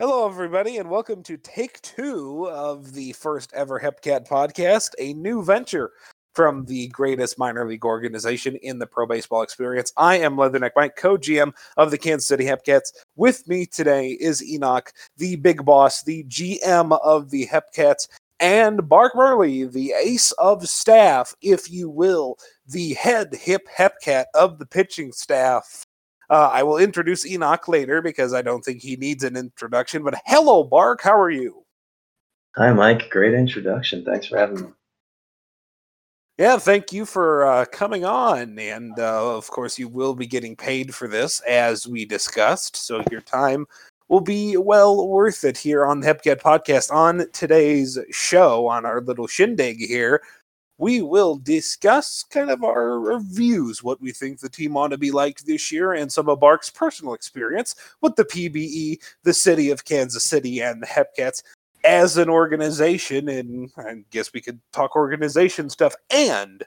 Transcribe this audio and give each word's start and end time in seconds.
Hello, 0.00 0.28
everybody, 0.28 0.76
and 0.76 0.88
welcome 0.88 1.24
to 1.24 1.36
take 1.36 1.82
two 1.82 2.48
of 2.50 2.92
the 2.92 3.10
first 3.14 3.52
ever 3.52 3.80
Hepcat 3.80 4.28
podcast, 4.28 4.90
a 5.00 5.12
new 5.14 5.42
venture 5.42 5.90
from 6.36 6.64
the 6.66 6.86
greatest 6.86 7.36
minor 7.36 7.66
league 7.66 7.84
organization 7.84 8.54
in 8.62 8.78
the 8.78 8.86
pro 8.86 9.06
baseball 9.06 9.42
experience. 9.42 9.92
I 9.96 10.18
am 10.18 10.36
Leatherneck 10.36 10.70
Mike, 10.76 10.94
co 10.94 11.16
GM 11.16 11.52
of 11.76 11.90
the 11.90 11.98
Kansas 11.98 12.28
City 12.28 12.44
Hepcats. 12.44 12.92
With 13.16 13.48
me 13.48 13.66
today 13.66 14.10
is 14.10 14.40
Enoch, 14.40 14.92
the 15.16 15.34
big 15.34 15.64
boss, 15.64 16.04
the 16.04 16.22
GM 16.28 16.96
of 17.02 17.30
the 17.30 17.48
Hepcats, 17.48 18.06
and 18.38 18.88
Bark 18.88 19.16
Murley, 19.16 19.64
the 19.64 19.94
ace 20.00 20.30
of 20.38 20.68
staff, 20.68 21.34
if 21.42 21.68
you 21.68 21.90
will, 21.90 22.38
the 22.68 22.94
head 22.94 23.34
hip 23.34 23.62
Hepcat 23.76 24.26
of 24.32 24.60
the 24.60 24.66
pitching 24.66 25.10
staff. 25.10 25.87
Uh, 26.30 26.50
I 26.52 26.62
will 26.62 26.78
introduce 26.78 27.24
Enoch 27.24 27.68
later 27.68 28.02
because 28.02 28.34
I 28.34 28.42
don't 28.42 28.64
think 28.64 28.82
he 28.82 28.96
needs 28.96 29.24
an 29.24 29.36
introduction. 29.36 30.02
But 30.02 30.20
hello, 30.26 30.62
Bark. 30.64 31.00
How 31.00 31.18
are 31.18 31.30
you? 31.30 31.64
Hi, 32.56 32.72
Mike. 32.72 33.08
Great 33.10 33.34
introduction. 33.34 34.04
Thanks 34.04 34.26
for 34.26 34.36
having 34.36 34.62
me. 34.62 34.68
Yeah, 36.38 36.56
thank 36.58 36.92
you 36.92 37.04
for 37.04 37.46
uh, 37.46 37.64
coming 37.72 38.04
on. 38.04 38.58
And 38.58 38.98
uh, 38.98 39.36
of 39.36 39.48
course, 39.50 39.78
you 39.78 39.88
will 39.88 40.14
be 40.14 40.26
getting 40.26 40.54
paid 40.54 40.94
for 40.94 41.08
this 41.08 41.40
as 41.40 41.88
we 41.88 42.04
discussed. 42.04 42.76
So 42.76 43.02
your 43.10 43.22
time 43.22 43.66
will 44.08 44.20
be 44.20 44.56
well 44.56 45.08
worth 45.08 45.44
it 45.44 45.58
here 45.58 45.84
on 45.84 46.00
the 46.00 46.06
Hepcat 46.06 46.40
podcast. 46.40 46.92
On 46.92 47.26
today's 47.32 47.98
show, 48.10 48.68
on 48.68 48.86
our 48.86 49.00
little 49.00 49.26
shindig 49.26 49.78
here, 49.78 50.22
we 50.78 51.02
will 51.02 51.36
discuss 51.36 52.24
kind 52.30 52.50
of 52.50 52.62
our, 52.62 53.12
our, 53.12 53.20
views, 53.20 53.82
what 53.82 54.00
we 54.00 54.12
think 54.12 54.38
the 54.38 54.48
team 54.48 54.76
ought 54.76 54.88
to 54.88 54.98
be 54.98 55.10
like 55.10 55.40
this 55.40 55.72
year, 55.72 55.92
and 55.92 56.10
some 56.10 56.28
of 56.28 56.38
Bark's 56.38 56.70
personal 56.70 57.14
experience 57.14 57.74
with 58.00 58.14
the 58.14 58.24
PBE, 58.24 58.98
the 59.24 59.34
city 59.34 59.70
of 59.70 59.84
Kansas 59.84 60.22
City, 60.22 60.62
and 60.62 60.80
the 60.80 60.86
Hepcats 60.86 61.42
as 61.84 62.16
an 62.16 62.28
organization. 62.28 63.28
And 63.28 63.70
I 63.76 64.04
guess 64.10 64.32
we 64.32 64.40
could 64.40 64.60
talk 64.72 64.94
organization 64.94 65.68
stuff. 65.68 65.94
And 66.10 66.62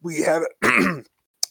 we 0.00 0.22
have 0.22 0.42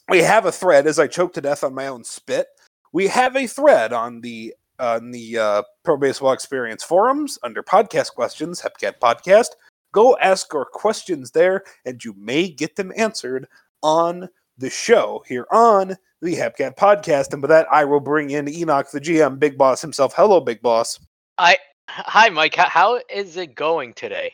we 0.09 0.19
have 0.19 0.45
a 0.47 0.51
thread 0.51 0.87
as 0.87 0.97
I 0.97 1.05
choke 1.05 1.33
to 1.33 1.41
death 1.41 1.63
on 1.63 1.75
my 1.75 1.85
own 1.85 2.03
spit. 2.03 2.47
We 2.93 3.07
have 3.07 3.35
a 3.35 3.45
thread 3.45 3.93
on 3.93 4.21
the 4.21 4.55
on 4.79 5.11
the 5.11 5.37
uh, 5.37 5.61
Pro 5.83 5.97
Baseball 5.97 6.31
Experience 6.31 6.83
forums 6.83 7.37
under 7.43 7.61
podcast 7.61 8.15
questions, 8.15 8.59
Hepcat 8.59 8.93
Podcast 8.99 9.49
Go 9.91 10.17
ask 10.17 10.53
our 10.55 10.65
questions 10.65 11.31
there, 11.31 11.63
and 11.85 12.03
you 12.03 12.13
may 12.17 12.49
get 12.49 12.75
them 12.75 12.91
answered 12.95 13.47
on 13.83 14.29
the 14.57 14.69
show 14.69 15.23
here 15.27 15.47
on 15.51 15.97
the 16.21 16.35
Hepcat 16.35 16.75
podcast. 16.77 17.33
And 17.33 17.41
with 17.41 17.49
that, 17.49 17.67
I 17.71 17.83
will 17.85 17.99
bring 17.99 18.29
in 18.29 18.47
Enoch, 18.47 18.91
the 18.91 19.01
GM, 19.01 19.39
Big 19.39 19.57
Boss 19.57 19.81
himself. 19.81 20.13
Hello, 20.15 20.39
Big 20.39 20.61
Boss. 20.61 20.99
I 21.37 21.57
hi, 21.89 22.29
Mike. 22.29 22.55
How 22.55 23.01
is 23.09 23.37
it 23.37 23.55
going 23.55 23.93
today? 23.93 24.33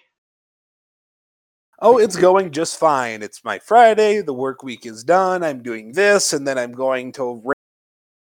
Oh, 1.79 1.99
it's 1.99 2.15
going 2.15 2.51
just 2.51 2.79
fine. 2.79 3.21
It's 3.21 3.43
my 3.43 3.59
Friday. 3.59 4.21
The 4.21 4.33
work 4.33 4.63
week 4.63 4.85
is 4.85 5.03
done. 5.03 5.43
I'm 5.43 5.61
doing 5.61 5.91
this, 5.93 6.33
and 6.33 6.47
then 6.47 6.57
I'm 6.57 6.71
going 6.71 7.11
to 7.13 7.53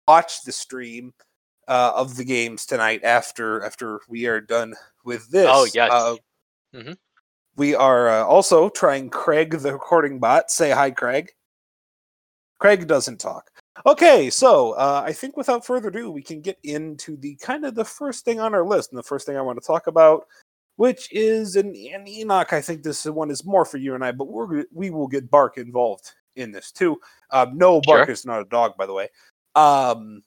watch 0.08 0.42
the 0.44 0.52
stream 0.52 1.12
uh, 1.68 1.92
of 1.94 2.16
the 2.16 2.24
games 2.24 2.66
tonight 2.66 3.02
after 3.04 3.62
after 3.62 4.00
we 4.08 4.26
are 4.26 4.40
done 4.40 4.74
with 5.04 5.30
this. 5.30 5.48
Oh 5.50 5.66
yes. 5.72 5.90
Uh, 5.92 6.16
mm-hmm. 6.74 6.92
We 7.56 7.74
are 7.74 8.08
uh, 8.08 8.24
also 8.24 8.68
trying 8.70 9.10
Craig, 9.10 9.58
the 9.58 9.72
recording 9.72 10.18
bot. 10.18 10.50
Say 10.50 10.70
hi, 10.70 10.90
Craig. 10.90 11.30
Craig 12.58 12.86
doesn't 12.86 13.18
talk. 13.18 13.50
Okay, 13.86 14.30
so 14.30 14.72
uh, 14.72 15.02
I 15.04 15.12
think 15.12 15.36
without 15.36 15.66
further 15.66 15.88
ado, 15.88 16.10
we 16.10 16.22
can 16.22 16.40
get 16.40 16.58
into 16.62 17.16
the 17.16 17.36
kind 17.36 17.64
of 17.64 17.74
the 17.74 17.84
first 17.84 18.24
thing 18.24 18.38
on 18.38 18.54
our 18.54 18.64
list, 18.64 18.92
and 18.92 18.98
the 18.98 19.02
first 19.02 19.26
thing 19.26 19.36
I 19.36 19.42
want 19.42 19.60
to 19.60 19.66
talk 19.66 19.86
about, 19.86 20.26
which 20.76 21.12
is 21.12 21.56
an, 21.56 21.74
an 21.92 22.06
Enoch. 22.06 22.52
I 22.52 22.60
think 22.60 22.82
this 22.82 23.04
one 23.04 23.30
is 23.30 23.44
more 23.44 23.64
for 23.64 23.78
you 23.78 23.94
and 23.94 24.04
I, 24.04 24.12
but 24.12 24.28
we're 24.28 24.64
we 24.72 24.90
will 24.90 25.08
get 25.08 25.30
Bark 25.30 25.58
involved 25.58 26.12
in 26.36 26.52
this 26.52 26.70
too. 26.70 27.00
Um, 27.30 27.56
no, 27.58 27.80
Bark 27.80 28.06
sure. 28.06 28.12
is 28.12 28.24
not 28.24 28.40
a 28.40 28.46
dog, 28.46 28.76
by 28.76 28.86
the 28.86 28.94
way. 28.94 29.08
Um, 29.54 30.22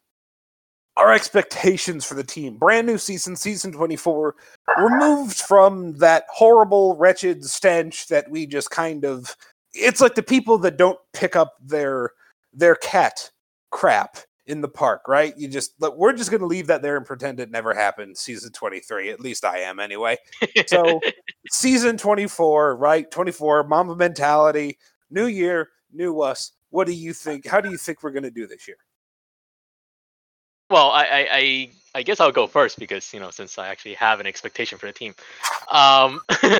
our 0.98 1.14
expectations 1.14 2.06
for 2.06 2.16
the 2.16 2.24
team. 2.24 2.58
Brand 2.58 2.88
new 2.88 2.98
season, 2.98 3.36
season 3.36 3.72
24, 3.72 4.36
removed 4.78 5.42
from 5.42 5.98
that 5.98 6.26
horrible, 6.30 6.96
wretched 6.96 7.44
stench 7.44 8.08
that 8.08 8.30
we 8.30 8.46
just 8.46 8.72
kind 8.72 9.06
of 9.06 9.36
it's 9.74 10.00
like 10.00 10.16
the 10.16 10.24
people 10.24 10.58
that 10.60 10.78
don't 10.78 11.00
pick 11.14 11.36
up 11.36 11.56
their 11.62 12.12
their 12.54 12.76
cat 12.76 13.30
crap 13.72 14.18
in 14.48 14.62
the 14.62 14.70
park, 14.70 15.08
right? 15.08 15.38
You 15.38 15.48
just 15.48 15.74
we're 15.80 16.14
just 16.14 16.30
going 16.30 16.42
to 16.42 16.48
leave 16.48 16.68
that 16.68 16.82
there 16.82 16.98
and 16.98 17.06
pretend 17.06 17.40
it 17.40 17.52
never 17.52 17.74
happened. 17.74 18.18
Season 18.18 18.52
23, 18.52 19.10
at 19.10 19.20
least 19.20 19.44
I 19.44 19.60
am 19.60 19.80
anyway. 19.80 20.18
So, 20.68 21.02
season 21.52 21.98
24, 21.98 22.78
right? 22.78 23.10
24 23.10 23.68
Mamba 23.68 23.96
mentality, 23.96 24.78
new 25.10 25.26
year, 25.26 25.70
new 25.92 26.22
us. 26.22 26.52
What 26.70 26.88
do 26.88 26.94
you 26.94 27.14
think? 27.14 27.48
How 27.48 27.60
do 27.60 27.70
you 27.70 27.78
think 27.78 28.04
we're 28.04 28.12
going 28.12 28.24
to 28.24 28.32
do 28.32 28.48
this 28.48 28.68
year? 28.68 28.78
Well, 30.76 30.92
I, 30.92 31.06
I, 31.06 31.28
I, 31.32 31.70
I 31.96 32.04
guess 32.04 32.20
I'll 32.20 32.34
go 32.34 32.48
first 32.48 32.78
because 32.78 33.14
you 33.14 33.20
know 33.22 33.32
since 33.32 33.58
I 33.58 33.70
actually 33.70 33.94
have 33.94 34.20
an 34.20 34.28
expectation 34.28 34.78
for 34.78 34.88
the 34.88 34.92
team. 34.92 35.16
Um, 35.72 36.20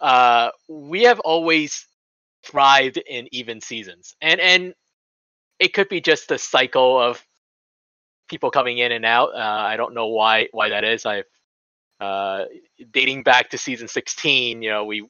uh, 0.00 0.50
we 0.68 1.02
have 1.02 1.18
always 1.18 1.84
thrived 2.44 2.96
in 2.96 3.26
even 3.32 3.60
seasons, 3.60 4.14
and 4.20 4.38
and 4.38 4.72
it 5.58 5.74
could 5.74 5.88
be 5.88 6.00
just 6.00 6.28
the 6.28 6.38
cycle 6.38 7.00
of 7.00 7.26
people 8.28 8.52
coming 8.52 8.78
in 8.78 8.92
and 8.92 9.04
out. 9.04 9.30
Uh, 9.34 9.64
I 9.66 9.76
don't 9.76 9.94
know 9.94 10.06
why 10.06 10.46
why 10.52 10.68
that 10.68 10.84
is. 10.84 11.04
I've 11.04 11.24
uh, 11.98 12.44
dating 12.92 13.24
back 13.24 13.50
to 13.50 13.58
season 13.58 13.88
16. 13.88 14.62
You 14.62 14.70
know, 14.70 14.84
we 14.84 15.08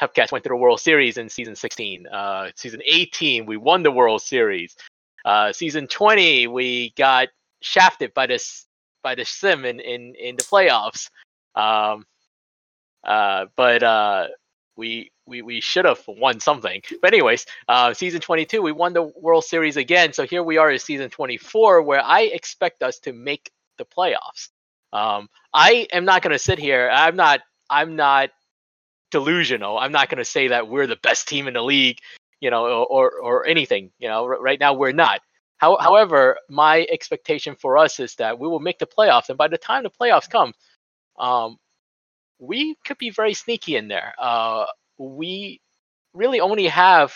Hepcats 0.00 0.30
went 0.30 0.44
to 0.44 0.50
the 0.50 0.56
World 0.56 0.80
Series 0.80 1.18
in 1.18 1.28
season 1.28 1.56
16. 1.56 2.06
Uh, 2.06 2.50
season 2.54 2.80
18, 2.86 3.44
we 3.44 3.56
won 3.56 3.82
the 3.82 3.90
World 3.90 4.22
Series. 4.22 4.76
Uh, 5.24 5.52
season 5.52 5.88
20, 5.88 6.46
we 6.46 6.94
got 6.96 7.26
shafted 7.60 8.14
by 8.14 8.26
this 8.26 8.66
by 9.02 9.14
the 9.14 9.24
sim 9.24 9.64
in 9.64 9.80
in, 9.80 10.14
in 10.14 10.36
the 10.36 10.42
playoffs. 10.42 11.10
Um, 11.54 12.04
uh, 13.04 13.46
but 13.56 13.82
uh, 13.82 14.28
we 14.76 15.10
we 15.26 15.42
we 15.42 15.60
should 15.60 15.84
have 15.84 16.02
won 16.06 16.40
something. 16.40 16.82
But 17.00 17.12
anyways, 17.12 17.46
uh, 17.68 17.94
season 17.94 18.20
22, 18.20 18.62
we 18.62 18.72
won 18.72 18.92
the 18.92 19.02
World 19.02 19.44
Series 19.44 19.76
again. 19.76 20.12
So 20.12 20.26
here 20.26 20.42
we 20.42 20.58
are 20.58 20.70
in 20.70 20.78
season 20.78 21.10
24, 21.10 21.82
where 21.82 22.02
I 22.04 22.22
expect 22.22 22.82
us 22.82 22.98
to 23.00 23.12
make 23.12 23.50
the 23.78 23.84
playoffs. 23.84 24.48
Um, 24.92 25.28
I 25.54 25.86
am 25.92 26.04
not 26.04 26.22
going 26.22 26.32
to 26.32 26.38
sit 26.38 26.58
here. 26.58 26.90
I'm 26.92 27.16
not. 27.16 27.40
I'm 27.68 27.96
not 27.96 28.30
delusional. 29.10 29.78
I'm 29.78 29.92
not 29.92 30.08
going 30.08 30.18
to 30.18 30.24
say 30.24 30.48
that 30.48 30.68
we're 30.68 30.86
the 30.86 30.96
best 30.96 31.28
team 31.28 31.46
in 31.48 31.54
the 31.54 31.62
league 31.62 31.98
you 32.40 32.50
know, 32.50 32.84
or 32.84 33.12
or 33.12 33.46
anything. 33.46 33.90
You 33.98 34.08
know, 34.08 34.26
right 34.26 34.58
now 34.58 34.72
we're 34.72 34.92
not. 34.92 35.20
How, 35.60 35.76
however, 35.78 36.38
my 36.48 36.86
expectation 36.90 37.54
for 37.54 37.76
us 37.76 38.00
is 38.00 38.14
that 38.14 38.38
we 38.38 38.48
will 38.48 38.60
make 38.60 38.78
the 38.78 38.86
playoffs, 38.86 39.28
and 39.28 39.36
by 39.36 39.46
the 39.46 39.58
time 39.58 39.82
the 39.82 39.90
playoffs 39.90 40.28
come, 40.28 40.54
um, 41.18 41.58
we 42.38 42.76
could 42.86 42.96
be 42.96 43.10
very 43.10 43.34
sneaky 43.34 43.76
in 43.76 43.86
there. 43.86 44.14
Uh, 44.18 44.64
we 44.96 45.60
really 46.14 46.40
only 46.40 46.66
have 46.66 47.14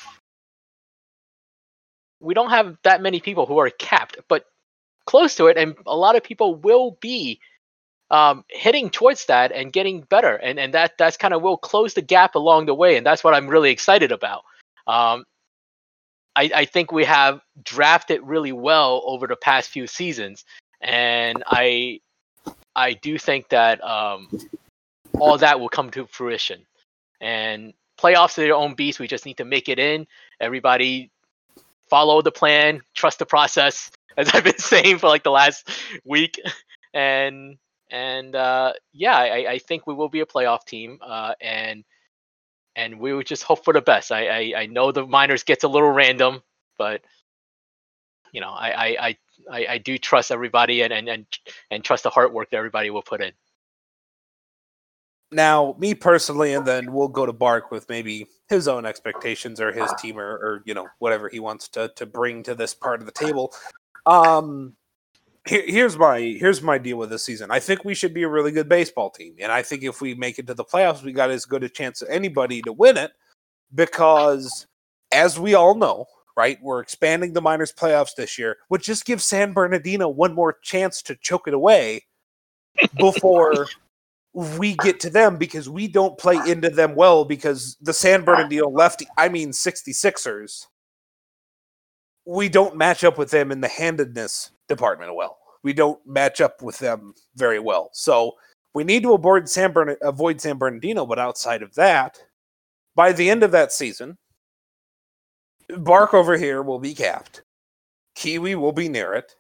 we 2.21 2.35
don't 2.35 2.51
have 2.51 2.77
that 2.85 3.01
many 3.01 3.19
people 3.19 3.47
who 3.47 3.59
are 3.59 3.71
capped, 3.71 4.19
but 4.29 4.45
close 5.07 5.35
to 5.37 5.47
it, 5.47 5.57
and 5.57 5.75
a 5.87 5.97
lot 5.97 6.15
of 6.15 6.23
people 6.23 6.55
will 6.55 6.99
be 7.01 7.41
um, 8.11 8.45
hitting 8.51 8.91
towards 8.91 9.25
that 9.27 9.53
and 9.53 9.73
getting 9.73 10.03
better, 10.03 10.37
and 10.37 10.59
and 10.59 10.75
that 10.75 10.99
that's 10.99 11.17
kind 11.17 11.33
of 11.33 11.41
will 11.41 11.57
close 11.57 11.95
the 11.95 12.03
gap 12.03 12.35
along 12.35 12.67
the 12.67 12.75
way, 12.75 12.99
and 12.99 13.07
that's 13.07 13.25
what 13.25 13.33
I'm 13.33 13.49
really 13.49 13.71
excited 13.71 14.13
about. 14.13 14.43
Um, 14.87 15.25
I, 16.37 16.51
I 16.55 16.65
think 16.65 16.93
we 16.93 17.05
have 17.05 17.41
drafted 17.63 18.21
really 18.23 18.53
well 18.53 19.03
over 19.05 19.27
the 19.27 19.37
past 19.37 19.71
few 19.71 19.87
seasons, 19.87 20.45
and 20.81 21.43
I 21.47 22.01
I 22.75 22.95
do 22.95 23.19
think 23.19 23.49
that 23.51 23.83
um, 23.85 24.29
all 25.19 25.39
that 25.39 25.61
will 25.61 25.69
come 25.69 25.91
to 25.91 26.07
fruition. 26.07 26.67
And 27.21 27.73
playoffs 27.99 28.37
are 28.39 28.43
their 28.43 28.55
own 28.55 28.75
beast. 28.75 28.99
We 28.99 29.07
just 29.07 29.27
need 29.27 29.39
to 29.39 29.45
make 29.45 29.69
it 29.69 29.79
in. 29.79 30.07
Everybody 30.41 31.11
follow 31.89 32.23
the 32.23 32.33
plan, 32.33 32.81
trust 32.95 33.19
the 33.19 33.27
process, 33.27 33.91
as 34.17 34.29
I've 34.31 34.45
been 34.45 34.59
saying 34.59 34.99
for 34.99 35.09
like 35.09 35.23
the 35.23 35.31
last 35.31 35.69
week. 36.05 36.41
And 36.93 37.57
and 37.91 38.35
uh, 38.35 38.73
yeah, 38.93 39.17
I, 39.17 39.53
I 39.53 39.59
think 39.59 39.87
we 39.87 39.95
will 39.95 40.09
be 40.09 40.21
a 40.21 40.27
playoff 40.27 40.65
team. 40.65 40.99
Uh, 41.01 41.35
and 41.41 41.85
and 42.77 42.99
we 42.99 43.13
would 43.13 43.27
just 43.27 43.43
hope 43.43 43.65
for 43.65 43.73
the 43.73 43.81
best. 43.81 44.13
I, 44.13 44.27
I, 44.27 44.53
I 44.63 44.67
know 44.67 44.93
the 44.93 45.07
minors 45.07 45.43
gets 45.43 45.65
a 45.65 45.69
little 45.69 45.91
random, 45.91 46.43
but 46.79 47.03
you 48.33 48.41
know, 48.41 48.51
I, 48.51 48.97
I, 48.99 49.17
I, 49.51 49.67
I 49.71 49.79
do 49.79 49.97
trust 49.97 50.33
everybody 50.33 50.83
and, 50.83 50.93
and, 50.93 51.09
and, 51.09 51.27
and 51.71 51.85
trust 51.85 52.03
the 52.03 52.11
hard 52.11 52.33
work 52.33 52.51
that 52.51 52.57
everybody 52.57 52.91
will 52.91 53.03
put 53.03 53.21
in. 53.21 53.33
Now, 55.31 55.75
me 55.79 55.95
personally, 55.95 56.55
and 56.55 56.67
then 56.67 56.93
we'll 56.93 57.09
go 57.09 57.27
to 57.27 57.33
Bark 57.33 57.71
with 57.71 57.89
maybe 57.89 58.27
his 58.49 58.69
own 58.69 58.87
expectations 58.87 59.61
or 59.61 59.73
his 59.73 59.93
team 59.99 60.19
or, 60.19 60.31
or 60.31 60.63
you 60.65 60.75
know 60.75 60.87
whatever 60.99 61.29
he 61.29 61.41
wants 61.41 61.69
to 61.71 61.91
to 61.97 62.07
bring 62.07 62.43
to 62.45 62.55
this 62.55 62.73
part 62.75 63.01
of 63.01 63.07
the 63.07 63.13
table. 63.13 63.53
Um, 64.07 64.75
here, 65.47 65.65
here's 65.67 65.97
my 65.97 66.19
here's 66.19 66.63
my 66.63 66.79
deal 66.79 66.97
with 66.97 67.11
this 67.11 67.25
season. 67.25 67.51
I 67.51 67.61
think 67.61 67.85
we 67.85 67.95
should 67.95 68.15
be 68.15 68.23
a 68.23 68.29
really 68.29 68.53
good 68.53 68.69
baseball 68.69 69.11
team, 69.11 69.37
and 69.41 69.53
I 69.53 69.63
think 69.63 69.83
if 69.83 70.01
we 70.01 70.15
make 70.15 70.39
it 70.39 70.47
to 70.47 70.55
the 70.55 70.65
playoffs, 70.65 71.03
we 71.03 71.13
got 71.13 71.31
as 71.31 71.45
good 71.45 71.65
a 71.65 71.69
chance 71.69 72.03
as 72.03 72.09
anybody 72.09 72.63
to 72.63 72.73
win 72.73 72.97
it. 72.97 73.13
Because, 73.75 74.67
as 75.13 75.39
we 75.39 75.55
all 75.55 75.75
know, 75.75 76.07
right, 76.37 76.59
we're 76.63 76.81
expanding 76.81 77.33
the 77.33 77.43
minors 77.43 77.73
playoffs 77.73 78.15
this 78.17 78.39
year, 78.39 78.57
which 78.69 78.85
just 78.87 79.05
gives 79.05 79.25
San 79.25 79.53
Bernardino 79.53 80.09
one 80.09 80.35
more 80.35 80.59
chance 80.63 81.03
to 81.03 81.17
choke 81.17 81.49
it 81.49 81.55
away 81.55 82.05
before 82.99 83.67
we 84.33 84.75
get 84.77 84.99
to 85.01 85.11
them 85.11 85.37
because 85.37 85.69
we 85.69 85.87
don't 85.87 86.19
play 86.19 86.37
into 86.47 86.69
them 86.69 86.95
well 86.95 87.25
because 87.25 87.77
the 87.81 87.93
San 87.93 88.25
Bernardino 88.25 88.69
lefty, 88.69 89.07
I 89.17 89.29
mean 89.29 89.51
66ers, 89.51 90.67
we 92.27 92.49
don't 92.49 92.77
match 92.77 93.05
up 93.05 93.19
with 93.19 93.31
them 93.31 93.53
in 93.53 93.61
the 93.61 93.69
handedness 93.69 94.51
department 94.69 95.15
well. 95.15 95.39
We 95.63 95.73
don't 95.73 96.05
match 96.07 96.41
up 96.41 96.63
with 96.63 96.79
them 96.79 97.15
very 97.37 97.59
well. 97.59 97.91
So 97.93 98.33
we 98.75 98.85
need 98.85 99.03
to 99.03 99.15
avoid 99.15 99.49
San, 99.49 99.73
Bern- 99.73 99.97
avoid 100.03 100.41
San 100.41 100.59
Bernardino, 100.59 101.07
but 101.07 101.19
outside 101.19 101.63
of 101.63 101.75
that, 101.75 102.19
by 102.95 103.13
the 103.13 103.31
end 103.31 103.43
of 103.43 103.53
that 103.53 103.73
season, 103.73 104.19
Bark 105.79 106.13
over 106.13 106.37
here 106.37 106.63
will 106.63 106.79
be 106.79 106.95
capped. 106.95 107.43
Kiwi 108.15 108.55
will 108.55 108.73
be 108.73 108.89
near 108.89 109.15
it. 109.15 109.35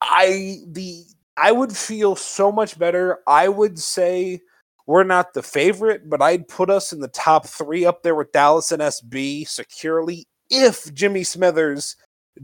I 0.00 0.58
the 0.68 1.04
I 1.36 1.52
would 1.52 1.74
feel 1.74 2.16
so 2.16 2.52
much 2.52 2.78
better. 2.78 3.20
I 3.26 3.48
would 3.48 3.78
say 3.78 4.40
we're 4.86 5.04
not 5.04 5.34
the 5.34 5.42
favorite, 5.42 6.08
but 6.08 6.22
I'd 6.22 6.48
put 6.48 6.70
us 6.70 6.92
in 6.92 7.00
the 7.00 7.08
top 7.08 7.46
three 7.46 7.84
up 7.84 8.02
there 8.02 8.14
with 8.14 8.32
Dallas 8.32 8.72
and 8.72 8.82
SB 8.82 9.48
securely 9.48 10.26
if 10.50 10.92
Jimmy 10.94 11.24
Smithers 11.24 11.96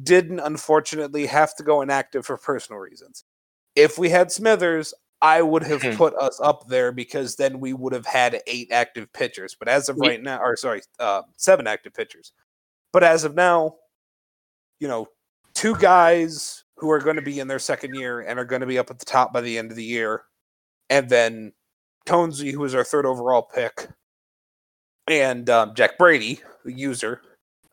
didn't 0.02 0.40
unfortunately 0.40 1.26
have 1.26 1.54
to 1.56 1.62
go 1.62 1.82
inactive 1.82 2.24
for 2.24 2.36
personal 2.36 2.80
reasons. 2.80 3.24
If 3.76 3.98
we 3.98 4.08
had 4.08 4.32
Smithers, 4.32 4.94
I 5.20 5.42
would 5.42 5.62
have 5.62 5.82
Hmm. 5.82 5.96
put 5.96 6.14
us 6.14 6.40
up 6.40 6.66
there 6.68 6.90
because 6.92 7.36
then 7.36 7.60
we 7.60 7.72
would 7.74 7.92
have 7.92 8.06
had 8.06 8.42
eight 8.46 8.72
active 8.72 9.12
pitchers. 9.12 9.54
But 9.54 9.68
as 9.68 9.88
of 9.88 9.96
We- 9.96 10.08
right 10.08 10.22
now, 10.22 10.40
or 10.42 10.56
sorry, 10.56 10.82
uh, 10.98 11.22
seven 11.36 11.66
active 11.66 11.94
pitchers. 11.94 12.32
But 12.92 13.04
as 13.04 13.24
of 13.24 13.34
now, 13.34 13.76
you 14.80 14.88
know, 14.88 15.08
two 15.54 15.76
guys 15.76 16.64
who 16.76 16.90
are 16.90 16.98
going 16.98 17.16
to 17.16 17.22
be 17.22 17.38
in 17.38 17.46
their 17.46 17.58
second 17.60 17.94
year 17.94 18.20
and 18.20 18.38
are 18.38 18.44
going 18.44 18.60
to 18.62 18.66
be 18.66 18.78
up 18.78 18.90
at 18.90 18.98
the 18.98 19.04
top 19.04 19.32
by 19.32 19.40
the 19.40 19.56
end 19.58 19.70
of 19.70 19.76
the 19.76 19.84
year, 19.84 20.24
and 20.90 21.08
then 21.08 21.52
Tonesy, 22.06 22.50
who 22.52 22.64
is 22.64 22.74
our 22.74 22.82
third 22.82 23.06
overall 23.06 23.42
pick, 23.42 23.88
and 25.06 25.48
um, 25.48 25.74
Jack 25.74 25.98
Brady, 25.98 26.40
the 26.64 26.72
user, 26.72 27.22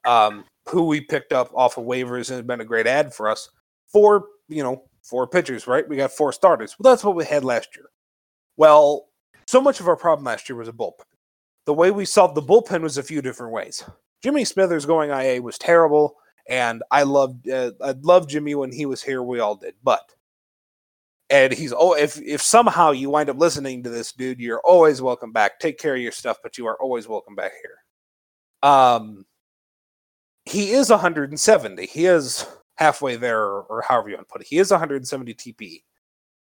um, 0.06 0.46
who 0.68 0.84
we 0.84 1.02
picked 1.02 1.34
up 1.34 1.52
off 1.54 1.78
of 1.78 1.86
waivers 1.86 2.30
and 2.30 2.38
has 2.38 2.42
been 2.44 2.62
a 2.62 2.66
great 2.66 2.88
ad 2.88 3.14
for 3.14 3.30
us. 3.30 3.50
Four, 3.92 4.26
you 4.48 4.64
know, 4.64 4.84
four 5.04 5.28
pitchers, 5.28 5.68
right? 5.68 5.88
We 5.88 5.98
got 5.98 6.12
four 6.12 6.32
starters. 6.32 6.76
Well, 6.78 6.92
that's 6.92 7.04
what 7.04 7.16
we 7.16 7.26
had 7.26 7.44
last 7.44 7.76
year. 7.76 7.86
Well, 8.58 9.08
so 9.48 9.62
much 9.62 9.80
of 9.80 9.88
our 9.88 9.96
problem 9.96 10.26
last 10.26 10.50
year 10.50 10.58
was 10.58 10.68
a 10.68 10.74
bullpen. 10.74 11.06
The 11.66 11.74
way 11.74 11.92
we 11.92 12.06
solved 12.06 12.36
the 12.36 12.42
bullpen 12.42 12.82
was 12.82 12.98
a 12.98 13.04
few 13.04 13.22
different 13.22 13.54
ways. 13.54 13.84
Jimmy 14.24 14.46
Smithers 14.46 14.86
going 14.86 15.12
IA 15.12 15.42
was 15.42 15.58
terrible, 15.58 16.16
and 16.48 16.84
I 16.92 17.04
loved 17.04 17.50
uh, 17.50 17.72
I 17.82 17.94
loved 18.02 18.30
Jimmy 18.30 18.56
when 18.56 18.72
he 18.72 18.86
was 18.86 19.02
here. 19.02 19.24
We 19.24 19.40
all 19.40 19.56
did, 19.56 19.76
but 19.84 20.02
and 21.30 21.54
he's 21.54 21.74
oh 21.76 21.94
if 21.94 22.20
if 22.22 22.42
somehow 22.42 22.92
you 22.92 23.10
wind 23.10 23.30
up 23.30 23.38
listening 23.38 23.84
to 23.84 23.90
this 23.90 24.12
dude, 24.12 24.40
you're 24.40 24.62
always 24.62 25.02
welcome 25.02 25.32
back. 25.32 25.60
Take 25.60 25.78
care 25.78 25.96
of 25.96 26.02
your 26.02 26.12
stuff, 26.12 26.38
but 26.44 26.58
you 26.58 26.68
are 26.68 26.82
always 26.82 27.08
welcome 27.08 27.36
back 27.36 27.52
here. 27.62 28.72
Um, 28.72 29.26
he 30.50 30.72
is 30.72 30.90
170. 30.90 31.86
He 31.86 32.06
is 32.06 32.46
halfway 32.76 33.16
there, 33.18 33.44
or, 33.44 33.84
however 33.88 34.10
you 34.10 34.16
want 34.16 34.28
to 34.28 34.32
put 34.32 34.42
it. 34.42 34.48
He 34.48 34.58
is 34.58 34.72
170 34.72 35.34
TP. 35.36 35.84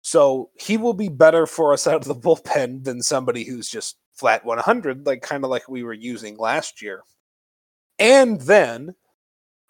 So 0.02 0.52
he 0.60 0.78
will 0.78 0.94
be 0.94 1.10
better 1.10 1.48
for 1.48 1.74
us 1.74 1.88
out 1.88 1.96
of 1.96 2.06
the 2.06 2.16
bullpen 2.16 2.84
than 2.84 3.02
somebody 3.02 3.44
who's 3.44 3.70
just 3.70 3.98
flat 4.14 4.46
100, 4.46 5.06
like 5.06 5.22
kind 5.22 5.44
of 5.44 5.50
like 5.50 5.68
we 5.68 5.84
were 5.84 5.94
using 5.94 6.38
last 6.38 6.82
year. 6.82 7.02
And 7.98 8.40
then 8.42 8.94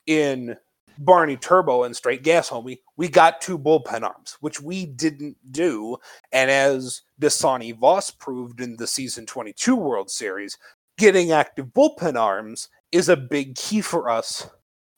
in 0.06 0.58
Barney 0.98 1.38
Turbo 1.38 1.84
and 1.84 1.96
Straight 1.96 2.24
Gas 2.24 2.50
Homie, 2.50 2.80
we 2.98 3.08
got 3.08 3.42
two 3.42 3.58
bullpen 3.58 4.04
arms, 4.04 4.38
which 4.42 4.62
we 4.62 4.86
didn't 4.86 5.38
do. 5.52 5.98
And 6.34 6.52
as 6.52 7.04
Dasani 7.22 7.78
Voss 7.78 8.12
proved 8.12 8.60
in 8.60 8.76
the 8.76 8.88
season 8.88 9.26
22 9.26 9.76
World 9.76 10.12
Series, 10.12 10.58
getting 10.98 11.32
active 11.32 11.68
bullpen 11.68 12.20
arms 12.20 12.68
is 12.92 13.10
a 13.10 13.18
big 13.18 13.56
key 13.56 13.82
for 13.82 14.10
us, 14.10 14.50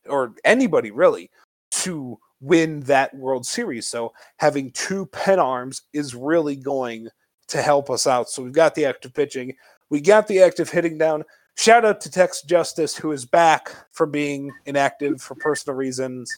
or 0.07 0.33
anybody 0.45 0.91
really, 0.91 1.29
to 1.71 2.17
win 2.41 2.81
that 2.81 3.13
World 3.15 3.45
Series. 3.45 3.87
So 3.87 4.13
having 4.37 4.71
two 4.71 5.05
pen 5.07 5.39
arms 5.39 5.83
is 5.93 6.15
really 6.15 6.55
going 6.55 7.07
to 7.47 7.61
help 7.61 7.89
us 7.89 8.07
out. 8.07 8.29
So 8.29 8.43
we've 8.43 8.51
got 8.51 8.75
the 8.75 8.85
active 8.85 9.13
pitching, 9.13 9.55
we 9.89 10.01
got 10.01 10.27
the 10.27 10.41
active 10.41 10.69
hitting 10.69 10.97
down. 10.97 11.23
Shout 11.57 11.83
out 11.83 11.99
to 12.01 12.09
Tex 12.09 12.41
Justice, 12.43 12.95
who 12.95 13.11
is 13.11 13.25
back 13.25 13.75
from 13.91 14.09
being 14.09 14.51
inactive 14.65 15.21
for 15.21 15.35
personal 15.35 15.75
reasons. 15.75 16.35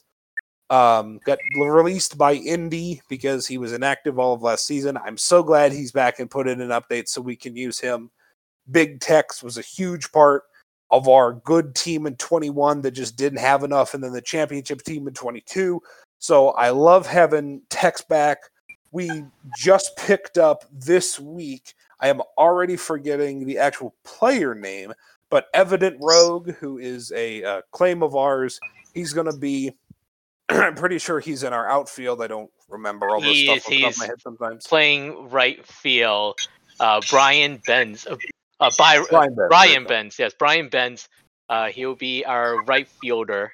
Um, 0.70 1.20
got 1.24 1.38
released 1.56 2.18
by 2.18 2.34
Indy 2.34 3.00
because 3.08 3.46
he 3.46 3.58
was 3.58 3.72
inactive 3.72 4.18
all 4.18 4.34
of 4.34 4.42
last 4.42 4.66
season. 4.66 4.96
I'm 4.96 5.16
so 5.16 5.42
glad 5.42 5.72
he's 5.72 5.92
back 5.92 6.18
and 6.18 6.30
put 6.30 6.48
in 6.48 6.60
an 6.60 6.70
update 6.70 7.06
so 7.06 7.20
we 7.20 7.36
can 7.36 7.54
use 7.54 7.78
him. 7.78 8.10
Big 8.70 8.98
Tex 9.00 9.42
was 9.42 9.56
a 9.56 9.62
huge 9.62 10.10
part 10.10 10.42
of 10.94 11.08
our 11.08 11.32
good 11.32 11.74
team 11.74 12.06
in 12.06 12.14
21 12.16 12.80
that 12.82 12.92
just 12.92 13.16
didn't 13.16 13.40
have 13.40 13.64
enough, 13.64 13.94
and 13.94 14.02
then 14.04 14.12
the 14.12 14.22
championship 14.22 14.80
team 14.82 15.08
in 15.08 15.12
22. 15.14 15.82
So 16.20 16.50
I 16.50 16.70
love 16.70 17.04
having 17.04 17.62
Tex 17.68 18.00
back. 18.02 18.38
We 18.92 19.24
just 19.58 19.96
picked 19.96 20.38
up 20.38 20.64
this 20.72 21.18
week. 21.18 21.74
I 21.98 22.08
am 22.08 22.22
already 22.38 22.76
forgetting 22.76 23.44
the 23.44 23.58
actual 23.58 23.92
player 24.04 24.54
name, 24.54 24.92
but 25.30 25.48
Evident 25.52 25.96
Rogue, 26.00 26.52
who 26.60 26.78
is 26.78 27.10
a 27.12 27.42
uh, 27.42 27.62
claim 27.72 28.04
of 28.04 28.14
ours, 28.14 28.60
he's 28.94 29.12
going 29.12 29.30
to 29.30 29.36
be. 29.36 29.72
I'm 30.48 30.76
pretty 30.76 30.98
sure 30.98 31.18
he's 31.18 31.42
in 31.42 31.52
our 31.52 31.68
outfield. 31.68 32.22
I 32.22 32.28
don't 32.28 32.50
remember 32.68 33.10
all 33.10 33.20
this 33.20 33.30
He 33.30 33.46
stuff 33.46 33.56
is- 33.56 33.62
off 33.64 33.68
the 33.68 33.80
top 33.80 33.88
of 33.88 33.94
he's 33.94 33.98
my 33.98 34.06
head 34.06 34.20
sometimes. 34.20 34.66
Playing 34.68 35.28
right 35.28 35.66
field, 35.66 36.38
uh, 36.78 37.00
Brian 37.10 37.60
Benz, 37.66 38.06
uh, 38.60 38.70
by, 38.78 39.04
Brian 39.10 39.34
Benz, 39.34 39.48
Brian. 39.48 39.84
Benz, 39.84 40.18
yes, 40.18 40.32
Brian 40.38 40.68
Benz. 40.68 41.08
Uh, 41.48 41.68
he'll 41.68 41.94
be 41.96 42.24
our 42.24 42.62
right 42.64 42.88
fielder, 42.88 43.52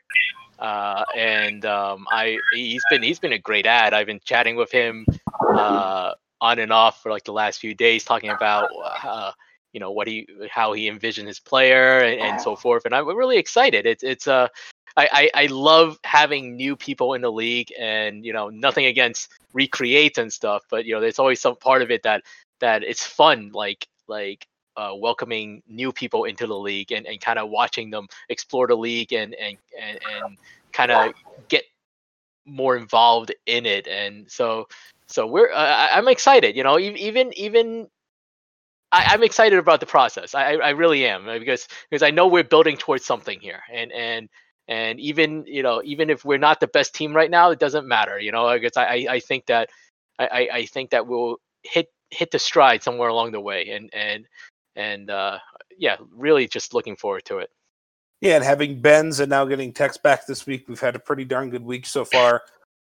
uh, 0.58 1.04
and 1.16 1.64
um, 1.64 2.06
I 2.10 2.38
he's 2.54 2.82
been 2.90 3.02
he's 3.02 3.18
been 3.18 3.32
a 3.32 3.38
great 3.38 3.66
ad. 3.66 3.94
I've 3.94 4.06
been 4.06 4.20
chatting 4.24 4.56
with 4.56 4.70
him 4.70 5.06
uh, 5.48 6.12
on 6.40 6.58
and 6.58 6.72
off 6.72 7.02
for 7.02 7.10
like 7.10 7.24
the 7.24 7.32
last 7.32 7.60
few 7.60 7.74
days, 7.74 8.04
talking 8.04 8.30
about 8.30 8.70
uh, 9.02 9.32
you 9.72 9.80
know 9.80 9.90
what 9.90 10.06
he 10.06 10.26
how 10.50 10.72
he 10.72 10.88
envisioned 10.88 11.28
his 11.28 11.40
player 11.40 11.98
and, 11.98 12.20
and 12.20 12.40
so 12.40 12.56
forth. 12.56 12.84
And 12.84 12.94
I'm 12.94 13.06
really 13.08 13.38
excited. 13.38 13.86
It's 13.86 14.02
it's 14.02 14.28
uh 14.28 14.48
I, 14.96 15.30
I 15.34 15.42
I 15.44 15.46
love 15.46 15.98
having 16.04 16.56
new 16.56 16.76
people 16.76 17.14
in 17.14 17.22
the 17.22 17.32
league, 17.32 17.72
and 17.78 18.24
you 18.24 18.32
know 18.32 18.48
nothing 18.50 18.86
against 18.86 19.30
recreate 19.52 20.18
and 20.18 20.32
stuff, 20.32 20.62
but 20.70 20.84
you 20.84 20.94
know 20.94 21.00
there's 21.00 21.18
always 21.18 21.40
some 21.40 21.56
part 21.56 21.82
of 21.82 21.90
it 21.90 22.02
that 22.02 22.22
that 22.60 22.82
it's 22.82 23.04
fun, 23.04 23.50
like 23.52 23.86
like 24.08 24.46
uh, 24.80 24.94
welcoming 24.94 25.62
new 25.68 25.92
people 25.92 26.24
into 26.24 26.46
the 26.46 26.56
league 26.58 26.90
and, 26.92 27.06
and 27.06 27.20
kind 27.20 27.38
of 27.38 27.50
watching 27.50 27.90
them 27.90 28.06
explore 28.30 28.66
the 28.66 28.74
league 28.74 29.12
and 29.12 29.34
and 29.34 29.56
and, 29.80 29.98
and 30.14 30.38
kind 30.72 30.90
of 30.90 31.12
get 31.48 31.64
more 32.46 32.76
involved 32.76 33.34
in 33.46 33.66
it. 33.66 33.86
And 33.86 34.30
so 34.30 34.66
so 35.06 35.26
we're 35.26 35.50
uh, 35.52 35.88
i'm 35.92 36.06
excited 36.08 36.54
you 36.56 36.62
know 36.62 36.78
even 36.78 37.32
even 37.36 37.88
I, 38.92 39.06
i'm 39.08 39.22
excited 39.22 39.58
about 39.58 39.80
the 39.80 39.86
process. 39.86 40.34
I, 40.34 40.54
I 40.54 40.70
really 40.70 41.04
am 41.04 41.28
uh, 41.28 41.38
because 41.38 41.66
because 41.90 42.02
i 42.02 42.10
know 42.10 42.26
we're 42.28 42.44
building 42.44 42.76
towards 42.76 43.04
something 43.04 43.38
here. 43.40 43.60
And 43.72 43.92
and 43.92 44.28
and 44.68 45.00
even 45.00 45.44
you 45.46 45.62
know 45.62 45.82
even 45.84 46.10
if 46.10 46.24
we're 46.24 46.38
not 46.38 46.60
the 46.60 46.68
best 46.68 46.94
team 46.94 47.14
right 47.14 47.30
now 47.30 47.50
it 47.50 47.58
doesn't 47.58 47.88
matter 47.88 48.20
you 48.20 48.30
know 48.30 48.54
because 48.54 48.76
i 48.76 48.84
i 48.84 49.06
I 49.16 49.20
think 49.20 49.46
that 49.46 49.68
i 50.18 50.26
i 50.26 50.48
I 50.58 50.66
think 50.66 50.90
that 50.90 51.06
we'll 51.08 51.38
hit 51.64 51.88
hit 52.10 52.30
the 52.30 52.38
stride 52.38 52.82
somewhere 52.82 53.08
along 53.08 53.32
the 53.32 53.40
way. 53.40 53.70
And 53.70 53.90
and 53.92 54.26
and 54.76 55.10
uh 55.10 55.38
yeah 55.76 55.96
really 56.14 56.46
just 56.46 56.74
looking 56.74 56.96
forward 56.96 57.24
to 57.24 57.38
it 57.38 57.50
Yeah, 58.20 58.36
and 58.36 58.44
having 58.44 58.80
Benz 58.80 59.20
and 59.20 59.30
now 59.30 59.44
getting 59.46 59.72
text 59.72 60.02
back 60.02 60.26
this 60.26 60.46
week, 60.46 60.68
we've 60.68 60.80
had 60.80 60.94
a 60.94 60.98
pretty 60.98 61.24
darn 61.24 61.50
good 61.50 61.64
week 61.64 61.86
so 61.86 62.04
far. 62.04 62.42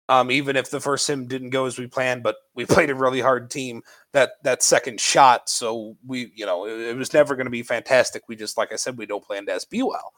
Um, 0.09 0.31
even 0.31 0.55
if 0.55 0.69
the 0.69 0.79
first 0.79 1.05
sim 1.05 1.27
didn't 1.27 1.49
go 1.49 1.65
as 1.65 1.77
we 1.77 1.85
planned, 1.85 2.23
but 2.23 2.37
we 2.55 2.65
played 2.75 2.89
a 2.89 2.95
really 2.95 3.21
hard 3.21 3.51
team 3.51 3.83
that 4.13 4.31
that 4.43 4.63
second 4.63 4.99
shot. 4.99 5.49
So 5.49 5.95
we, 6.05 6.31
you 6.35 6.45
know, 6.45 6.65
it, 6.65 6.79
it 6.79 6.97
was 6.97 7.13
never 7.13 7.35
going 7.35 7.45
to 7.45 7.51
be 7.51 7.63
fantastic. 7.63 8.23
We 8.27 8.35
just, 8.35 8.57
like 8.57 8.71
I 8.71 8.77
said, 8.77 8.97
we 8.97 9.05
don't 9.05 9.23
plan 9.23 9.45
to 9.45 9.51
SB 9.53 9.83
well. 9.85 10.13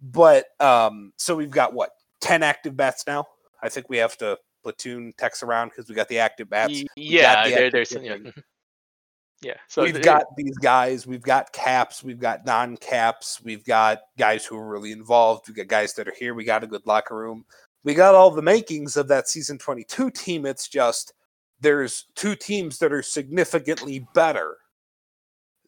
But 0.00 0.46
um, 0.60 1.12
so 1.16 1.36
we've 1.36 1.50
got 1.50 1.74
what 1.74 1.90
ten 2.20 2.42
active 2.42 2.76
bats 2.76 3.04
now. 3.06 3.26
I 3.62 3.68
think 3.68 3.88
we 3.88 3.98
have 3.98 4.16
to 4.18 4.38
platoon 4.62 5.12
Tex 5.18 5.42
around 5.42 5.70
because 5.70 5.88
we 5.88 5.94
got 5.94 6.08
the 6.08 6.20
active 6.20 6.48
bats. 6.48 6.82
Yeah 6.96 7.44
the 7.44 7.50
there, 7.50 7.66
active 7.66 7.72
there's 7.72 8.02
yeah. 8.02 8.30
yeah 9.44 9.54
so 9.68 9.82
we've 9.82 10.02
got 10.02 10.24
these 10.36 10.56
guys. 10.58 11.06
We've 11.06 11.22
got 11.22 11.52
caps. 11.52 12.02
We've 12.02 12.18
got 12.18 12.46
non-caps. 12.46 13.40
We've 13.44 13.64
got 13.64 14.00
guys 14.18 14.44
who 14.44 14.56
are 14.56 14.66
really 14.66 14.92
involved. 14.92 15.48
We've 15.48 15.56
got 15.56 15.68
guys 15.68 15.94
that 15.94 16.08
are 16.08 16.14
here. 16.18 16.34
We 16.34 16.44
got 16.44 16.64
a 16.64 16.66
good 16.66 16.86
locker 16.86 17.16
room. 17.16 17.44
we 17.84 17.94
got 17.94 18.14
all 18.14 18.30
the 18.30 18.42
makings 18.42 18.96
of 18.96 19.08
that 19.08 19.28
season 19.28 19.58
22 19.58 20.10
team. 20.10 20.46
It's 20.46 20.68
just 20.68 21.12
there's 21.60 22.06
two 22.14 22.34
teams 22.34 22.78
that 22.78 22.92
are 22.92 23.02
significantly 23.02 24.06
better 24.14 24.56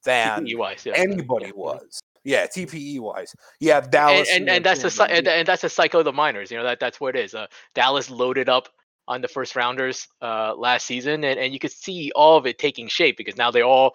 than 0.04 0.46
yeah. 0.46 0.74
anybody 0.94 1.46
Yeah. 1.46 1.52
was. 1.54 2.00
Yeah, 2.24 2.46
TPE 2.46 2.98
wise. 2.98 3.32
Have 3.62 3.90
Dallas 3.92 4.28
and, 4.32 4.48
and, 4.48 4.56
and 4.56 4.64
that's 4.64 4.82
the 4.82 5.04
and, 5.04 5.28
and 5.28 5.46
that's 5.46 5.62
the 5.62 5.68
cycle 5.68 6.00
of 6.00 6.04
the 6.04 6.12
minors. 6.12 6.50
You 6.50 6.56
know 6.56 6.64
that 6.64 6.80
that's 6.80 7.00
what 7.00 7.14
it 7.14 7.24
is. 7.24 7.34
Uh, 7.36 7.46
Dallas 7.74 8.10
loaded 8.10 8.48
up 8.48 8.68
on 9.08 9.20
the 9.20 9.28
first 9.28 9.56
rounders 9.56 10.08
uh, 10.20 10.54
last 10.56 10.86
season, 10.86 11.24
and, 11.24 11.38
and 11.38 11.52
you 11.52 11.58
could 11.58 11.72
see 11.72 12.10
all 12.14 12.36
of 12.36 12.46
it 12.46 12.58
taking 12.58 12.88
shape 12.88 13.16
because 13.16 13.36
now 13.36 13.50
they're 13.50 13.64
all 13.64 13.94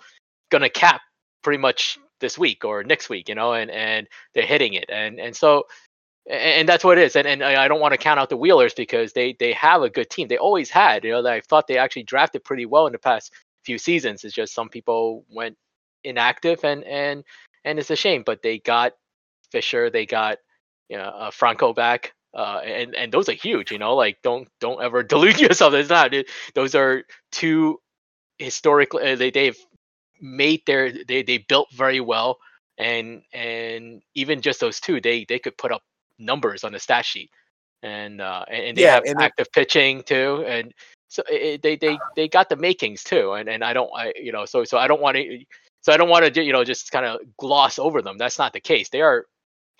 gonna 0.50 0.70
cap 0.70 1.02
pretty 1.44 1.58
much 1.58 1.98
this 2.20 2.38
week 2.38 2.64
or 2.64 2.84
next 2.84 3.10
week. 3.10 3.30
You 3.30 3.36
know, 3.36 3.54
and 3.54 3.72
and 3.72 4.08
they're 4.34 4.46
hitting 4.46 4.74
it, 4.74 4.86
and 4.90 5.20
and 5.20 5.36
so 5.36 5.66
and 6.30 6.70
that's 6.70 6.84
what 6.84 6.98
it 6.98 7.04
is. 7.04 7.16
And 7.16 7.28
and 7.28 7.44
I 7.44 7.66
I 7.66 7.68
don't 7.68 7.80
want 7.80 7.94
to 7.94 7.98
count 7.98 8.20
out 8.20 8.30
the 8.30 8.38
Wheelers 8.38 8.74
because 8.74 9.14
they 9.14 9.34
they 9.40 9.54
have 9.54 9.82
a 9.82 9.90
good 9.90 10.10
team. 10.10 10.28
They 10.28 10.38
always 10.38 10.70
had. 10.70 11.04
You 11.04 11.12
know, 11.12 11.28
I 11.28 11.42
thought 11.42 11.68
they 11.68 11.78
actually 11.78 12.04
drafted 12.04 12.44
pretty 12.44 12.66
well 12.66 12.88
in 12.88 12.94
the 12.94 13.00
past 13.00 13.34
few 13.64 13.78
seasons. 13.78 14.24
It's 14.24 14.36
just 14.36 14.54
some 14.54 14.70
people 14.70 15.26
went 15.30 15.58
inactive, 16.04 16.64
and 16.64 16.84
and 16.84 17.24
and 17.66 17.80
it's 17.80 17.90
a 17.90 17.96
shame. 17.96 18.24
But 18.26 18.42
they 18.42 18.60
got 18.60 18.94
Fisher, 19.52 19.90
they 19.90 20.06
got 20.06 20.38
you 20.90 20.98
know 20.98 21.04
uh, 21.04 21.32
Franco 21.32 21.74
back, 21.74 22.14
uh, 22.34 22.60
and 22.64 22.96
and 22.96 23.12
those 23.12 23.30
are 23.30 23.34
huge. 23.34 23.72
You 23.72 23.78
know, 23.80 23.96
like 23.96 24.18
don't 24.24 24.48
don't 24.60 24.82
ever 24.82 25.04
delude 25.04 25.40
yourself. 25.40 25.74
It's 25.74 25.90
not. 25.90 26.14
It, 26.14 26.28
those 26.56 26.76
are 26.76 27.04
two 27.32 27.80
historically. 28.38 29.12
Uh, 29.12 29.16
they 29.16 29.32
they've 29.32 29.58
made 30.22 30.62
their 30.66 30.92
they 31.08 31.24
they 31.24 31.38
built 31.40 31.70
very 31.74 32.00
well, 32.02 32.38
and 32.78 33.22
and 33.34 34.02
even 34.16 34.42
just 34.42 34.60
those 34.60 34.80
two, 34.80 35.02
they 35.02 35.26
they 35.28 35.40
could 35.40 35.58
put 35.58 35.72
up 35.72 35.84
numbers 36.20 36.64
on 36.64 36.72
the 36.74 36.80
stat 36.80 37.06
sheet, 37.06 37.30
and 37.84 38.22
uh, 38.22 38.44
and, 38.50 38.78
they 38.78 38.84
Yeah, 38.84 38.88
have 38.88 39.04
and 39.06 39.20
active 39.20 39.52
pitching 39.52 40.04
too, 40.04 40.44
and 40.48 40.74
so 41.10 41.24
it, 41.30 41.42
it- 41.42 41.62
they 41.64 41.76
they 41.78 42.02
they 42.16 42.28
got 42.28 42.50
the 42.50 42.56
makings 42.56 43.04
too, 43.04 43.34
and 43.34 43.50
and 43.50 43.64
I 43.64 43.74
don't 43.74 43.90
I 43.96 44.14
you 44.22 44.32
know 44.32 44.46
so 44.46 44.64
so 44.64 44.78
I 44.78 44.88
don't 44.88 45.02
want 45.02 45.18
to 45.18 45.40
so 45.82 45.94
I 45.94 45.98
don't 45.98 46.10
want 46.10 46.34
to 46.34 46.44
you 46.44 46.54
know 46.54 46.64
just 46.64 46.92
kind 46.92 47.06
of 47.06 47.20
gloss 47.38 47.80
over 47.80 48.02
them. 48.02 48.18
That's 48.18 48.40
not 48.40 48.54
the 48.54 48.60
case. 48.62 48.90
They 48.90 49.02
are, 49.02 49.26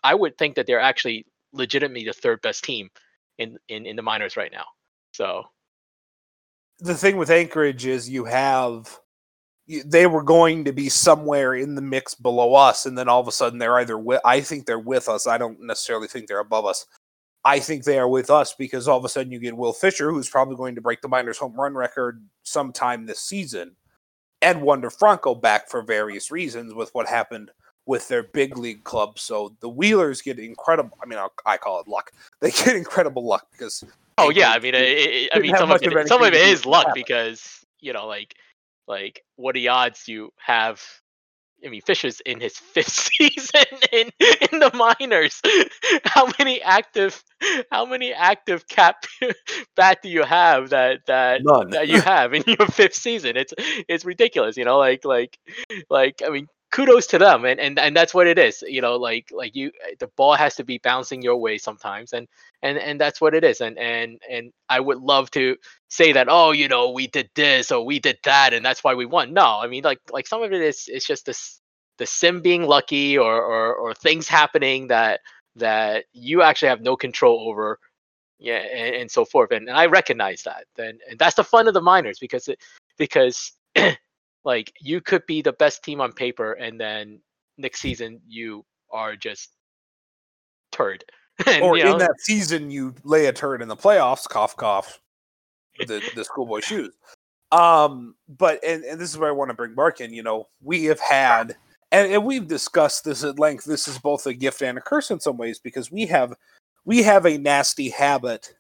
I 0.04 0.16
would 0.16 0.38
think 0.38 0.56
that 0.56 0.68
they're 0.68 0.80
actually 0.82 1.26
legitimately 1.54 2.06
the 2.06 2.14
third 2.14 2.42
best 2.42 2.64
team 2.64 2.90
in 3.38 3.58
in 3.70 3.86
in 3.86 3.96
the 3.96 4.02
minors 4.02 4.38
right 4.38 4.52
now. 4.52 4.66
So 5.14 5.44
the 6.80 6.96
thing 6.96 7.18
with 7.18 7.30
Anchorage 7.30 7.86
is 7.86 8.10
you 8.10 8.26
have 8.26 9.00
they 9.86 10.08
were 10.08 10.24
going 10.24 10.66
to 10.66 10.74
be 10.74 10.90
somewhere 10.90 11.54
in 11.54 11.76
the 11.76 11.82
mix 11.82 12.16
below 12.16 12.56
us, 12.56 12.86
and 12.86 12.98
then 12.98 13.08
all 13.08 13.22
of 13.22 13.28
a 13.28 13.32
sudden 13.32 13.60
they're 13.60 13.80
either 13.80 13.98
with. 13.98 14.22
I 14.26 14.42
think 14.42 14.66
they're 14.66 14.80
with 14.80 15.08
us. 15.08 15.28
I 15.28 15.38
don't 15.38 15.62
necessarily 15.62 16.08
think 16.08 16.28
they're 16.28 16.40
above 16.40 16.66
us. 16.66 16.86
I 17.44 17.60
think 17.60 17.84
they 17.84 17.98
are 17.98 18.08
with 18.08 18.30
us 18.30 18.54
because 18.54 18.88
all 18.88 18.98
of 18.98 19.06
a 19.06 19.10
sudden 19.10 19.32
you 19.32 19.40
get 19.40 19.58
Will 19.58 19.74
Fisher, 19.74 20.12
who's 20.12 20.30
probably 20.30 20.56
going 20.56 20.76
to 20.76 20.82
break 20.82 21.02
the 21.02 21.08
minors 21.08 21.38
home 21.38 21.54
run 21.54 21.74
record 21.74 22.24
sometime 22.44 23.06
this 23.06 23.22
season, 23.22 23.76
and 24.42 24.62
Wonder 24.62 24.90
Franco 24.90 25.36
back 25.36 25.70
for 25.70 25.82
various 25.82 26.32
reasons 26.32 26.74
with 26.74 26.90
what 26.94 27.08
happened 27.08 27.52
with 27.86 28.08
their 28.08 28.24
big 28.24 28.58
league 28.58 28.84
club. 28.84 29.18
So 29.20 29.56
the 29.60 29.70
Wheelers 29.70 30.22
get 30.22 30.40
incredible. 30.40 30.98
I 31.02 31.06
mean, 31.06 31.20
I'll, 31.20 31.34
I 31.46 31.58
call 31.58 31.80
it 31.82 31.88
luck. 31.88 32.12
They 32.42 32.52
get 32.52 32.76
incredible 32.76 33.26
luck 33.26 33.48
because 33.52 33.84
oh 34.18 34.30
yeah, 34.30 34.52
I 34.52 34.60
mean 34.60 34.74
did- 34.74 35.30
I, 35.32 35.36
I- 35.36 35.38
I 35.38 35.40
mean 35.42 35.56
some 35.58 35.72
of 35.72 35.82
it 35.82 36.08
some 36.08 36.22
of 36.22 36.28
it 36.28 36.34
is 36.36 36.66
luck 36.66 36.88
that. 36.88 36.96
because 36.96 37.66
you 37.80 37.94
know 37.94 38.08
like 38.08 38.36
like 38.88 39.24
what 39.36 39.56
are 39.56 39.60
the 39.60 39.68
odds 39.70 40.08
you 40.08 40.32
have. 40.38 40.82
I 41.64 41.70
mean, 41.70 41.82
Fisher's 41.82 42.22
in 42.22 42.40
his 42.40 42.58
fifth 42.74 42.90
season 42.90 43.66
in 43.92 44.10
in 44.52 44.60
the 44.60 44.72
minors. 44.74 45.40
How 46.06 46.28
many 46.40 46.60
active, 46.64 47.24
how 47.72 47.86
many 47.86 48.12
active 48.14 48.68
cap 48.68 49.06
bat 49.76 50.00
do 50.02 50.10
you 50.10 50.24
have 50.24 50.72
that 50.72 51.02
that 51.06 51.42
None. 51.44 51.70
that 51.70 51.88
you 51.88 52.02
have 52.02 52.34
in 52.34 52.44
your 52.48 52.66
fifth 52.68 52.96
season. 52.96 53.38
It's 53.38 53.54
it's 53.88 54.04
ridiculous, 54.06 54.58
you 54.58 54.66
know. 54.66 54.80
Like 54.80 55.06
like 55.06 55.38
like 55.92 56.24
I 56.26 56.30
mean, 56.30 56.48
kudos 56.72 57.08
to 57.08 57.18
them, 57.18 57.46
and 57.46 57.60
and 57.60 57.78
and 57.80 57.96
that's 57.96 58.14
what 58.14 58.28
it 58.28 58.40
is. 58.40 58.64
You 58.68 58.82
know, 58.82 58.96
like 58.96 59.30
like 59.32 59.56
you, 59.56 59.72
the 60.00 60.08
ball 60.18 60.36
has 60.36 60.56
to 60.56 60.64
be 60.64 60.78
bouncing 60.80 61.22
your 61.22 61.38
way 61.38 61.58
sometimes, 61.58 62.14
and 62.14 62.28
and 62.62 62.78
and 62.78 63.00
that's 63.00 63.22
what 63.22 63.36
it 63.36 63.44
is. 63.44 63.62
And 63.62 63.78
and 63.78 64.20
and 64.30 64.52
I 64.70 64.80
would 64.80 65.00
love 65.00 65.32
to 65.32 65.58
say 65.90 66.14
that 66.14 66.28
oh, 66.30 66.52
you 66.52 66.68
know, 66.68 66.92
we 66.92 67.08
did 67.08 67.30
this 67.36 67.72
or 67.72 67.86
we 67.86 68.00
did 68.00 68.18
that, 68.24 68.54
and 68.54 68.66
that's 68.66 68.84
why 68.84 68.96
we 68.96 69.06
won. 69.06 69.34
No, 69.34 69.60
I 69.62 69.68
mean 69.68 69.84
like 69.84 70.00
like 70.12 70.28
some 70.28 70.44
of 70.44 70.54
it 70.54 70.62
is 70.62 70.86
it's 70.88 71.06
just 71.06 71.26
this 71.26 71.62
the 71.98 72.06
sim 72.06 72.42
being 72.42 72.64
lucky 72.64 73.18
or 73.18 73.42
or 73.42 73.76
or 73.76 73.94
things 73.94 74.28
happening 74.28 74.88
that 74.88 75.20
that 75.56 76.06
you 76.14 76.42
actually 76.42 76.70
have 76.70 76.82
no 76.82 76.96
control 76.96 77.48
over 77.50 77.78
yeah 78.40 78.58
and, 78.58 78.96
and 78.96 79.12
so 79.12 79.24
forth 79.26 79.52
and, 79.52 79.68
and 79.68 79.78
i 79.78 79.86
recognize 79.86 80.42
that 80.44 80.66
and, 80.78 81.00
and 81.10 81.20
that's 81.20 81.36
the 81.36 81.44
fun 81.44 81.68
of 81.68 81.74
the 81.74 81.82
minors 81.82 82.18
because 82.18 82.48
it 82.48 82.58
because 82.98 83.52
like 84.44 84.74
you 84.80 85.02
could 85.02 85.26
be 85.26 85.42
the 85.42 85.54
best 85.54 85.84
team 85.84 86.02
on 86.02 86.12
paper 86.12 86.54
and 86.54 86.80
then 86.80 87.20
next 87.58 87.80
season 87.80 88.20
you 88.28 88.66
are 88.92 89.16
just 89.16 89.50
turd 90.72 91.04
and, 91.48 91.64
or 91.64 91.78
you 91.78 91.84
know, 91.84 91.94
in 91.94 91.98
that 91.98 92.20
season 92.20 92.70
you 92.70 92.94
lay 93.04 93.28
a 93.28 93.34
turd 93.34 93.62
in 93.62 93.68
the 93.68 93.76
playoffs, 93.76 94.28
cough 94.28 94.56
cough, 94.56 95.00
the 95.80 96.02
the 96.16 96.24
schoolboy 96.24 96.60
shoes. 96.60 96.94
Um, 97.52 98.16
but 98.30 98.64
and, 98.64 98.84
and 98.84 99.00
this 99.00 99.10
is 99.10 99.18
where 99.18 99.30
I 99.30 99.34
want 99.34 99.50
to 99.50 99.56
bring 99.56 99.76
Mark 99.76 100.02
in. 100.02 100.14
You 100.14 100.24
know, 100.24 100.48
we 100.62 100.86
have 100.86 101.00
had 101.00 101.56
and, 101.92 102.12
and 102.12 102.26
we've 102.26 102.48
discussed 102.48 103.04
this 103.04 103.24
at 103.24 103.40
length. 103.40 103.66
This 103.66 103.88
is 103.88 104.00
both 104.00 104.26
a 104.26 104.34
gift 104.34 104.62
and 104.62 104.78
a 104.78 104.82
curse 104.82 105.12
in 105.12 105.20
some 105.20 105.38
ways 105.38 105.60
because 105.60 105.92
we 105.92 106.06
have 106.08 106.34
we 106.86 107.04
have 107.04 107.26
a 107.26 107.38
nasty 107.38 107.90
habit 107.90 108.54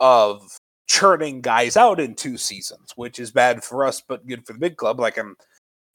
of 0.00 0.56
churning 0.86 1.40
guys 1.40 1.76
out 1.76 2.00
in 2.00 2.14
two 2.14 2.36
seasons, 2.36 2.92
which 2.96 3.18
is 3.18 3.30
bad 3.30 3.64
for 3.64 3.84
us 3.84 4.02
but 4.06 4.26
good 4.26 4.46
for 4.46 4.52
the 4.52 4.58
big 4.58 4.76
club. 4.76 5.00
Like 5.00 5.18
I'm 5.18 5.36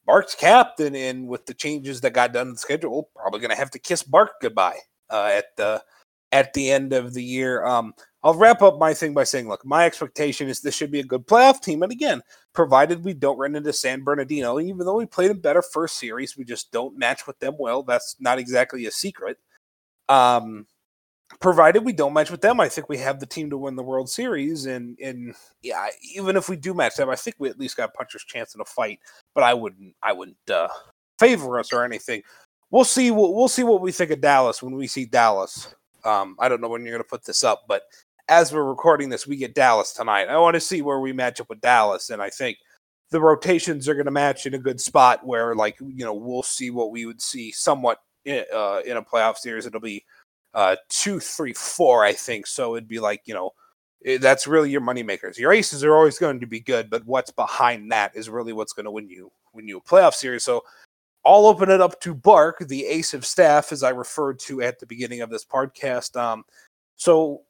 Bark's 0.06 0.36
captain, 0.36 0.96
and 0.96 1.28
with 1.28 1.46
the 1.46 1.54
changes 1.54 2.02
that 2.02 2.14
got 2.14 2.34
done 2.34 2.48
in 2.48 2.54
the 2.54 2.60
schedule, 2.60 3.10
probably 3.16 3.40
gonna 3.40 3.56
have 3.56 3.72
to 3.72 3.80
kiss 3.80 4.04
Bark 4.04 4.32
goodbye 4.42 4.80
uh, 5.10 5.32
at 5.34 5.56
the 5.56 5.84
at 6.32 6.54
the 6.54 6.72
end 6.72 6.94
of 6.94 7.14
the 7.14 7.24
year. 7.24 7.64
Um, 7.66 7.94
I'll 8.24 8.34
wrap 8.34 8.62
up 8.62 8.78
my 8.78 8.94
thing 8.94 9.14
by 9.14 9.24
saying, 9.24 9.48
look, 9.48 9.66
my 9.66 9.86
expectation 9.86 10.50
is 10.50 10.60
this 10.60 10.76
should 10.76 10.92
be 10.92 11.00
a 11.00 11.06
good 11.06 11.28
playoff 11.28 11.62
team, 11.62 11.84
and 11.84 11.92
again, 11.92 12.22
provided 12.54 13.04
we 13.04 13.14
don't 13.14 13.38
run 13.38 13.56
into 13.56 13.72
San 13.72 14.04
Bernardino, 14.04 14.60
even 14.60 14.80
though 14.80 14.98
we 14.98 15.06
played 15.06 15.30
them 15.30 15.40
better 15.40 15.62
first 15.62 15.98
series, 15.98 16.36
we 16.36 16.44
just 16.44 16.72
don't 16.72 16.98
match 16.98 17.28
with 17.28 17.40
them 17.40 17.56
well. 17.58 17.84
That's 17.84 18.16
not 18.20 18.40
exactly 18.40 18.86
a 18.88 18.92
secret. 18.92 19.38
Um, 20.10 20.66
provided 21.40 21.86
we 21.86 21.94
don't 21.94 22.14
match 22.14 22.32
with 22.32 22.42
them, 22.42 22.60
I 22.60 22.70
think 22.70 22.90
we 22.90 22.98
have 22.98 23.20
the 23.20 23.26
team 23.26 23.50
to 23.50 23.58
win 23.58 23.76
the 23.76 23.84
World 23.84 24.10
Series. 24.10 24.66
And 24.66 24.98
and 25.00 25.36
yeah, 25.62 25.88
even 26.16 26.36
if 26.36 26.50
we 26.50 26.56
do 26.56 26.74
match 26.74 26.96
them, 26.96 27.10
I 27.10 27.16
think 27.16 27.36
we 27.40 27.50
at 27.50 27.60
least 27.60 27.78
got 27.78 27.90
a 27.90 27.98
puncher's 27.98 28.24
chance 28.24 28.56
in 28.56 28.62
a 28.62 28.66
fight. 28.66 29.00
But 29.34 29.44
I 29.44 29.54
wouldn't 29.54 29.96
I 30.04 30.14
wouldn't 30.14 30.38
uh, 30.52 30.68
favor 31.18 31.60
us 31.60 31.74
or 31.74 31.84
anything. 31.84 32.24
We'll 32.72 32.84
see. 32.86 33.12
We'll, 33.12 33.34
we'll 33.34 33.48
see 33.48 33.64
what 33.64 33.82
we 33.82 33.92
think 33.92 34.12
of 34.12 34.22
Dallas 34.22 34.62
when 34.62 34.76
we 34.76 34.88
see 34.88 35.06
Dallas. 35.06 35.74
Um, 36.06 36.36
I 36.40 36.48
don't 36.48 36.62
know 36.62 36.70
when 36.70 36.84
you're 36.84 36.94
going 36.94 37.04
to 37.04 37.10
put 37.10 37.26
this 37.26 37.44
up, 37.44 37.64
but 37.68 37.84
as 38.30 38.54
we're 38.54 38.64
recording 38.64 39.10
this, 39.10 39.28
we 39.28 39.36
get 39.36 39.56
Dallas 39.56 39.92
tonight. 39.92 40.30
I 40.30 40.38
want 40.38 40.54
to 40.54 40.62
see 40.62 40.82
where 40.82 41.00
we 41.00 41.12
match 41.12 41.42
up 41.42 41.50
with 41.50 41.62
Dallas, 41.62 42.10
and 42.10 42.22
I 42.22 42.30
think 42.30 42.58
the 43.12 43.20
rotations 43.20 43.90
are 43.90 43.96
going 43.96 44.06
to 44.06 44.12
match 44.12 44.46
in 44.46 44.54
a 44.54 44.60
good 44.60 44.80
spot 44.80 45.26
where, 45.26 45.56
like, 45.56 45.78
you 45.80 46.06
know, 46.06 46.14
we'll 46.14 46.44
see 46.44 46.70
what 46.70 46.92
we 46.92 47.06
would 47.06 47.22
see 47.22 47.52
somewhat 47.52 47.98
in, 48.24 48.46
uh, 48.54 48.82
in 48.86 48.98
a 48.98 49.02
playoff 49.02 49.38
series. 49.38 49.66
It'll 49.66 49.82
be 49.82 50.06
uh, 50.54 50.76
two, 50.90 51.20
three, 51.20 51.54
four, 51.54 52.04
I 52.04 52.14
think. 52.14 52.48
So 52.48 52.76
it'd 52.76 52.88
be 52.88 53.00
like, 53.00 53.22
you 53.26 53.34
know, 53.34 53.52
eh, 54.06 54.18
that's 54.18 54.48
really 54.48 54.70
your 54.70 54.82
money 54.82 55.04
makers. 55.04 55.38
Your 55.38 55.54
aces 55.54 55.84
are 55.84 55.96
always 55.96 56.18
going 56.18 56.40
to 56.40 56.48
be 56.48 56.60
good, 56.60 56.90
but 56.90 57.06
what's 57.06 57.32
behind 57.32 57.92
that 57.92 58.16
is 58.16 58.30
really 58.30 58.54
what's 58.54 58.74
going 58.74 58.86
to 58.86 58.92
win 58.92 59.10
you 59.10 59.32
win 59.54 59.68
you 59.68 59.78
a 59.78 59.82
playoff 59.82 60.14
series. 60.14 60.44
So 60.44 60.64
I'll 61.26 61.46
open 61.46 61.70
it 61.70 61.82
up 61.82 62.00
to 62.02 62.14
Bark, 62.14 62.60
the 62.60 62.86
ace 62.86 63.14
of 63.14 63.26
staff, 63.26 63.72
as 63.72 63.84
I 63.84 63.90
referred 63.90 64.40
to 64.42 64.62
at 64.62 64.80
the 64.80 64.86
beginning 64.86 65.22
of 65.22 65.30
this 65.30 65.46
podcast. 65.46 66.20
Um, 66.20 66.44
so 66.96 67.42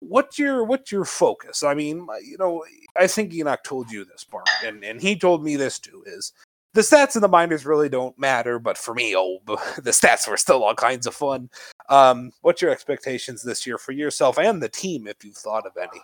what's 0.00 0.38
your 0.38 0.64
what's 0.64 0.92
your 0.92 1.04
focus? 1.04 1.62
I 1.62 1.74
mean, 1.74 2.06
you 2.22 2.36
know, 2.38 2.64
I 2.96 3.06
think 3.06 3.32
Enoch 3.32 3.64
told 3.64 3.90
you 3.90 4.04
this, 4.04 4.24
Bark, 4.24 4.46
and 4.64 4.84
and 4.84 5.00
he 5.00 5.16
told 5.16 5.42
me 5.42 5.56
this 5.56 5.78
too. 5.78 6.02
Is 6.06 6.32
the 6.74 6.80
stats 6.80 7.14
in 7.14 7.22
the 7.22 7.28
minors 7.28 7.64
really 7.64 7.88
don't 7.88 8.18
matter, 8.18 8.58
but 8.58 8.76
for 8.76 8.94
me, 8.94 9.16
oh, 9.16 9.38
the 9.46 9.92
stats 9.92 10.28
were 10.28 10.36
still 10.36 10.62
all 10.62 10.74
kinds 10.74 11.06
of 11.06 11.14
fun. 11.14 11.48
Um, 11.88 12.32
what's 12.42 12.60
your 12.60 12.70
expectations 12.70 13.42
this 13.42 13.66
year 13.66 13.78
for 13.78 13.92
yourself 13.92 14.38
and 14.38 14.62
the 14.62 14.68
team, 14.68 15.06
if 15.06 15.24
you've 15.24 15.36
thought 15.36 15.66
of 15.66 15.72
any? 15.76 16.02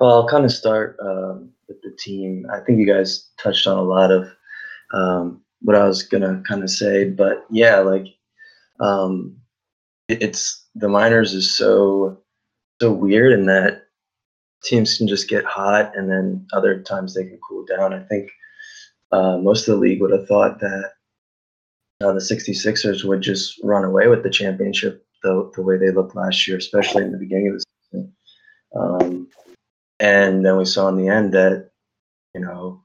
Well, 0.00 0.10
I'll 0.10 0.28
kind 0.28 0.44
of 0.44 0.52
start 0.52 0.96
um, 1.02 1.50
with 1.68 1.82
the 1.82 1.94
team. 1.98 2.46
I 2.52 2.60
think 2.60 2.78
you 2.78 2.86
guys 2.86 3.28
touched 3.38 3.66
on 3.66 3.78
a 3.78 3.82
lot 3.82 4.10
of 4.10 4.28
um, 4.92 5.40
what 5.60 5.76
I 5.76 5.86
was 5.86 6.02
gonna 6.02 6.42
kind 6.46 6.62
of 6.62 6.70
say, 6.70 7.10
but 7.10 7.44
yeah, 7.50 7.78
like 7.78 8.06
um, 8.80 9.36
it, 10.08 10.22
it's 10.22 10.66
the 10.74 10.88
minors 10.88 11.34
is 11.34 11.56
so 11.56 12.18
so 12.80 12.92
weird 12.92 13.32
in 13.32 13.46
that 13.46 13.84
teams 14.64 14.96
can 14.96 15.08
just 15.08 15.28
get 15.28 15.44
hot 15.44 15.96
and 15.96 16.10
then 16.10 16.46
other 16.52 16.80
times 16.80 17.14
they 17.14 17.24
can 17.24 17.38
cool 17.46 17.64
down. 17.64 17.92
I 17.92 18.02
think 18.04 18.30
uh, 19.12 19.38
most 19.38 19.68
of 19.68 19.74
the 19.74 19.80
league 19.80 20.00
would 20.00 20.12
have 20.12 20.26
thought 20.26 20.60
that 20.60 20.92
uh, 22.02 22.12
the 22.12 22.18
66ers 22.18 23.04
would 23.04 23.20
just 23.20 23.60
run 23.62 23.84
away 23.84 24.08
with 24.08 24.22
the 24.22 24.30
championship 24.30 25.06
the, 25.22 25.50
the 25.54 25.62
way 25.62 25.78
they 25.78 25.90
looked 25.90 26.16
last 26.16 26.46
year, 26.48 26.56
especially 26.56 27.04
in 27.04 27.12
the 27.12 27.18
beginning 27.18 27.48
of 27.48 27.54
the 27.54 27.64
season. 27.90 28.12
Um, 28.74 29.28
and 30.00 30.44
then 30.44 30.56
we 30.56 30.64
saw 30.64 30.88
in 30.88 30.96
the 30.96 31.08
end 31.08 31.32
that, 31.34 31.70
you 32.34 32.40
know, 32.40 32.82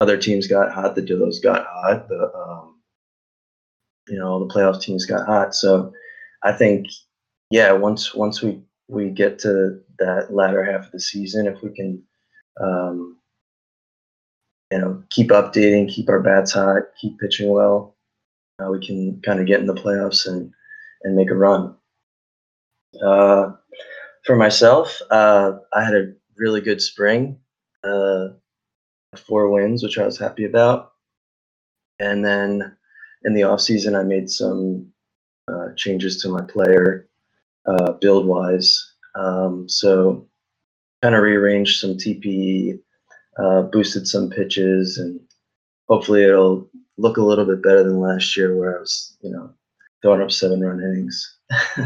other 0.00 0.16
teams 0.16 0.46
got 0.46 0.72
hot. 0.72 0.94
The 0.94 1.02
Dillos 1.02 1.42
got 1.42 1.66
hot. 1.66 2.08
The, 2.08 2.32
um, 2.34 2.80
you 4.08 4.18
know, 4.18 4.46
the 4.46 4.52
playoff 4.52 4.80
teams 4.80 5.06
got 5.06 5.26
hot. 5.26 5.54
So 5.54 5.92
I 6.42 6.52
think, 6.52 6.86
yeah, 7.50 7.72
once 7.72 8.14
once 8.14 8.42
we 8.42 8.62
we 8.88 9.10
get 9.10 9.38
to 9.40 9.80
that 9.98 10.34
latter 10.34 10.64
half 10.64 10.86
of 10.86 10.92
the 10.92 11.00
season, 11.00 11.46
if 11.46 11.62
we 11.62 11.70
can, 11.70 12.02
um, 12.60 13.16
you 14.70 14.78
know, 14.78 15.02
keep 15.10 15.28
updating, 15.28 15.88
keep 15.88 16.08
our 16.08 16.20
bats 16.20 16.52
hot, 16.52 16.82
keep 17.00 17.18
pitching 17.18 17.50
well, 17.50 17.96
uh, 18.60 18.70
we 18.70 18.84
can 18.84 19.20
kind 19.22 19.40
of 19.40 19.46
get 19.46 19.60
in 19.60 19.66
the 19.66 19.74
playoffs 19.74 20.26
and 20.26 20.52
and 21.02 21.16
make 21.16 21.30
a 21.30 21.34
run. 21.34 21.74
Uh, 23.02 23.52
for 24.24 24.36
myself, 24.36 25.00
uh, 25.10 25.52
I 25.72 25.84
had 25.84 25.94
a 25.94 26.12
really 26.36 26.60
good 26.60 26.82
spring, 26.82 27.38
uh, 27.84 28.28
four 29.16 29.50
wins, 29.50 29.82
which 29.82 29.98
I 29.98 30.04
was 30.04 30.18
happy 30.18 30.44
about, 30.44 30.92
and 31.98 32.24
then 32.24 32.76
in 33.24 33.34
the 33.34 33.44
off 33.44 33.60
season, 33.60 33.94
I 33.94 34.02
made 34.02 34.30
some 34.30 34.92
uh, 35.48 35.68
changes 35.76 36.20
to 36.22 36.28
my 36.28 36.42
player 36.42 37.08
uh, 37.66 37.92
build 37.92 38.26
wise. 38.26 38.94
Um, 39.14 39.68
so 39.68 40.26
kind 41.02 41.14
of 41.14 41.22
rearranged 41.22 41.80
some 41.80 41.96
TPE, 41.96 42.78
uh, 43.38 43.62
boosted 43.62 44.06
some 44.06 44.30
pitches, 44.30 44.98
and 44.98 45.20
hopefully 45.88 46.24
it'll 46.24 46.68
look 46.98 47.16
a 47.16 47.22
little 47.22 47.44
bit 47.44 47.62
better 47.62 47.82
than 47.82 48.00
last 48.00 48.36
year, 48.36 48.56
where 48.56 48.76
I 48.76 48.80
was, 48.80 49.16
you 49.22 49.30
know, 49.30 49.52
throwing 50.02 50.22
up 50.22 50.30
seven 50.30 50.60
run 50.60 50.80
innings. 50.80 51.38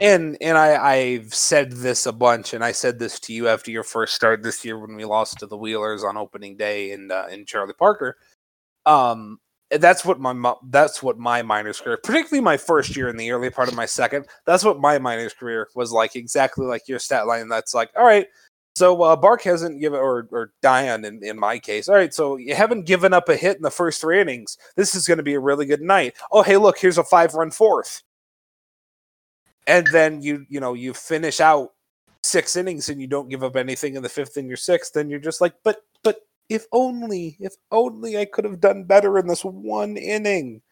and 0.00 0.36
and 0.40 0.58
I, 0.58 0.76
I've 0.76 1.34
said 1.34 1.72
this 1.72 2.06
a 2.06 2.12
bunch, 2.12 2.54
and 2.54 2.64
I 2.64 2.72
said 2.72 2.98
this 2.98 3.18
to 3.20 3.32
you 3.32 3.48
after 3.48 3.70
your 3.70 3.84
first 3.84 4.14
start 4.14 4.42
this 4.42 4.64
year 4.64 4.78
when 4.78 4.96
we 4.96 5.04
lost 5.04 5.38
to 5.38 5.46
the 5.46 5.56
Wheelers 5.56 6.04
on 6.04 6.16
opening 6.16 6.56
day 6.56 6.92
in 6.92 7.10
uh, 7.10 7.26
in 7.30 7.46
Charlie 7.46 7.74
Parker. 7.74 8.16
Um, 8.86 9.38
that's 9.70 10.04
what 10.04 10.20
my 10.20 10.54
that's 10.68 11.02
what 11.02 11.18
my 11.18 11.42
minors 11.42 11.80
career, 11.80 11.98
particularly 12.02 12.42
my 12.42 12.56
first 12.56 12.96
year 12.96 13.08
in 13.08 13.16
the 13.16 13.30
early 13.30 13.50
part 13.50 13.68
of 13.68 13.74
my 13.74 13.86
second, 13.86 14.26
that's 14.44 14.64
what 14.64 14.80
my 14.80 14.98
minors 14.98 15.32
career 15.32 15.68
was 15.74 15.92
like. 15.92 16.14
Exactly 16.16 16.66
like 16.66 16.88
your 16.88 16.98
stat 16.98 17.26
line. 17.26 17.48
That's 17.48 17.74
like, 17.74 17.90
all 17.96 18.04
right, 18.04 18.26
so 18.74 19.02
uh, 19.02 19.16
Bark 19.16 19.42
hasn't 19.42 19.80
given, 19.80 20.00
or 20.00 20.28
or 20.30 20.52
Dion 20.62 21.04
in, 21.04 21.22
in 21.22 21.38
my 21.38 21.58
case. 21.58 21.88
All 21.88 21.94
right, 21.94 22.12
so 22.12 22.36
you 22.36 22.54
haven't 22.54 22.86
given 22.86 23.12
up 23.12 23.28
a 23.28 23.36
hit 23.36 23.56
in 23.56 23.62
the 23.62 23.70
first 23.70 24.00
three 24.00 24.20
innings. 24.20 24.56
This 24.76 24.94
is 24.94 25.06
going 25.06 25.18
to 25.18 25.24
be 25.24 25.34
a 25.34 25.40
really 25.40 25.66
good 25.66 25.82
night. 25.82 26.14
Oh, 26.30 26.42
hey, 26.42 26.56
look, 26.56 26.78
here's 26.78 26.98
a 26.98 27.04
five 27.04 27.34
run 27.34 27.50
fourth, 27.50 28.02
and 29.66 29.86
then 29.88 30.22
you 30.22 30.46
you 30.48 30.60
know 30.60 30.74
you 30.74 30.94
finish 30.94 31.40
out 31.40 31.72
six 32.22 32.56
innings 32.56 32.88
and 32.88 33.00
you 33.00 33.06
don't 33.06 33.28
give 33.28 33.42
up 33.42 33.56
anything 33.56 33.96
in 33.96 34.02
the 34.02 34.08
fifth 34.08 34.36
and 34.36 34.48
your 34.48 34.56
sixth. 34.56 34.94
Then 34.94 35.10
you're 35.10 35.18
just 35.18 35.40
like, 35.40 35.54
but 35.64 35.84
but 36.02 36.20
if 36.48 36.66
only, 36.72 37.36
if 37.40 37.54
only 37.70 38.18
I 38.18 38.24
could 38.24 38.44
have 38.44 38.60
done 38.60 38.84
better 38.84 39.18
in 39.18 39.26
this 39.26 39.44
one 39.44 39.96
inning. 39.96 40.62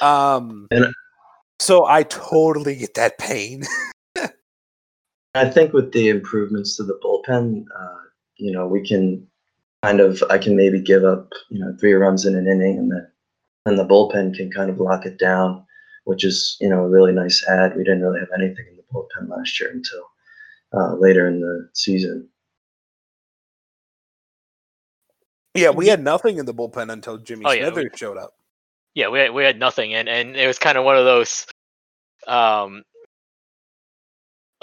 Um, 0.00 0.68
and, 0.70 0.92
so 1.58 1.86
I 1.86 2.02
totally 2.04 2.76
get 2.76 2.94
that 2.94 3.18
pain. 3.18 3.64
I 5.34 5.48
think 5.48 5.72
with 5.72 5.92
the 5.92 6.08
improvements 6.08 6.76
to 6.76 6.84
the 6.84 6.98
bullpen, 7.02 7.64
uh, 7.76 8.00
you 8.36 8.52
know, 8.52 8.66
we 8.66 8.86
can 8.86 9.26
kind 9.82 10.00
of, 10.00 10.22
I 10.30 10.38
can 10.38 10.56
maybe 10.56 10.80
give 10.80 11.04
up, 11.04 11.32
you 11.50 11.58
know, 11.58 11.76
three 11.80 11.92
runs 11.92 12.24
in 12.24 12.36
an 12.36 12.46
inning, 12.46 12.78
and 12.78 12.92
then 12.92 13.06
and 13.66 13.78
the 13.78 13.86
bullpen 13.86 14.34
can 14.34 14.50
kind 14.50 14.70
of 14.70 14.78
lock 14.78 15.06
it 15.06 15.18
down, 15.18 15.64
which 16.04 16.24
is, 16.24 16.56
you 16.60 16.68
know, 16.68 16.84
a 16.84 16.88
really 16.88 17.12
nice 17.12 17.44
add. 17.48 17.76
We 17.76 17.84
didn't 17.84 18.02
really 18.02 18.20
have 18.20 18.28
anything 18.36 18.66
in 18.70 18.76
the 18.76 18.82
bullpen 18.92 19.28
last 19.28 19.58
year 19.58 19.70
until 19.70 20.02
uh, 20.72 20.94
later 20.96 21.26
in 21.26 21.40
the 21.40 21.68
season. 21.72 22.28
Yeah, 25.54 25.70
we 25.70 25.86
had 25.86 26.02
nothing 26.02 26.38
in 26.38 26.46
the 26.46 26.54
bullpen 26.54 26.92
until 26.92 27.16
Jimmy 27.16 27.44
oh, 27.46 27.52
yeah, 27.52 27.68
Smithers 27.68 27.90
we, 27.92 27.98
showed 27.98 28.18
up. 28.18 28.34
Yeah, 28.94 29.08
we 29.08 29.20
had, 29.20 29.30
we 29.32 29.44
had 29.44 29.58
nothing, 29.58 29.94
and 29.94 30.08
and 30.08 30.36
it 30.36 30.46
was 30.46 30.58
kind 30.58 30.76
of 30.76 30.84
one 30.84 30.96
of 30.96 31.04
those. 31.04 31.46
Um, 32.26 32.82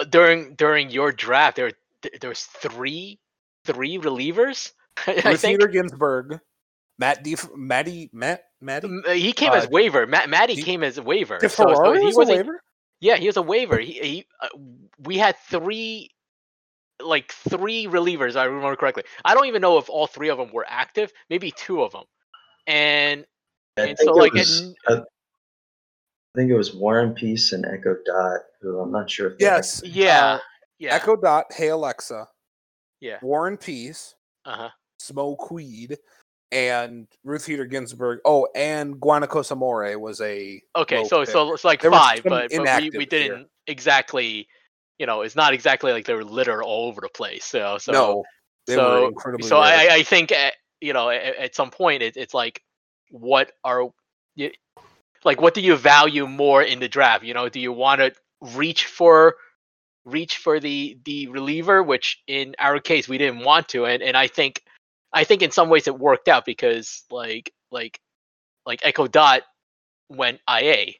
during 0.04 0.54
during 0.54 0.90
your 0.90 1.12
draft, 1.12 1.56
there 1.56 1.72
there 2.20 2.30
was 2.30 2.42
three 2.42 3.18
three 3.64 3.98
relievers. 3.98 4.72
I 5.06 5.36
think 5.36 5.60
Ginsburg, 5.72 6.40
Matt 6.98 7.22
D, 7.22 7.36
Matty, 7.56 8.10
Matt, 8.12 8.44
Matty. 8.60 8.88
He 9.14 9.32
came 9.32 9.52
uh, 9.52 9.56
as 9.56 9.68
waiver. 9.68 10.06
Matt, 10.06 10.28
Matty 10.28 10.56
D- 10.56 10.62
came 10.62 10.82
as 10.82 10.98
a 10.98 11.02
waiver. 11.02 11.38
So, 11.40 11.48
so 11.48 11.92
he 11.94 12.06
was 12.06 12.28
a 12.28 12.32
waiver. 12.32 12.62
Yeah, 13.00 13.16
he 13.16 13.26
was 13.26 13.36
a 13.36 13.42
waiver. 13.42 13.78
He, 13.78 13.92
he 13.94 14.26
uh, 14.40 14.48
we 14.98 15.18
had 15.18 15.36
three 15.48 16.10
like 17.00 17.32
three 17.32 17.86
relievers. 17.86 18.36
I 18.36 18.44
remember 18.44 18.76
correctly. 18.76 19.04
I 19.24 19.34
don't 19.34 19.46
even 19.46 19.62
know 19.62 19.78
if 19.78 19.90
all 19.90 20.06
three 20.06 20.28
of 20.28 20.38
them 20.38 20.52
were 20.52 20.66
active. 20.68 21.12
Maybe 21.28 21.50
two 21.50 21.82
of 21.82 21.92
them. 21.92 22.04
And 22.66 23.24
and 23.76 23.98
so 23.98 24.12
like 24.12 24.34
was, 24.34 24.74
I 24.86 25.00
think 26.34 26.50
it 26.50 26.56
was 26.56 26.74
War 26.74 27.00
and 27.00 27.14
Peace 27.14 27.52
and 27.52 27.64
Echo 27.66 27.96
Dot, 28.04 28.40
who 28.60 28.80
I'm 28.80 28.90
not 28.90 29.10
sure 29.10 29.30
if 29.30 29.36
yes, 29.38 29.82
yeah, 29.84 30.34
uh, 30.34 30.38
yeah. 30.78 30.94
Echo 30.94 31.16
Dot, 31.16 31.46
Hey 31.52 31.68
Alexa, 31.68 32.26
yeah, 33.00 33.18
War 33.22 33.48
and 33.48 33.60
Peace, 33.60 34.14
uh 34.44 34.56
huh, 34.56 34.70
Smoke 34.98 35.50
Weed, 35.50 35.98
and 36.50 37.06
Ruth 37.24 37.46
Heater 37.46 37.66
Ginsburg. 37.66 38.20
Oh, 38.24 38.48
and 38.54 38.96
Guanacosa 38.96 39.56
More 39.56 39.98
was 39.98 40.20
a 40.20 40.62
okay. 40.76 41.04
So 41.04 41.20
pick. 41.20 41.28
so 41.30 41.52
it's 41.52 41.64
like 41.64 41.82
there 41.82 41.90
five, 41.90 42.22
but, 42.24 42.50
but 42.50 42.82
we, 42.82 42.90
we 42.96 43.06
didn't 43.06 43.38
here. 43.38 43.46
exactly 43.66 44.48
you 44.98 45.06
know, 45.06 45.22
it's 45.22 45.34
not 45.34 45.52
exactly 45.52 45.90
like 45.90 46.06
they 46.06 46.14
were 46.14 46.22
littered 46.22 46.62
all 46.62 46.86
over 46.86 47.00
the 47.00 47.08
place. 47.08 47.44
So, 47.44 47.76
so 47.78 47.90
no, 47.90 48.24
so, 48.68 49.12
so 49.40 49.56
I, 49.56 49.88
I 49.94 50.02
think 50.04 50.30
at, 50.30 50.54
you 50.80 50.92
know 50.92 51.10
at, 51.10 51.36
at 51.36 51.54
some 51.56 51.70
point 51.70 52.02
it, 52.02 52.16
it's 52.16 52.34
like 52.34 52.62
what 53.10 53.50
are 53.64 53.88
you, 54.36 54.50
like 55.24 55.40
what 55.40 55.54
do 55.54 55.60
you 55.60 55.76
value 55.76 56.26
more 56.26 56.62
in 56.62 56.80
the 56.80 56.88
draft? 56.88 57.24
You 57.24 57.34
know, 57.34 57.48
do 57.48 57.60
you 57.60 57.72
want 57.72 58.00
to 58.00 58.12
reach 58.40 58.86
for 58.86 59.36
reach 60.04 60.38
for 60.38 60.60
the 60.60 60.98
the 61.04 61.28
reliever, 61.28 61.82
which 61.82 62.22
in 62.26 62.54
our 62.58 62.80
case 62.80 63.08
we 63.08 63.18
didn't 63.18 63.44
want 63.44 63.68
to, 63.70 63.86
and 63.86 64.02
and 64.02 64.16
I 64.16 64.26
think 64.28 64.62
I 65.12 65.24
think 65.24 65.42
in 65.42 65.50
some 65.50 65.68
ways 65.68 65.86
it 65.86 65.98
worked 65.98 66.28
out 66.28 66.44
because 66.44 67.04
like 67.10 67.52
like 67.70 68.00
like 68.66 68.80
Echo 68.82 69.06
Dot 69.06 69.42
went 70.08 70.40
IA 70.48 70.94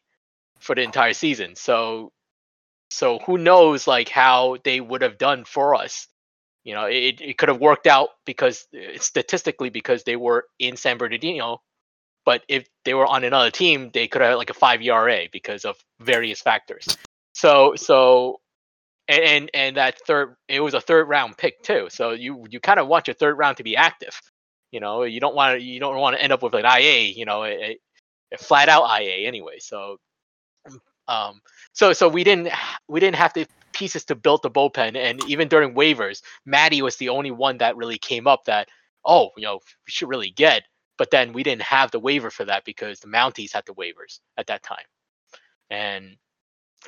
for 0.61 0.75
the 0.75 0.83
entire 0.83 1.15
season, 1.15 1.57
so 1.57 2.13
so 2.91 3.19
who 3.21 3.39
knows 3.39 3.87
like 3.87 4.09
how 4.09 4.59
they 4.65 4.81
would 4.81 5.03
have 5.03 5.19
done 5.19 5.45
for 5.45 5.75
us. 5.75 6.09
You 6.65 6.75
know, 6.75 6.85
it, 6.85 7.21
it 7.21 7.39
could 7.39 7.49
have 7.49 7.61
worked 7.61 7.89
out 7.89 8.11
because 8.25 8.67
uh, 8.75 8.99
statistically 8.99 9.71
because 9.71 10.05
they 10.05 10.15
were 10.15 10.47
in 10.61 10.77
San 10.77 10.97
Bernardino, 10.99 11.61
but 12.25 12.43
if 12.49 12.67
they 12.85 12.95
were 12.95 13.07
on 13.07 13.25
another 13.25 13.51
team, 13.51 13.91
they 13.93 14.09
could 14.09 14.23
have 14.23 14.39
like 14.39 14.51
a 14.51 14.55
five 14.55 14.83
ERA 14.83 15.27
because 15.33 15.65
of 15.65 15.77
various 16.01 16.41
factors. 16.41 16.97
So 17.35 17.75
so 17.77 18.41
and, 19.09 19.51
and 19.53 19.77
that 19.77 19.99
third 20.07 20.37
it 20.49 20.61
was 20.61 20.75
a 20.75 20.81
third 20.81 21.09
round 21.09 21.37
pick 21.37 21.63
too. 21.63 21.89
So 21.91 22.11
you 22.13 22.47
you 22.51 22.61
kind 22.61 22.81
of 22.81 22.89
want 22.89 23.09
your 23.09 23.15
third 23.15 23.37
round 23.39 23.57
to 23.59 23.65
be 23.65 23.77
active. 23.77 24.21
You 24.71 24.81
know, 24.81 25.03
you 25.03 25.21
don't 25.21 25.35
want 25.35 25.59
to 25.59 25.65
you 25.65 25.81
don't 25.81 25.97
want 25.99 26.17
to 26.17 26.23
end 26.23 26.33
up 26.33 26.43
with 26.43 26.55
an 26.55 26.65
IA. 26.65 27.13
You 27.13 27.25
know, 27.25 27.45
a, 27.45 27.79
a 28.33 28.39
flat 28.39 28.69
out 28.69 28.85
IA 29.01 29.27
anyway. 29.27 29.59
So 29.59 29.99
um, 31.09 31.41
so 31.73 31.93
so 31.93 32.09
we 32.09 32.25
didn't 32.25 32.49
we 32.89 33.01
didn't 33.01 33.17
have 33.17 33.35
the 33.35 33.47
pieces 33.73 34.05
to 34.07 34.15
build 34.15 34.43
the 34.43 34.51
bullpen, 34.51 34.97
and 34.97 35.23
even 35.29 35.49
during 35.49 35.75
waivers, 35.75 36.23
Maddie 36.47 36.83
was 36.83 36.97
the 36.97 37.09
only 37.09 37.31
one 37.31 37.59
that 37.59 37.77
really 37.77 37.99
came 37.99 38.27
up 38.27 38.45
that 38.45 38.69
oh 39.05 39.31
you 39.37 39.43
know 39.43 39.55
we 39.55 39.91
should 39.91 40.09
really 40.09 40.31
get, 40.31 40.63
but 40.99 41.11
then 41.11 41.33
we 41.33 41.43
didn't 41.43 41.63
have 41.63 41.91
the 41.91 41.99
waiver 41.99 42.31
for 42.31 42.45
that 42.45 42.65
because 42.65 43.01
the 43.01 43.09
Mounties 43.09 43.53
had 43.53 43.65
the 43.67 43.75
waivers 43.75 44.21
at 44.37 44.47
that 44.49 44.63
time, 44.63 44.85
and 45.71 46.17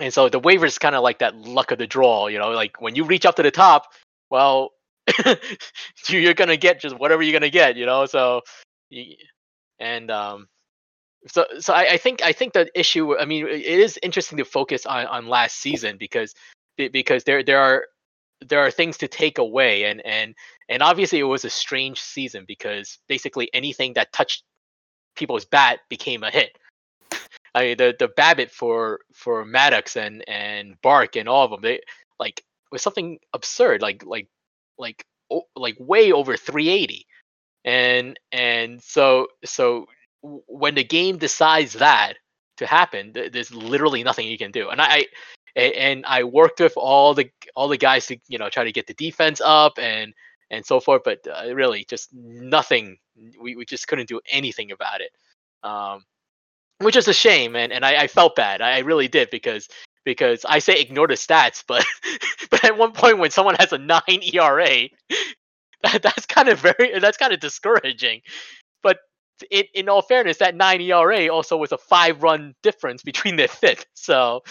and 0.01 0.13
so 0.13 0.29
the 0.29 0.41
waivers 0.41 0.67
is 0.69 0.79
kind 0.79 0.95
of 0.95 1.03
like 1.03 1.19
that 1.21 1.37
luck 1.37 1.71
of 1.71 1.79
the 1.79 1.87
draw, 1.87 2.27
you 2.27 2.39
know, 2.39 2.51
like 2.51 2.81
when 2.81 2.95
you 2.95 3.05
reach 3.05 3.25
up 3.27 3.37
to 3.37 3.43
the 3.43 3.51
top, 3.51 3.93
well, 4.31 4.71
you're 6.09 6.35
gonna 6.35 6.57
get 6.57 6.81
just 6.81 6.99
whatever 6.99 7.23
you're 7.23 7.33
gonna 7.39 7.51
get, 7.51 7.77
you 7.77 7.87
know. 7.87 8.07
So, 8.07 8.43
and 9.79 10.11
um, 10.11 10.49
so 11.27 11.47
so 11.59 11.73
I, 11.73 11.93
I, 11.93 11.97
think 11.97 12.23
I 12.23 12.33
think 12.33 12.53
the 12.53 12.69
issue 12.79 13.17
I 13.19 13.25
mean 13.25 13.47
it 13.47 13.63
is 13.63 13.99
interesting 14.03 14.39
to 14.39 14.45
focus 14.45 14.87
on 14.87 15.07
on 15.07 15.27
last 15.27 15.57
season 15.57 15.97
because 15.99 16.35
because 16.77 17.25
there 17.25 17.43
there 17.43 17.61
are 17.61 17.87
there 18.47 18.61
are 18.61 18.71
things 18.71 18.99
to 18.99 19.09
take 19.09 19.39
away 19.39 19.85
and 19.85 20.05
and 20.05 20.35
and 20.69 20.83
obviously 20.83 21.19
it 21.19 21.25
was 21.25 21.45
a 21.45 21.51
strange 21.51 22.01
season 22.01 22.45
because 22.47 22.99
basically 23.09 23.49
anything 23.53 23.95
that 23.95 24.13
touched 24.13 24.45
people's 25.17 25.45
bat 25.45 25.81
became 25.89 26.23
a 26.23 26.31
hit. 26.31 26.57
I 27.55 27.65
mean 27.65 27.77
the 27.77 27.95
the 27.99 28.09
BABIP 28.09 28.51
for 28.51 29.01
for 29.15 29.45
Maddux 29.45 29.97
and 29.97 30.25
and 30.29 30.81
Bark 30.83 31.17
and 31.17 31.29
all 31.29 31.45
of 31.45 31.51
them 31.51 31.61
they 31.63 31.81
like 32.19 32.43
was 32.73 32.83
something 32.83 33.19
absurd 33.33 33.83
like 33.83 34.05
like 34.05 34.29
like 34.79 35.07
like 35.57 35.77
way 35.79 36.13
over 36.13 36.37
380 36.37 37.07
and 37.65 38.19
and 38.33 38.83
so 38.83 39.29
so 39.45 39.87
when 40.47 40.75
the 40.75 40.85
game 40.85 41.19
decides 41.19 41.75
that 41.75 42.15
to 42.57 42.67
happen, 42.67 43.13
there's 43.13 43.53
literally 43.53 44.03
nothing 44.03 44.27
you 44.27 44.39
can 44.39 44.51
do. 44.51 44.69
And 44.71 44.81
I, 44.81 45.07
and, 45.57 45.75
and 45.75 46.07
I 46.07 46.25
worked 46.25 46.61
with 46.61 46.75
all 46.77 47.15
the 47.15 47.31
all 47.57 47.69
the 47.69 47.77
guys 47.77 48.07
to 48.07 48.17
you 48.29 48.39
know 48.39 48.49
try 48.49 48.65
to 48.65 48.73
get 48.73 48.87
the 48.87 48.95
defense 48.95 49.41
up 49.45 49.79
and 49.79 50.15
and 50.51 50.65
so 50.65 50.81
forth. 50.81 51.03
But 51.05 51.27
uh, 51.27 51.55
really, 51.55 51.85
just 51.89 52.13
nothing. 52.13 52.99
We, 53.41 53.57
we 53.57 53.65
just 53.65 53.89
couldn't 53.89 54.09
do 54.09 54.21
anything 54.29 54.73
about 54.73 55.01
it, 55.01 55.11
um, 55.63 56.05
which 56.79 56.97
is 56.97 57.09
a 57.09 57.15
shame. 57.15 57.57
And 57.57 57.73
and 57.73 57.85
I, 57.85 58.03
I 58.03 58.07
felt 58.07 58.37
bad. 58.37 58.61
I 58.61 58.81
really 58.81 59.09
did 59.09 59.31
because 59.31 59.69
because 60.05 60.45
I 60.45 60.59
say 60.59 60.81
ignore 60.81 61.09
the 61.09 61.15
stats, 61.15 61.65
but 61.67 61.85
but 62.51 62.65
at 62.65 62.77
one 62.77 62.93
point 62.93 63.19
when 63.19 63.31
someone 63.31 63.57
has 63.59 63.73
a 63.73 63.79
nine 63.79 64.21
ERA, 64.33 64.89
that, 65.83 66.03
that's 66.03 66.27
kind 66.27 66.49
of 66.49 66.61
very 66.61 66.99
that's 66.99 67.19
kind 67.19 67.33
of 67.33 67.41
discouraging. 67.41 68.21
But 68.83 68.99
in, 69.51 69.65
in 69.75 69.89
all 69.89 70.03
fairness, 70.03 70.39
that 70.39 70.55
nine 70.55 70.81
ERA 70.81 71.29
also 71.29 71.57
was 71.57 71.73
a 71.73 71.79
five 71.79 72.23
run 72.23 72.55
difference 72.63 73.03
between 73.03 73.37
their 73.37 73.49
fifth. 73.63 73.87
So 73.95 74.43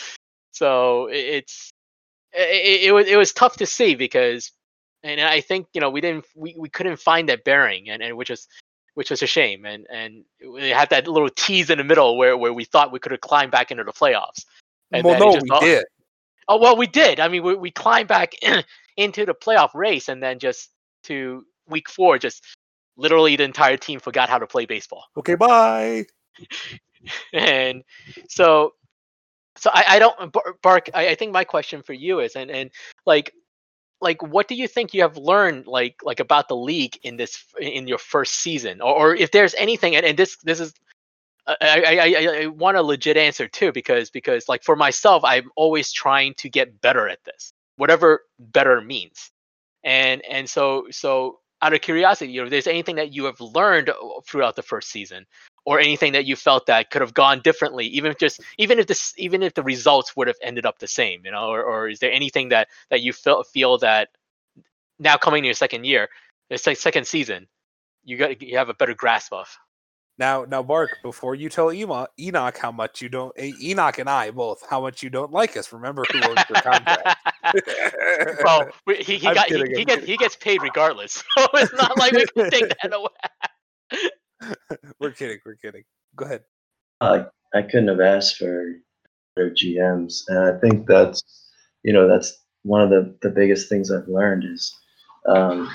so 0.51 1.07
it's 1.11 1.71
it, 2.33 2.83
it, 2.89 2.91
was 2.91 3.07
it 3.07 3.17
was 3.17 3.33
tough 3.33 3.57
to 3.57 3.65
see 3.65 3.95
because 3.95 4.51
and 5.03 5.21
I 5.21 5.41
think 5.41 5.67
you 5.73 5.81
know 5.81 5.89
we 5.89 6.01
didn't 6.01 6.25
we, 6.35 6.55
we 6.57 6.69
couldn't 6.69 6.97
find 6.97 7.29
that 7.29 7.43
bearing 7.43 7.89
and, 7.89 8.01
and 8.01 8.17
which 8.17 8.29
is 8.29 8.47
which 8.95 9.09
was 9.09 9.21
a 9.21 9.27
shame 9.27 9.65
and 9.65 9.85
and 9.91 10.23
we 10.47 10.69
had 10.69 10.89
that 10.91 11.07
little 11.07 11.29
tease 11.29 11.69
in 11.69 11.77
the 11.77 11.83
middle 11.83 12.17
where, 12.17 12.37
where 12.37 12.53
we 12.53 12.63
thought 12.63 12.91
we 12.91 12.99
could 12.99 13.11
have 13.11 13.21
climbed 13.21 13.51
back 13.51 13.71
into 13.71 13.83
the 13.83 13.91
playoffs. 13.91 14.45
And 14.91 15.03
well, 15.03 15.19
no, 15.19 15.33
just, 15.33 15.43
we 15.43 15.49
oh, 15.51 15.59
did. 15.59 15.85
Oh 16.47 16.57
well, 16.57 16.77
we 16.77 16.87
did. 16.87 17.19
I 17.19 17.27
mean, 17.27 17.43
we 17.43 17.55
we 17.55 17.71
climbed 17.71 18.07
back 18.07 18.33
into 18.97 19.25
the 19.25 19.33
playoff 19.33 19.73
race 19.73 20.09
and 20.09 20.21
then 20.21 20.39
just 20.39 20.69
to 21.03 21.43
week 21.67 21.89
four, 21.89 22.17
just 22.17 22.43
literally 22.95 23.35
the 23.35 23.43
entire 23.43 23.77
team 23.77 23.99
forgot 23.99 24.29
how 24.29 24.37
to 24.37 24.47
play 24.47 24.65
baseball. 24.65 25.05
Okay, 25.17 25.35
bye. 25.35 26.05
and 27.33 27.83
so 28.29 28.73
so 29.57 29.69
I, 29.73 29.85
I 29.87 29.99
don't 29.99 30.35
bark 30.61 30.89
I, 30.93 31.09
I 31.09 31.15
think 31.15 31.31
my 31.31 31.43
question 31.43 31.83
for 31.83 31.93
you 31.93 32.19
is 32.19 32.35
and 32.35 32.49
and 32.49 32.71
like 33.05 33.33
like 34.03 34.21
what 34.21 34.47
do 34.47 34.55
you 34.55 34.67
think 34.67 34.93
you 34.93 35.01
have 35.01 35.17
learned 35.17 35.65
like 35.65 36.01
like 36.03 36.19
about 36.19 36.47
the 36.47 36.55
league 36.55 36.99
in 37.03 37.17
this 37.17 37.43
in 37.59 37.87
your 37.87 37.97
first 37.97 38.35
season? 38.35 38.81
Or, 38.81 38.93
or 38.93 39.15
if 39.15 39.31
there's 39.31 39.55
anything 39.55 39.95
and, 39.95 40.05
and 40.05 40.17
this 40.17 40.37
this 40.43 40.59
is 40.59 40.73
I, 41.45 41.55
I, 41.61 41.97
I, 41.97 42.41
I 42.43 42.45
want 42.47 42.77
a 42.77 42.83
legit 42.83 43.17
answer 43.17 43.47
too 43.47 43.71
because 43.71 44.09
because 44.09 44.47
like 44.47 44.63
for 44.63 44.77
myself 44.77 45.23
i'm 45.25 45.49
always 45.57 45.91
trying 45.91 46.35
to 46.35 46.47
get 46.47 46.79
better 46.79 47.09
at 47.09 47.21
this 47.25 47.51
whatever 47.75 48.21
better 48.39 48.81
means. 48.81 49.31
And 49.83 50.21
and 50.29 50.49
so 50.49 50.87
so 50.91 51.39
out 51.61 51.73
of 51.73 51.81
curiosity 51.81 52.31
you 52.31 52.39
know 52.39 52.45
if 52.45 52.51
there's 52.51 52.67
anything 52.67 52.95
that 52.95 53.13
you 53.13 53.25
have 53.25 53.39
learned 53.41 53.89
uh, 53.89 53.95
throughout 54.25 54.55
the 54.55 54.61
first 54.61 54.89
season 54.89 55.25
or 55.65 55.79
anything 55.79 56.13
that 56.13 56.25
you 56.25 56.35
felt 56.35 56.65
that 56.65 56.89
could 56.89 57.01
have 57.01 57.13
gone 57.13 57.39
differently 57.41 57.85
even 57.87 58.11
if 58.11 58.17
just 58.17 58.41
even 58.57 58.79
if 58.79 58.87
this 58.87 59.13
even 59.17 59.41
if 59.41 59.53
the 59.53 59.63
results 59.63 60.15
would 60.15 60.27
have 60.27 60.37
ended 60.41 60.65
up 60.65 60.79
the 60.79 60.87
same 60.87 61.21
you 61.25 61.31
know 61.31 61.49
or, 61.49 61.63
or 61.63 61.89
is 61.89 61.99
there 61.99 62.11
anything 62.11 62.49
that 62.49 62.67
that 62.89 63.01
you 63.01 63.13
feel 63.13 63.43
feel 63.43 63.77
that 63.77 64.09
now 64.99 65.17
coming 65.17 65.43
to 65.43 65.47
your 65.47 65.53
second 65.53 65.85
year 65.85 66.09
it's 66.49 66.67
like 66.67 66.77
second 66.77 67.05
season 67.07 67.47
you 68.03 68.17
got 68.17 68.41
you 68.41 68.57
have 68.57 68.69
a 68.69 68.73
better 68.73 68.93
grasp 68.93 69.33
of? 69.33 69.47
Now 70.19 70.45
now 70.45 70.61
mark 70.61 70.97
before 71.01 71.33
you 71.33 71.49
tell 71.49 71.71
enoch, 71.71 72.11
enoch 72.19 72.57
how 72.57 72.71
much 72.71 73.01
you 73.01 73.09
don't 73.09 73.33
eh, 73.37 73.51
enoch 73.63 73.97
and 73.97 74.09
i 74.09 74.29
both 74.29 74.63
how 74.69 74.79
much 74.81 75.01
you 75.01 75.09
don't 75.09 75.31
like 75.31 75.57
us 75.57 75.73
remember 75.73 76.03
who 76.11 76.19
owns 76.21 76.43
your 76.49 76.61
contract? 76.61 77.17
Well 78.43 78.69
he, 78.99 79.17
he 79.17 79.19
got 79.19 79.47
he, 79.47 79.63
he, 79.75 79.85
gets, 79.85 80.05
he 80.05 80.17
gets 80.17 80.35
paid 80.35 80.61
regardless 80.61 81.23
so 81.37 81.47
it's 81.55 81.73
not 81.73 81.97
like 81.97 82.13
we 82.13 82.25
can 82.25 82.49
take 82.51 82.69
that 82.81 82.93
away 82.93 84.09
we're 84.99 85.11
kidding. 85.11 85.39
We're 85.45 85.55
kidding. 85.55 85.83
Go 86.15 86.25
ahead. 86.25 86.43
I 87.53 87.61
couldn't 87.61 87.89
have 87.89 87.99
asked 87.99 88.37
for 88.37 88.73
their 89.35 89.51
GMs, 89.51 90.23
and 90.27 90.39
I 90.39 90.59
think 90.59 90.87
that's 90.87 91.21
you 91.83 91.93
know 91.93 92.07
that's 92.07 92.37
one 92.63 92.81
of 92.81 92.89
the 92.89 93.15
the 93.21 93.29
biggest 93.29 93.69
things 93.69 93.91
I've 93.91 94.07
learned 94.07 94.43
is 94.45 94.75
um, 95.27 95.69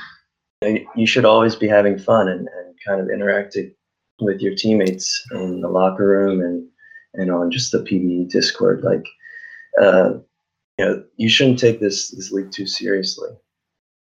you 0.63 1.07
should 1.07 1.25
always 1.25 1.55
be 1.55 1.69
having 1.69 1.99
fun 1.99 2.29
and, 2.29 2.49
and 2.49 2.75
kind 2.85 3.01
of 3.01 3.09
interacting 3.11 3.75
with 4.21 4.41
your 4.41 4.55
teammates 4.55 5.25
in 5.33 5.61
the 5.61 5.69
locker 5.69 6.07
room 6.07 6.41
and 6.41 6.67
and 7.15 7.31
on 7.31 7.51
just 7.51 7.73
the 7.73 7.79
PBE 7.79 8.29
Discord. 8.31 8.83
Like, 8.83 9.07
uh, 9.81 10.15
you 10.79 10.85
know, 10.85 11.05
you 11.17 11.29
shouldn't 11.29 11.59
take 11.59 11.81
this 11.81 12.11
this 12.11 12.33
league 12.33 12.53
too 12.53 12.67
seriously. 12.67 13.31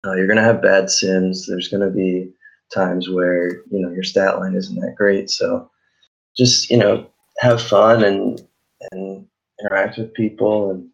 Uh, 0.04 0.14
you're 0.14 0.28
gonna 0.28 0.42
have 0.42 0.62
bad 0.62 0.90
sims. 0.90 1.46
There's 1.46 1.68
gonna 1.68 1.90
be 1.90 2.32
times 2.72 3.09
where 3.09 3.62
you 3.70 3.80
know 3.80 3.90
your 3.90 4.02
stat 4.02 4.38
line 4.38 4.54
isn't 4.54 4.80
that 4.80 4.94
great. 4.96 5.30
So 5.30 5.70
just 6.37 6.70
you 6.70 6.76
know 6.76 7.06
have 7.38 7.61
fun 7.62 8.04
and 8.04 8.40
and 8.92 9.26
interact 9.61 9.98
with 9.98 10.14
people 10.14 10.70
and 10.70 10.88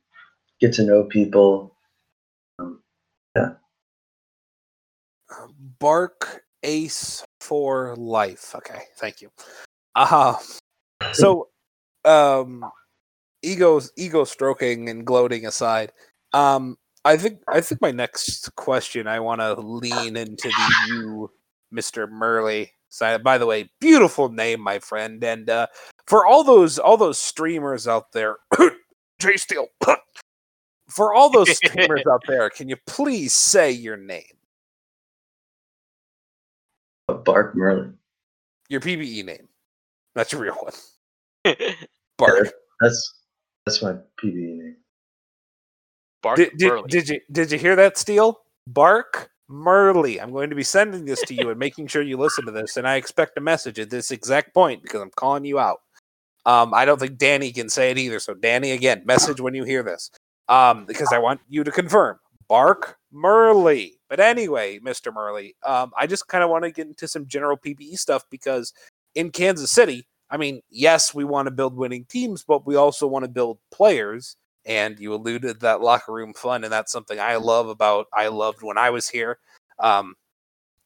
get 0.61 0.73
to 0.75 0.85
know 0.85 1.05
people. 1.05 1.77
Um, 2.59 2.83
yeah. 3.37 3.53
Bark 5.79 6.43
Ace 6.62 7.25
for 7.41 7.95
life. 7.97 8.55
Okay, 8.55 8.81
thank 8.97 9.21
you. 9.21 9.31
Uh-huh. 9.95 10.37
so 11.12 11.49
um 12.05 12.65
ego 13.43 13.81
ego 13.97 14.25
stroking 14.25 14.89
and 14.89 15.07
gloating 15.07 15.47
aside, 15.47 15.93
um 16.33 16.77
I 17.05 17.17
think 17.17 17.41
I 17.49 17.61
think 17.61 17.81
my 17.81 17.93
next 17.93 18.55
question 18.57 19.07
I 19.07 19.21
want 19.21 19.41
to 19.41 19.55
lean 19.55 20.17
into 20.17 20.49
the 20.49 20.75
you 20.89 21.31
Mr. 21.77 22.11
Murley. 22.11 22.73
So, 22.89 23.19
by 23.19 23.37
the 23.37 23.47
way, 23.47 23.69
beautiful 23.81 24.29
name, 24.31 24.61
my 24.61 24.79
friend. 24.79 25.23
And 25.23 25.51
uh, 25.51 25.67
for 26.07 26.25
all 26.25 26.43
those 26.45 26.79
all 26.79 26.97
those 26.97 27.19
streamers 27.19 27.87
out 27.87 28.12
there, 28.12 28.39
Jay 29.19 29.37
Steele. 29.37 29.69
for 30.89 31.12
all 31.12 31.29
those 31.29 31.55
streamers 31.57 32.03
out 32.11 32.23
there, 32.29 32.49
can 32.51 32.69
you 32.69 32.77
please 32.87 33.35
say 33.35 33.71
your 33.71 33.97
name? 33.97 34.23
Bark 37.25 37.55
Murley. 37.55 37.91
Your 38.69 38.81
PBE 38.81 39.25
name. 39.25 39.49
That's 40.15 40.33
your 40.33 40.41
real 40.41 40.55
one. 40.55 40.73
Bark. 42.19 42.53
That's 42.81 43.15
that's 43.65 43.83
my 43.83 43.93
PBE 44.23 44.59
name. 44.59 44.77
Bark 46.23 46.37
did, 46.37 46.51
did, 46.57 46.87
did 46.89 47.09
you 47.09 47.21
did 47.31 47.53
you 47.53 47.59
hear 47.59 47.77
that, 47.77 47.99
Steele? 47.99 48.41
Bark 48.67 49.31
Murley, 49.49 50.21
I'm 50.21 50.33
going 50.33 50.51
to 50.51 50.57
be 50.57 50.63
sending 50.63 51.05
this 51.05 51.21
to 51.23 51.35
you 51.35 51.51
and 51.51 51.59
making 51.59 51.87
sure 51.87 52.03
you 52.03 52.17
listen 52.17 52.47
to 52.47 52.53
this. 52.53 52.77
And 52.77 52.87
I 52.87 52.97
expect 52.97 53.39
a 53.39 53.41
message 53.41 53.79
at 53.79 53.91
this 53.91 54.11
exact 54.11 54.53
point 54.55 54.83
because 54.83 55.01
I'm 55.01 55.11
calling 55.11 55.45
you 55.45 55.59
out. 55.59 55.83
Um, 56.45 56.75
I 56.75 56.85
don't 56.85 56.99
think 56.99 57.19
Danny 57.19 57.53
can 57.53 57.69
say 57.69 57.91
it 57.91 57.99
either. 57.99 58.19
So, 58.19 58.35
Danny, 58.35 58.73
again, 58.73 59.03
message 59.05 59.41
when 59.41 59.55
you 59.55 59.65
hear 59.65 59.83
this 59.83 60.11
um, 60.49 60.85
because 60.87 61.13
I 61.13 61.19
want 61.19 61.41
you 61.49 61.65
to 61.65 61.71
confirm. 61.71 62.19
Bark 62.49 62.99
Murley. 63.13 63.99
But 64.09 64.21
anyway, 64.21 64.79
Mr. 64.79 65.13
Murley, 65.13 65.57
um, 65.65 65.91
I 65.99 66.07
just 66.07 66.29
kind 66.29 66.45
of 66.45 66.51
want 66.51 66.65
to 66.65 66.71
get 66.71 66.87
into 66.87 67.09
some 67.09 67.27
general 67.27 67.57
PBE 67.57 67.99
stuff 67.99 68.25
because 68.31 68.73
in 69.15 69.31
Kansas 69.31 69.71
City, 69.71 70.07
I 70.31 70.37
mean, 70.37 70.61
yes, 70.71 71.15
we 71.15 71.25
want 71.25 71.47
to 71.47 71.51
build 71.51 71.77
winning 71.77 72.05
teams, 72.05 72.45
but 72.45 72.67
we 72.67 72.77
also 72.77 73.07
want 73.07 73.25
to 73.25 73.31
build 73.31 73.59
players 73.73 74.37
and 74.66 74.98
you 74.98 75.14
alluded 75.14 75.61
that 75.61 75.81
locker 75.81 76.12
room 76.12 76.35
fun, 76.35 76.64
and 76.64 76.72
that's 76.72 76.92
something 76.92 77.20
I 77.20 77.37
love 77.37 77.68
about. 77.68 78.07
I 78.12 78.29
loved 78.29 78.62
when 78.62 78.76
I 78.76 78.90
was 78.90 79.09
here 79.09 79.38
um, 79.79 80.16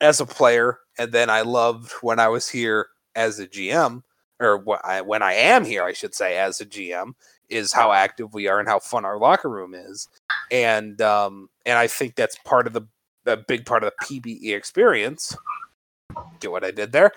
as 0.00 0.20
a 0.20 0.26
player, 0.26 0.78
and 0.98 1.12
then 1.12 1.30
I 1.30 1.40
loved 1.40 1.90
when 2.02 2.18
I 2.18 2.28
was 2.28 2.48
here 2.48 2.88
as 3.16 3.38
a 3.38 3.46
GM, 3.46 4.02
or 4.38 4.58
when 4.58 5.22
I 5.22 5.32
am 5.32 5.64
here, 5.64 5.82
I 5.82 5.92
should 5.92 6.14
say, 6.14 6.36
as 6.36 6.60
a 6.60 6.66
GM, 6.66 7.12
is 7.48 7.72
how 7.72 7.92
active 7.92 8.34
we 8.34 8.46
are 8.46 8.60
and 8.60 8.68
how 8.68 8.78
fun 8.78 9.04
our 9.04 9.18
locker 9.18 9.48
room 9.48 9.74
is, 9.74 10.08
and 10.50 11.00
um, 11.00 11.48
and 11.64 11.78
I 11.78 11.86
think 11.86 12.14
that's 12.14 12.36
part 12.44 12.66
of 12.66 12.74
the 12.74 12.82
a 13.26 13.36
big 13.36 13.66
part 13.66 13.84
of 13.84 13.92
the 13.98 14.06
PBE 14.06 14.54
experience. 14.54 15.36
Get 16.40 16.50
what 16.50 16.64
I 16.64 16.70
did 16.70 16.92
there. 16.92 17.12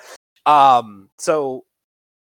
Um, 0.46 1.10
so 1.18 1.66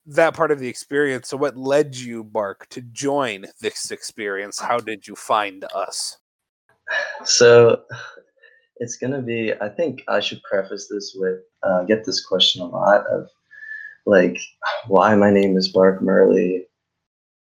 that 0.08 0.34
part 0.34 0.52
of 0.52 0.60
the 0.60 0.68
experience. 0.68 1.28
So, 1.30 1.38
what 1.38 1.58
led 1.58 1.96
you, 1.96 2.24
Bark, 2.24 2.68
to 2.70 2.82
join 2.82 3.46
this 3.62 3.92
experience? 3.92 4.60
How 4.60 4.80
did 4.80 5.08
you 5.08 5.16
find 5.16 5.66
us? 5.76 6.18
So, 7.24 7.84
it's 8.78 8.98
gonna 8.98 9.22
be. 9.22 9.54
I 9.54 9.70
think 9.70 10.04
I 10.08 10.20
should 10.20 10.42
preface 10.44 10.88
this 10.90 11.16
with 11.18 11.40
uh, 11.64 11.84
get 11.84 12.06
this 12.06 12.26
question 12.26 12.62
a 12.62 12.66
lot 12.66 13.06
of 13.08 13.28
like 14.06 14.38
why 14.88 15.16
my 15.16 15.30
name 15.32 15.58
is 15.58 15.68
Bark 15.68 16.02
Murley 16.02 16.68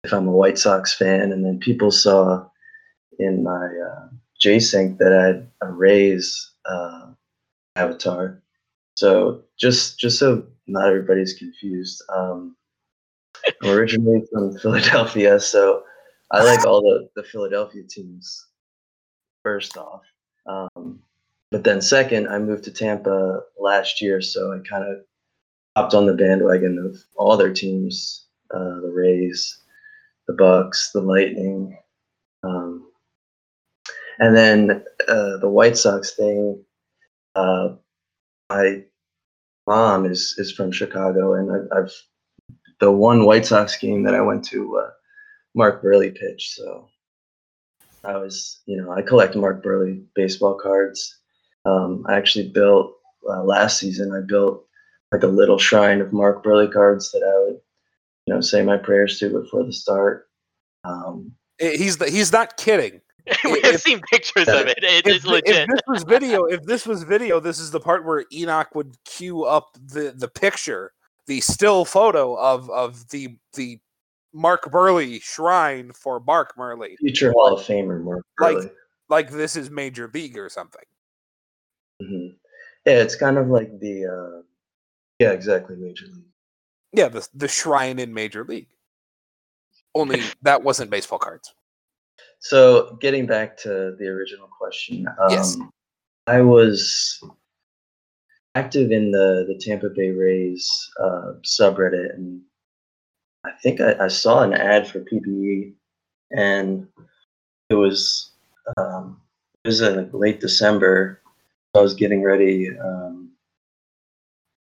if 0.05 0.13
I'm 0.13 0.29
a 0.29 0.33
White 0.33 0.59
Sox 0.59 0.95
fan, 0.95 1.33
and 1.33 1.45
then 1.45 1.59
people 1.59 1.91
saw 1.91 2.47
in 3.19 3.43
my 3.43 3.67
uh, 3.67 4.09
JSync 4.45 4.99
that 4.99 5.13
I 5.13 5.27
had 5.27 5.51
a 5.63 5.71
Rays 5.71 6.53
uh, 6.65 7.09
avatar. 7.77 8.43
So 8.95 9.43
just 9.59 9.99
just 9.99 10.19
so 10.19 10.47
not 10.67 10.89
everybody's 10.89 11.35
confused. 11.35 12.03
Um, 12.15 12.57
I'm 13.63 13.71
originally 13.71 14.23
from 14.33 14.57
Philadelphia, 14.59 15.39
so 15.39 15.83
I 16.31 16.43
like 16.43 16.67
all 16.67 16.81
the, 16.81 17.09
the 17.17 17.23
Philadelphia 17.23 17.83
teams. 17.89 18.47
First 19.43 19.77
off, 19.77 20.03
um, 20.47 21.01
but 21.53 21.63
then 21.63 21.81
second, 21.81 22.29
I 22.29 22.39
moved 22.39 22.65
to 22.65 22.73
Tampa 22.73 23.41
last 23.59 24.03
year, 24.03 24.21
so 24.21 24.53
I 24.53 24.59
kind 24.69 24.85
of 24.85 24.99
hopped 25.77 25.95
on 25.95 26.07
the 26.07 26.15
bandwagon 26.15 26.79
of 26.79 26.97
all 27.15 27.37
their 27.37 27.53
teams: 27.53 28.27
uh, 28.53 28.81
the 28.81 28.91
Rays, 28.93 29.63
the 30.27 30.35
Bucs, 30.35 30.91
the 30.93 31.01
Lightning, 31.01 31.79
Um, 32.43 32.91
and 34.19 34.37
then 34.37 34.85
uh, 35.09 35.37
the 35.39 35.49
White 35.49 35.77
Sox 35.77 36.15
thing. 36.15 36.65
Uh, 37.35 37.75
my 38.51 38.83
mom 39.67 40.07
is 40.07 40.35
is 40.39 40.53
from 40.53 40.73
Chicago, 40.73 41.35
and 41.35 41.51
I, 41.51 41.79
I've 41.79 41.93
the 42.81 42.91
one 42.93 43.25
White 43.25 43.47
Sox 43.47 43.77
game 43.79 44.03
that 44.05 44.15
I 44.15 44.21
went 44.21 44.45
to. 44.47 44.79
Uh, 44.79 44.91
Mark 45.55 45.83
Buehrle 45.83 46.15
pitched, 46.15 46.53
so 46.53 46.91
I 48.05 48.17
was, 48.19 48.61
you 48.67 48.77
know, 48.77 48.93
I 48.93 49.01
collect 49.01 49.35
Mark 49.35 49.65
Buehrle 49.65 50.05
baseball 50.15 50.59
cards. 50.63 51.19
Um, 51.65 52.05
I 52.09 52.17
actually 52.17 52.51
built 52.51 52.95
uh, 53.29 53.43
last 53.43 53.79
season. 53.79 54.13
I 54.13 54.21
built 54.21 54.67
like 55.13 55.23
a 55.23 55.29
little 55.29 55.59
shrine 55.59 56.01
of 56.01 56.13
Mark 56.13 56.45
Buehrle 56.45 56.73
cards 56.73 57.11
that 57.13 57.23
I 57.23 57.45
would, 57.45 57.61
you 58.27 58.35
know, 58.35 58.41
say 58.43 58.63
my 58.63 58.77
prayers 58.77 59.19
to 59.19 59.31
before 59.31 59.65
the 59.65 59.73
start. 59.73 60.29
Um, 60.85 61.33
he's 61.59 61.97
the, 61.97 62.11
he's 62.11 62.33
not 62.33 62.57
kidding. 62.59 63.01
we 63.45 63.61
have 63.63 63.81
seen 63.81 64.01
pictures 64.11 64.49
of 64.49 64.67
it. 64.67 64.79
It 64.83 65.07
if, 65.07 65.17
is 65.17 65.27
legit. 65.27 65.49
If 65.49 65.67
this 65.69 65.81
was 65.89 66.05
video, 66.05 66.45
if 66.45 66.63
this 66.63 66.87
was 66.87 67.03
video, 67.03 67.41
this 67.41 67.59
is 67.59 67.71
the 67.71 67.81
part 67.81 68.05
where 68.05 68.25
Enoch 68.33 68.75
would 68.75 68.97
cue 69.05 69.45
up 69.45 69.77
the 69.85 70.15
the 70.17 70.29
picture, 70.29 70.93
the 71.27 71.41
still 71.41 71.85
photo 71.85 72.35
of 72.37 72.71
of 72.71 73.09
the 73.09 73.37
the 73.55 73.81
Mark 74.33 74.65
Buehrle 74.71 75.21
shrine 75.23 75.91
for 75.93 76.21
Mark 76.21 76.55
Buehrle, 76.57 76.97
Future 76.99 77.33
Hall 77.33 77.55
of 77.57 77.65
Famer 77.65 78.03
Mark 78.03 78.25
Like- 78.39 78.73
Like 79.09 79.31
this 79.31 79.57
is 79.57 79.71
Major 79.71 80.11
League 80.13 80.37
or 80.37 80.49
something. 80.49 80.85
hmm 82.01 82.29
Yeah, 82.85 83.01
it's 83.01 83.17
kind 83.17 83.39
of 83.39 83.49
like 83.49 83.81
the 83.81 84.07
uh, 84.07 84.43
yeah, 85.19 85.31
exactly 85.33 85.77
Major 85.77 86.07
League. 86.07 86.25
Yeah, 86.93 87.09
the 87.09 87.27
the 87.35 87.49
shrine 87.49 87.99
in 87.99 88.13
Major 88.15 88.45
League. 88.45 88.69
Only 89.95 90.23
that 90.43 90.63
wasn't 90.63 90.91
baseball 90.91 91.19
cards. 91.19 91.55
So 92.39 92.97
getting 93.01 93.27
back 93.27 93.57
to 93.59 93.97
the 93.99 94.07
original 94.07 94.49
question, 94.49 95.07
um, 95.21 95.31
Yes. 95.31 95.57
I 96.27 96.41
was 96.41 97.23
active 98.57 98.91
in 98.91 99.11
the 99.13 99.45
the 99.47 99.59
Tampa 99.59 99.91
Bay 99.91 100.11
Rays 100.11 100.91
uh, 100.99 101.35
subreddit, 101.45 102.15
and 102.15 102.41
I 103.45 103.53
think 103.63 103.81
I, 103.81 103.95
I 104.05 104.09
saw 104.09 104.43
an 104.43 104.53
ad 104.53 104.89
for 104.89 105.01
PBE, 105.01 105.73
and 106.33 106.89
it 107.71 107.75
was 107.75 108.33
um, 108.77 109.21
it 109.65 109.69
was 109.69 109.81
in 109.81 109.97
like 109.97 110.11
late 110.13 110.41
December. 110.41 111.23
I 111.75 111.81
was 111.81 111.95
getting 111.95 112.23
ready 112.23 112.71
um, 112.79 113.31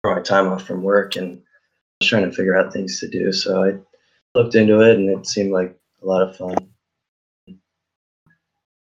for 0.01 0.15
my 0.15 0.21
time 0.21 0.47
off 0.47 0.65
from 0.65 0.81
work, 0.81 1.15
and 1.15 1.37
I 1.37 1.41
was 1.99 2.09
trying 2.09 2.29
to 2.29 2.35
figure 2.35 2.57
out 2.57 2.73
things 2.73 2.99
to 3.01 3.07
do. 3.07 3.31
So 3.31 3.63
I 3.63 3.73
looked 4.33 4.55
into 4.55 4.81
it, 4.81 4.95
and 4.95 5.09
it 5.09 5.27
seemed 5.27 5.51
like 5.51 5.77
a 6.01 6.05
lot 6.05 6.23
of 6.23 6.35
fun. 6.37 6.55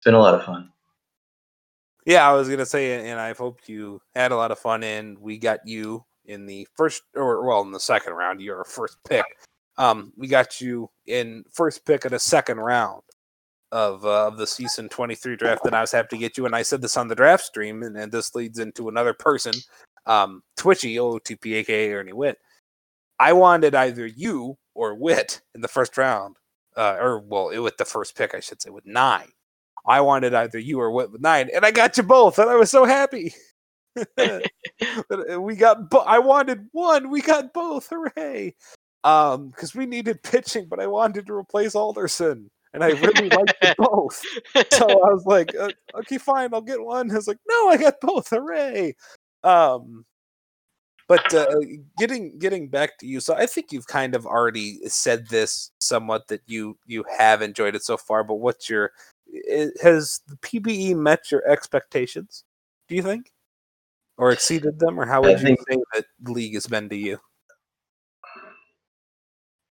It's 0.03 0.07
been 0.07 0.15
a 0.15 0.19
lot 0.19 0.35
of 0.35 0.43
fun. 0.43 0.69
Yeah, 2.07 2.29
I 2.29 2.33
was 2.33 2.49
gonna 2.49 2.67
say, 2.67 3.09
and 3.09 3.21
I 3.21 3.35
hope 3.35 3.61
you 3.69 4.03
had 4.17 4.33
a 4.33 4.37
lot 4.37 4.51
of 4.51 4.59
fun. 4.59 4.83
And 4.83 5.17
we 5.17 5.39
got 5.39 5.61
you 5.65 6.05
in 6.25 6.45
the 6.45 6.67
first, 6.77 7.05
or 7.15 7.47
well, 7.47 7.61
in 7.63 7.71
the 7.71 7.79
second 7.79 8.15
round. 8.15 8.41
Your 8.41 8.65
first 8.65 8.97
pick. 9.09 9.25
Um, 9.79 10.13
we 10.17 10.27
got 10.27 10.61
you 10.61 10.91
in 11.07 11.45
first 11.53 11.87
pick 11.87 12.05
of 12.05 12.11
the 12.11 12.19
second 12.19 12.59
round 12.59 13.03
of 13.71 14.05
uh, 14.05 14.27
of 14.27 14.39
the 14.39 14.47
season 14.49 14.89
twenty 14.89 15.15
three 15.15 15.37
draft. 15.37 15.65
And 15.67 15.77
I 15.77 15.83
was 15.83 15.93
happy 15.93 16.17
to 16.17 16.19
get 16.19 16.37
you. 16.37 16.47
And 16.47 16.57
I 16.57 16.63
said 16.63 16.83
this 16.83 16.97
on 16.97 17.07
the 17.07 17.15
draft 17.15 17.45
stream, 17.45 17.85
and, 17.85 17.97
and 17.97 18.11
this 18.11 18.35
leads 18.35 18.59
into 18.59 18.89
another 18.89 19.15
person, 19.15 19.55
um, 20.07 20.43
Twitchy 20.57 20.97
OTP, 20.97 21.59
aka 21.59 21.93
Ernie 21.93 22.13
Witt. 22.13 22.39
I 23.21 23.35
wanted 23.35 23.77
either 23.77 24.05
you 24.05 24.59
or 24.75 24.97
Wit 24.97 25.43
in 25.55 25.61
the 25.61 25.69
first 25.69 25.97
round, 25.97 26.39
uh, 26.77 26.97
or 26.99 27.21
well, 27.21 27.51
it, 27.51 27.59
with 27.59 27.77
the 27.77 27.85
first 27.85 28.17
pick, 28.17 28.35
I 28.35 28.41
should 28.41 28.61
say, 28.61 28.71
with 28.71 28.85
nine. 28.85 29.29
I 29.85 30.01
wanted 30.01 30.35
either 30.35 30.59
you 30.59 30.81
or 30.81 30.91
Wit 30.91 31.11
with 31.11 31.21
nine, 31.21 31.51
and 31.55 31.65
I 31.65 31.71
got 31.71 31.97
you 31.97 32.03
both, 32.03 32.39
and 32.39 32.49
I 32.49 32.57
was 32.57 32.71
so 32.71 32.85
happy. 32.85 33.35
Uh, 34.17 35.39
we 35.39 35.55
got, 35.55 35.91
bo- 35.91 35.99
I 35.99 36.19
wanted 36.19 36.67
one, 36.73 37.11
we 37.11 37.21
got 37.21 37.53
both, 37.53 37.91
hooray! 37.91 38.55
Um, 39.05 39.49
because 39.51 39.75
we 39.75 39.85
needed 39.85 40.23
pitching, 40.23 40.67
but 40.67 40.81
I 40.81 40.87
wanted 40.87 41.27
to 41.27 41.35
replace 41.35 41.75
Alderson, 41.75 42.51
and 42.73 42.83
I 42.83 42.93
really 42.93 43.29
liked 43.29 43.55
both. 43.77 44.23
So 44.73 44.87
I 44.87 45.13
was 45.13 45.27
like, 45.27 45.55
uh, 45.55 45.69
okay, 45.95 46.17
fine, 46.17 46.55
I'll 46.55 46.63
get 46.63 46.83
one. 46.83 47.11
I 47.11 47.17
was 47.17 47.29
like, 47.29 47.37
no, 47.47 47.69
I 47.69 47.77
got 47.77 48.01
both, 48.01 48.31
hooray! 48.31 48.97
Um, 49.45 50.07
but 51.09 51.35
uh, 51.35 51.57
getting 51.99 52.39
getting 52.39 52.69
back 52.69 52.97
to 53.01 53.07
you, 53.07 53.21
so 53.21 53.35
I 53.35 53.45
think 53.45 53.73
you've 53.73 53.87
kind 53.87 54.15
of 54.15 54.25
already 54.25 54.79
said 54.89 55.29
this 55.29 55.71
somewhat 55.79 56.29
that 56.29 56.41
you 56.47 56.79
you 56.87 57.05
have 57.19 57.43
enjoyed 57.43 57.75
it 57.75 57.85
so 57.85 57.99
far. 57.99 58.25
But 58.25 58.37
what's 58.37 58.71
your 58.71 58.93
has 59.83 60.21
the 60.27 60.37
PBE 60.37 60.97
met 60.97 61.31
your 61.31 61.47
expectations? 61.49 62.45
Do 62.89 62.95
you 62.95 63.03
think, 63.03 63.31
or 64.19 64.33
exceeded 64.33 64.79
them, 64.79 64.99
or 64.99 65.07
how 65.07 65.23
I 65.23 65.29
would 65.29 65.41
you 65.41 65.47
think- 65.47 65.61
say 65.69 65.77
that 65.95 66.05
the 66.21 66.33
league 66.33 66.55
has 66.55 66.67
been 66.67 66.89
to 66.89 66.97
you? 66.97 67.19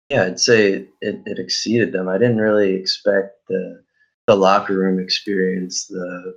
Yeah, 0.09 0.25
I'd 0.25 0.39
say 0.39 0.87
it, 1.01 1.21
it 1.25 1.39
exceeded 1.39 1.91
them. 1.91 2.07
I 2.07 2.17
didn't 2.17 2.37
really 2.37 2.73
expect 2.73 3.37
the 3.47 3.83
the 4.27 4.35
locker 4.35 4.77
room 4.77 4.99
experience. 4.99 5.87
The 5.87 6.35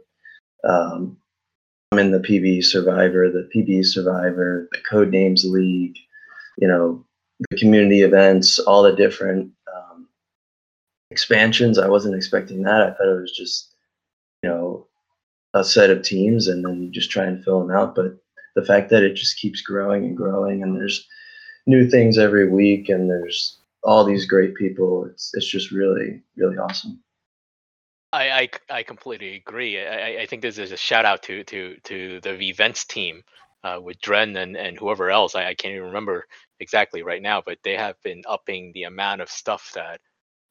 um, 0.65 1.17
I'm 1.93 1.99
in 1.99 2.11
the 2.11 2.21
PBE 2.21 2.65
Survivor, 2.65 3.31
the 3.31 3.49
PBE 3.55 3.85
Survivor, 3.85 4.69
the 4.73 4.79
Code 4.89 5.11
Names 5.11 5.45
League. 5.45 5.97
You 6.59 6.69
know, 6.69 7.05
the 7.51 7.57
community 7.59 8.01
events, 8.01 8.59
all 8.59 8.83
the 8.83 8.97
different 8.97 9.53
expansions. 11.11 11.79
I 11.79 11.89
wasn't 11.89 12.17
expecting 12.17 12.63
that. 12.63 12.83
I 12.83 12.91
thought 12.93 13.17
it 13.17 13.21
was 13.21 13.33
just 13.33 13.75
you 14.43 14.51
know 14.51 14.87
a 15.55 15.65
set 15.65 15.91
of 15.91 16.03
teams, 16.03 16.49
and 16.49 16.65
then 16.65 16.83
you 16.83 16.91
just 16.91 17.11
try 17.11 17.25
and 17.25 17.43
fill 17.45 17.61
them 17.67 17.77
out. 17.77 17.95
But 17.95 18.19
the 18.57 18.65
fact 18.65 18.91
that 18.91 19.03
it 19.03 19.15
just 19.15 19.39
keeps 19.39 19.63
growing 19.63 20.05
and 20.05 20.17
growing, 20.17 20.63
and 20.63 20.77
there's 20.77 21.07
new 21.67 21.89
things 21.91 22.19
every 22.19 22.51
week, 22.51 22.89
and 22.89 23.11
there's 23.11 23.59
all 23.85 24.05
these 24.05 24.27
great 24.27 24.55
people. 24.57 25.07
It's 25.07 25.33
it's 25.35 25.49
just 25.49 25.73
really 25.73 26.23
really 26.37 26.59
awesome. 26.59 27.03
I, 28.13 28.31
I, 28.31 28.51
I 28.71 28.83
completely 28.83 29.37
agree. 29.37 29.81
I, 29.81 30.23
I- 30.23 30.27
think 30.27 30.43
this 30.43 30.59
is 30.59 30.73
a 30.73 30.77
shout 30.77 31.05
out 31.05 31.23
to 31.25 31.45
to 31.45 31.77
to 31.85 32.21
the 32.21 32.35
events 32.49 32.85
team 32.85 33.23
uh, 33.65 33.79
with 33.83 34.01
Dren 34.01 34.37
and, 34.37 34.57
and 34.57 34.79
whoever 34.79 35.11
else. 35.11 35.35
I, 35.35 35.47
I 35.49 35.55
can't 35.55 35.73
even 35.75 35.87
remember 35.89 36.27
exactly 36.61 37.03
right 37.03 37.23
now, 37.23 37.43
but 37.45 37.59
they 37.65 37.75
have 37.77 38.01
been 38.03 38.23
upping 38.29 38.73
the 38.73 38.85
amount 38.85 39.21
of 39.21 39.31
stuff 39.31 39.73
that 39.75 40.01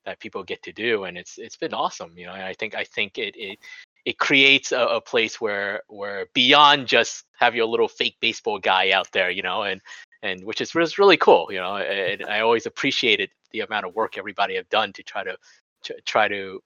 that 0.06 0.20
people 0.20 0.44
get 0.44 0.64
to 0.64 0.72
do, 0.72 1.04
and 1.04 1.18
it's 1.18 1.38
it's 1.38 1.58
been 1.58 1.74
awesome. 1.74 2.18
You 2.18 2.28
know, 2.28 2.34
and 2.34 2.44
I 2.44 2.54
think 2.54 2.76
I 2.76 2.84
think 2.84 3.18
it 3.18 3.36
it 3.36 3.60
it 4.06 4.20
creates 4.20 4.72
a, 4.72 4.86
a 4.86 5.02
place 5.02 5.42
where 5.42 5.82
where 5.88 6.28
beyond 6.34 6.88
just 6.88 7.26
have 7.40 7.56
your 7.56 7.66
little 7.66 7.88
fake 7.88 8.18
baseball 8.22 8.60
guy 8.60 8.92
out 8.92 9.12
there, 9.12 9.30
you 9.30 9.42
know, 9.42 9.64
and 9.64 9.82
and 10.22 10.44
which 10.44 10.62
is 10.62 10.74
was 10.74 10.98
really 10.98 11.18
cool. 11.18 11.48
You 11.50 11.60
know, 11.60 11.78
and 11.78 12.24
I 12.26 12.42
always 12.42 12.66
appreciated 12.66 13.30
the 13.52 13.62
amount 13.62 13.86
of 13.86 13.96
work 13.96 14.18
everybody 14.18 14.56
have 14.56 14.70
done 14.70 14.94
to 14.94 15.04
try 15.04 15.24
to 15.24 15.38
to 15.84 15.96
try 16.06 16.28
to 16.28 16.62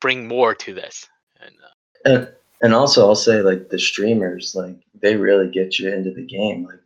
bring 0.00 0.28
more 0.28 0.54
to 0.54 0.74
this. 0.74 1.08
And 1.40 1.54
uh, 1.62 2.10
And 2.10 2.28
and 2.60 2.74
also 2.74 3.06
I'll 3.06 3.14
say 3.14 3.40
like 3.40 3.70
the 3.70 3.78
streamers 3.78 4.54
like 4.54 4.76
they 5.00 5.16
really 5.16 5.50
get 5.50 5.78
you 5.78 5.92
into 5.92 6.10
the 6.10 6.26
game. 6.26 6.66
Like 6.66 6.80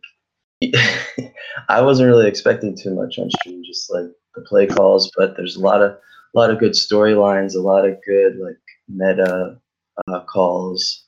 I 1.69 1.81
wasn't 1.81 2.07
really 2.07 2.27
expecting 2.27 2.75
too 2.75 2.93
much 2.93 3.17
on 3.17 3.29
stream, 3.31 3.63
just 3.65 3.89
like 3.91 4.09
the 4.39 4.45
play 4.47 4.67
calls, 4.67 5.11
but 5.17 5.35
there's 5.37 5.55
a 5.55 5.61
lot 5.61 5.81
of 5.81 5.91
a 5.91 6.37
lot 6.37 6.51
of 6.51 6.59
good 6.59 6.73
storylines, 6.73 7.55
a 7.55 7.59
lot 7.59 7.87
of 7.87 7.97
good 8.05 8.37
like 8.37 8.57
meta 8.87 9.59
uh, 10.07 10.21
calls. 10.21 11.05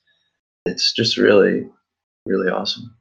It's 0.65 0.93
just 0.93 1.17
really 1.17 1.67
really 2.25 2.49
awesome. 2.49 2.95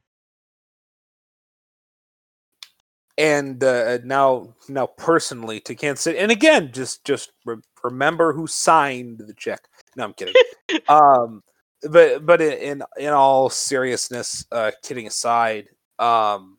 and 3.21 3.63
uh, 3.63 3.99
now 4.03 4.55
now 4.69 4.87
personally 4.87 5.61
to 5.61 5.75
Kansas 5.75 6.03
City. 6.03 6.19
And 6.19 6.33
again, 6.33 6.71
just 6.73 7.05
just 7.05 7.33
re- 7.45 7.57
remember 7.85 8.33
who 8.33 8.47
signed 8.47 9.19
the 9.19 9.35
check. 9.35 9.61
No, 9.95 10.05
I'm 10.05 10.15
kidding. 10.15 10.35
um, 10.89 11.43
but 11.83 12.25
but 12.25 12.41
in 12.41 12.53
in, 12.53 12.83
in 12.99 13.09
all 13.13 13.51
seriousness, 13.51 14.47
uh, 14.51 14.71
kidding 14.83 15.07
aside, 15.07 15.69
um, 15.99 16.57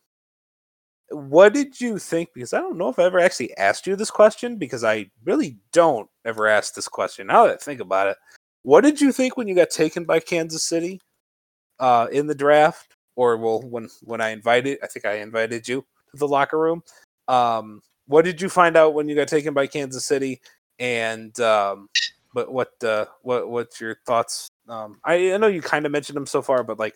what 1.12 1.54
did 1.54 1.80
you 1.80 2.00
think? 2.00 2.30
Because 2.34 2.54
I 2.54 2.60
don't 2.60 2.78
know 2.78 2.90
if 2.90 3.00
I 3.00 3.04
ever 3.04 3.20
actually 3.20 3.56
asked 3.58 3.86
you 3.88 3.96
this 3.96 4.12
question 4.12 4.58
because 4.58 4.84
I 4.84 5.10
really 5.26 5.58
don't 5.72 6.10
ever 6.26 6.48
ask 6.48 6.74
this 6.74 6.88
question. 6.88 7.28
Now 7.28 7.46
that 7.46 7.54
I 7.54 7.58
think 7.58 7.80
about 7.80 8.08
it, 8.08 8.18
what 8.64 8.82
did 8.82 9.02
you 9.02 9.12
think 9.12 9.38
when 9.38 9.48
you 9.48 9.56
got 9.56 9.70
taken 9.70 10.06
by 10.06 10.20
Kansas 10.20 10.64
City 10.64 11.02
uh, 11.80 12.08
in 12.12 12.28
the 12.28 12.36
draft? 12.36 12.96
Or 13.16 13.38
well, 13.38 13.62
when 13.62 13.90
when 14.04 14.22
I 14.22 14.30
invited, 14.30 14.80
I 14.82 14.88
think 14.88 15.06
I 15.06 15.16
invited 15.16 15.68
you 15.68 15.82
to 15.82 16.18
the 16.18 16.28
locker 16.28 16.58
room. 16.58 16.82
Um, 17.28 17.82
what 18.08 18.24
did 18.24 18.42
you 18.42 18.50
find 18.50 18.78
out 18.78 18.94
when 18.94 19.10
you 19.10 19.16
got 19.16 19.28
taken 19.28 19.54
by 19.54 19.68
Kansas 19.68 20.06
City? 20.06 20.42
And 20.80 21.38
um, 21.42 21.90
but 22.34 22.52
what 22.52 22.72
uh, 22.84 23.06
what 23.22 23.50
what's 23.50 23.82
your 23.82 23.98
thoughts? 24.06 24.50
Um, 24.70 25.00
I, 25.04 25.34
I 25.34 25.38
know 25.38 25.48
you 25.48 25.62
kind 25.62 25.86
of 25.86 25.92
mentioned 25.92 26.16
them 26.16 26.26
so 26.26 26.42
far, 26.42 26.64
but 26.64 26.80
like, 26.80 26.96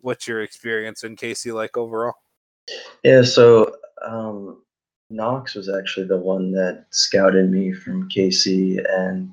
what's 0.00 0.26
your 0.26 0.42
experience 0.42 1.04
in 1.04 1.14
KC 1.14 1.54
like 1.54 1.76
overall? 1.76 2.14
Yeah, 3.02 3.22
so 3.22 3.74
um, 4.06 4.62
Knox 5.10 5.54
was 5.54 5.68
actually 5.68 6.06
the 6.06 6.18
one 6.18 6.52
that 6.52 6.86
scouted 6.90 7.50
me 7.50 7.72
from 7.72 8.08
KC, 8.08 8.84
and 8.88 9.32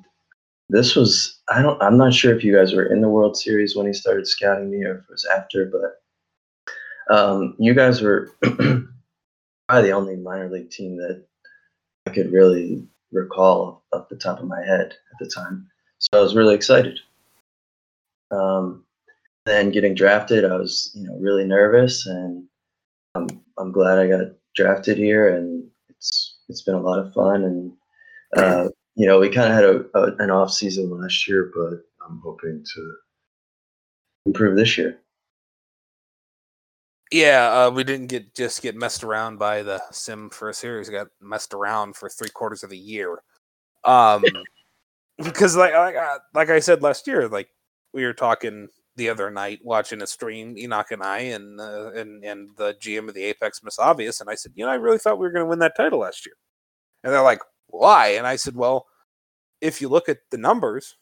this 0.68 0.94
was 0.94 1.40
I 1.48 1.62
don't 1.62 1.82
I'm 1.82 1.96
not 1.96 2.14
sure 2.14 2.34
if 2.34 2.44
you 2.44 2.54
guys 2.54 2.74
were 2.74 2.86
in 2.92 3.00
the 3.00 3.08
World 3.08 3.36
Series 3.36 3.74
when 3.76 3.86
he 3.86 3.92
started 3.92 4.26
scouting 4.26 4.70
me 4.70 4.84
or 4.84 4.98
if 4.98 5.04
it 5.04 5.10
was 5.10 5.26
after, 5.34 5.66
but 5.66 7.14
um, 7.14 7.56
you 7.58 7.74
guys 7.74 8.00
were 8.00 8.30
probably 8.42 8.86
the 9.82 9.92
only 9.92 10.16
minor 10.16 10.50
league 10.50 10.70
team 10.70 10.96
that 10.96 11.24
I 12.06 12.10
could 12.10 12.32
really 12.32 12.86
recall 13.12 13.84
off 13.92 14.08
the 14.08 14.16
top 14.16 14.38
of 14.38 14.46
my 14.46 14.62
head 14.64 14.94
at 15.12 15.18
the 15.18 15.26
time. 15.26 15.66
So 15.98 16.18
I 16.18 16.22
was 16.22 16.36
really 16.36 16.54
excited. 16.54 16.98
Um, 18.30 18.84
then 19.44 19.70
getting 19.70 19.94
drafted, 19.94 20.44
I 20.44 20.56
was 20.56 20.92
you 20.94 21.04
know 21.04 21.16
really 21.18 21.44
nervous, 21.44 22.06
and 22.06 22.44
I'm 23.14 23.28
I'm 23.58 23.72
glad 23.72 23.98
I 23.98 24.08
got 24.08 24.32
drafted 24.54 24.96
here, 24.96 25.36
and 25.36 25.68
it's 25.88 26.38
it's 26.48 26.62
been 26.62 26.74
a 26.74 26.80
lot 26.80 26.98
of 26.98 27.12
fun, 27.12 27.44
and 27.44 27.72
uh, 28.36 28.68
you 28.94 29.06
know 29.06 29.18
we 29.18 29.28
kind 29.28 29.48
of 29.48 29.54
had 29.54 29.64
a, 29.64 29.84
a, 29.98 30.16
an 30.22 30.30
off 30.30 30.52
season 30.52 30.90
last 30.90 31.26
year, 31.26 31.50
but 31.54 31.82
I'm 32.06 32.20
hoping 32.24 32.64
to 32.74 32.94
improve 34.26 34.56
this 34.56 34.78
year. 34.78 35.00
Yeah, 37.10 37.66
uh, 37.66 37.70
we 37.70 37.82
didn't 37.82 38.06
get 38.06 38.34
just 38.34 38.62
get 38.62 38.76
messed 38.76 39.02
around 39.02 39.38
by 39.38 39.62
the 39.62 39.82
sim 39.90 40.30
for 40.30 40.48
a 40.48 40.54
series. 40.54 40.88
We 40.88 40.94
got 40.94 41.08
messed 41.20 41.52
around 41.54 41.96
for 41.96 42.08
three 42.08 42.30
quarters 42.30 42.62
of 42.62 42.70
the 42.70 42.78
year. 42.78 43.22
Um, 43.82 44.24
because 45.18 45.56
like 45.56 45.74
like, 45.74 45.96
uh, 45.96 46.18
like 46.34 46.50
I 46.50 46.60
said 46.60 46.82
last 46.82 47.08
year, 47.08 47.28
like 47.28 47.48
we 47.92 48.04
were 48.04 48.12
talking 48.14 48.68
the 49.00 49.08
other 49.08 49.30
night 49.30 49.60
watching 49.64 50.02
a 50.02 50.06
stream, 50.06 50.56
Enoch 50.58 50.90
and 50.90 51.02
I, 51.02 51.18
and 51.20 51.58
uh, 51.58 51.90
and 51.92 52.22
and 52.22 52.50
the 52.56 52.74
GM 52.74 53.08
of 53.08 53.14
the 53.14 53.24
Apex 53.24 53.62
Miss 53.64 53.78
Obvious, 53.78 54.20
and 54.20 54.28
I 54.28 54.34
said, 54.34 54.52
you 54.54 54.64
know, 54.64 54.70
I 54.70 54.74
really 54.74 54.98
thought 54.98 55.18
we 55.18 55.26
were 55.26 55.32
going 55.32 55.44
to 55.44 55.48
win 55.48 55.58
that 55.60 55.76
title 55.76 56.00
last 56.00 56.26
year, 56.26 56.34
and 57.02 57.12
they're 57.12 57.22
like, 57.22 57.40
why? 57.68 58.08
And 58.08 58.26
I 58.26 58.36
said, 58.36 58.54
well, 58.56 58.86
if 59.62 59.80
you 59.80 59.88
look 59.88 60.08
at 60.08 60.18
the 60.30 60.36
numbers, 60.36 60.96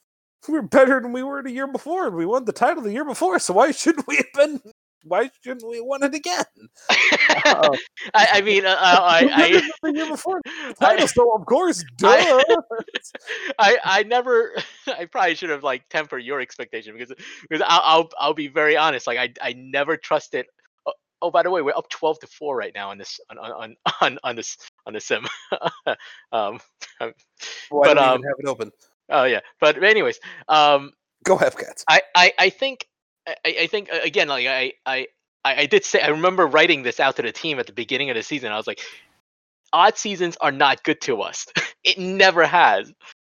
we're 0.49 0.63
better 0.63 1.01
than 1.01 1.13
we 1.13 1.25
were 1.25 1.43
the 1.43 1.51
year 1.51 1.67
before, 1.67 2.07
and 2.07 2.17
we 2.17 2.25
won 2.25 2.45
the 2.45 2.53
title 2.53 2.83
the 2.83 2.93
year 2.93 3.05
before. 3.05 3.39
So 3.41 3.55
why 3.55 3.73
shouldn't 3.73 4.07
we 4.07 4.17
have 4.17 4.33
been? 4.35 4.61
Why 5.05 5.31
shouldn't 5.43 5.69
we 5.69 5.77
have 5.77 5.87
won 5.87 6.03
it 6.03 6.15
again? 6.15 6.45
Uh, 6.91 6.95
I, 8.15 8.29
I, 8.33 8.41
mean, 8.43 8.67
uh, 8.67 8.77
I, 8.79 9.31
I, 9.33 9.71
the 9.83 9.97
year 9.97 10.09
before 10.09 10.41
the 10.45 10.75
title, 10.81 11.09
so 11.09 11.35
of 11.35 11.47
course, 11.47 11.85
duh. 11.97 12.09
I, 12.09 12.45
I, 13.59 13.77
I 13.85 14.03
never, 14.03 14.55
I 14.87 15.05
probably 15.07 15.35
should 15.35 15.51
have 15.51 15.63
like 15.63 15.89
tempered 15.89 16.25
your 16.25 16.41
expectation 16.41 16.95
because 16.97 17.15
because 17.43 17.63
I'll, 17.67 17.83
I'll, 17.85 18.11
I'll 18.19 18.35
be 18.35 18.49
very 18.49 18.77
honest. 18.77 19.07
Like 19.07 19.19
I, 19.19 19.33
I 19.43 19.55
never 19.55 19.97
trusted. 19.97 20.47
Oh, 20.87 20.93
oh, 21.23 21.31
by 21.31 21.43
the 21.43 21.51
way, 21.51 21.63
we're 21.63 21.77
up 21.77 21.89
twelve 21.89 22.19
to 22.21 22.27
four 22.27 22.57
right 22.57 22.73
now 22.75 22.91
on 22.91 22.99
this 22.99 23.21
on 23.31 23.39
on 23.39 23.77
on, 24.01 24.19
on 24.25 24.37
this 24.37 24.57
on 24.87 24.95
the 24.95 25.01
sim. 25.01 25.27
um, 26.33 26.59
well, 27.01 27.13
but 27.71 27.99
um, 27.99 28.23
have 28.23 28.39
it 28.39 28.47
open. 28.47 28.71
Oh 29.11 29.25
yeah, 29.25 29.41
but 29.61 29.83
anyways, 29.83 30.19
um, 30.49 30.93
go 31.25 31.37
Hepcats. 31.37 31.85
I, 31.89 32.03
I, 32.15 32.33
I 32.39 32.51
think 32.51 32.87
I, 33.45 33.57
I 33.63 33.67
think 33.67 33.89
again, 33.89 34.29
like 34.29 34.47
I, 34.47 34.73
I, 34.87 35.07
I 35.45 35.67
did 35.67 35.85
say, 35.85 36.01
I 36.01 36.09
remember 36.09 36.47
writing 36.47 36.83
this 36.83 37.01
out 37.01 37.17
to 37.17 37.23
the 37.23 37.33
team 37.33 37.59
at 37.59 37.67
the 37.67 37.73
beginning 37.73 38.11
of 38.11 38.17
the 38.17 38.23
season. 38.23 38.53
I 38.53 38.57
was 38.57 38.67
like, 38.67 38.81
odd 39.73 39.97
seasons 39.97 40.37
are 40.41 40.53
not 40.53 40.83
good 40.85 41.01
to 41.03 41.23
us. 41.23 41.47
it 41.85 41.99
never 41.99 42.47
has. 42.47 42.93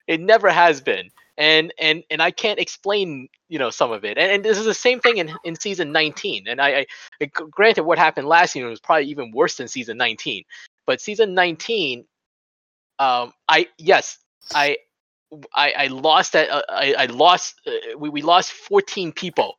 It 0.07 0.21
never 0.21 0.51
has 0.51 0.81
been. 0.81 1.11
And 1.37 1.73
and 1.79 2.03
and 2.11 2.21
I 2.21 2.33
can't 2.33 2.59
explain, 2.59 3.29
you 3.49 3.61
know, 3.61 3.71
some 3.71 3.93
of 3.93 4.05
it. 4.05 4.19
And, 4.19 4.33
and 4.33 4.45
this 4.45 4.59
is 4.59 4.65
the 4.65 4.75
same 4.75 4.99
thing 4.99 5.19
in, 5.19 5.33
in 5.45 5.55
season 5.55 5.93
19. 5.93 6.49
And 6.49 6.61
I, 6.61 6.87
I 7.21 7.27
granted 7.27 7.85
what 7.85 7.99
happened 7.99 8.27
last 8.27 8.53
season 8.53 8.69
was 8.69 8.81
probably 8.81 9.07
even 9.07 9.31
worse 9.31 9.57
than 9.57 9.69
season 9.69 9.97
19. 9.99 10.43
But 10.85 11.01
season 11.01 11.35
19, 11.35 12.05
um, 12.99 13.33
I 13.49 13.69
yes, 13.79 14.19
I 14.53 14.79
I, 15.55 15.73
I 15.79 15.87
lost 15.89 16.33
that. 16.33 16.51
Uh, 16.51 16.63
I, 16.69 16.95
I 16.99 17.07
lost. 17.07 17.61
Uh, 17.67 17.97
we, 17.97 18.09
we 18.09 18.23
lost 18.23 18.51
14 18.51 19.13
people 19.13 19.55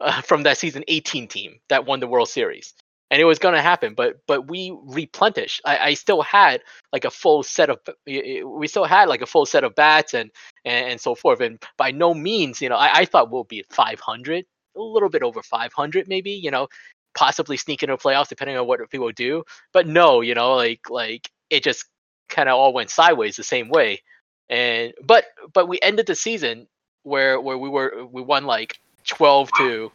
uh, 0.00 0.20
from 0.22 0.42
that 0.44 0.58
season 0.58 0.84
18 0.88 1.28
team 1.28 1.58
that 1.68 1.86
won 1.86 2.00
the 2.00 2.06
World 2.06 2.28
Series, 2.28 2.74
and 3.10 3.20
it 3.20 3.24
was 3.24 3.38
going 3.38 3.54
to 3.54 3.62
happen. 3.62 3.94
But 3.94 4.16
but 4.26 4.48
we 4.48 4.76
replenished. 4.84 5.60
I, 5.64 5.78
I 5.78 5.94
still 5.94 6.22
had 6.22 6.62
like 6.92 7.04
a 7.04 7.10
full 7.10 7.42
set 7.42 7.70
of 7.70 7.78
we 8.06 8.68
still 8.68 8.84
had 8.84 9.08
like 9.08 9.22
a 9.22 9.26
full 9.26 9.46
set 9.46 9.64
of 9.64 9.74
bats 9.74 10.14
and 10.14 10.30
and, 10.64 10.90
and 10.92 11.00
so 11.00 11.14
forth. 11.14 11.40
And 11.40 11.62
by 11.76 11.90
no 11.90 12.14
means, 12.14 12.60
you 12.60 12.68
know, 12.68 12.76
I, 12.76 13.00
I 13.00 13.04
thought 13.04 13.30
we'll 13.30 13.44
be 13.44 13.64
500, 13.70 14.44
a 14.76 14.80
little 14.80 15.08
bit 15.08 15.22
over 15.22 15.42
500, 15.42 16.08
maybe. 16.08 16.32
You 16.32 16.50
know, 16.50 16.68
possibly 17.16 17.56
sneak 17.56 17.82
into 17.82 17.96
playoffs 17.96 18.28
depending 18.28 18.56
on 18.56 18.66
what 18.66 18.88
people 18.90 19.10
do. 19.12 19.44
But 19.72 19.86
no, 19.86 20.20
you 20.20 20.34
know, 20.34 20.54
like 20.54 20.88
like 20.90 21.30
it 21.50 21.62
just 21.64 21.86
kind 22.28 22.48
of 22.48 22.56
all 22.56 22.72
went 22.72 22.90
sideways 22.90 23.36
the 23.36 23.44
same 23.44 23.68
way. 23.68 24.02
And 24.48 24.92
but 25.04 25.24
but 25.52 25.68
we 25.68 25.78
ended 25.82 26.06
the 26.06 26.14
season 26.14 26.68
where 27.02 27.40
where 27.40 27.58
we 27.58 27.68
were 27.68 28.06
we 28.06 28.22
won 28.22 28.44
like 28.44 28.78
12 29.06 29.50
to 29.58 29.92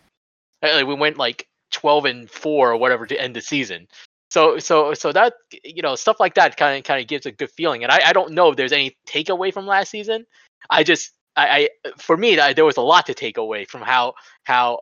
like 0.61 0.85
we 0.85 0.93
went 0.93 1.17
like 1.17 1.47
12 1.71 2.05
and 2.05 2.29
4 2.29 2.71
or 2.71 2.77
whatever 2.77 3.05
to 3.05 3.19
end 3.19 3.35
the 3.35 3.41
season. 3.41 3.87
So 4.29 4.59
so 4.59 4.93
so 4.93 5.11
that 5.11 5.33
you 5.63 5.81
know 5.81 5.95
stuff 5.95 6.19
like 6.19 6.35
that 6.35 6.55
kind 6.55 6.77
of 6.77 6.83
kind 6.85 7.01
of 7.01 7.07
gives 7.07 7.25
a 7.25 7.31
good 7.31 7.51
feeling 7.51 7.83
and 7.83 7.91
I, 7.91 8.09
I 8.09 8.13
don't 8.13 8.31
know 8.31 8.49
if 8.49 8.55
there's 8.55 8.71
any 8.71 8.95
takeaway 9.05 9.53
from 9.53 9.67
last 9.67 9.91
season. 9.91 10.25
I 10.69 10.83
just 10.83 11.11
i, 11.35 11.69
I 11.83 11.91
for 11.97 12.15
me 12.15 12.39
I, 12.39 12.53
there 12.53 12.65
was 12.65 12.77
a 12.77 12.81
lot 12.81 13.05
to 13.07 13.13
take 13.13 13.37
away 13.37 13.65
from 13.65 13.81
how 13.81 14.13
how 14.43 14.79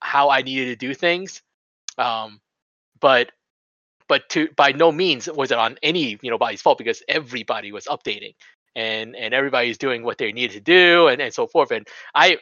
how 0.00 0.30
i 0.30 0.42
needed 0.42 0.66
to 0.66 0.76
do 0.76 0.94
things. 0.94 1.42
Um 1.98 2.40
but 3.00 3.32
but 4.08 4.28
to 4.30 4.48
by 4.54 4.70
no 4.70 4.92
means 4.92 5.28
was 5.28 5.50
it 5.50 5.58
on 5.58 5.78
any 5.82 6.16
you 6.22 6.30
know 6.30 6.38
body's 6.38 6.62
fault 6.62 6.78
because 6.78 7.02
everybody 7.08 7.72
was 7.72 7.86
updating 7.86 8.36
and 8.76 9.16
and 9.16 9.34
everybody's 9.34 9.78
doing 9.78 10.04
what 10.04 10.18
they 10.18 10.30
needed 10.30 10.54
to 10.54 10.60
do 10.60 11.08
and 11.08 11.20
and 11.20 11.34
so 11.34 11.48
forth. 11.48 11.72
And 11.72 11.88
i 12.14 12.38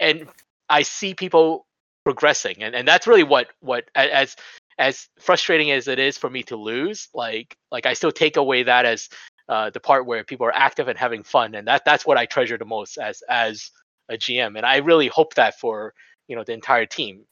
and 0.00 0.28
I 0.68 0.82
see 0.82 1.14
people 1.14 1.66
progressing, 2.04 2.62
and, 2.62 2.74
and 2.74 2.86
that's 2.86 3.06
really 3.06 3.22
what 3.22 3.48
what 3.60 3.84
as 3.94 4.36
as 4.78 5.08
frustrating 5.18 5.70
as 5.70 5.88
it 5.88 5.98
is 5.98 6.18
for 6.18 6.30
me 6.30 6.42
to 6.44 6.56
lose. 6.56 7.08
Like 7.14 7.56
like 7.70 7.86
I 7.86 7.94
still 7.94 8.12
take 8.12 8.36
away 8.36 8.64
that 8.64 8.84
as 8.84 9.08
uh, 9.48 9.70
the 9.70 9.80
part 9.80 10.06
where 10.06 10.24
people 10.24 10.46
are 10.46 10.54
active 10.54 10.88
and 10.88 10.98
having 10.98 11.22
fun, 11.22 11.54
and 11.54 11.66
that 11.68 11.84
that's 11.84 12.06
what 12.06 12.18
I 12.18 12.26
treasure 12.26 12.58
the 12.58 12.64
most 12.64 12.98
as 12.98 13.22
as 13.28 13.70
a 14.08 14.16
GM, 14.16 14.56
and 14.56 14.66
I 14.66 14.78
really 14.78 15.08
hope 15.08 15.34
that 15.34 15.58
for 15.58 15.94
you 16.28 16.36
know 16.36 16.44
the 16.44 16.52
entire 16.52 16.86
team, 16.86 17.24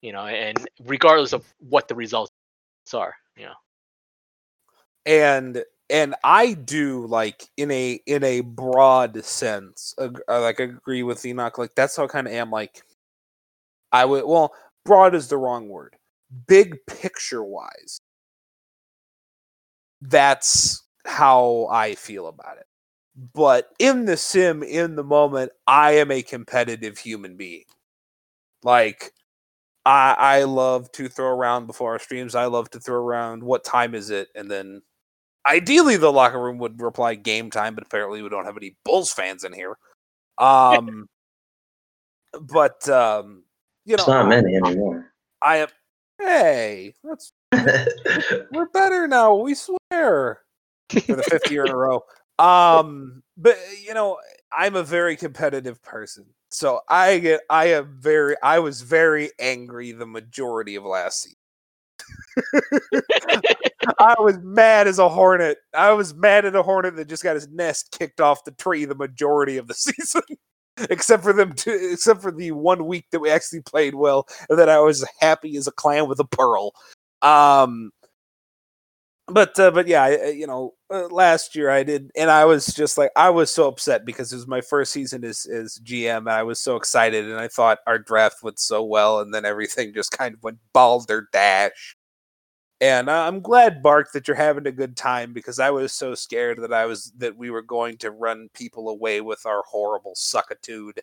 you 0.00 0.12
know, 0.12 0.26
and 0.26 0.58
regardless 0.84 1.32
of 1.32 1.44
what 1.58 1.88
the 1.88 1.94
results 1.94 2.32
are, 2.94 3.14
you 3.36 3.46
know. 3.46 3.54
And 5.04 5.64
and 5.92 6.16
I 6.24 6.54
do 6.54 7.06
like 7.06 7.44
in 7.58 7.70
a 7.72 8.00
in 8.06 8.24
a 8.24 8.40
broad 8.42 9.24
sense, 9.24 9.94
ag- 10.00 10.22
I, 10.28 10.38
like 10.38 10.60
agree 10.60 11.04
with 11.04 11.24
Enoch. 11.26 11.58
Like 11.58 11.76
that's 11.76 11.96
how 11.96 12.04
I 12.04 12.08
kind 12.08 12.26
of 12.28 12.32
am. 12.34 12.50
Like 12.50 12.82
I 13.92 14.04
would 14.04 14.24
well, 14.26 14.54
broad 14.84 15.14
is 15.14 15.28
the 15.28 15.38
wrong 15.38 15.68
word. 15.68 15.96
Big 16.46 16.78
picture 16.86 17.44
wise, 17.44 18.00
that's 20.00 20.82
how 21.06 21.68
I 21.70 21.94
feel 21.94 22.26
about 22.28 22.58
it. 22.58 22.66
But 23.34 23.68
in 23.78 24.06
the 24.06 24.16
sim, 24.16 24.62
in 24.62 24.96
the 24.96 25.04
moment, 25.04 25.52
I 25.66 25.92
am 25.92 26.10
a 26.10 26.22
competitive 26.22 26.98
human 26.98 27.36
being. 27.36 27.64
Like 28.64 29.12
I 29.86 30.14
I 30.18 30.44
love 30.44 30.92
to 30.92 31.08
throw 31.08 31.28
around 31.28 31.66
before 31.66 31.92
our 31.92 31.98
streams. 32.00 32.34
I 32.34 32.46
love 32.46 32.70
to 32.70 32.80
throw 32.80 32.96
around 33.02 33.42
what 33.44 33.64
time 33.64 33.94
is 33.94 34.10
it, 34.10 34.28
and 34.34 34.50
then 34.50 34.82
ideally 35.46 35.96
the 35.96 36.12
locker 36.12 36.40
room 36.42 36.58
would 36.58 36.80
reply 36.80 37.14
game 37.14 37.50
time, 37.50 37.74
but 37.74 37.84
apparently 37.84 38.22
we 38.22 38.28
don't 38.28 38.44
have 38.44 38.56
any 38.56 38.76
Bulls 38.84 39.12
fans 39.12 39.44
in 39.44 39.52
here. 39.52 39.76
Um, 40.38 41.08
but 42.40 42.88
um, 42.88 43.44
you 43.84 43.96
know, 43.96 44.02
it's 44.02 44.08
not 44.08 44.28
many 44.28 44.56
anymore. 44.56 45.12
I 45.40 45.58
am. 45.58 45.68
Hey, 46.18 46.94
that's 47.02 47.32
we're 48.52 48.66
better 48.72 49.08
now. 49.08 49.34
We 49.34 49.54
swear 49.54 50.40
for 50.88 51.16
the 51.16 51.22
fifth 51.22 51.50
year 51.50 51.64
in 51.64 51.70
a 51.70 51.76
row. 51.76 52.04
Um, 52.38 53.22
but 53.36 53.58
you 53.84 53.94
know, 53.94 54.18
I'm 54.52 54.76
a 54.76 54.82
very 54.82 55.16
competitive 55.16 55.82
person, 55.82 56.26
so 56.48 56.80
I 56.88 57.18
get. 57.18 57.40
I 57.50 57.66
am 57.66 57.96
very. 57.98 58.36
I 58.42 58.60
was 58.60 58.82
very 58.82 59.30
angry 59.38 59.92
the 59.92 60.06
majority 60.06 60.76
of 60.76 60.84
last 60.84 61.22
season. 61.22 61.36
I 63.98 64.14
was 64.18 64.38
mad 64.42 64.86
as 64.86 64.98
a 64.98 65.08
hornet. 65.08 65.58
I 65.74 65.92
was 65.92 66.14
mad 66.14 66.44
at 66.44 66.56
a 66.56 66.62
hornet 66.62 66.96
that 66.96 67.08
just 67.08 67.22
got 67.22 67.34
his 67.34 67.48
nest 67.48 67.96
kicked 67.96 68.20
off 68.20 68.44
the 68.44 68.52
tree 68.52 68.84
the 68.84 68.94
majority 68.94 69.56
of 69.56 69.68
the 69.68 69.74
season. 69.74 70.22
except 70.90 71.22
for 71.22 71.32
them 71.32 71.52
two, 71.52 71.90
except 71.92 72.22
for 72.22 72.32
the 72.32 72.50
one 72.52 72.86
week 72.86 73.06
that 73.10 73.20
we 73.20 73.30
actually 73.30 73.60
played 73.60 73.94
well 73.94 74.26
and 74.48 74.58
that 74.58 74.68
I 74.68 74.80
was 74.80 75.06
happy 75.20 75.56
as 75.56 75.66
a 75.66 75.72
clam 75.72 76.08
with 76.08 76.18
a 76.20 76.24
pearl. 76.24 76.72
Um 77.20 77.90
but 79.28 79.58
uh, 79.58 79.70
but 79.70 79.86
yeah, 79.86 80.02
I, 80.02 80.28
you 80.28 80.46
know, 80.46 80.74
uh, 80.92 81.06
last 81.06 81.54
year 81.54 81.70
I 81.70 81.84
did, 81.84 82.10
and 82.16 82.30
I 82.30 82.44
was 82.44 82.66
just 82.66 82.98
like, 82.98 83.10
I 83.16 83.30
was 83.30 83.50
so 83.50 83.68
upset 83.68 84.04
because 84.04 84.32
it 84.32 84.36
was 84.36 84.48
my 84.48 84.60
first 84.60 84.92
season 84.92 85.24
as 85.24 85.46
as 85.46 85.78
GM, 85.84 86.18
and 86.18 86.30
I 86.30 86.42
was 86.42 86.60
so 86.60 86.76
excited, 86.76 87.24
and 87.26 87.38
I 87.38 87.48
thought 87.48 87.78
our 87.86 87.98
draft 87.98 88.42
went 88.42 88.58
so 88.58 88.82
well, 88.82 89.20
and 89.20 89.32
then 89.32 89.44
everything 89.44 89.94
just 89.94 90.10
kind 90.10 90.34
of 90.34 90.42
went 90.42 90.58
balderdash 90.74 91.96
And 92.82 93.08
I'm 93.08 93.40
glad, 93.40 93.80
Bark, 93.80 94.10
that 94.12 94.26
you're 94.26 94.36
having 94.36 94.66
a 94.66 94.72
good 94.72 94.96
time 94.96 95.32
because 95.32 95.60
I 95.60 95.70
was 95.70 95.92
so 95.92 96.16
scared 96.16 96.60
that 96.62 96.72
I 96.72 96.84
was 96.84 97.12
that 97.18 97.36
we 97.36 97.48
were 97.48 97.62
going 97.62 97.96
to 97.98 98.10
run 98.10 98.48
people 98.54 98.88
away 98.88 99.20
with 99.20 99.46
our 99.46 99.62
horrible 99.64 100.14
suckitude. 100.16 100.98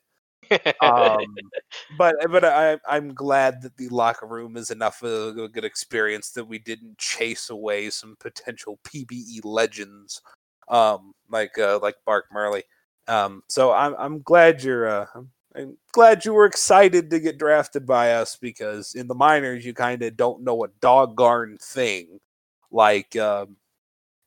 Um, 0.81 1.25
but 1.97 2.15
but 2.29 2.43
I 2.43 2.77
I'm 2.85 3.13
glad 3.13 3.61
that 3.61 3.77
the 3.77 3.87
locker 3.87 4.25
room 4.25 4.57
is 4.57 4.71
enough 4.71 5.01
of 5.03 5.37
a 5.37 5.47
good 5.47 5.63
experience 5.63 6.31
that 6.31 6.43
we 6.43 6.59
didn't 6.59 6.97
chase 6.97 7.49
away 7.49 7.89
some 7.91 8.17
potential 8.19 8.77
PBE 8.83 9.39
legends, 9.45 10.21
um, 10.67 11.13
like 11.29 11.57
uh, 11.57 11.79
like 11.81 11.95
Bark 12.05 12.25
Marley. 12.33 12.63
Um, 13.07 13.41
so 13.47 13.71
I'm 13.71 13.95
I'm 13.97 14.21
glad 14.21 14.61
you're 14.63 14.85
uh, 14.85 15.05
I'm- 15.15 15.31
I'm 15.55 15.77
glad 15.91 16.25
you 16.25 16.33
were 16.33 16.45
excited 16.45 17.09
to 17.09 17.19
get 17.19 17.37
drafted 17.39 17.85
by 17.85 18.13
us 18.13 18.35
because 18.35 18.93
in 18.93 19.07
the 19.07 19.15
minors 19.15 19.65
you 19.65 19.73
kind 19.73 20.01
of 20.03 20.15
don't 20.15 20.43
know 20.43 20.63
a 20.63 20.69
doggone 20.79 21.57
thing. 21.59 22.19
Like 22.71 23.15
um, 23.15 23.57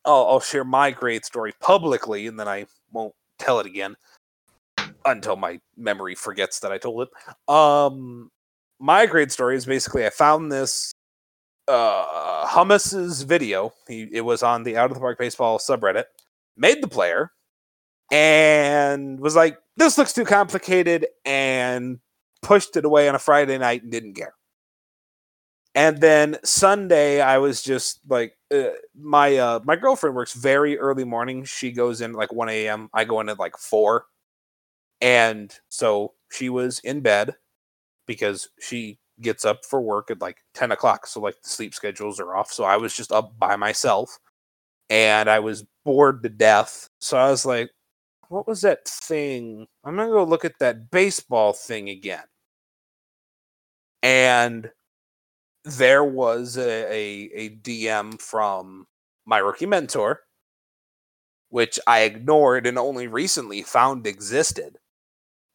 I'll, 0.05 0.27
I'll 0.29 0.41
share 0.41 0.65
my 0.65 0.91
great 0.91 1.25
story 1.25 1.53
publicly 1.61 2.27
and 2.27 2.39
then 2.39 2.49
I 2.49 2.67
won't 2.91 3.15
tell 3.39 3.61
it 3.61 3.67
again 3.67 3.95
until 5.05 5.37
my 5.37 5.61
memory 5.77 6.15
forgets 6.15 6.61
that 6.61 6.73
I 6.73 6.79
told 6.79 7.09
it. 7.09 7.53
Um, 7.53 8.31
my 8.81 9.07
great 9.07 9.31
story 9.31 9.57
is 9.57 9.65
basically 9.65 10.05
I 10.05 10.11
found 10.11 10.51
this 10.51 10.93
uh 11.69 12.47
Hummus's 12.47 13.23
video. 13.23 13.73
He 13.87 14.09
it 14.13 14.23
was 14.23 14.43
on 14.43 14.65
the 14.65 14.77
Out 14.77 14.91
of 14.91 14.95
the 14.95 15.01
Park 15.01 15.19
Baseball 15.19 15.59
subreddit. 15.59 16.05
Made 16.57 16.83
the 16.83 16.89
player 16.89 17.31
and 18.11 19.19
was 19.21 19.37
like, 19.37 19.59
"This 19.77 19.99
looks 19.99 20.13
too 20.13 20.25
complicated," 20.25 21.07
and 21.25 22.01
pushed 22.43 22.77
it 22.77 22.85
away 22.85 23.09
on 23.09 23.15
a 23.15 23.19
Friday 23.19 23.59
night 23.59 23.83
and 23.83 23.93
didn't 23.93 24.15
care. 24.15 24.35
And 25.75 26.01
then 26.01 26.37
Sunday, 26.45 27.21
I 27.23 27.39
was 27.39 27.63
just 27.63 28.01
like, 28.09 28.37
uh, 28.55 28.71
my 28.95 29.37
uh, 29.37 29.61
my 29.65 29.77
girlfriend 29.77 30.15
works 30.15 30.35
very 30.35 30.79
early 30.79 31.05
morning. 31.05 31.45
She 31.45 31.73
goes 31.73 32.01
in 32.03 32.13
like 32.13 32.33
one 32.33 32.51
a.m. 32.51 32.91
I 32.93 33.05
go 33.05 33.21
in 33.21 33.31
at 33.31 33.39
like 33.39 33.57
four, 33.57 34.05
and 35.01 35.53
so 35.69 36.15
she 36.31 36.49
was 36.49 36.81
in 36.81 37.01
bed 37.01 37.37
because 38.07 38.49
she 38.61 38.99
gets 39.21 39.45
up 39.45 39.65
for 39.65 39.81
work 39.81 40.11
at 40.11 40.21
like 40.21 40.39
10 40.55 40.73
o'clock 40.73 41.07
so 41.07 41.21
like 41.21 41.41
the 41.43 41.49
sleep 41.49 41.75
schedules 41.75 42.21
are 42.21 42.35
off 42.37 42.53
so 42.53 42.65
i 42.65 42.77
was 42.77 42.97
just 42.97 43.13
up 43.13 43.39
by 43.39 43.57
myself 43.57 44.19
and 44.91 45.31
i 45.31 45.39
was 45.41 45.65
bored 45.85 46.23
to 46.23 46.29
death 46.29 46.89
so 47.01 47.19
i 47.19 47.31
was 47.31 47.47
like 47.47 47.71
what 48.33 48.49
was 48.49 48.63
that 48.63 48.87
thing 48.89 49.67
i'm 49.85 49.97
gonna 49.97 50.11
go 50.11 50.25
look 50.25 50.45
at 50.45 50.59
that 50.59 50.91
baseball 50.91 51.53
thing 51.53 51.89
again. 51.89 52.25
And 54.03 54.71
there 55.65 56.03
was 56.03 56.57
a, 56.57 56.93
a, 56.93 57.31
a 57.35 57.51
dm 57.51 58.21
from 58.21 58.87
my 59.27 59.39
rookie 59.39 59.67
mentor 59.67 60.21
which 61.51 61.79
i 61.87 62.01
ignored 62.01 62.67
and 62.67 62.79
only 62.79 63.07
recently 63.07 63.63
found 63.63 64.07
existed. 64.07 64.79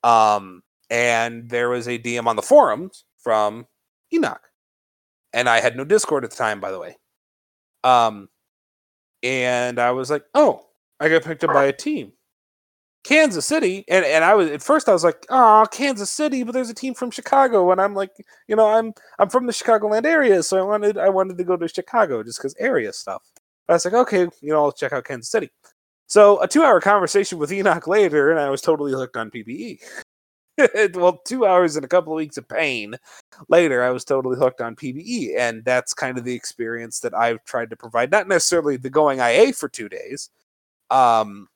Um 0.04 0.62
and 0.90 1.50
there 1.50 1.70
was 1.70 1.88
a 1.88 2.00
DM 2.00 2.28
on 2.28 2.36
the 2.36 2.42
forums 2.42 3.04
from 3.18 3.68
Enoch, 4.14 4.42
and 5.34 5.50
I 5.50 5.60
had 5.60 5.76
no 5.76 5.84
Discord 5.84 6.24
at 6.24 6.32
the 6.32 6.38
time, 6.38 6.60
by 6.62 6.72
the 6.72 6.80
way. 6.80 6.98
Um, 7.84 8.30
and 9.24 9.80
I 9.80 9.92
was 9.92 10.10
like, 10.10 10.24
"Oh, 10.34 10.66
I 11.00 11.10
got 11.10 11.24
picked 11.24 11.44
up 11.44 11.54
by 11.54 11.66
a 11.66 11.74
team, 11.74 12.14
Kansas 13.08 13.46
City," 13.46 13.86
and 13.88 14.04
and 14.06 14.26
I 14.26 14.36
was 14.36 14.50
at 14.52 14.62
first 14.62 14.90
I 14.90 14.94
was 14.94 15.04
like, 15.04 15.26
"Oh, 15.30 15.66
Kansas 15.72 16.12
City," 16.12 16.44
but 16.44 16.52
there's 16.52 16.70
a 16.70 16.74
team 16.74 16.94
from 16.94 17.10
Chicago, 17.10 17.72
and 17.72 17.80
I'm 17.80 17.96
like, 17.96 18.12
you 18.50 18.56
know, 18.56 18.68
I'm 18.68 18.94
I'm 19.18 19.30
from 19.30 19.46
the 19.46 19.54
Chicagoland 19.54 20.06
area, 20.06 20.44
so 20.44 20.58
I 20.58 20.62
wanted 20.62 20.98
I 20.98 21.08
wanted 21.10 21.38
to 21.38 21.46
go 21.46 21.56
to 21.56 21.68
Chicago 21.70 22.22
just 22.22 22.40
because 22.40 22.54
area 22.60 22.92
stuff. 22.92 23.24
I 23.70 23.74
was 23.74 23.86
like, 23.86 23.94
okay, 23.94 24.28
you 24.42 24.52
know, 24.52 24.64
I'll 24.66 24.72
check 24.74 24.92
out 24.92 25.06
Kansas 25.06 25.32
City. 25.32 25.50
So 26.08 26.42
a 26.42 26.48
two 26.50 26.64
hour 26.64 26.82
conversation 26.82 27.38
with 27.38 27.52
Enoch 27.54 27.88
later, 27.88 28.32
and 28.32 28.40
I 28.42 28.50
was 28.50 28.62
totally 28.62 28.92
hooked 28.92 29.16
on 29.16 29.32
PBE. 29.32 29.80
well, 30.96 31.22
two 31.26 31.46
hours 31.46 31.78
and 31.78 31.86
a 31.86 31.90
couple 31.90 32.12
of 32.12 32.18
weeks 32.18 32.38
of 32.38 32.48
pain 32.50 32.96
later, 33.48 33.84
I 33.84 33.92
was 33.92 34.04
totally 34.04 34.38
hooked 34.38 34.60
on 34.60 34.76
PBE, 34.76 35.38
and 35.38 35.64
that's 35.64 35.94
kind 35.94 36.18
of 36.18 36.26
the 36.26 36.36
experience 36.36 37.00
that 37.02 37.14
I've 37.14 37.44
tried 37.46 37.70
to 37.70 37.78
provide. 37.78 38.12
Not 38.12 38.28
necessarily 38.28 38.76
the 38.76 38.90
going 38.90 39.20
IA 39.20 39.54
for 39.54 39.70
two 39.70 39.88
days, 39.88 40.30
um, 40.90 41.48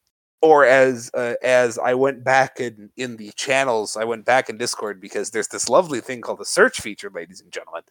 or 0.41 0.65
as 0.65 1.11
uh, 1.13 1.35
as 1.43 1.77
I 1.77 1.93
went 1.93 2.23
back 2.23 2.59
in 2.59 2.89
in 2.97 3.17
the 3.17 3.31
channels, 3.35 3.95
I 3.97 4.03
went 4.03 4.25
back 4.25 4.49
in 4.49 4.57
Discord 4.57 4.99
because 4.99 5.31
there's 5.31 5.47
this 5.49 5.69
lovely 5.69 6.01
thing 6.01 6.21
called 6.21 6.39
the 6.39 6.45
search 6.45 6.81
feature, 6.81 7.09
ladies 7.13 7.41
and 7.41 7.51
gentlemen. 7.51 7.83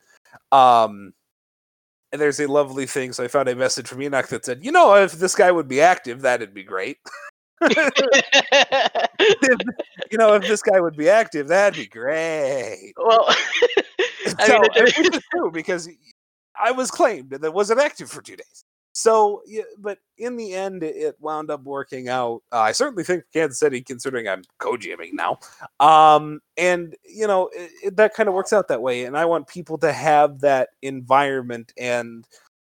Um, 0.52 1.12
and 2.12 2.20
there's 2.20 2.40
a 2.40 2.46
lovely 2.48 2.86
thing. 2.86 3.12
So 3.12 3.22
I 3.24 3.28
found 3.28 3.48
a 3.48 3.54
message 3.54 3.86
from 3.88 4.02
Enoch 4.02 4.28
that 4.28 4.44
said, 4.44 4.64
"You 4.64 4.72
know, 4.72 4.94
if 4.96 5.12
this 5.12 5.34
guy 5.34 5.52
would 5.52 5.68
be 5.68 5.80
active, 5.80 6.22
that'd 6.22 6.52
be 6.54 6.64
great." 6.64 6.98
you 10.10 10.18
know, 10.18 10.34
if 10.34 10.42
this 10.48 10.62
guy 10.62 10.80
would 10.80 10.96
be 10.96 11.08
active, 11.08 11.48
that'd 11.48 11.78
be 11.78 11.86
great. 11.86 12.92
well, 12.96 13.26
I 14.38 14.46
so, 14.46 14.58
mean, 14.60 14.70
and 14.76 14.88
it- 14.88 15.12
which 15.14 15.22
true 15.30 15.50
because 15.50 15.88
I 16.58 16.72
was 16.72 16.90
claimed 16.90 17.32
and 17.32 17.44
it 17.44 17.52
wasn't 17.52 17.80
active 17.80 18.10
for 18.10 18.22
two 18.22 18.36
days. 18.36 18.64
So, 18.92 19.42
but 19.78 19.98
in 20.18 20.36
the 20.36 20.54
end, 20.54 20.82
it- 20.82 21.16
wound 21.20 21.50
up 21.50 21.62
working 21.62 22.08
out. 22.08 22.42
Uh, 22.52 22.60
I 22.60 22.72
certainly 22.72 23.04
think 23.04 23.24
Kansas 23.32 23.58
City, 23.58 23.82
considering 23.82 24.26
I'm 24.28 24.42
co-GMing 24.58 25.12
now, 25.12 25.38
um, 25.80 26.40
and 26.56 26.96
you 27.04 27.26
know 27.26 27.48
it, 27.54 27.70
it- 27.84 27.96
that 27.96 28.14
kind 28.14 28.28
of 28.28 28.34
works 28.34 28.52
out 28.52 28.68
that 28.68 28.82
way. 28.82 29.04
And 29.04 29.16
I 29.16 29.24
want 29.26 29.46
people 29.48 29.78
to 29.78 29.92
have 29.92 30.40
that 30.40 30.70
environment. 30.82 31.72
And 31.78 32.26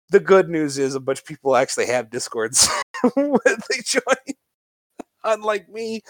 the 0.09 0.19
good 0.21 0.49
news 0.49 0.77
is, 0.77 0.95
a 0.95 0.99
bunch 0.99 1.19
of 1.19 1.25
people 1.25 1.55
actually 1.55 1.87
have 1.87 2.09
discords 2.09 2.69
when 3.15 3.39
they 3.69 3.79
join. 3.85 4.35
Unlike 5.25 5.69
me, 5.69 6.01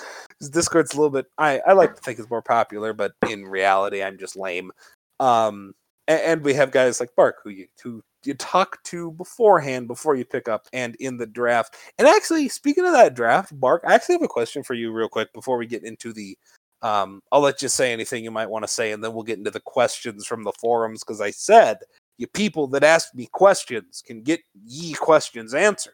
Discord's 0.51 0.93
a 0.93 0.97
little 0.97 1.11
bit. 1.11 1.27
I 1.37 1.59
I 1.67 1.73
like 1.73 1.95
to 1.95 2.01
think 2.01 2.19
it's 2.19 2.29
more 2.29 2.41
popular, 2.41 2.93
but 2.93 3.13
in 3.29 3.45
reality, 3.45 4.01
I'm 4.03 4.17
just 4.17 4.35
lame. 4.35 4.71
Um, 5.19 5.73
a- 6.07 6.27
and, 6.29 6.43
we 6.43 6.53
have 6.55 6.71
guys 6.71 6.99
like 6.99 7.15
Bark 7.15 7.37
who 7.43 7.49
you 7.51 7.67
who 7.83 8.03
you 8.25 8.33
talk 8.35 8.81
to 8.83 9.11
beforehand 9.11 9.87
before 9.87 10.15
you 10.15 10.25
pick 10.25 10.47
up 10.47 10.67
and 10.73 10.95
in 10.95 11.17
the 11.17 11.25
draft. 11.25 11.75
And 11.97 12.07
actually, 12.07 12.49
speaking 12.49 12.85
of 12.85 12.93
that 12.93 13.15
draft, 13.15 13.57
Bark, 13.59 13.83
I 13.87 13.93
actually 13.93 14.15
have 14.15 14.23
a 14.23 14.27
question 14.27 14.63
for 14.63 14.73
you 14.73 14.91
real 14.91 15.09
quick 15.09 15.31
before 15.33 15.57
we 15.57 15.67
get 15.67 15.83
into 15.83 16.13
the. 16.13 16.37
Um, 16.81 17.21
I'll 17.31 17.39
let 17.39 17.61
you 17.61 17.69
say 17.69 17.93
anything 17.93 18.25
you 18.25 18.31
might 18.31 18.49
want 18.49 18.63
to 18.63 18.67
say, 18.67 18.91
and 18.91 19.01
then 19.01 19.13
we'll 19.13 19.23
get 19.23 19.37
into 19.37 19.51
the 19.51 19.61
questions 19.61 20.25
from 20.25 20.43
the 20.43 20.51
forums 20.59 21.01
because 21.01 21.21
I 21.21 21.31
said 21.31 21.77
you 22.17 22.27
people 22.27 22.67
that 22.67 22.83
ask 22.83 23.13
me 23.15 23.27
questions 23.31 24.03
can 24.05 24.21
get 24.21 24.41
ye 24.65 24.93
questions 24.93 25.53
answered. 25.53 25.93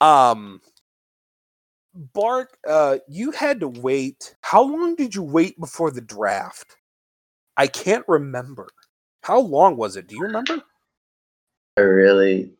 Um, 0.00 0.60
Bark, 1.94 2.56
uh, 2.66 2.98
you 3.08 3.30
had 3.32 3.60
to 3.60 3.68
wait. 3.68 4.34
How 4.40 4.62
long 4.62 4.94
did 4.94 5.14
you 5.14 5.22
wait 5.22 5.58
before 5.60 5.90
the 5.90 6.00
draft? 6.00 6.76
I 7.56 7.66
can't 7.66 8.04
remember. 8.08 8.68
How 9.22 9.40
long 9.40 9.76
was 9.76 9.96
it? 9.96 10.08
Do 10.08 10.16
you 10.16 10.22
remember? 10.22 10.62
I 11.76 11.80
really 11.82 12.50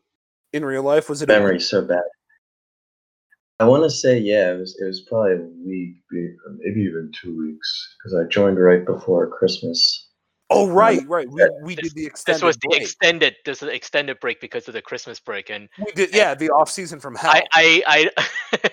In 0.53 0.65
real 0.65 0.83
life, 0.83 1.09
was 1.09 1.21
it 1.21 1.29
a 1.29 1.33
memory 1.33 1.59
so 1.59 1.81
bad. 1.83 2.01
I 3.59 3.65
want 3.65 3.83
to 3.83 3.89
say 3.89 4.17
yeah, 4.17 4.51
it 4.53 4.57
was 4.59 4.77
it 4.81 4.85
was 4.85 5.01
probably 5.01 5.33
a 5.33 5.37
week, 5.65 5.95
maybe 6.59 6.81
even 6.81 7.11
two 7.21 7.37
weeks, 7.37 7.95
because 8.03 8.15
I 8.19 8.27
joined 8.27 8.59
right 8.59 8.83
before 8.85 9.27
Christmas. 9.29 10.09
Oh 10.49 10.67
right, 10.67 11.01
right. 11.07 11.27
We, 11.29 11.47
we 11.63 11.75
This- 11.75 11.93
did 11.93 11.95
the 11.95 12.05
extended. 12.05 12.37
this 12.37 12.43
was 12.43 12.57
the 12.57 12.67
break. 12.69 12.81
extended. 12.81 13.35
This 13.45 13.57
is 13.61 13.67
the 13.67 13.73
extended 13.73 14.19
break 14.19 14.41
because 14.41 14.67
of 14.67 14.73
the 14.73 14.81
Christmas 14.81 15.19
break, 15.19 15.49
and 15.49 15.69
we 15.77 15.91
did, 15.93 16.09
yeah, 16.15 16.33
the 16.35 16.49
off 16.49 16.69
season 16.69 16.99
from 16.99 17.15
hell. 17.15 17.31
I, 17.31 17.43
I, 17.53 18.09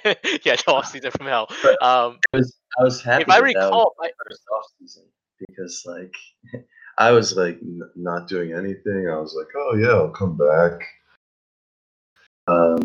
I, 0.05 0.17
yeah, 0.45 0.57
the 0.57 0.65
off 0.69 0.87
season 0.87 1.11
from 1.11 1.27
hell. 1.27 1.47
Um, 1.83 2.19
I 2.33 2.39
was 2.39 2.57
I 2.79 2.83
was 2.83 3.03
happy. 3.03 3.23
if 3.23 3.29
I 3.31 3.35
that 3.41 3.41
that 3.41 3.47
was 3.47 3.55
recall, 3.55 3.95
my 3.99 4.11
first 4.27 4.41
off 4.57 4.65
season 4.81 5.05
because 5.47 5.83
like 5.87 6.15
I 7.01 7.11
was 7.13 7.35
like 7.35 7.59
n- 7.63 7.91
not 7.97 8.29
doing 8.29 8.53
anything. 8.53 9.09
I 9.09 9.17
was 9.17 9.35
like, 9.35 9.49
oh 9.57 9.75
yeah, 9.75 9.89
I'll 9.89 10.11
come 10.11 10.37
back. 10.37 10.83
Um, 12.47 12.83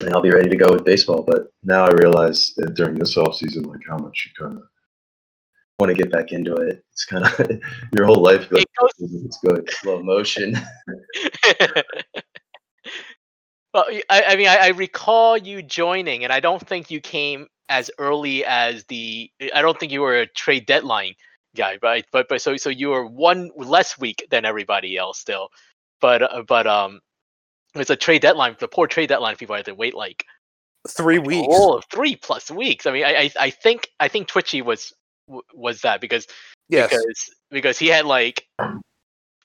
and 0.00 0.12
I'll 0.12 0.20
be 0.20 0.32
ready 0.32 0.50
to 0.50 0.56
go 0.56 0.72
with 0.72 0.84
baseball. 0.84 1.22
But 1.22 1.52
now 1.62 1.84
I 1.86 1.90
realize 1.92 2.52
that 2.56 2.74
during 2.74 2.96
this 2.96 3.16
off 3.16 3.36
season, 3.36 3.62
like 3.62 3.80
how 3.88 3.96
much 3.96 4.26
you 4.26 4.44
kind 4.44 4.58
of 4.58 4.64
want 5.78 5.90
to 5.90 5.94
get 5.94 6.10
back 6.10 6.32
into 6.32 6.56
it. 6.56 6.84
It's 6.92 7.04
kind 7.04 7.24
of 7.24 7.60
your 7.96 8.06
whole 8.06 8.20
life 8.22 8.50
goes, 8.50 8.64
it's 8.98 9.38
going 9.38 9.64
slow 9.68 10.02
motion. 10.02 10.56
well, 13.72 13.84
I 14.10 14.34
mean, 14.34 14.48
I, 14.48 14.56
I 14.62 14.68
recall 14.70 15.36
you 15.36 15.62
joining, 15.62 16.24
and 16.24 16.32
I 16.32 16.40
don't 16.40 16.66
think 16.66 16.90
you 16.90 17.00
came 17.00 17.46
as 17.68 17.88
early 18.00 18.44
as 18.44 18.82
the. 18.86 19.30
I 19.54 19.62
don't 19.62 19.78
think 19.78 19.92
you 19.92 20.00
were 20.00 20.16
a 20.16 20.26
trade 20.26 20.66
deadline 20.66 21.14
guy, 21.56 21.78
right? 21.82 22.04
But 22.12 22.28
but 22.28 22.40
so 22.40 22.56
so 22.56 22.70
you 22.70 22.92
are 22.92 23.06
one 23.06 23.50
less 23.56 23.98
week 23.98 24.26
than 24.30 24.44
everybody 24.44 24.96
else 24.96 25.18
still, 25.18 25.48
but 26.00 26.22
uh, 26.22 26.42
but 26.46 26.66
um, 26.66 27.00
it's 27.74 27.90
a 27.90 27.96
trade 27.96 28.22
deadline. 28.22 28.56
The 28.58 28.68
poor 28.68 28.86
trade 28.86 29.08
deadline 29.08 29.36
people 29.36 29.56
had 29.56 29.66
to 29.66 29.74
wait 29.74 29.94
like 29.94 30.24
Three 30.88 31.18
weeks. 31.18 31.48
oh 31.50 31.80
three 31.90 32.16
plus 32.16 32.50
weeks. 32.50 32.86
I 32.86 32.92
mean, 32.92 33.04
I 33.04 33.14
I, 33.14 33.30
I 33.40 33.50
think 33.50 33.90
I 34.00 34.08
think 34.08 34.28
Twitchy 34.28 34.62
was 34.62 34.92
was 35.52 35.80
that 35.82 36.00
because 36.00 36.26
yes. 36.68 36.90
because 36.90 37.30
because 37.50 37.78
he 37.78 37.88
had 37.88 38.06
like 38.06 38.46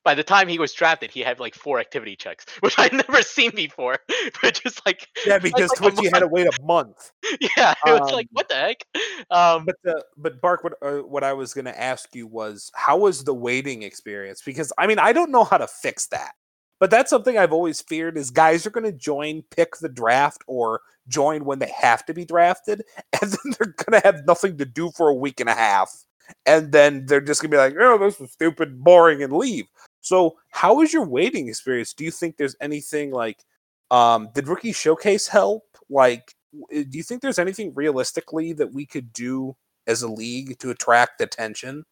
by 0.03 0.13
the 0.13 0.23
time 0.23 0.47
he 0.47 0.59
was 0.59 0.73
drafted, 0.73 1.11
he 1.11 1.21
had 1.21 1.39
like 1.39 1.55
four 1.55 1.79
activity 1.79 2.15
checks, 2.15 2.45
which 2.59 2.77
I'd 2.77 2.93
never 2.93 3.21
seen 3.21 3.51
before. 3.55 3.99
but 4.41 4.59
just 4.63 4.85
like 4.85 5.07
yeah, 5.25 5.37
because 5.37 5.69
like 5.81 5.93
Twitchy 5.93 6.09
had 6.09 6.19
to 6.19 6.27
wait 6.27 6.47
a 6.47 6.63
month. 6.63 7.11
yeah, 7.57 7.73
it 7.85 7.91
was 7.91 8.09
um, 8.09 8.15
like 8.15 8.27
what 8.31 8.49
the 8.49 8.55
heck. 8.55 8.85
Um, 9.31 9.65
but 9.65 9.75
the 9.83 10.03
but 10.17 10.41
Bark, 10.41 10.63
what 10.63 10.73
uh, 10.81 10.99
what 10.99 11.23
I 11.23 11.33
was 11.33 11.53
going 11.53 11.65
to 11.65 11.79
ask 11.79 12.13
you 12.15 12.27
was 12.27 12.71
how 12.75 12.97
was 12.97 13.23
the 13.23 13.33
waiting 13.33 13.83
experience? 13.83 14.41
Because 14.45 14.71
I 14.77 14.87
mean, 14.87 14.99
I 14.99 15.13
don't 15.13 15.31
know 15.31 15.43
how 15.43 15.57
to 15.57 15.67
fix 15.67 16.07
that. 16.07 16.33
But 16.79 16.89
that's 16.89 17.09
something 17.09 17.37
I've 17.37 17.53
always 17.53 17.79
feared 17.81 18.17
is 18.17 18.29
guys 18.29 18.65
are 18.65 18.69
going 18.69 18.83
to 18.83 18.91
join, 18.91 19.43
pick 19.55 19.77
the 19.77 19.87
draft, 19.87 20.43
or 20.47 20.81
join 21.07 21.45
when 21.45 21.59
they 21.59 21.71
have 21.79 22.05
to 22.07 22.13
be 22.13 22.25
drafted, 22.25 22.83
and 23.21 23.31
then 23.31 23.53
they're 23.57 23.73
going 23.85 24.01
to 24.01 24.05
have 24.05 24.25
nothing 24.27 24.57
to 24.57 24.65
do 24.65 24.91
for 24.91 25.07
a 25.07 25.13
week 25.13 25.39
and 25.39 25.49
a 25.49 25.53
half, 25.53 26.03
and 26.45 26.73
then 26.73 27.05
they're 27.05 27.21
just 27.21 27.41
going 27.41 27.51
to 27.51 27.55
be 27.55 27.59
like, 27.59 27.75
"Oh, 27.79 27.97
this 27.97 28.19
is 28.19 28.33
stupid, 28.33 28.83
boring," 28.83 29.23
and 29.23 29.31
leave. 29.31 29.65
So, 30.03 30.37
how 30.49 30.81
is 30.81 30.91
your 30.91 31.05
waiting 31.05 31.47
experience? 31.47 31.93
Do 31.93 32.03
you 32.03 32.11
think 32.11 32.35
there's 32.35 32.57
anything 32.59 33.11
like, 33.11 33.43
um, 33.89 34.29
did 34.35 34.49
Rookie 34.49 34.73
Showcase 34.73 35.29
help? 35.29 35.63
Like, 35.89 36.35
do 36.69 36.85
you 36.91 37.03
think 37.03 37.21
there's 37.21 37.39
anything 37.39 37.73
realistically 37.73 38.51
that 38.53 38.73
we 38.73 38.85
could 38.85 39.13
do 39.13 39.55
as 39.87 40.01
a 40.01 40.11
league 40.11 40.59
to 40.59 40.71
attract 40.71 41.21
attention 41.21 41.85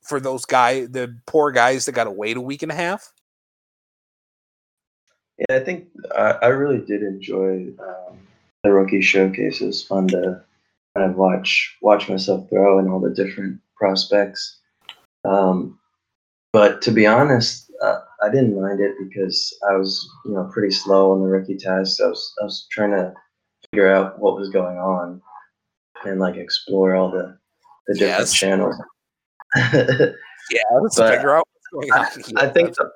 for 0.00 0.20
those 0.20 0.46
guy, 0.46 0.86
the 0.86 1.14
poor 1.26 1.52
guys 1.52 1.84
that 1.84 1.92
got 1.92 2.04
to 2.04 2.10
wait 2.10 2.38
a 2.38 2.40
week 2.40 2.62
and 2.62 2.72
a 2.72 2.74
half? 2.74 3.12
Yeah, 5.36 5.56
I 5.56 5.60
think 5.60 5.88
I, 6.16 6.30
I 6.42 6.46
really 6.46 6.80
did 6.80 7.02
enjoy 7.02 7.68
um, 7.78 8.18
the 8.64 8.72
rookie 8.72 9.02
showcase. 9.02 9.60
It 9.60 9.66
was 9.66 9.82
fun 9.82 10.08
to 10.08 10.42
kind 10.96 11.10
of 11.10 11.16
watch 11.16 11.76
watch 11.82 12.08
myself 12.08 12.48
throw 12.48 12.78
and 12.78 12.90
all 12.90 13.00
the 13.00 13.10
different 13.10 13.60
prospects. 13.76 14.60
Um, 15.24 15.78
but 16.52 16.82
to 16.82 16.90
be 16.90 17.06
honest, 17.06 17.70
uh, 17.82 18.00
I 18.22 18.28
didn't 18.28 18.60
mind 18.60 18.80
it 18.80 18.94
because 18.98 19.56
I 19.70 19.76
was 19.76 20.08
you 20.24 20.32
know 20.32 20.48
pretty 20.52 20.72
slow 20.72 21.12
on 21.12 21.20
the 21.20 21.26
rookie 21.26 21.56
test. 21.56 22.00
I 22.00 22.06
was 22.06 22.34
I 22.40 22.44
was 22.44 22.66
trying 22.70 22.90
to 22.90 23.12
figure 23.70 23.92
out 23.92 24.18
what 24.18 24.36
was 24.36 24.50
going 24.50 24.78
on 24.78 25.20
and 26.04 26.20
like 26.20 26.36
explore 26.36 26.94
all 26.94 27.10
the 27.10 27.38
the 27.86 27.94
different 27.94 28.20
yes. 28.20 28.32
channels. 28.32 28.76
yeah, 29.56 30.12
let's 30.80 30.98
figure 30.98 31.36
out 31.36 31.46
what's 31.52 31.88
going 31.88 31.92
on. 31.92 32.38
I, 32.38 32.46
I 32.46 32.48
think 32.48 32.74
the, 32.74 32.90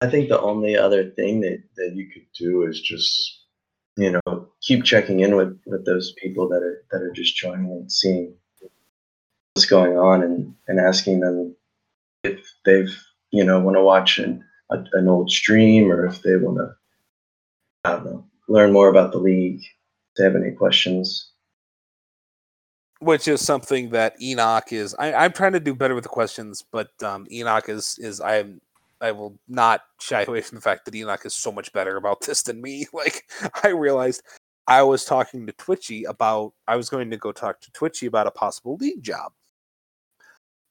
I 0.00 0.08
think 0.08 0.28
the 0.28 0.40
only 0.40 0.76
other 0.76 1.10
thing 1.10 1.40
that, 1.40 1.62
that 1.76 1.92
you 1.94 2.08
could 2.10 2.26
do 2.38 2.62
is 2.62 2.80
just, 2.80 3.44
you 3.96 4.12
know, 4.12 4.48
keep 4.62 4.84
checking 4.84 5.20
in 5.20 5.36
with, 5.36 5.60
with 5.66 5.84
those 5.84 6.14
people 6.22 6.48
that 6.48 6.62
are 6.62 6.84
that 6.90 7.02
are 7.02 7.12
just 7.12 7.36
joining 7.36 7.70
and 7.70 7.92
seeing 7.92 8.34
what's 9.54 9.66
going 9.66 9.98
on 9.98 10.22
and, 10.22 10.54
and 10.68 10.80
asking 10.80 11.20
them 11.20 11.54
if 12.24 12.40
they've, 12.64 12.94
you 13.30 13.44
know, 13.44 13.60
want 13.60 13.76
to 13.76 13.82
watch 13.82 14.18
an, 14.18 14.44
a, 14.70 14.78
an 14.92 15.08
old 15.08 15.30
stream 15.30 15.90
or 15.90 16.06
if 16.06 16.22
they 16.22 16.36
want 16.36 16.58
to, 16.58 18.24
learn 18.48 18.72
more 18.72 18.88
about 18.88 19.12
the 19.12 19.18
league. 19.18 19.60
If 19.60 20.16
they 20.16 20.24
have 20.24 20.36
any 20.36 20.50
questions. 20.50 21.32
Which 22.98 23.28
is 23.28 23.44
something 23.44 23.90
that 23.90 24.20
Enoch 24.20 24.72
is. 24.72 24.94
I, 24.98 25.24
am 25.24 25.32
trying 25.32 25.52
to 25.52 25.60
do 25.60 25.74
better 25.74 25.94
with 25.94 26.04
the 26.04 26.10
questions, 26.10 26.62
but 26.70 26.90
um, 27.02 27.26
Enoch 27.30 27.68
is 27.68 27.98
is 27.98 28.20
I'm 28.20 28.60
I 29.00 29.12
will 29.12 29.38
not 29.48 29.82
shy 30.00 30.22
away 30.22 30.42
from 30.42 30.56
the 30.56 30.62
fact 30.62 30.84
that 30.84 30.94
Enoch 30.94 31.24
is 31.24 31.34
so 31.34 31.50
much 31.50 31.72
better 31.72 31.96
about 31.96 32.20
this 32.26 32.42
than 32.42 32.60
me. 32.60 32.86
Like 32.92 33.30
I 33.64 33.68
realized 33.68 34.22
I 34.66 34.82
was 34.82 35.04
talking 35.04 35.46
to 35.46 35.52
Twitchy 35.52 36.04
about 36.04 36.52
I 36.68 36.76
was 36.76 36.90
going 36.90 37.10
to 37.10 37.16
go 37.16 37.32
talk 37.32 37.60
to 37.62 37.72
Twitchy 37.72 38.06
about 38.06 38.26
a 38.26 38.32
possible 38.32 38.76
league 38.76 39.02
job. 39.02 39.32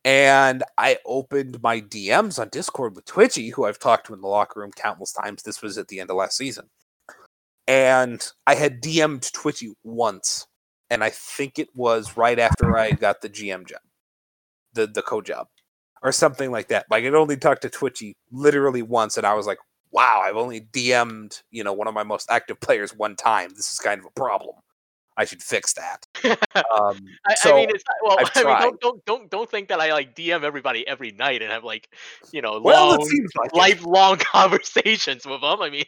And 0.10 0.64
I 0.76 0.97
opened 1.05 1.62
my 1.62 1.82
DMs 1.82 2.39
on 2.39 2.49
Discord 2.49 2.95
with 2.95 3.05
Twitchy, 3.05 3.49
who 3.49 3.66
I've 3.66 3.78
talked 3.78 4.07
to 4.07 4.16
in 4.16 4.22
the 4.22 4.28
locker 4.28 4.60
room 4.60 4.72
countless 4.72 5.14
times. 5.14 5.43
This 5.43 5.62
was 5.62 5.78
at 5.78 5.88
the 5.88 5.99
end 5.99 6.10
of 6.10 6.16
last 6.16 6.36
season. 6.36 6.68
And 7.68 8.28
I 8.47 8.55
had 8.55 8.82
DM'd 8.82 9.32
Twitchy 9.32 9.74
once. 9.84 10.47
And 10.89 11.03
I 11.03 11.12
think 11.12 11.60
it 11.60 11.70
was 11.76 12.18
right 12.18 12.39
after 12.39 12.76
I 12.76 12.89
got 12.89 13.22
the 13.22 13.30
GM 13.30 13.68
job, 13.68 13.82
the, 14.74 14.88
the 14.88 15.03
co 15.03 15.22
job 15.22 15.45
or 16.01 16.12
something 16.12 16.51
like 16.51 16.70
that. 16.70 16.88
Like 16.89 17.03
I 17.03 17.10
only 17.10 17.38
talked 17.38 17.62
to 17.62 17.70
Twitchy 17.70 18.16
literally 18.32 18.82
once, 18.82 19.16
and 19.18 19.28
I 19.28 19.36
was 19.36 19.45
like, 19.45 19.60
"Wow, 19.91 20.24
I've 20.26 20.38
only 20.38 20.62
DM'd 20.62 21.43
you 21.51 21.64
know 21.64 21.74
one 21.74 21.88
of 21.88 21.93
my 21.93 22.03
most 22.03 22.32
active 22.32 22.60
players 22.60 22.95
one 22.95 23.16
time. 23.16 23.51
This 23.51 23.72
is 23.72 23.78
kind 23.80 23.99
of 23.99 24.07
a 24.07 24.20
problem. 24.20 24.55
I 25.20 25.26
should 25.26 25.43
fix 25.43 25.74
that." 25.74 26.07
um, 26.55 26.97
I, 27.28 27.36
so 27.36 27.51
I 27.51 27.59
mean, 27.59 27.70
it's 27.70 27.84
not, 27.86 28.17
well, 28.17 28.28
I 28.36 28.61
mean, 28.61 28.61
don't, 28.61 28.82
don't 28.82 29.05
don't 29.05 29.30
don't 29.30 29.51
think 29.51 29.67
that 29.67 29.82
I 29.82 29.91
like 29.91 30.15
DM 30.15 30.43
everybody 30.43 30.88
every 30.88 31.11
night 31.11 31.41
and 31.41 31.51
have 31.51 31.65
like 31.65 31.89
you 32.32 32.41
know 32.41 32.61
well, 32.63 32.97
long, 32.97 33.28
like 33.38 33.53
lifelong 33.53 34.17
conversations 34.20 35.26
with 35.26 35.41
them. 35.41 35.61
I 35.61 35.70
mean. 35.70 35.86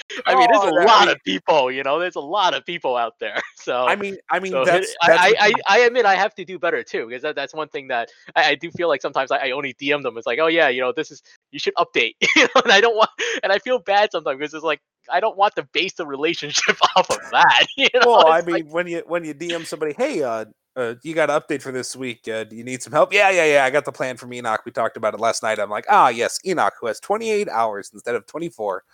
I 0.26 0.34
mean, 0.34 0.48
there's 0.50 0.64
a 0.64 0.80
oh, 0.80 0.84
lot 0.84 1.08
of 1.08 1.18
people. 1.24 1.70
You 1.70 1.82
know, 1.82 1.98
there's 1.98 2.16
a 2.16 2.20
lot 2.20 2.54
of 2.54 2.64
people 2.64 2.96
out 2.96 3.18
there. 3.20 3.40
So 3.62 3.86
I 3.86 3.94
mean, 3.94 4.16
I 4.28 4.40
mean, 4.40 4.50
so 4.50 4.64
that's, 4.64 4.92
that's 5.06 5.20
I, 5.20 5.34
I, 5.38 5.52
I, 5.68 5.78
admit 5.80 6.04
I 6.04 6.16
have 6.16 6.34
to 6.34 6.44
do 6.44 6.58
better 6.58 6.82
too 6.82 7.06
because 7.06 7.22
that, 7.22 7.36
that's 7.36 7.54
one 7.54 7.68
thing 7.68 7.86
that 7.88 8.08
I, 8.34 8.50
I 8.50 8.54
do 8.56 8.72
feel 8.72 8.88
like 8.88 9.00
sometimes 9.00 9.30
I, 9.30 9.36
I, 9.36 9.50
only 9.52 9.72
DM 9.74 10.02
them. 10.02 10.18
It's 10.18 10.26
like, 10.26 10.40
oh 10.40 10.48
yeah, 10.48 10.68
you 10.68 10.80
know, 10.80 10.92
this 10.92 11.12
is 11.12 11.22
you 11.52 11.60
should 11.60 11.74
update. 11.76 12.14
You 12.34 12.42
know, 12.42 12.62
and 12.64 12.72
I 12.72 12.80
don't 12.80 12.96
want, 12.96 13.10
and 13.44 13.52
I 13.52 13.60
feel 13.60 13.78
bad 13.78 14.10
sometimes 14.10 14.36
because 14.36 14.52
it's 14.52 14.64
like 14.64 14.80
I 15.12 15.20
don't 15.20 15.36
want 15.36 15.54
to 15.56 15.68
base 15.72 15.92
the 15.92 16.06
relationship 16.06 16.76
off 16.96 17.08
of 17.08 17.20
that. 17.30 17.66
You 17.76 17.86
know? 17.94 18.00
Well, 18.06 18.26
I 18.26 18.40
mean, 18.40 18.68
when 18.68 18.88
you 18.88 19.04
when 19.06 19.24
you 19.24 19.32
DM 19.32 19.64
somebody, 19.64 19.94
hey, 19.96 20.24
uh, 20.24 20.46
uh, 20.74 20.94
you 21.02 21.14
got 21.14 21.30
an 21.30 21.40
update 21.40 21.62
for 21.62 21.72
this 21.72 21.94
week. 21.94 22.26
Uh, 22.26 22.44
do 22.44 22.56
you 22.56 22.64
need 22.64 22.82
some 22.82 22.92
help? 22.92 23.12
Yeah, 23.12 23.30
yeah, 23.30 23.44
yeah. 23.44 23.64
I 23.64 23.70
got 23.70 23.84
the 23.84 23.92
plan 23.92 24.16
from 24.16 24.32
Enoch. 24.32 24.62
We 24.64 24.72
talked 24.72 24.96
about 24.96 25.14
it 25.14 25.20
last 25.20 25.42
night. 25.42 25.58
I'm 25.58 25.70
like, 25.70 25.86
ah, 25.88 26.08
yes, 26.08 26.38
Enoch, 26.46 26.74
who 26.80 26.86
has 26.86 26.98
28 27.00 27.48
hours 27.48 27.90
instead 27.92 28.14
of 28.14 28.26
24 28.26 28.84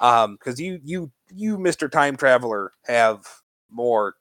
um 0.00 0.34
because 0.34 0.60
you 0.60 0.80
you 0.82 1.10
you 1.32 1.56
mr 1.56 1.90
time 1.90 2.16
traveler 2.16 2.72
have 2.86 3.24
more 3.70 4.14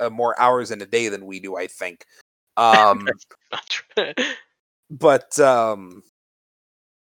uh, 0.00 0.10
more 0.10 0.38
hours 0.40 0.70
in 0.70 0.80
a 0.82 0.86
day 0.86 1.08
than 1.08 1.26
we 1.26 1.40
do 1.40 1.56
i 1.56 1.66
think. 1.66 2.06
Um 2.56 3.08
but 4.90 5.38
um 5.38 6.02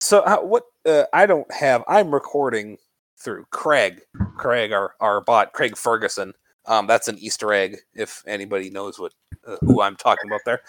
so 0.00 0.22
how, 0.26 0.44
what 0.44 0.64
uh, 0.86 1.04
i 1.12 1.26
don't 1.26 1.50
have 1.52 1.82
i'm 1.88 2.12
recording 2.12 2.78
through 3.18 3.44
craig. 3.50 4.00
Craig 4.36 4.72
our 4.72 4.94
our 5.00 5.20
bot 5.20 5.52
craig 5.52 5.76
ferguson. 5.76 6.34
Um 6.66 6.86
that's 6.86 7.08
an 7.08 7.18
easter 7.18 7.52
egg 7.52 7.78
if 7.94 8.22
anybody 8.26 8.70
knows 8.70 8.98
what 8.98 9.12
uh, 9.46 9.56
who 9.62 9.80
i'm 9.82 9.96
talking 9.96 10.30
about 10.30 10.40
there. 10.44 10.60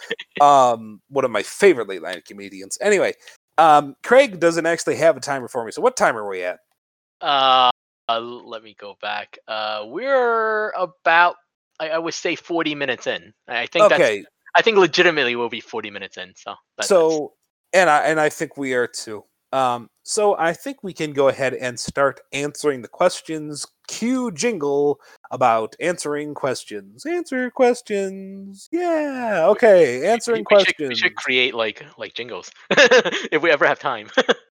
Um 0.41 1.01
one 1.09 1.25
of 1.25 1.31
my 1.31 1.43
favorite 1.43 1.87
late 1.87 2.01
night 2.01 2.25
comedians. 2.25 2.77
Anyway 2.81 3.13
um 3.57 3.95
craig 4.03 4.39
doesn't 4.39 4.65
actually 4.65 4.95
have 4.95 5.17
a 5.17 5.19
timer 5.19 5.47
for 5.47 5.65
me 5.65 5.71
so 5.71 5.81
what 5.81 5.97
time 5.97 6.17
are 6.17 6.27
we 6.27 6.43
at 6.43 6.59
uh, 7.21 7.71
let 8.17 8.63
me 8.63 8.75
go 8.79 8.97
back. 9.01 9.37
Uh, 9.47 9.85
we're 9.87 10.71
about, 10.71 11.35
I, 11.79 11.89
I, 11.89 11.97
would 11.97 12.13
say, 12.13 12.35
forty 12.35 12.75
minutes 12.75 13.07
in. 13.07 13.33
I 13.47 13.65
think 13.67 13.85
okay. 13.85 14.19
that's. 14.19 14.27
I 14.55 14.61
think 14.61 14.77
legitimately 14.77 15.35
we'll 15.35 15.49
be 15.49 15.61
forty 15.61 15.91
minutes 15.91 16.17
in. 16.17 16.33
So. 16.35 16.55
so, 16.81 17.33
and 17.73 17.89
I 17.89 18.01
and 18.03 18.19
I 18.19 18.29
think 18.29 18.57
we 18.57 18.73
are 18.73 18.87
too. 18.87 19.23
Um, 19.51 19.89
so 20.03 20.37
I 20.37 20.53
think 20.53 20.83
we 20.83 20.93
can 20.93 21.11
go 21.11 21.27
ahead 21.27 21.53
and 21.55 21.79
start 21.79 22.19
answering 22.33 22.81
the 22.81 22.87
questions. 22.87 23.65
Cue 23.87 24.31
jingle 24.31 24.99
about 25.31 25.75
answering 25.79 26.35
questions. 26.35 27.05
Answer 27.05 27.49
questions. 27.49 28.69
Yeah. 28.71 29.45
Okay. 29.49 30.07
Answering 30.07 30.37
we, 30.37 30.41
we 30.41 30.45
questions. 30.45 30.75
Should, 30.77 30.89
we 30.89 30.95
should 30.95 31.15
create 31.15 31.55
like 31.55 31.83
like 31.97 32.13
jingles 32.13 32.51
if 32.71 33.41
we 33.41 33.49
ever 33.49 33.65
have 33.65 33.79
time. 33.79 34.09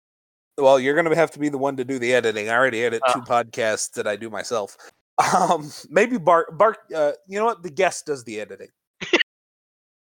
Well, 0.58 0.80
you're 0.80 0.94
going 0.94 1.08
to 1.08 1.14
have 1.14 1.30
to 1.32 1.38
be 1.38 1.48
the 1.48 1.58
one 1.58 1.76
to 1.76 1.84
do 1.84 1.98
the 1.98 2.14
editing. 2.14 2.48
I 2.48 2.54
already 2.54 2.84
edit 2.84 3.02
two 3.12 3.20
ah. 3.20 3.42
podcasts 3.42 3.92
that 3.92 4.06
I 4.06 4.16
do 4.16 4.30
myself. 4.30 4.76
Um, 5.34 5.70
maybe 5.88 6.18
Bark, 6.18 6.58
Bark, 6.58 6.76
uh, 6.94 7.12
you 7.26 7.38
know 7.38 7.46
what? 7.46 7.62
The 7.62 7.70
guest 7.70 8.04
does 8.04 8.22
the 8.24 8.38
editing. 8.38 8.68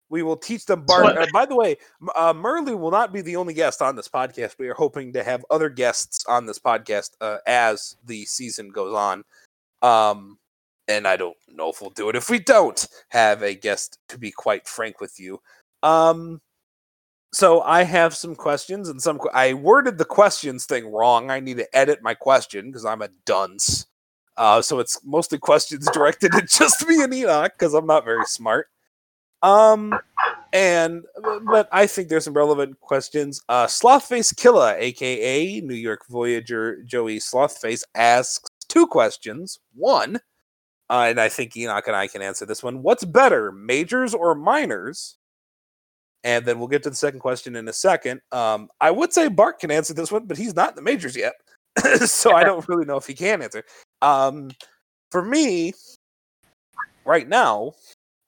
we 0.09 0.23
will 0.23 0.37
teach 0.37 0.67
them 0.67 0.85
Bark. 0.85 1.17
Uh, 1.17 1.27
by 1.33 1.47
the 1.47 1.57
way, 1.57 1.79
uh, 2.15 2.33
Marley 2.33 2.77
will 2.77 2.93
not 2.93 3.13
be 3.13 3.21
the 3.21 3.35
only 3.35 3.53
guest 3.53 3.83
on 3.83 3.97
this 3.97 4.07
podcast. 4.07 4.55
We 4.57 4.69
are 4.69 4.75
hoping 4.75 5.13
to 5.15 5.25
have 5.25 5.45
other 5.51 5.69
guests 5.69 6.25
on 6.29 6.47
this 6.47 6.61
podcast 6.61 7.17
uh, 7.21 7.39
as 7.45 7.97
the 8.07 8.25
season 8.25 8.69
goes 8.69 8.95
on. 8.95 9.25
Um, 9.83 10.39
and 10.87 11.09
I 11.09 11.17
don't 11.17 11.37
know 11.49 11.71
if 11.71 11.81
we'll 11.81 11.91
do 11.91 12.09
it 12.09 12.15
if 12.15 12.31
we 12.31 12.39
don't 12.39 12.87
have 13.09 13.43
a 13.43 13.55
guest. 13.55 13.99
To 14.11 14.19
be 14.19 14.31
quite 14.31 14.69
frank 14.69 15.01
with 15.01 15.19
you, 15.19 15.41
um, 15.83 16.41
so 17.33 17.63
I 17.63 17.85
have 17.85 18.15
some 18.15 18.35
questions 18.35 18.89
and 18.89 19.01
some. 19.01 19.21
I 19.33 19.55
worded 19.55 19.99
the 19.99 20.05
questions 20.05 20.67
thing 20.67 20.91
wrong. 20.91 21.31
I 21.31 21.39
need 21.39 21.59
to 21.59 21.77
edit 21.77 22.03
my 22.03 22.15
question 22.15 22.67
because 22.67 22.85
I'm 22.85 23.03
a 23.03 23.09
dunce. 23.25 23.87
Uh, 24.37 24.63
so 24.63 24.81
it's 24.81 25.05
mostly 25.05 25.39
questions 25.39 25.89
directed 25.93 26.35
at 26.35 26.49
just 26.49 26.87
me 26.87 27.03
and 27.03 27.15
Enoch 27.15 27.53
because 27.57 27.75
I'm 27.75 27.87
not 27.87 28.05
very 28.05 28.25
smart. 28.25 28.69
Um, 29.43 29.99
and 30.53 31.05
but 31.47 31.69
I 31.71 31.87
think 31.87 32.09
there's 32.09 32.25
some 32.25 32.35
relevant 32.35 32.81
questions. 32.81 33.43
Uh, 33.49 33.67
Slothface 33.67 34.37
Killa, 34.37 34.75
aka 34.77 35.61
New 35.61 35.75
York 35.75 36.07
Voyager 36.09 36.83
Joey 36.83 37.19
Slothface, 37.19 37.85
asks 37.95 38.51
two 38.69 38.87
questions. 38.89 39.61
One, 39.75 40.17
uh, 40.91 41.07
and 41.09 41.21
I 41.21 41.29
think 41.29 41.57
Enoch 41.57 41.87
and 41.87 41.97
I 41.97 42.09
can 42.09 42.23
answer 42.23 42.45
this 42.45 42.63
one. 42.63 42.83
What's 42.83 43.05
better, 43.05 43.53
majors 43.53 44.15
or 44.15 44.35
minors? 44.35 45.17
And 46.25 46.45
then 46.45 46.59
we'll 46.59 46.69
get 46.69 46.83
to 46.83 46.91
the 46.91 46.97
second 46.97 47.21
question 47.21 47.57
in 47.57 47.69
a 47.69 47.73
second. 47.73 48.21
Um, 48.33 48.69
I 48.81 48.91
would 48.91 49.13
say 49.13 49.29
Bark 49.29 49.61
can 49.61 49.71
answer 49.71 49.95
this 49.95 50.13
one, 50.13 50.27
but 50.27 50.37
he's 50.37 50.55
not 50.55 50.71
in 50.71 50.77
the 50.77 50.83
majors 50.83 51.17
yet, 51.17 51.35
so 52.07 52.33
I 52.35 52.45
don't 52.45 52.67
really 52.69 52.85
know 52.85 52.97
if 52.97 53.07
he 53.07 53.15
can 53.15 53.43
answer. 53.43 53.65
Um, 54.03 54.51
for 55.11 55.25
me, 55.25 55.73
right 57.05 57.29
now, 57.29 57.73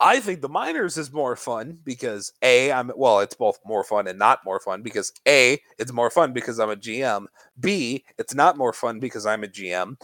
I 0.01 0.19
think 0.19 0.41
the 0.41 0.49
minors 0.49 0.99
is 0.99 1.13
more 1.13 1.37
fun 1.37 1.79
because 1.85 2.33
a 2.43 2.73
I'm 2.73 2.91
well, 2.97 3.21
it's 3.21 3.37
both 3.37 3.61
more 3.65 3.85
fun 3.85 4.09
and 4.09 4.19
not 4.19 4.41
more 4.45 4.59
fun 4.59 4.83
because 4.83 5.13
a 5.29 5.61
it's 5.79 5.93
more 5.93 6.11
fun 6.11 6.33
because 6.33 6.59
I'm 6.59 6.71
a 6.71 6.77
GM. 6.77 7.27
B 7.61 8.05
it's 8.19 8.35
not 8.35 8.59
more 8.59 8.73
fun 8.73 8.99
because 8.99 9.27
I'm 9.27 9.45
a 9.45 9.49
GM. 9.49 9.95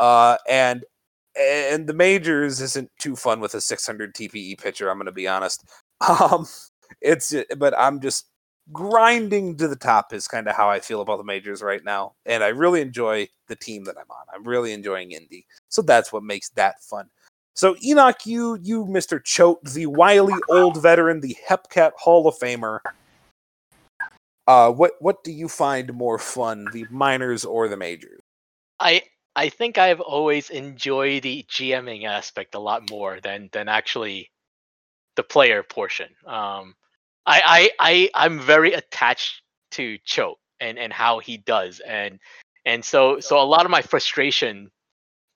Uh, 0.00 0.36
and 0.48 0.84
and 1.40 1.86
the 1.86 1.94
majors 1.94 2.60
isn't 2.60 2.90
too 2.98 3.14
fun 3.14 3.38
with 3.38 3.54
a 3.54 3.60
600 3.60 4.12
TPE 4.12 4.60
pitcher. 4.60 4.90
I'm 4.90 4.96
going 4.96 5.06
to 5.06 5.12
be 5.12 5.28
honest. 5.28 5.64
Um, 6.08 6.46
it's 7.00 7.34
but 7.56 7.74
I'm 7.78 8.00
just 8.00 8.26
grinding 8.72 9.56
to 9.56 9.68
the 9.68 9.76
top 9.76 10.12
is 10.12 10.28
kind 10.28 10.46
of 10.46 10.54
how 10.54 10.68
I 10.68 10.80
feel 10.80 11.00
about 11.00 11.16
the 11.18 11.24
majors 11.24 11.62
right 11.62 11.82
now, 11.84 12.14
and 12.26 12.44
I 12.44 12.48
really 12.48 12.80
enjoy 12.80 13.28
the 13.48 13.56
team 13.56 13.84
that 13.84 13.96
I'm 13.96 14.10
on. 14.10 14.26
I'm 14.34 14.44
really 14.46 14.72
enjoying 14.72 15.12
Indy, 15.12 15.46
so 15.68 15.82
that's 15.82 16.12
what 16.12 16.22
makes 16.22 16.50
that 16.50 16.82
fun. 16.82 17.08
So 17.54 17.76
Enoch, 17.84 18.24
you 18.24 18.58
you 18.62 18.84
Mr. 18.84 19.22
Choate, 19.22 19.64
the 19.64 19.86
wily 19.86 20.34
old 20.48 20.80
veteran, 20.80 21.20
the 21.20 21.36
Hepcat 21.48 21.92
Hall 21.96 22.28
of 22.28 22.38
Famer. 22.38 22.78
Uh, 24.46 24.70
what 24.70 24.92
what 25.00 25.24
do 25.24 25.32
you 25.32 25.48
find 25.48 25.92
more 25.92 26.18
fun, 26.18 26.66
the 26.72 26.86
minors 26.90 27.44
or 27.44 27.68
the 27.68 27.76
majors? 27.76 28.20
I 28.80 29.02
I 29.34 29.48
think 29.48 29.76
I've 29.76 30.00
always 30.00 30.50
enjoyed 30.50 31.22
the 31.22 31.44
GMing 31.50 32.04
aspect 32.04 32.54
a 32.54 32.60
lot 32.60 32.90
more 32.90 33.20
than 33.20 33.48
than 33.52 33.68
actually 33.68 34.30
the 35.16 35.22
player 35.22 35.62
portion. 35.62 36.08
Um, 36.26 36.74
I 37.28 37.70
I, 37.80 38.10
I 38.14 38.26
I'm 38.26 38.40
very 38.40 38.72
attached 38.72 39.42
to 39.72 39.98
Choate 40.04 40.38
and 40.60 40.78
and 40.78 40.92
how 40.92 41.18
he 41.18 41.36
does 41.36 41.80
and 41.86 42.18
and 42.64 42.84
so 42.84 43.20
so 43.20 43.40
a 43.40 43.44
lot 43.44 43.64
of 43.64 43.70
my 43.70 43.82
frustration 43.82 44.70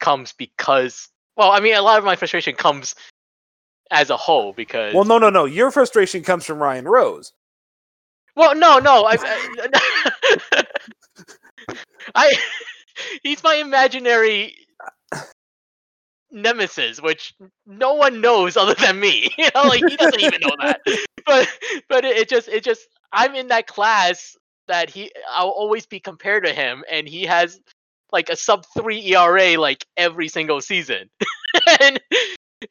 comes 0.01 0.33
because 0.33 1.09
well 1.37 1.53
I 1.53 1.61
mean 1.61 1.75
a 1.75 1.83
lot 1.83 1.99
of 1.99 2.05
my 2.05 2.17
frustration 2.17 2.55
comes 2.55 2.95
as 3.91 4.11
a 4.11 4.17
whole 4.17 4.53
because 4.55 4.95
Well, 4.95 5.05
no, 5.05 5.19
no, 5.19 5.29
no. 5.29 5.45
Your 5.45 5.71
frustration 5.71 6.23
comes 6.23 6.47
from 6.47 6.59
Ryan 6.61 6.87
Rose. 6.89 7.33
well 8.35 8.55
no 8.57 8.79
no 8.79 9.05
I 9.05 9.17
I, 9.21 10.65
I 12.15 12.35
he's 13.23 13.43
my 13.45 13.57
imaginary 13.57 14.57
nemesis, 16.33 17.01
which 17.01 17.35
no 17.67 17.93
one 17.95 18.21
knows 18.21 18.57
other 18.57 18.75
than 18.75 18.99
me. 18.99 19.31
You 19.39 19.51
know, 19.55 19.63
like 19.65 19.83
he 19.87 19.97
doesn't 19.97 20.21
even 20.21 20.41
know 20.41 20.57
that. 20.61 20.81
But 21.27 21.49
but 21.89 22.05
it, 22.05 22.17
it 22.17 22.29
just 22.29 22.49
it 22.49 22.65
just 22.65 22.87
I'm 23.13 23.35
in 23.35 23.49
that 23.49 23.67
class 23.67 24.37
that 24.69 24.91
he 24.91 25.11
I'll 25.31 25.49
always 25.49 25.87
be 25.87 26.01
compared 26.01 26.45
to 26.45 26.53
him, 26.53 26.85
and 26.91 27.09
he 27.09 27.25
has 27.27 27.61
like 28.11 28.29
a 28.29 28.37
sub 28.37 28.65
three 28.77 29.15
ERA 29.15 29.59
like 29.59 29.87
every 29.97 30.29
single 30.29 30.61
season, 30.61 31.11
and 31.81 32.01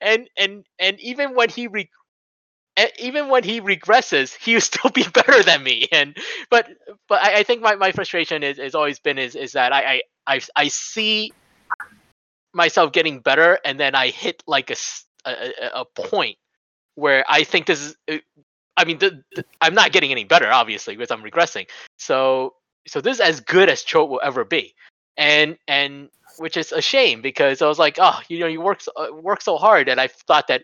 and 0.02 0.30
and 0.38 0.66
and 0.80 0.99
even 0.99 1.36
when 1.36 1.49
he 1.49 1.68
re- 1.68 1.89
even 2.99 3.30
when 3.30 3.43
he 3.43 3.62
regresses, 3.62 4.36
he 4.36 4.54
will 4.54 4.62
still 4.62 4.91
be 4.91 5.06
better 5.14 5.43
than 5.43 5.64
me. 5.64 5.88
And 5.91 6.18
but 6.49 6.68
but 7.08 7.22
I, 7.22 7.39
I 7.39 7.43
think 7.43 7.62
my, 7.62 7.76
my 7.76 7.91
frustration 7.91 8.43
is 8.43 8.58
has 8.58 8.76
always 8.76 8.99
been 8.99 9.18
is 9.18 9.36
is 9.36 9.54
that 9.54 9.74
I, 9.74 9.82
I 9.82 10.02
I 10.36 10.41
I 10.56 10.68
see 10.68 11.34
myself 12.54 12.91
getting 12.91 13.20
better, 13.20 13.60
and 13.66 13.80
then 13.80 13.95
I 13.95 14.10
hit 14.10 14.43
like 14.47 14.72
a 14.72 14.76
a 15.26 15.86
point 15.86 16.38
where 17.02 17.26
I 17.28 17.43
think 17.43 17.66
this 17.66 17.82
is. 17.82 17.95
uh, 18.10 18.18
I 18.78 18.86
mean, 18.86 18.99
the, 18.99 19.22
the, 19.36 19.45
I'm 19.60 19.74
not 19.74 19.91
getting 19.91 20.12
any 20.12 20.24
better, 20.24 20.47
obviously, 20.49 20.95
because 20.95 21.12
I'm 21.12 21.24
regressing. 21.24 21.68
So 21.97 22.54
so 22.88 23.02
this 23.02 23.16
is 23.16 23.22
as 23.22 23.41
good 23.41 23.70
as 23.70 23.84
Choate 23.84 24.10
will 24.10 24.22
ever 24.24 24.45
be, 24.45 24.74
and 25.18 25.58
and 25.68 26.10
which 26.38 26.58
is 26.58 26.72
a 26.72 26.82
shame 26.82 27.22
because 27.22 27.62
I 27.62 27.68
was 27.68 27.80
like, 27.80 27.97
oh, 27.99 28.20
you 28.30 28.39
know, 28.39 28.47
you 28.47 28.62
work 28.62 28.82
uh, 28.95 29.08
work 29.14 29.41
so 29.41 29.58
hard, 29.58 29.89
and 29.89 29.99
I 29.99 30.08
thought 30.08 30.47
that 30.47 30.64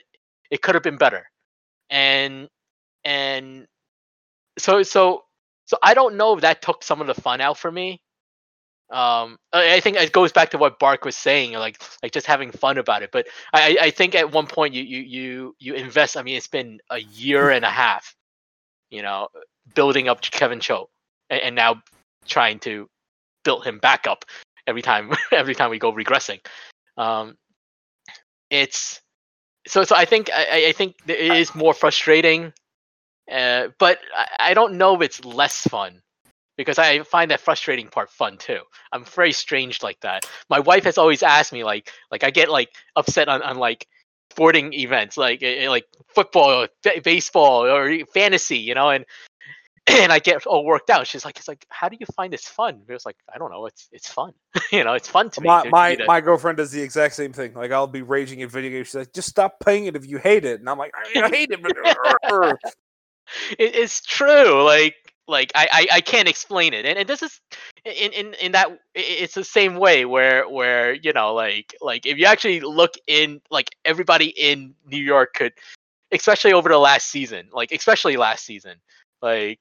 it 0.50 0.62
could 0.62 0.76
have 0.76 0.84
been 0.84 0.98
better, 0.98 1.30
and 1.90 2.48
and 3.04 3.68
so 4.58 4.84
so 4.84 5.24
so 5.66 5.78
I 5.84 5.94
don't 5.94 6.16
know 6.16 6.34
if 6.36 6.42
that 6.42 6.62
took 6.62 6.84
some 6.84 7.02
of 7.02 7.08
the 7.08 7.14
fun 7.14 7.42
out 7.42 7.58
for 7.58 7.72
me. 7.72 8.02
Um, 8.90 9.38
I 9.52 9.82
think 9.82 9.98
it 9.98 10.14
goes 10.14 10.32
back 10.32 10.52
to 10.52 10.58
what 10.58 10.80
Bark 10.80 11.04
was 11.04 11.18
saying, 11.18 11.54
like 11.54 11.82
like 12.02 12.14
just 12.14 12.26
having 12.26 12.52
fun 12.52 12.78
about 12.78 13.04
it. 13.04 13.12
But 13.12 13.28
I 13.54 13.78
I 13.82 13.92
think 13.92 14.16
at 14.16 14.32
one 14.32 14.48
point 14.48 14.74
you 14.74 14.84
you 14.84 15.02
you 15.02 15.56
you 15.60 15.74
invest. 15.74 16.16
I 16.16 16.24
mean, 16.24 16.38
it's 16.38 16.48
been 16.48 16.80
a 16.90 17.00
year 17.00 17.50
and 17.50 17.66
a 17.66 17.70
half, 17.70 18.16
you 18.90 19.02
know, 19.02 19.28
building 19.76 20.08
up 20.08 20.22
Kevin 20.22 20.62
Choate, 20.62 20.90
and, 21.30 21.42
and 21.42 21.56
now 21.56 21.82
trying 22.28 22.60
to 22.60 22.90
build 23.44 23.66
him 23.66 23.80
back 23.80 24.08
up 24.08 24.24
every 24.68 24.82
time 24.82 25.12
every 25.34 25.56
time 25.56 25.70
we 25.70 25.80
go 25.80 25.92
regressing. 25.92 26.40
Um, 26.98 27.36
it's 28.50 29.02
so 29.68 29.84
so. 29.84 29.96
I 29.96 30.06
think 30.06 30.30
I, 30.34 30.46
I- 30.46 30.68
I 30.70 30.72
think 30.72 30.96
it 31.08 31.20
is 31.20 31.54
more 31.56 31.74
frustrating, 31.74 32.54
uh, 33.32 33.70
but 33.80 34.00
I, 34.16 34.28
I 34.52 34.54
don't 34.54 34.76
know 34.78 34.96
if 34.96 35.02
it's 35.02 35.26
less 35.26 35.62
fun 35.68 36.02
because 36.58 36.80
I 36.80 37.04
find 37.04 37.32
that 37.32 37.40
frustrating 37.40 37.88
part 37.88 38.10
fun 38.10 38.38
too. 38.38 38.60
I'm 38.92 39.06
very 39.06 39.32
strange 39.32 39.84
like 39.84 40.00
that. 40.02 40.28
My 40.50 40.60
wife 40.60 40.84
has 40.84 40.98
always 40.98 41.24
asked 41.24 41.54
me 41.54 41.64
like 41.64 41.92
like 42.12 42.24
I 42.24 42.32
get 42.32 42.50
like 42.50 42.70
upset 42.96 43.30
on, 43.30 43.42
on 43.44 43.58
like 43.58 43.88
sporting 44.32 44.74
events 44.74 45.18
like 45.18 45.42
eh, 45.42 45.64
eh, 45.66 45.70
like 45.70 45.86
football 46.14 46.64
or 46.64 46.70
ba- 46.84 47.02
baseball 47.04 47.66
or 47.66 48.06
fantasy, 48.14 48.58
you 48.58 48.74
know, 48.74 48.90
and 48.90 49.06
and 49.88 50.12
I 50.12 50.20
get 50.20 50.46
all 50.46 50.66
worked 50.66 50.90
out. 50.90 51.08
She's 51.08 51.24
like, 51.24 51.38
it's 51.38 51.48
like, 51.48 51.66
how 51.70 51.88
do 51.88 51.96
you 52.00 52.06
find 52.16 52.34
this 52.34 52.46
fun? 52.46 52.82
It 52.90 52.92
was 52.92 53.06
like, 53.06 53.16
I 53.34 53.38
don't 53.38 53.52
know, 53.52 53.68
it's 53.68 53.88
it's 53.92 54.10
fun. 54.10 54.34
you 54.72 54.84
know, 54.84 54.94
it's 54.94 55.08
fun 55.08 55.30
to 55.30 55.42
me. 55.42 55.48
My 55.48 55.64
to- 55.64 55.70
my, 55.70 55.96
to- 55.96 56.06
my 56.06 56.22
girlfriend 56.22 56.58
does 56.58 56.72
the 56.72 56.82
exact 56.82 57.16
same 57.16 57.34
thing. 57.34 57.54
Like 57.54 57.72
I'll 57.72 57.88
be 57.88 58.02
raging 58.02 58.42
at 58.42 58.52
video 58.52 58.72
games. 58.72 58.88
She's 58.88 58.96
like, 58.96 59.14
just 59.14 59.30
stop 59.30 59.60
playing 59.60 59.86
it 59.86 59.96
if 59.96 60.06
you 60.06 60.18
hate 60.18 60.44
it. 60.44 60.60
And 60.60 60.70
I'm 60.70 60.78
like, 60.78 60.92
I 61.16 61.30
hate 61.30 61.52
it. 61.52 61.60
it, 63.60 63.76
it's 63.76 64.02
true 64.02 64.64
like 64.64 64.96
like 65.28 65.52
I, 65.56 65.68
I 65.72 65.88
i 65.98 66.02
can't 66.02 66.28
explain 66.28 66.74
it 66.74 66.86
and, 66.86 66.98
and 66.98 67.08
this 67.08 67.22
is 67.22 67.40
in 67.86 68.12
in 68.14 68.34
in 68.36 68.52
that 68.54 68.70
it's 68.96 69.34
the 69.36 69.44
same 69.44 69.76
way 69.76 70.06
where 70.06 70.48
where 70.50 70.94
you 70.94 71.14
know 71.14 71.34
like 71.34 71.76
like 71.82 72.06
if 72.06 72.18
you 72.18 72.26
actually 72.26 72.62
look 72.62 72.94
in 73.08 73.42
like 73.50 73.76
everybody 73.86 74.28
in 74.28 74.76
new 74.86 75.02
york 75.02 75.34
could 75.36 75.54
especially 76.12 76.54
over 76.54 76.70
the 76.70 76.78
last 76.78 77.10
season 77.10 77.50
like 77.52 77.72
especially 77.72 78.18
last 78.18 78.46
season 78.46 78.76
like 79.22 79.60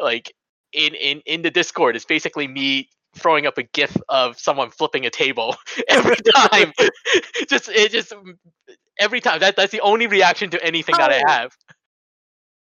like 0.00 0.32
in 0.72 0.94
in 0.94 1.20
in 1.26 1.42
the 1.42 1.50
discord 1.50 1.96
it's 1.96 2.04
basically 2.04 2.46
me 2.46 2.88
throwing 3.16 3.46
up 3.46 3.58
a 3.58 3.62
gif 3.62 3.96
of 4.08 4.38
someone 4.38 4.70
flipping 4.70 5.06
a 5.06 5.10
table 5.10 5.56
every 5.88 6.16
time 6.34 6.72
just 7.48 7.68
it 7.68 7.92
just 7.92 8.12
every 8.98 9.20
time 9.20 9.40
that 9.40 9.56
that's 9.56 9.72
the 9.72 9.80
only 9.80 10.06
reaction 10.06 10.50
to 10.50 10.62
anything 10.64 10.94
that 10.98 11.10
i 11.10 11.22
Oh. 11.26 11.32
have 11.32 11.52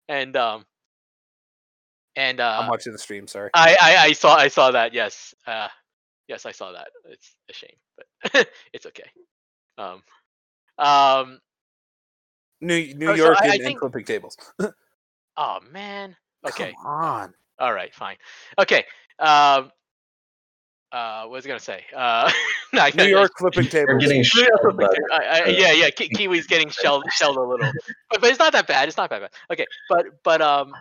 and 0.08 0.36
um 0.36 0.64
and 2.16 2.40
uh 2.40 2.58
I'm 2.60 2.68
watching 2.68 2.92
the 2.92 2.98
stream. 2.98 3.26
Sorry. 3.26 3.50
I, 3.54 3.76
I 3.80 3.96
I 4.08 4.12
saw 4.12 4.36
I 4.36 4.48
saw 4.48 4.70
that 4.70 4.92
yes 4.92 5.34
uh 5.46 5.68
yes 6.28 6.46
I 6.46 6.52
saw 6.52 6.72
that 6.72 6.88
it's 7.10 7.34
a 7.50 7.52
shame 7.52 7.76
but 8.32 8.48
it's 8.72 8.86
okay 8.86 9.10
um 9.78 10.02
um 10.78 11.40
New 12.60 12.94
New 12.94 13.08
Oh, 13.10 13.16
so 13.16 13.24
York 13.24 13.36
I- 13.40 13.40
I 13.40 13.44
and, 13.44 13.54
and 13.54 13.64
think- 13.64 13.78
flipping 13.80 14.04
tables. 14.04 14.36
oh 15.36 15.58
man 15.70 16.14
okay 16.46 16.74
Come 16.76 16.86
on. 16.86 17.34
all 17.58 17.72
right 17.72 17.94
fine 17.94 18.16
okay 18.58 18.84
um 19.18 19.70
uh 20.92 21.22
what 21.22 21.30
was 21.32 21.44
I 21.46 21.48
gonna 21.48 21.60
say 21.60 21.84
uh 21.96 22.30
no, 22.74 22.86
New 22.94 23.04
York 23.04 23.32
flipping 23.38 23.64
We're 23.64 23.70
tables. 23.70 24.02
getting 24.02 24.18
Yeah, 24.18 24.46
shelled 24.62 24.76
by 24.76 24.88
I, 25.12 25.24
I, 25.44 25.46
yeah, 25.46 25.72
yeah. 25.72 25.88
Ki- 25.90 26.10
Kiwi's 26.10 26.46
getting 26.46 26.68
shelled, 26.70 27.04
shelled 27.12 27.36
a 27.38 27.40
little, 27.40 27.70
but, 28.10 28.20
but 28.20 28.30
it's 28.30 28.38
not 28.38 28.52
that 28.52 28.66
bad. 28.66 28.88
It's 28.88 28.96
not 28.98 29.08
that 29.10 29.20
bad. 29.22 29.30
Okay, 29.50 29.66
but 29.88 30.06
but 30.22 30.42
um, 30.42 30.72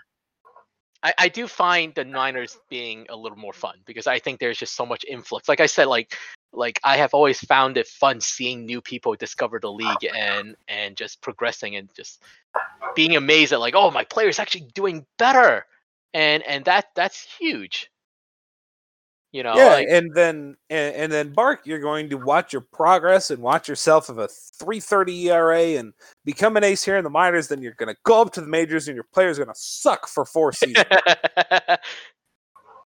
I, 1.03 1.13
I 1.17 1.29
do 1.29 1.47
find 1.47 1.93
the 1.95 2.05
minors 2.05 2.57
being 2.69 3.05
a 3.09 3.15
little 3.15 3.37
more 3.37 3.53
fun 3.53 3.75
because 3.85 4.07
I 4.07 4.19
think 4.19 4.39
there's 4.39 4.57
just 4.57 4.75
so 4.75 4.85
much 4.85 5.03
influx. 5.07 5.49
Like 5.49 5.59
I 5.59 5.65
said, 5.65 5.85
like 5.87 6.15
like 6.53 6.79
I 6.83 6.97
have 6.97 7.13
always 7.13 7.39
found 7.39 7.77
it 7.77 7.87
fun 7.87 8.21
seeing 8.21 8.65
new 8.65 8.81
people 8.81 9.15
discover 9.15 9.59
the 9.59 9.71
league 9.71 10.07
and 10.15 10.55
and 10.67 10.95
just 10.95 11.21
progressing 11.21 11.75
and 11.75 11.93
just 11.95 12.21
being 12.95 13.15
amazed 13.15 13.53
at 13.53 13.59
like, 13.59 13.75
oh, 13.75 13.91
my 13.91 14.03
player's 14.03 14.39
actually 14.39 14.67
doing 14.73 15.05
better, 15.17 15.65
and 16.13 16.43
and 16.43 16.65
that 16.65 16.87
that's 16.95 17.21
huge. 17.39 17.90
You 19.31 19.43
know, 19.43 19.55
yeah, 19.55 19.75
like, 19.75 19.87
and 19.89 20.13
then 20.13 20.57
and, 20.69 20.95
and 20.95 21.11
then 21.11 21.31
Bark, 21.31 21.61
you're 21.63 21.79
going 21.79 22.09
to 22.09 22.17
watch 22.17 22.51
your 22.51 22.65
progress 22.73 23.31
and 23.31 23.41
watch 23.41 23.69
yourself 23.69 24.09
of 24.09 24.17
a 24.17 24.27
330 24.27 25.29
ERA 25.29 25.61
and 25.79 25.93
become 26.25 26.57
an 26.57 26.65
ace 26.65 26.83
here 26.83 26.97
in 26.97 27.05
the 27.05 27.09
minors. 27.09 27.47
Then 27.47 27.61
you're 27.61 27.75
going 27.75 27.93
to 27.93 27.99
go 28.03 28.21
up 28.21 28.33
to 28.33 28.41
the 28.41 28.47
majors 28.47 28.89
and 28.89 28.95
your 28.95 29.07
player's 29.13 29.37
going 29.37 29.47
to 29.47 29.55
suck 29.55 30.09
for 30.09 30.25
four 30.25 30.51
seasons. 30.51 30.85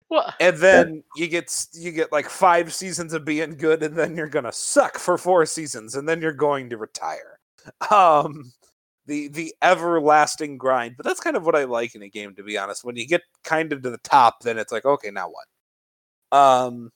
well, 0.09 0.33
and 0.41 0.57
then 0.57 1.03
you 1.15 1.29
get 1.29 1.67
you 1.75 1.93
get 1.93 2.11
like 2.11 2.31
five 2.31 2.73
seasons 2.73 3.13
of 3.13 3.27
being 3.27 3.59
good, 3.59 3.83
and 3.83 3.95
then 3.95 4.17
you're 4.17 4.27
going 4.27 4.47
to 4.47 4.53
suck 4.53 4.97
for 4.97 5.19
four 5.19 5.45
seasons, 5.45 5.95
and 5.95 6.09
then 6.09 6.23
you're 6.23 6.33
going 6.33 6.71
to 6.71 6.79
retire. 6.79 7.39
Um, 7.91 8.51
the 9.05 9.29
the 9.29 9.55
everlasting 9.61 10.57
grind. 10.57 10.95
But 10.97 11.05
that's 11.05 11.21
kind 11.21 11.37
of 11.37 11.45
what 11.45 11.57
I 11.57 11.65
like 11.65 11.95
in 11.95 12.03
a 12.03 12.09
game, 12.09 12.35
to 12.37 12.43
be 12.43 12.57
honest. 12.57 12.83
When 12.83 12.97
you 12.97 13.07
get 13.07 13.21
kind 13.45 13.75
of 13.75 13.83
to 13.83 13.91
the 13.91 13.99
top, 13.99 14.43
then 14.43 14.57
it's 14.57 14.73
like, 14.73 14.87
okay, 14.87 15.11
now 15.11 15.29
what? 15.29 15.45
Um, 16.33 16.91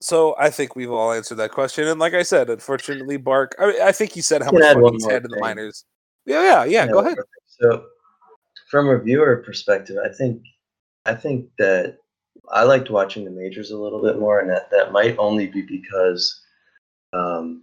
so 0.00 0.34
I 0.38 0.50
think 0.50 0.76
we've 0.76 0.90
all 0.90 1.12
answered 1.12 1.36
that 1.36 1.50
question. 1.52 1.86
And 1.86 2.00
like 2.00 2.14
I 2.14 2.22
said, 2.22 2.48
unfortunately, 2.50 3.16
Bark. 3.16 3.54
I, 3.58 3.78
I 3.84 3.92
think 3.92 4.16
you 4.16 4.22
said 4.22 4.42
how 4.42 4.50
much 4.50 4.62
fun 4.72 4.92
he's 4.92 5.02
more 5.02 5.12
had 5.12 5.24
in 5.24 5.30
the 5.30 5.38
minors. 5.40 5.84
Yeah, 6.26 6.42
yeah, 6.42 6.64
yeah. 6.64 6.86
Go 6.86 6.98
ahead. 7.00 7.18
So, 7.46 7.84
from 8.70 8.88
a 8.88 8.98
viewer 8.98 9.42
perspective, 9.44 9.96
I 10.04 10.08
think 10.12 10.42
I 11.04 11.14
think 11.14 11.50
that 11.58 11.98
I 12.50 12.62
liked 12.64 12.90
watching 12.90 13.24
the 13.24 13.30
majors 13.30 13.70
a 13.70 13.76
little 13.78 14.02
bit 14.02 14.18
more, 14.18 14.40
and 14.40 14.48
that 14.50 14.70
that 14.70 14.92
might 14.92 15.16
only 15.18 15.46
be 15.48 15.62
because 15.62 16.40
um, 17.12 17.62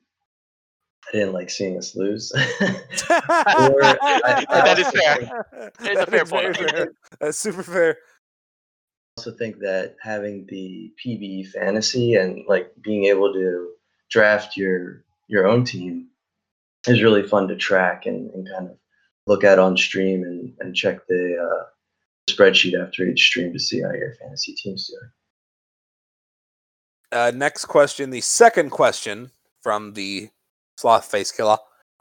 I 1.07 1.11
didn't 1.13 1.33
like 1.33 1.49
seeing 1.49 1.77
us 1.77 1.95
lose. 1.95 2.31
I- 2.35 3.97
I 4.23 4.45
That 4.49 4.79
is 4.79 4.85
also 4.85 4.97
fair. 4.99 5.47
It's 5.81 6.01
a 6.01 6.05
fair 6.05 6.05
That 6.05 6.13
is 6.23 6.29
very 6.29 6.53
point. 6.53 6.57
fair. 6.71 6.91
That's 7.19 7.37
super 7.39 7.63
fair. 7.63 7.97
Also 9.17 9.31
think 9.31 9.57
that 9.59 9.95
having 9.99 10.45
the 10.47 10.93
PBE 11.03 11.47
fantasy 11.49 12.13
and 12.13 12.45
like 12.47 12.71
being 12.81 13.05
able 13.05 13.33
to 13.33 13.71
draft 14.11 14.55
your 14.55 15.03
your 15.27 15.47
own 15.47 15.65
team 15.65 16.07
is 16.87 17.01
really 17.01 17.23
fun 17.23 17.47
to 17.47 17.55
track 17.55 18.05
and, 18.05 18.29
and 18.31 18.47
kind 18.47 18.69
of 18.69 18.77
look 19.25 19.43
at 19.43 19.57
on 19.57 19.75
stream 19.75 20.21
and, 20.21 20.53
and 20.59 20.75
check 20.75 20.99
the 21.07 21.35
uh, 21.35 21.63
spreadsheet 22.29 22.79
after 22.79 23.05
each 23.05 23.25
stream 23.25 23.51
to 23.51 23.59
see 23.59 23.81
how 23.81 23.91
your 23.91 24.13
fantasy 24.21 24.53
team's 24.53 24.87
doing. 24.87 25.11
Uh, 27.11 27.31
next 27.33 27.65
question, 27.65 28.11
the 28.11 28.21
second 28.21 28.69
question 28.69 29.31
from 29.63 29.93
the 29.93 30.29
sloth 30.77 31.05
face 31.05 31.31
killer. 31.31 31.57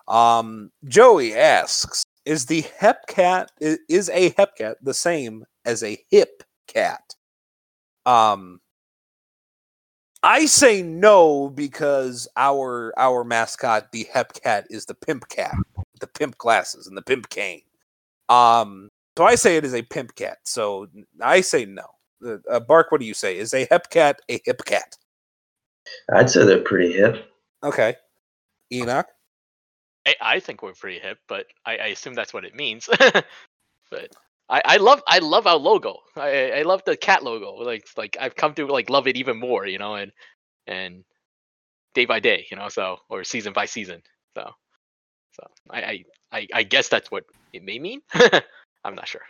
Um, 0.07 0.71
Joey 0.85 1.35
asks, 1.35 2.05
"Is 2.27 2.45
the 2.45 2.63
hepcat 2.63 3.49
is 3.59 4.11
a 4.11 4.31
hepcat 4.33 4.75
the 4.83 4.95
same 4.95 5.47
as 5.65 5.83
a 5.83 5.99
hip 6.11 6.43
cat?" 6.67 7.15
Um, 8.05 8.61
I 10.23 10.47
say 10.47 10.83
no 10.83 11.51
because 11.51 12.29
our 12.37 12.93
our 12.99 13.25
mascot, 13.25 13.93
the 13.93 14.07
hepcat, 14.13 14.65
is 14.71 14.87
the 14.87 14.95
pimp 14.95 15.29
cat, 15.29 15.55
the 16.01 16.07
pimp 16.07 16.37
glasses 16.39 16.87
and 16.87 16.97
the 16.97 17.03
pimp 17.03 17.29
cane. 17.29 17.63
Um, 18.29 18.91
so 19.17 19.25
I 19.25 19.35
say 19.35 19.57
it 19.57 19.65
is 19.65 19.75
a 19.75 19.83
pimp 19.83 20.15
cat. 20.15 20.39
So 20.45 20.89
I 21.21 21.41
say 21.41 21.65
no. 21.65 21.85
Uh, 22.25 22.39
uh, 22.51 22.61
Bark, 22.61 22.91
what 22.91 23.01
do 23.01 23.07
you 23.07 23.15
say? 23.15 23.39
Is 23.39 23.55
a 23.55 23.67
hepcat 23.67 24.17
a 24.29 24.41
hip 24.45 24.65
cat? 24.65 24.97
I'd 26.13 26.31
say 26.31 26.45
they're 26.45 26.61
pretty 26.61 26.93
hip. 26.93 27.31
Okay. 27.63 27.97
Enoch. 28.73 29.07
I, 30.07 30.15
I 30.21 30.41
think 30.41 30.63
we're 30.63 30.73
pretty 30.73 30.99
hip, 30.99 31.19
but 31.29 31.47
I, 31.65 31.77
I 31.77 31.87
assume 31.87 32.15
that's 32.15 32.35
what 32.35 32.45
it 32.45 32.55
means. 32.55 32.89
but 33.91 34.17
I, 34.49 34.63
I 34.65 34.77
love 34.77 35.03
I 35.09 35.19
love 35.19 35.47
our 35.47 35.57
logo. 35.57 35.99
I 36.17 36.53
I 36.53 36.63
love 36.63 36.83
the 36.87 36.97
cat 36.97 37.23
logo. 37.23 37.55
Like 37.55 37.87
like 37.97 38.17
I've 38.21 38.37
come 38.37 38.55
to 38.55 38.67
like 38.67 38.91
love 38.91 39.07
it 39.07 39.17
even 39.17 39.39
more, 39.39 39.67
you 39.67 39.79
know, 39.79 39.97
and 39.97 40.13
and 40.67 41.05
day 41.95 42.05
by 42.05 42.21
day, 42.21 42.47
you 42.51 42.57
know, 42.57 42.69
so 42.69 42.99
or 43.09 43.25
season 43.25 43.53
by 43.53 43.67
season. 43.67 44.03
So 44.37 44.51
so 45.33 45.47
I 45.71 46.05
I, 46.33 46.47
I, 46.53 46.63
guess 46.65 46.89
that's 46.89 47.11
what 47.11 47.25
it 47.53 47.63
may 47.63 47.79
mean. 47.79 48.03
I'm 48.85 48.95
not 48.95 49.09
sure. 49.09 49.23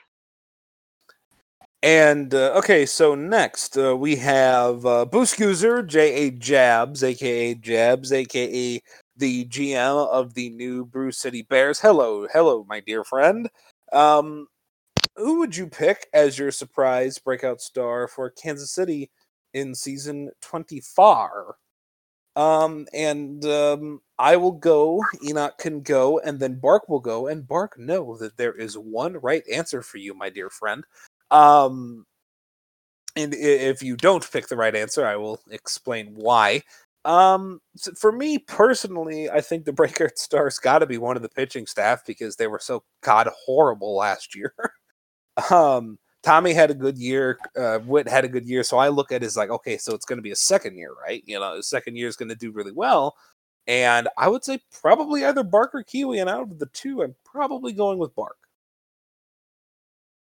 And 1.83 2.35
uh, 2.35 2.55
okay, 2.57 2.87
so 2.87 3.15
next 3.15 3.79
uh, 3.79 3.97
we 3.97 4.17
have 4.17 4.85
uh, 4.85 5.07
Booskoozer, 5.07 5.87
J.A. 5.87 6.31
Jabs, 6.33 7.05
aka 7.05 7.55
Jabs, 7.55 8.13
aka 8.13 8.81
the 9.17 9.45
GM 9.45 10.09
of 10.09 10.35
the 10.35 10.51
new 10.51 10.85
Bruce 10.85 11.19
City 11.19 11.43
Bears. 11.43 11.81
Hello, 11.81 12.27
hello, 12.33 12.65
my 12.69 12.81
dear 12.81 13.05
friend. 13.05 13.49
Um, 13.93 14.49
who 15.17 15.39
would 15.39 15.57
you 15.57 15.67
pick 15.67 16.07
as 16.13 16.39
your 16.39 16.51
surprise 16.51 17.19
breakout 17.19 17.61
star 17.61 18.09
for 18.09 18.31
Kansas 18.31 18.71
City 18.71 19.11
in 19.55 19.75
season 19.75 20.31
24? 20.43 21.57
Um, 22.37 22.87
and 22.93 23.45
um, 23.47 24.01
I 24.19 24.37
will 24.37 24.53
go, 24.53 25.03
Enoch 25.27 25.57
can 25.59 25.81
go, 25.81 26.19
and 26.19 26.39
then 26.39 26.61
Bark 26.61 26.89
will 26.89 27.01
go. 27.01 27.29
And 27.29 27.49
Bark, 27.49 27.79
know 27.79 28.17
that 28.19 28.37
there 28.37 28.53
is 28.53 28.77
one 28.77 29.15
right 29.15 29.43
answer 29.53 29.81
for 29.83 29.97
you, 29.97 30.13
my 30.13 30.29
dear 30.29 30.51
friend. 30.51 30.85
Um, 31.31 32.05
and 33.17 33.35
if 33.35 33.83
you 33.83 33.97
don't 33.97 34.31
pick 34.31 34.49
the 34.49 34.57
right 34.57 34.77
answer, 34.77 35.07
I 35.07 35.17
will 35.17 35.41
explain 35.51 36.13
why. 36.15 36.63
Um, 37.07 37.61
for 37.99 38.13
me 38.13 38.39
personally, 38.39 39.31
I 39.31 39.41
think 39.41 39.65
the 39.65 39.73
breakout 39.73 40.19
stars 40.19 40.59
got 40.59 40.81
to 40.81 40.87
be 40.87 40.99
one 40.99 41.17
of 41.17 41.23
the 41.23 41.29
pitching 41.31 41.67
staff 41.67 42.05
because 42.07 42.37
they 42.37 42.49
were 42.49 42.59
so 42.59 42.85
god 43.03 43.29
horrible 43.47 43.97
last 43.97 44.35
year. 44.35 44.53
um, 45.51 45.99
Tommy 46.23 46.53
had 46.53 46.71
a 46.71 46.75
good 46.75 46.99
year. 46.99 47.39
Uh, 47.57 47.79
Witt 47.85 48.09
had 48.09 48.25
a 48.25 48.29
good 48.29 48.47
year, 48.47 48.63
so 48.63 48.79
I 48.79 48.89
look 48.89 49.13
at 49.13 49.23
it 49.23 49.27
as 49.27 49.37
like, 49.37 49.51
okay, 49.51 49.79
so 49.79 49.95
it's 49.95 50.05
going 50.05 50.19
to 50.19 50.23
be 50.23 50.33
a 50.33 50.37
second 50.37 50.77
year, 50.77 50.93
right? 51.01 51.23
You 51.27 51.39
know, 51.39 51.61
second 51.61 51.97
year 51.97 52.09
is 52.09 52.17
going 52.17 52.31
to 52.31 52.35
do 52.35 52.51
really 52.51 52.73
well, 52.73 53.15
and 53.67 54.09
I 54.19 54.29
would 54.29 54.45
say 54.45 54.61
probably 54.81 55.25
either 55.25 55.45
Bark 55.45 55.75
or 55.75 55.83
Kiwi. 55.83 56.19
And 56.19 56.31
out 56.31 56.43
of 56.43 56.59
the 56.59 56.67
two, 56.67 57.03
I'm 57.03 57.15
probably 57.25 57.73
going 57.73 57.99
with 57.99 58.15
Bark 58.15 58.37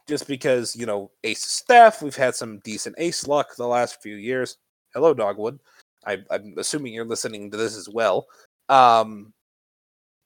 just 0.07 0.27
because 0.27 0.75
you 0.75 0.85
know 0.85 1.11
ace 1.23 1.43
staff 1.43 2.01
we've 2.01 2.15
had 2.15 2.35
some 2.35 2.59
decent 2.59 2.95
ace 2.97 3.27
luck 3.27 3.55
the 3.55 3.67
last 3.67 4.01
few 4.01 4.15
years 4.15 4.57
hello 4.93 5.13
dogwood 5.13 5.59
I, 6.05 6.19
i'm 6.29 6.55
assuming 6.57 6.93
you're 6.93 7.05
listening 7.05 7.51
to 7.51 7.57
this 7.57 7.75
as 7.75 7.89
well 7.89 8.27
um 8.69 9.33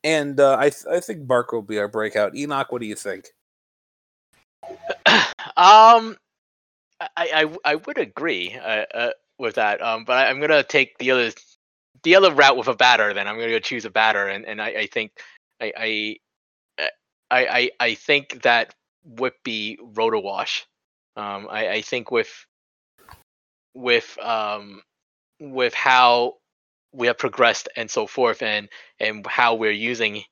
and 0.04 0.40
uh, 0.40 0.56
I, 0.58 0.70
th- 0.70 0.86
I 0.90 1.00
think 1.00 1.28
bark 1.28 1.52
will 1.52 1.62
be 1.62 1.80
our 1.80 1.88
breakout 1.88 2.36
enoch 2.36 2.72
what 2.72 2.82
do 2.82 2.88
you 2.88 2.96
think 2.96 3.30
um, 5.58 6.18
I, 7.00 7.08
I 7.18 7.56
I 7.66 7.76
would 7.76 7.98
agree 7.98 8.56
uh, 8.56 8.86
uh, 8.94 9.12
with 9.38 9.56
that. 9.56 9.82
Um, 9.82 10.06
but 10.06 10.18
I, 10.18 10.30
I'm 10.30 10.40
gonna 10.40 10.64
take 10.64 10.98
the 10.98 11.12
other 11.12 11.32
the 12.04 12.16
other 12.16 12.34
route 12.34 12.58
with 12.58 12.68
a 12.68 12.76
batter. 12.76 13.14
Then 13.14 13.28
I'm 13.28 13.36
gonna 13.36 13.50
go 13.50 13.60
choose 13.60 13.86
a 13.86 13.90
batter, 13.90 14.28
and, 14.28 14.46
and 14.46 14.62
I, 14.62 14.68
I 14.70 14.88
think 14.88 15.12
I 15.62 15.74
I, 15.78 16.84
uh, 16.84 16.88
I 17.32 17.48
I 17.48 17.72
I 17.80 17.94
think 17.96 18.44
that 18.44 18.76
would 19.04 19.34
be 19.44 19.80
Rotowash. 19.82 20.66
Um, 21.16 21.48
I, 21.50 21.70
I 21.70 21.82
think 21.82 22.12
with 22.12 22.30
with 23.74 24.18
um 24.22 24.82
with 25.40 25.74
how 25.74 26.36
we 26.94 27.08
have 27.08 27.18
progressed 27.18 27.70
and 27.76 27.90
so 27.90 28.08
forth, 28.08 28.42
and 28.42 28.70
and 29.00 29.26
how 29.28 29.56
we're 29.56 29.72
using 29.72 30.24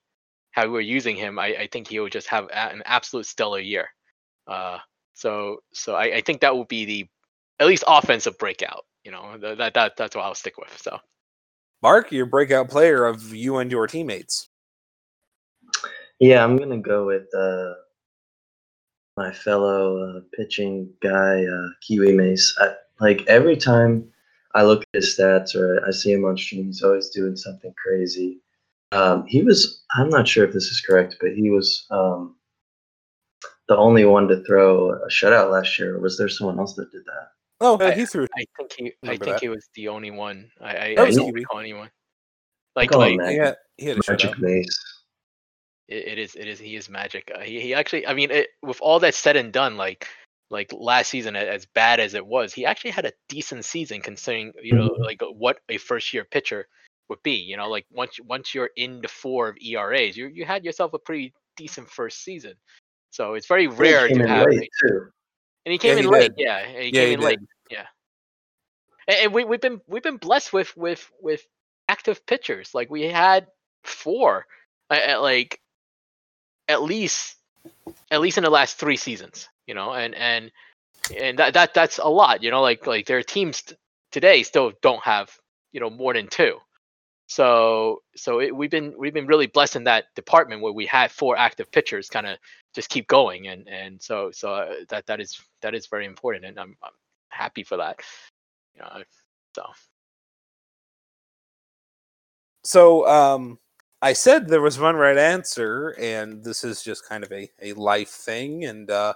how 0.51 0.69
we're 0.69 0.82
using 0.82 1.15
him, 1.15 1.39
I, 1.39 1.47
I 1.47 1.67
think 1.71 1.88
he 1.88 1.99
will 1.99 2.09
just 2.09 2.28
have 2.30 2.49
an 2.51 2.82
absolute 2.86 3.28
stellar 3.28 3.59
year. 3.59 3.89
Uh, 4.48 4.80
so 5.14 5.58
so 5.74 5.95
I, 5.95 6.18
I 6.18 6.22
think 6.22 6.41
that 6.41 6.56
will 6.56 6.66
be 6.66 6.86
the 6.86 7.08
at 7.60 7.68
least 7.68 7.84
offensive 7.88 8.38
breakout. 8.38 8.86
You 9.04 9.12
know 9.12 9.38
th- 9.39 9.58
that 9.58 9.74
that 9.74 9.98
that's 9.98 10.16
what 10.16 10.24
I'll 10.24 10.36
stick 10.36 10.58
with. 10.58 10.78
So 10.82 11.00
Bark, 11.82 12.12
your 12.12 12.26
breakout 12.26 12.70
player 12.70 13.06
of 13.06 13.34
you 13.34 13.58
and 13.58 13.72
your 13.72 13.88
teammates 13.88 14.50
Yeah, 16.20 16.43
I'm 16.43 16.58
gonna 16.58 16.80
go 16.80 17.06
with 17.06 17.28
uh, 17.36 17.74
my 19.18 19.32
fellow 19.34 19.98
uh, 20.18 20.22
pitching 20.36 20.89
guy, 21.02 21.45
uh, 21.45 21.68
Kiwi 21.82 22.14
Mace. 22.14 22.56
I, 22.60 22.74
like 23.00 23.24
every 23.28 23.58
time 23.58 24.08
I 24.56 24.64
look 24.64 24.82
at 24.82 24.88
his 24.93 25.18
stats 25.18 25.56
or 25.56 25.86
I 25.86 25.91
see 25.91 26.14
him 26.14 26.26
on 26.26 26.38
stream, 26.38 26.66
he's 26.66 26.84
always 26.84 27.10
doing 27.10 27.36
something 27.36 27.74
crazy. 27.84 28.39
Um, 28.91 29.26
he 29.28 29.43
was, 29.43 29.84
I'm 29.95 30.10
not 30.10 30.28
sure 30.28 30.45
if 30.45 30.54
this 30.54 30.68
is 30.68 30.82
correct, 30.82 31.18
but 31.20 31.34
he 31.34 31.50
was 31.50 31.86
um, 31.91 32.36
the 33.68 33.78
only 33.78 34.05
one 34.05 34.28
to 34.30 34.43
throw 34.43 34.91
a 34.91 35.07
shutout 35.09 35.51
last 35.51 35.78
year. 35.80 35.99
Was 35.99 36.18
there 36.18 36.30
someone 36.30 36.59
else 36.59 36.74
that 36.76 36.91
did 36.91 37.03
that? 37.05 37.30
oh 37.59 37.78
I- 37.80 37.91
he 37.93 38.05
threw 38.05 38.28
I 38.38 38.45
think 38.57 38.74
he 38.78 38.93
I 39.03 39.07
think 39.18 39.24
that. 39.26 39.39
he 39.41 39.49
was 39.49 39.68
the 39.76 39.88
only 39.88 40.11
one. 40.11 40.49
I 40.61 40.70
I, 40.78 40.95
That 40.95 40.99
I 40.99 41.03
was 41.05 41.15
don't 41.15 41.26
Kiwi. 41.28 41.41
recall 41.41 41.59
anyone. 41.59 41.89
Like 42.76 42.91
call 42.91 42.99
like 42.99 43.11
him 43.13 43.18
that. 43.18 43.32
he 43.32 43.38
had, 43.38 43.55
he 43.78 43.86
had 43.88 43.97
a 43.97 44.01
Magic 44.11 44.32
shutout. 44.32 44.39
Mace. 44.39 44.80
it, 45.88 46.07
it 46.07 46.18
is 46.20 46.36
it 46.36 46.47
is 46.47 46.59
he 46.59 46.76
is 46.76 46.89
magic. 46.89 47.32
Uh, 47.34 47.39
he 47.39 47.59
he 47.59 47.74
actually 47.74 48.05
I 48.05 48.13
mean 48.13 48.30
it, 48.32 48.49
with 48.61 48.80
all 48.82 48.99
that 48.99 49.15
said 49.15 49.36
and 49.36 49.51
done, 49.51 49.76
like 49.78 50.07
like 50.49 50.72
last 50.74 51.09
season 51.09 51.36
as 51.36 51.65
bad 51.65 51.99
as 51.99 52.13
it 52.13 52.26
was, 52.26 52.53
he 52.53 52.65
actually 52.65 52.91
had 52.91 53.05
a 53.05 53.11
decent 53.28 53.65
season 53.65 54.01
considering 54.01 54.53
you 54.61 54.74
know 54.76 54.89
Mhm. 54.89 54.99
like 55.05 55.22
what 55.36 55.59
a 55.70 55.78
first 55.78 56.13
year 56.13 56.24
pitcher 56.26 56.68
would 57.09 57.22
be. 57.24 57.34
You 57.36 57.57
know 57.57 57.70
like 57.70 57.86
once 57.91 58.20
once 58.24 58.53
you're 58.53 58.70
in 58.78 59.01
the 59.01 59.07
four 59.07 59.49
of 59.49 59.57
ERAs, 59.61 60.15
you 60.15 60.28
you 60.28 60.45
had 60.45 60.63
yourself 60.63 60.93
a 60.93 60.99
pretty 60.99 61.34
decent 61.57 61.89
first 61.89 62.24
season. 62.24 62.53
So 63.18 63.34
it's 63.34 63.47
very 63.47 63.65
rare 63.68 64.07
to 64.07 64.28
have. 64.28 64.45
late 64.47 64.70
too. 64.80 65.09
And 65.65 65.72
he 65.72 65.80
came 65.80 65.97
he 65.97 66.03
in 66.03 66.09
late, 66.09 66.36
did. 66.38 66.45
yeah. 66.45 66.68
He 66.68 66.89
Yeah, 66.89 67.01
came 67.01 67.07
he 67.07 67.13
in 67.15 67.20
late, 67.20 67.39
yeah. 67.72 67.88
And, 69.07 69.18
and 69.18 69.34
we 69.34 69.43
we've 69.43 69.59
been 69.59 69.82
we've 69.88 70.03
been 70.03 70.18
blessed 70.18 70.53
with 70.53 70.78
with 70.78 71.09
with 71.20 71.41
active 71.89 72.24
pitchers. 72.28 72.76
Like 72.76 72.91
we 72.91 73.03
had 73.09 73.47
four, 73.84 74.45
uh, 74.91 75.20
like 75.20 75.59
at 76.68 76.84
least 76.84 77.36
at 78.11 78.22
least 78.22 78.38
in 78.38 78.43
the 78.43 78.51
last 78.51 78.78
three 78.78 78.97
seasons, 78.97 79.49
you 79.65 79.74
know, 79.74 79.93
and 79.93 80.13
and 80.13 80.51
and 81.20 81.39
that 81.39 81.55
that 81.55 81.74
that's 81.74 81.97
a 81.97 82.07
lot, 82.07 82.43
you 82.43 82.51
know. 82.51 82.61
Like 82.61 82.86
like 82.86 83.07
their 83.07 83.24
teams 83.24 83.63
t- 83.63 83.76
today 84.11 84.43
still 84.43 84.74
don't 84.84 85.03
have 85.03 85.36
you 85.72 85.80
know 85.80 85.89
more 85.89 86.13
than 86.13 86.28
two. 86.28 86.59
So 87.28 88.01
so 88.15 88.39
it, 88.39 88.55
we've 88.55 88.71
been 88.71 88.93
we've 88.97 89.13
been 89.13 89.28
really 89.28 89.47
blessed 89.47 89.75
in 89.75 89.84
that 89.86 90.05
department 90.15 90.61
where 90.61 90.71
we 90.73 90.86
had 90.86 91.11
four 91.11 91.38
active 91.38 91.71
pitchers 91.71 92.09
kind 92.09 92.25
of 92.25 92.38
just 92.73 92.89
keep 92.89 93.07
going 93.07 93.47
and 93.47 93.67
and 93.67 94.01
so 94.01 94.32
so 94.32 94.53
uh, 94.53 94.73
that 94.89 95.05
that 95.07 95.19
is 95.19 95.39
that 95.61 95.75
is 95.75 95.88
very 95.88 96.05
important 96.05 96.45
and 96.45 96.57
I'm, 96.57 96.75
I'm 96.82 96.91
happy 97.30 97.63
for 97.63 97.78
that. 97.78 97.99
You 98.75 98.82
know, 98.82 99.03
so 99.55 99.63
So 102.63 103.07
um 103.07 103.59
I 104.01 104.13
said 104.13 104.47
there 104.47 104.61
was 104.61 104.80
one 104.80 104.95
right 104.95 105.17
answer, 105.17 105.95
and 105.99 106.43
this 106.43 106.63
is 106.63 106.84
just 106.84 107.07
kind 107.07 107.23
of 107.23 107.32
a, 107.32 107.49
a 107.61 107.73
life 107.73 108.09
thing. 108.09 108.65
And 108.65 108.91
uh, 108.91 109.13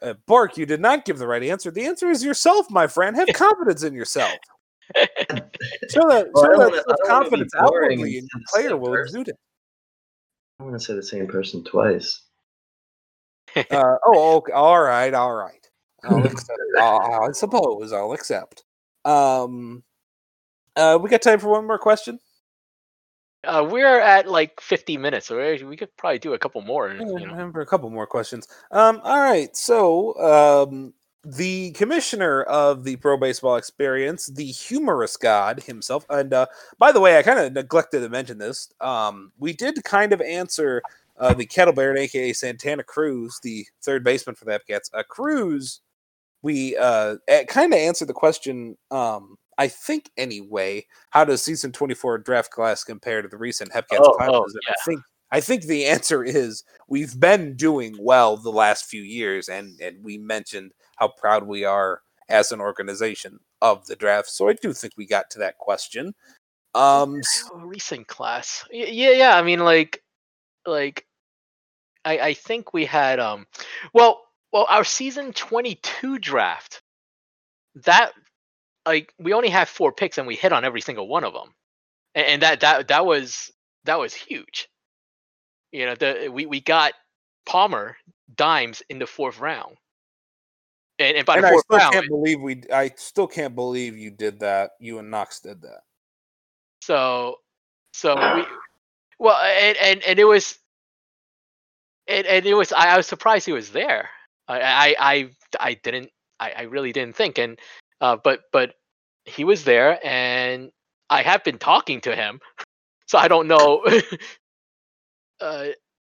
uh, 0.00 0.14
Bark, 0.26 0.56
you 0.56 0.64
did 0.64 0.80
not 0.80 1.04
give 1.04 1.18
the 1.18 1.26
right 1.26 1.42
answer. 1.42 1.72
The 1.72 1.86
answer 1.86 2.08
is 2.08 2.22
yourself, 2.22 2.70
my 2.70 2.86
friend. 2.86 3.16
Have 3.16 3.28
confidence 3.34 3.82
in 3.82 3.94
yourself. 3.94 4.34
Show 4.96 6.08
that, 6.08 6.28
Well, 6.32 6.44
I 6.44 6.46
show 6.46 6.52
don't 6.52 6.58
that 6.58 6.58
wanna- 6.58 6.66
I 6.66 6.68
don't 6.68 6.86
wanna 6.86 6.96
be 7.02 7.08
confidence 7.08 7.54
outwardly, 7.56 7.92
and 7.92 8.02
and 8.02 8.12
your 8.12 8.20
say 8.22 8.38
the 8.38 8.44
player 8.52 8.68
same 8.70 8.80
will 8.80 8.92
person. 8.92 9.20
exude 9.20 9.28
it. 9.28 9.36
I 10.60 10.62
want 10.64 10.74
to 10.78 10.80
say 10.84 10.94
the 10.94 11.02
same 11.02 11.26
person 11.26 11.64
twice. 11.64 12.22
Uh, 13.56 13.96
oh, 14.06 14.36
okay. 14.36 14.52
all 14.52 14.80
right, 14.80 15.12
all 15.12 15.34
right. 15.34 15.68
I'll 16.04 16.24
accept. 16.24 16.58
I 16.78 17.28
suppose 17.32 17.92
I'll 17.92 18.12
accept. 18.12 18.64
Um, 19.04 19.82
uh, 20.76 20.98
we 21.00 21.10
got 21.10 21.22
time 21.22 21.38
for 21.38 21.48
one 21.48 21.66
more 21.66 21.78
question. 21.78 22.18
uh, 23.44 23.66
we're 23.68 23.98
at 24.00 24.28
like 24.28 24.60
50 24.60 24.96
minutes, 24.98 25.26
so 25.26 25.36
we 25.36 25.64
we 25.64 25.76
could 25.76 25.94
probably 25.96 26.18
do 26.20 26.32
a 26.34 26.38
couple 26.38 26.60
more. 26.62 26.92
You 26.92 27.04
know, 27.04 27.50
for 27.52 27.60
a 27.60 27.66
couple 27.66 27.90
more 27.90 28.06
questions. 28.06 28.46
Um, 28.70 29.00
all 29.04 29.20
right. 29.20 29.54
So, 29.56 30.14
um, 30.68 30.94
the 31.24 31.70
commissioner 31.72 32.42
of 32.42 32.84
the 32.84 32.96
pro 32.96 33.16
baseball 33.16 33.56
experience, 33.56 34.26
the 34.26 34.46
humorous 34.46 35.16
god 35.16 35.62
himself, 35.62 36.04
and 36.10 36.32
uh, 36.32 36.46
by 36.78 36.92
the 36.92 37.00
way, 37.00 37.18
I 37.18 37.22
kind 37.22 37.38
of 37.38 37.52
neglected 37.52 38.00
to 38.00 38.08
mention 38.08 38.38
this. 38.38 38.72
Um, 38.80 39.32
we 39.38 39.52
did 39.52 39.82
kind 39.84 40.12
of 40.12 40.20
answer 40.20 40.82
uh, 41.18 41.34
the 41.34 41.46
Kettle 41.46 41.74
Baron, 41.74 41.98
aka 41.98 42.32
Santana 42.32 42.82
Cruz, 42.82 43.38
the 43.42 43.66
third 43.82 44.02
baseman 44.02 44.34
for 44.34 44.44
the 44.44 44.58
Hepcats. 44.58 44.90
Uh, 44.92 45.02
Cruz, 45.04 45.80
we 46.42 46.76
uh, 46.76 47.16
kind 47.48 47.72
of 47.72 47.78
answered 47.78 48.08
the 48.08 48.14
question. 48.14 48.76
Um, 48.90 49.36
I 49.58 49.68
think 49.68 50.10
anyway. 50.16 50.86
How 51.10 51.24
does 51.24 51.42
season 51.42 51.72
twenty 51.72 51.94
four 51.94 52.18
draft 52.18 52.50
class 52.50 52.82
compare 52.82 53.22
to 53.22 53.28
the 53.28 53.36
recent 53.36 53.70
Hepcats 53.70 53.98
Oh, 54.00 54.12
oh, 54.12 54.16
classes? 54.16 54.54
And 54.54 54.62
I 54.68 54.74
think 54.84 55.00
I 55.32 55.40
think 55.40 55.62
the 55.64 55.86
answer 55.86 56.22
is 56.24 56.62
we've 56.86 57.18
been 57.18 57.56
doing 57.56 57.96
well 57.98 58.36
the 58.36 58.52
last 58.52 58.84
few 58.84 59.02
years, 59.02 59.48
and 59.48 59.80
and 59.80 60.04
we 60.04 60.18
mentioned 60.18 60.72
how 60.96 61.08
proud 61.08 61.44
we 61.44 61.64
are 61.64 62.02
as 62.28 62.52
an 62.52 62.60
organization 62.60 63.40
of 63.60 63.86
the 63.86 63.96
draft. 63.96 64.28
So 64.28 64.48
I 64.48 64.52
do 64.52 64.72
think 64.72 64.92
we 64.96 65.06
got 65.06 65.30
to 65.30 65.38
that 65.40 65.58
question. 65.58 66.14
Um, 66.74 67.20
recent 67.54 68.06
class. 68.06 68.64
Yeah, 68.70 69.10
yeah. 69.10 69.36
I 69.36 69.42
mean, 69.42 69.60
like, 69.60 70.02
like, 70.66 71.06
I 72.04 72.18
I 72.18 72.34
think 72.34 72.72
we 72.72 72.84
had 72.84 73.18
um, 73.18 73.46
well, 73.92 74.22
well, 74.52 74.66
our 74.68 74.84
season 74.84 75.32
22 75.32 76.18
draft. 76.18 76.82
That 77.74 78.12
like 78.86 79.14
we 79.18 79.32
only 79.32 79.48
had 79.48 79.68
four 79.68 79.92
picks 79.92 80.18
and 80.18 80.26
we 80.26 80.36
hit 80.36 80.52
on 80.52 80.64
every 80.64 80.82
single 80.82 81.08
one 81.08 81.24
of 81.24 81.32
them, 81.32 81.54
and, 82.14 82.26
and 82.26 82.42
that 82.42 82.60
that 82.60 82.88
that 82.88 83.06
was 83.06 83.50
that 83.84 83.98
was 83.98 84.12
huge. 84.14 84.68
You 85.72 85.86
know, 85.86 85.94
the 85.94 86.28
we 86.30 86.46
we 86.46 86.60
got 86.60 86.92
Palmer 87.46 87.96
dimes 88.36 88.82
in 88.88 88.98
the 88.98 89.06
fourth 89.06 89.40
round, 89.40 89.76
and, 90.98 91.16
and 91.16 91.26
by 91.26 91.36
and 91.36 91.44
the 91.44 91.48
I 91.48 91.56
still 91.56 91.78
round, 91.78 91.92
can't 91.94 92.08
believe 92.08 92.40
we. 92.40 92.62
I 92.72 92.90
still 92.96 93.26
can't 93.26 93.54
believe 93.54 93.96
you 93.96 94.10
did 94.10 94.40
that. 94.40 94.72
You 94.78 94.98
and 94.98 95.10
Knox 95.10 95.40
did 95.40 95.62
that. 95.62 95.80
So, 96.82 97.36
so 97.94 98.14
we, 98.16 98.44
well, 99.18 99.36
and 99.36 99.76
and, 99.78 100.02
and 100.02 100.18
it 100.18 100.24
was, 100.24 100.58
and, 102.06 102.26
and 102.26 102.44
it 102.44 102.54
was. 102.54 102.72
I, 102.72 102.88
I 102.88 102.96
was 102.98 103.06
surprised 103.06 103.46
he 103.46 103.52
was 103.52 103.70
there. 103.70 104.10
I 104.48 104.60
I 104.60 104.94
I, 104.98 105.30
I 105.58 105.74
didn't. 105.74 106.10
I, 106.38 106.52
I 106.58 106.62
really 106.62 106.92
didn't 106.92 107.16
think. 107.16 107.38
And 107.38 107.58
uh, 108.02 108.16
but 108.22 108.40
but 108.52 108.74
he 109.24 109.44
was 109.44 109.64
there, 109.64 109.98
and 110.04 110.70
I 111.08 111.22
have 111.22 111.44
been 111.44 111.58
talking 111.58 112.02
to 112.02 112.14
him, 112.14 112.40
so 113.06 113.16
I 113.16 113.28
don't 113.28 113.48
know. 113.48 113.82
uh, 115.42 115.66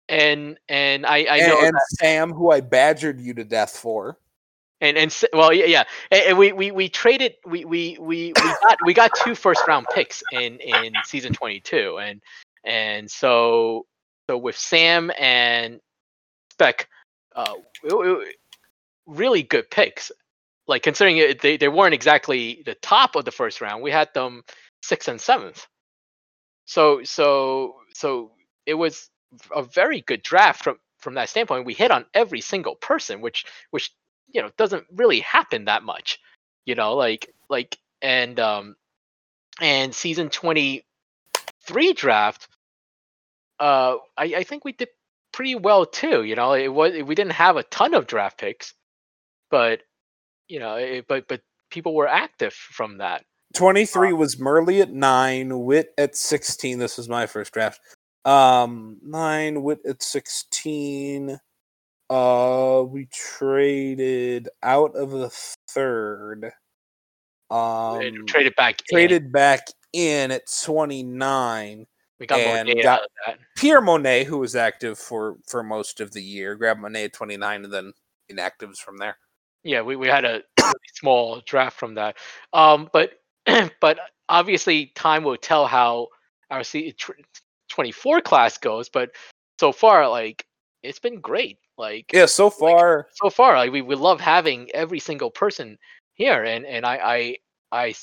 and 0.09 0.57
and 0.69 1.05
I 1.05 1.17
I 1.23 1.38
And, 1.38 1.47
know 1.47 1.61
and 1.65 1.76
Sam, 1.99 2.32
who 2.32 2.51
I 2.51 2.61
badgered 2.61 3.19
you 3.19 3.34
to 3.34 3.43
death 3.43 3.78
for. 3.78 4.19
and 4.82 4.97
and 4.97 5.15
well 5.34 5.51
yeah 5.53 5.65
yeah. 5.65 5.84
And, 6.11 6.21
and 6.30 6.38
we, 6.38 6.51
we 6.51 6.71
we 6.71 6.89
traded 6.89 7.36
we 7.45 7.65
we 7.65 7.97
we 7.99 8.34
we 8.36 8.49
got 8.63 8.78
we 8.86 8.93
got 8.93 9.11
two 9.23 9.34
first 9.36 9.67
round 9.67 9.88
picks 9.93 10.21
in 10.32 10.59
in 10.59 10.93
season 11.05 11.34
22 11.34 11.97
and 11.99 12.21
and 12.65 13.09
so 13.09 13.86
so 14.30 14.38
with 14.38 14.57
sam 14.57 15.11
and 15.19 15.80
spec 16.51 16.88
uh 17.36 17.53
it- 17.84 17.93
it- 17.93 18.36
really 19.07 19.43
good 19.43 19.69
picks. 19.69 20.11
Like 20.67 20.82
considering 20.82 21.17
it, 21.17 21.41
they, 21.41 21.57
they 21.57 21.67
weren't 21.67 21.93
exactly 21.93 22.63
the 22.65 22.73
top 22.76 23.15
of 23.15 23.23
the 23.23 23.32
first 23.32 23.61
round 23.61 23.84
we 23.84 23.91
had 23.91 24.09
them 24.15 24.43
sixth 24.82 25.07
and 25.07 25.21
seventh. 25.21 25.67
So 26.65 27.03
so 27.03 27.76
so 27.93 28.32
it 28.65 28.73
was 28.73 29.09
a 29.55 29.63
very 29.63 30.01
good 30.01 30.23
draft 30.23 30.63
from 30.63 30.77
from 30.97 31.15
that 31.15 31.29
standpoint 31.29 31.65
we 31.65 31.73
hit 31.73 31.91
on 31.91 32.05
every 32.13 32.41
single 32.41 32.75
person 32.75 33.21
which 33.21 33.45
which 33.71 33.91
you 34.31 34.41
know 34.41 34.49
doesn't 34.57 34.86
really 34.95 35.19
happen 35.19 35.65
that 35.65 35.83
much 35.83 36.19
you 36.65 36.75
know 36.75 36.95
like 36.95 37.33
like 37.49 37.77
and 38.01 38.39
um 38.39 38.75
and 39.61 39.93
season 39.93 40.29
23 40.29 41.93
draft 41.93 42.47
uh 43.59 43.95
i 44.17 44.25
i 44.38 44.43
think 44.43 44.65
we 44.65 44.71
did 44.71 44.89
pretty 45.31 45.55
well 45.55 45.86
too 45.86 46.23
you 46.23 46.36
know 46.36 46.53
it 46.53 46.69
was 46.69 46.93
we 47.03 47.15
didn't 47.15 47.33
have 47.33 47.57
a 47.57 47.63
ton 47.63 47.93
of 47.93 48.07
draft 48.07 48.38
picks 48.38 48.73
but 49.51 49.81
you 50.47 50.59
know 50.59 50.75
it, 50.75 51.05
but 51.07 51.27
but 51.27 51.41
people 51.69 51.93
were 51.93 52.07
active 52.07 52.53
from 52.53 52.97
that 52.97 53.23
23 53.55 54.11
was 54.11 54.38
Marley 54.38 54.81
at 54.81 54.91
9, 54.91 55.59
Witt 55.61 55.93
at 55.97 56.15
16. 56.15 56.77
This 56.77 56.97
was 56.97 57.07
my 57.07 57.25
first 57.25 57.53
draft. 57.53 57.79
Um 58.26 58.97
9 59.03 59.61
Witt 59.63 59.80
at 59.88 60.01
16. 60.01 61.39
Uh 62.09 62.84
we 62.88 63.07
traded 63.13 64.49
out 64.63 64.95
of 64.95 65.11
the 65.11 65.30
third. 65.69 66.51
Um 67.51 67.99
and 68.01 68.28
traded 68.28 68.55
back 68.55 68.82
in. 68.89 68.95
traded 68.95 69.32
back 69.32 69.67
in 69.93 70.32
at 70.32 70.43
29. 70.63 71.86
we 72.19 72.26
got 72.28 72.39
more 72.45 72.57
and 72.57 72.67
data 72.67 72.82
got- 72.82 72.99
out 72.99 73.03
of 73.05 73.09
that 73.28 73.39
Pierre 73.55 73.82
Monet, 73.82 74.23
who 74.26 74.38
was 74.39 74.55
active 74.55 74.97
for 74.97 75.38
for 75.47 75.61
most 75.63 75.99
of 76.01 76.11
the 76.11 76.21
year, 76.23 76.55
grabbed 76.55 76.82
Monet 76.82 77.05
at 77.05 77.13
29 77.13 77.63
and 77.65 77.73
then 77.73 77.93
inactives 78.32 78.78
from 78.78 78.97
there. 78.97 79.17
yeah 79.63 79.82
we, 79.82 79.95
we 79.95 80.07
had 80.07 80.26
a 80.26 80.41
really 80.59 80.73
small 80.95 81.41
draft 81.45 81.78
from 81.78 81.93
that 81.95 82.17
um 82.53 82.89
but 82.91 83.19
but 83.80 83.99
obviously 84.30 84.88
time 84.95 85.23
will 85.23 85.38
tell 85.38 85.67
how 85.67 86.07
our 86.49 86.63
24 87.76 88.21
class 88.21 88.57
goes 88.57 88.88
but 88.88 89.09
so 89.59 89.71
far 89.71 90.07
like 90.07 90.45
it's 90.82 90.99
been 90.99 91.19
great 91.19 91.57
like 91.78 92.09
Yeah, 92.13 92.26
so 92.26 92.49
far 92.49 93.07
so 93.15 93.30
far 93.30 93.57
like 93.57 93.71
we, 93.71 93.82
we 93.82 93.95
love 93.95 94.21
having 94.21 94.69
every 94.73 94.99
single 94.99 95.30
person 95.30 95.78
here 96.13 96.43
and 96.43 96.65
and 96.65 96.86
I 96.86 96.95
I 96.97 97.36
I 97.71 97.95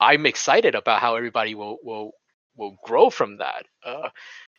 I'm 0.00 0.24
excited 0.24 0.74
about 0.74 1.02
how 1.02 1.16
everybody 1.16 1.54
will 1.54 1.76
will 1.82 2.12
will 2.56 2.76
grow 2.84 3.10
from 3.10 3.36
that. 3.36 3.66
Uh, 3.84 4.08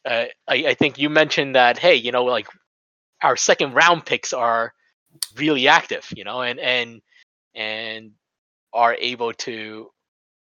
uh 0.06 0.26
I, 0.48 0.56
I 0.68 0.74
think 0.76 1.00
you 1.00 1.10
mentioned 1.10 1.56
that 1.56 1.80
hey 1.80 1.96
you 1.96 2.12
know 2.12 2.26
like 2.26 2.48
our 3.24 3.36
second 3.36 3.74
round 3.74 4.06
picks 4.06 4.34
are 4.34 4.74
really 5.36 5.68
active 5.68 6.08
you 6.16 6.24
know 6.24 6.42
and 6.42 6.60
and 6.60 7.02
and 7.56 8.12
are 8.72 8.96
able 8.96 9.34
to 9.34 9.90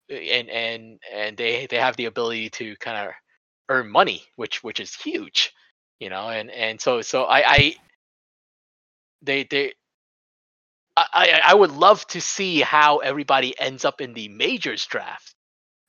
and 0.10 0.50
and 0.50 1.00
and 1.14 1.38
they 1.38 1.66
they 1.70 1.78
have 1.78 1.96
the 1.96 2.06
ability 2.06 2.50
to 2.50 2.76
kind 2.78 3.08
of 3.08 3.14
earn 3.70 3.90
money 3.90 4.24
which 4.36 4.64
which 4.64 4.80
is 4.80 4.96
huge 4.96 5.54
you 6.00 6.10
know 6.10 6.30
and 6.30 6.52
and 6.52 6.80
so 6.80 7.02
so 7.02 7.24
i 7.24 7.44
i 7.48 7.76
they 9.22 9.44
they 9.44 9.74
I, 10.96 11.42
I 11.46 11.56
would 11.56 11.72
love 11.72 12.06
to 12.08 12.22
see 12.22 12.62
how 12.62 13.00
everybody 13.00 13.60
ends 13.60 13.84
up 13.84 14.00
in 14.00 14.14
the 14.14 14.28
majors 14.28 14.86
draft 14.86 15.34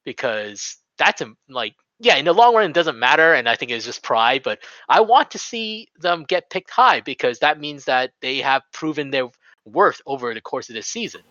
because 0.05 0.79
that's 0.99 1.21
a, 1.21 1.27
like 1.49 1.75
yeah 2.01 2.17
in 2.17 2.25
the 2.25 2.33
long 2.33 2.55
run 2.55 2.71
it 2.71 2.75
doesn't 2.75 2.99
matter 2.99 3.35
and 3.35 3.49
I 3.49 3.57
think 3.57 3.71
it's 3.71 3.85
just 3.85 4.03
pride 4.03 4.43
but 4.43 4.61
I 4.89 5.03
want 5.03 5.31
to 5.33 5.39
see 5.39 5.89
them 6.01 6.25
get 6.27 6.51
picked 6.51 6.71
high 6.71 7.01
because 7.01 7.41
that 7.41 7.61
means 7.61 7.85
that 7.85 8.13
they 8.23 8.39
have 8.39 8.63
proven 8.73 9.11
their 9.11 9.29
worth 9.65 10.01
over 10.07 10.33
the 10.35 10.41
course 10.41 10.69
of 10.69 10.75
this 10.75 10.89
season. 10.89 11.23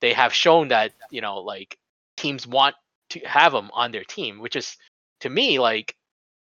They 0.00 0.12
have 0.12 0.32
shown 0.32 0.68
that 0.68 0.92
you 1.10 1.20
know 1.20 1.38
like 1.38 1.76
teams 2.16 2.46
want 2.46 2.74
to 3.10 3.20
have 3.20 3.52
them 3.52 3.70
on 3.72 3.92
their 3.92 4.04
team, 4.04 4.38
which 4.40 4.56
is 4.56 4.76
to 5.20 5.30
me 5.30 5.58
like 5.58 5.94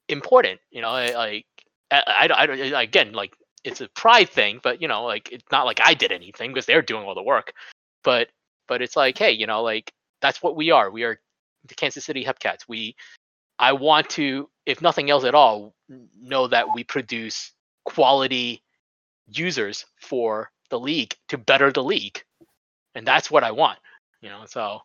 important. 0.09 0.61
You 0.71 0.83
know, 0.83 0.93
like 0.93 1.47
I, 1.91 2.03
I, 2.07 2.45
I 2.45 2.83
again 2.83 3.12
like 3.12 3.35
it's 3.62 3.81
a 3.81 3.89
pride 3.89 4.29
thing, 4.29 4.61
but 4.62 4.83
you 4.83 4.89
know 4.89 5.05
like 5.05 5.31
it's 5.33 5.45
not 5.51 5.67
like 5.67 5.81
I 5.85 5.95
did 5.95 6.12
anything 6.12 6.51
because 6.51 6.67
they're 6.67 6.83
doing 6.83 7.05
all 7.05 7.15
the 7.15 7.23
work. 7.23 7.53
But 8.03 8.29
but 8.69 8.83
it's 8.83 8.97
like 8.97 9.19
hey 9.19 9.33
you 9.33 9.47
know 9.47 9.62
like 9.62 9.93
that's 10.21 10.43
what 10.43 10.57
we 10.57 10.71
are. 10.71 10.91
We 10.91 11.05
are 11.05 11.21
the 11.67 11.75
Kansas 11.75 12.05
City 12.05 12.25
Hepcats. 12.25 12.61
We, 12.69 12.97
I 13.59 13.73
want 13.73 14.09
to, 14.11 14.49
if 14.67 14.81
nothing 14.81 15.11
else 15.11 15.25
at 15.25 15.35
all, 15.35 15.75
know 16.19 16.49
that 16.49 16.67
we 16.75 16.85
produce 16.85 17.53
quality 17.85 18.62
users 19.29 19.85
for 20.01 20.51
the 20.71 20.81
league 20.81 21.15
to 21.29 21.39
better 21.39 21.71
the 21.71 21.85
league, 21.85 22.23
and 22.95 23.07
that's 23.07 23.31
what 23.31 23.45
I 23.45 23.51
want. 23.51 23.79
You 24.21 24.31
know, 24.31 24.45
so. 24.47 24.81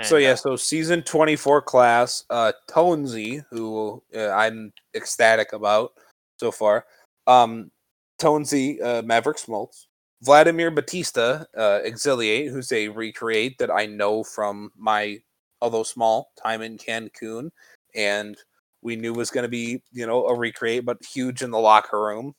So 0.00 0.16
yeah, 0.16 0.30
uh, 0.30 0.36
so 0.36 0.56
season 0.56 1.02
24 1.02 1.62
class, 1.62 2.24
uh 2.30 2.52
Tonesy, 2.68 3.44
who 3.50 4.02
uh, 4.16 4.30
I'm 4.30 4.72
ecstatic 4.94 5.52
about 5.52 5.92
so 6.38 6.50
far. 6.50 6.86
Um 7.26 7.70
Tonesy, 8.18 8.80
uh, 8.82 9.02
Maverick 9.02 9.36
Smoltz, 9.36 9.86
Vladimir 10.22 10.70
Batista, 10.70 11.44
uh, 11.56 11.80
Exiliate, 11.84 12.50
who's 12.52 12.70
a 12.70 12.88
recreate 12.88 13.58
that 13.58 13.70
I 13.70 13.86
know 13.86 14.22
from 14.22 14.70
my, 14.76 15.18
although 15.60 15.82
small, 15.82 16.30
time 16.40 16.62
in 16.62 16.78
Cancun, 16.78 17.50
and 17.96 18.36
we 18.80 18.94
knew 18.94 19.12
was 19.12 19.30
going 19.30 19.42
to 19.42 19.48
be, 19.48 19.82
you 19.90 20.06
know, 20.06 20.26
a 20.26 20.38
recreate, 20.38 20.84
but 20.84 21.04
huge 21.04 21.42
in 21.42 21.50
the 21.50 21.58
locker 21.58 22.00
room, 22.00 22.34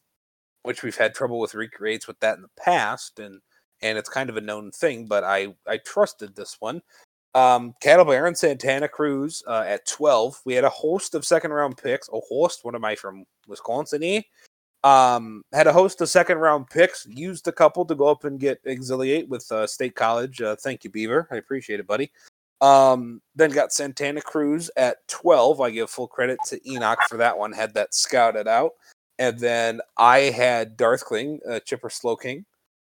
which 0.64 0.84
we've 0.84 0.95
had 0.97 1.14
trouble 1.14 1.39
with 1.39 1.54
recreates 1.54 2.08
with 2.08 2.20
that 2.22 2.38
in 2.38 2.41
the 2.43 2.62
past, 2.64 3.20
and 3.20 3.41
and 3.82 3.97
it's 3.97 4.10
kind 4.10 4.30
of 4.30 4.38
a 4.38 4.41
known 4.41 4.72
thing, 4.72 5.06
but 5.06 5.26
I 5.26 5.54
I 5.68 5.78
trusted 5.78 6.36
this 6.36 6.58
one. 6.62 6.82
Um, 7.36 7.73
Cattle 7.81 8.05
Baron 8.05 8.36
Santana 8.36 8.88
Cruz 8.88 9.43
uh, 9.47 9.63
at 9.65 9.88
12. 9.88 10.41
We 10.45 10.53
had 10.53 10.63
a 10.63 10.69
host 10.69 11.15
of 11.15 11.25
second 11.25 11.51
round 11.51 11.77
picks. 11.77 12.09
A 12.09 12.19
host, 12.19 12.59
what 12.63 12.75
am 12.75 12.86
I 12.86 12.95
from 12.95 13.25
Wisconsin? 13.47 14.03
Eh? 14.03 14.21
Um, 14.84 15.43
had 15.53 15.67
a 15.67 15.73
host 15.73 16.01
of 16.01 16.09
second 16.09 16.38
round 16.38 16.69
picks. 16.69 17.07
Used 17.07 17.47
a 17.47 17.51
couple 17.51 17.86
to 17.86 17.95
go 17.95 18.07
up 18.07 18.25
and 18.25 18.39
get 18.39 18.59
exiliate 18.65 19.27
with 19.29 19.49
uh, 19.51 19.65
State 19.65 19.95
College. 19.95 20.41
Uh, 20.41 20.55
thank 20.55 20.84
you, 20.84 20.89
Beaver. 20.89 21.27
I 21.31 21.38
appreciate 21.38 21.79
it, 21.79 21.88
buddy. 21.88 22.11
Um, 22.61 23.21
then 23.36 23.51
got 23.51 23.73
Santana 23.73 24.21
Cruz 24.21 24.69
at 24.77 25.05
12. 25.07 25.59
I 25.59 25.69
give 25.71 25.89
full 25.89 26.07
credit 26.07 26.39
to 26.47 26.69
Enoch 26.69 26.99
for 27.09 27.17
that 27.17 27.38
one. 27.38 27.51
Had 27.51 27.73
that 27.73 27.93
scouted 27.93 28.47
out. 28.47 28.71
And 29.19 29.39
then 29.39 29.81
I 29.97 30.19
had 30.19 30.77
Darthling, 30.77 31.39
uh, 31.49 31.59
Chipper 31.59 31.89
Slowking, 31.89 32.45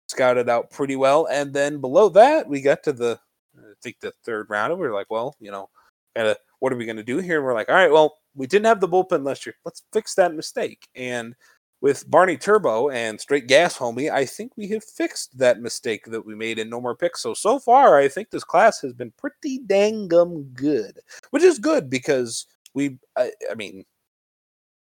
scouted 0.08 0.48
out 0.48 0.70
pretty 0.70 0.96
well. 0.96 1.26
And 1.30 1.52
then 1.52 1.80
below 1.80 2.08
that, 2.10 2.48
we 2.48 2.60
got 2.60 2.82
to 2.84 2.92
the, 2.92 3.18
I 3.58 3.72
think 3.82 4.00
the 4.00 4.12
third 4.24 4.48
round. 4.50 4.72
We 4.72 4.86
were 4.86 4.94
like, 4.94 5.10
well, 5.10 5.36
you 5.40 5.50
know, 5.50 5.68
kinda, 6.16 6.36
what 6.60 6.72
are 6.72 6.76
we 6.76 6.86
going 6.86 6.96
to 6.96 7.02
do 7.02 7.18
here? 7.18 7.38
And 7.38 7.44
we're 7.44 7.54
like, 7.54 7.68
all 7.68 7.74
right, 7.74 7.92
well, 7.92 8.18
we 8.34 8.46
didn't 8.46 8.66
have 8.66 8.80
the 8.80 8.88
bullpen 8.88 9.24
last 9.24 9.46
year. 9.46 9.54
Let's 9.64 9.82
fix 9.92 10.14
that 10.14 10.34
mistake. 10.34 10.88
And 10.94 11.34
with 11.80 12.10
Barney 12.10 12.36
Turbo 12.36 12.90
and 12.90 13.20
Straight 13.20 13.46
Gas 13.46 13.76
Homie, 13.76 14.10
I 14.10 14.24
think 14.24 14.52
we 14.56 14.68
have 14.68 14.84
fixed 14.84 15.36
that 15.38 15.60
mistake 15.60 16.06
that 16.06 16.24
we 16.24 16.34
made 16.34 16.58
in 16.58 16.70
No 16.70 16.80
More 16.80 16.96
Picks. 16.96 17.22
So, 17.22 17.34
so 17.34 17.58
far, 17.58 17.98
I 17.98 18.08
think 18.08 18.30
this 18.30 18.44
class 18.44 18.80
has 18.80 18.92
been 18.92 19.12
pretty 19.18 19.58
dang 19.66 20.08
good, 20.08 20.98
which 21.30 21.42
is 21.42 21.58
good 21.58 21.90
because 21.90 22.46
we, 22.74 22.98
I, 23.16 23.30
I 23.50 23.54
mean, 23.54 23.84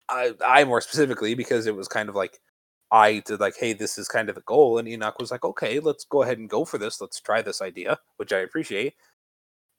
I, 0.08 0.32
I 0.44 0.64
more 0.64 0.80
specifically 0.80 1.34
because 1.34 1.66
it 1.66 1.74
was 1.74 1.88
kind 1.88 2.08
of 2.08 2.14
like 2.14 2.40
I 2.94 3.18
did 3.26 3.40
like, 3.40 3.56
hey, 3.58 3.72
this 3.72 3.98
is 3.98 4.06
kind 4.06 4.28
of 4.28 4.36
the 4.36 4.40
goal, 4.42 4.78
and 4.78 4.86
Enoch 4.86 5.18
was 5.18 5.32
like, 5.32 5.44
okay, 5.44 5.80
let's 5.80 6.04
go 6.04 6.22
ahead 6.22 6.38
and 6.38 6.48
go 6.48 6.64
for 6.64 6.78
this. 6.78 7.00
Let's 7.00 7.20
try 7.20 7.42
this 7.42 7.60
idea, 7.60 7.98
which 8.18 8.32
I 8.32 8.38
appreciate. 8.38 8.94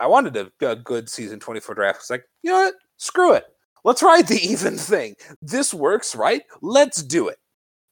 I 0.02 0.08
wanted 0.08 0.36
a, 0.36 0.52
a 0.70 0.76
good 0.76 1.10
season 1.10 1.40
24 1.40 1.76
draft. 1.76 2.00
It's 2.02 2.10
like, 2.10 2.26
you 2.44 2.52
know 2.52 2.58
what? 2.58 2.74
Screw 2.98 3.32
it. 3.32 3.46
Let's 3.86 4.04
ride 4.04 4.28
the 4.28 4.36
even 4.44 4.76
thing. 4.78 5.16
This 5.42 5.74
works, 5.74 6.14
right? 6.14 6.42
Let's 6.62 7.02
do 7.02 7.30
it. 7.30 7.38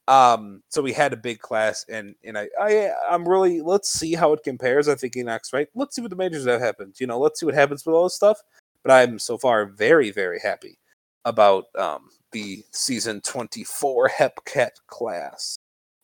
Um, 0.08 0.62
so 0.68 0.82
we 0.82 0.92
had 0.92 1.14
a 1.14 1.16
big 1.16 1.38
class, 1.38 1.86
and 1.88 2.14
and 2.22 2.36
I, 2.36 2.50
I 2.60 2.90
I'm 3.08 3.26
really 3.26 3.62
let's 3.62 3.88
see 3.88 4.12
how 4.12 4.34
it 4.34 4.42
compares. 4.44 4.88
I 4.88 4.94
think 4.94 5.16
Enoch's 5.16 5.54
right. 5.54 5.68
Let's 5.74 5.96
see 5.96 6.02
what 6.02 6.10
the 6.10 6.16
majors 6.16 6.44
have 6.44 6.60
happened. 6.60 6.96
You 7.00 7.06
know, 7.06 7.18
let's 7.18 7.40
see 7.40 7.46
what 7.46 7.54
happens 7.54 7.86
with 7.86 7.94
all 7.94 8.04
this 8.04 8.14
stuff. 8.14 8.42
But 8.82 8.92
I'm 8.92 9.18
so 9.18 9.38
far 9.38 9.64
very 9.64 10.10
very 10.10 10.38
happy 10.40 10.76
about 11.24 11.64
um 11.78 12.10
the 12.34 12.64
season 12.72 13.20
24 13.20 14.10
Hepcat 14.10 14.70
class. 14.88 15.56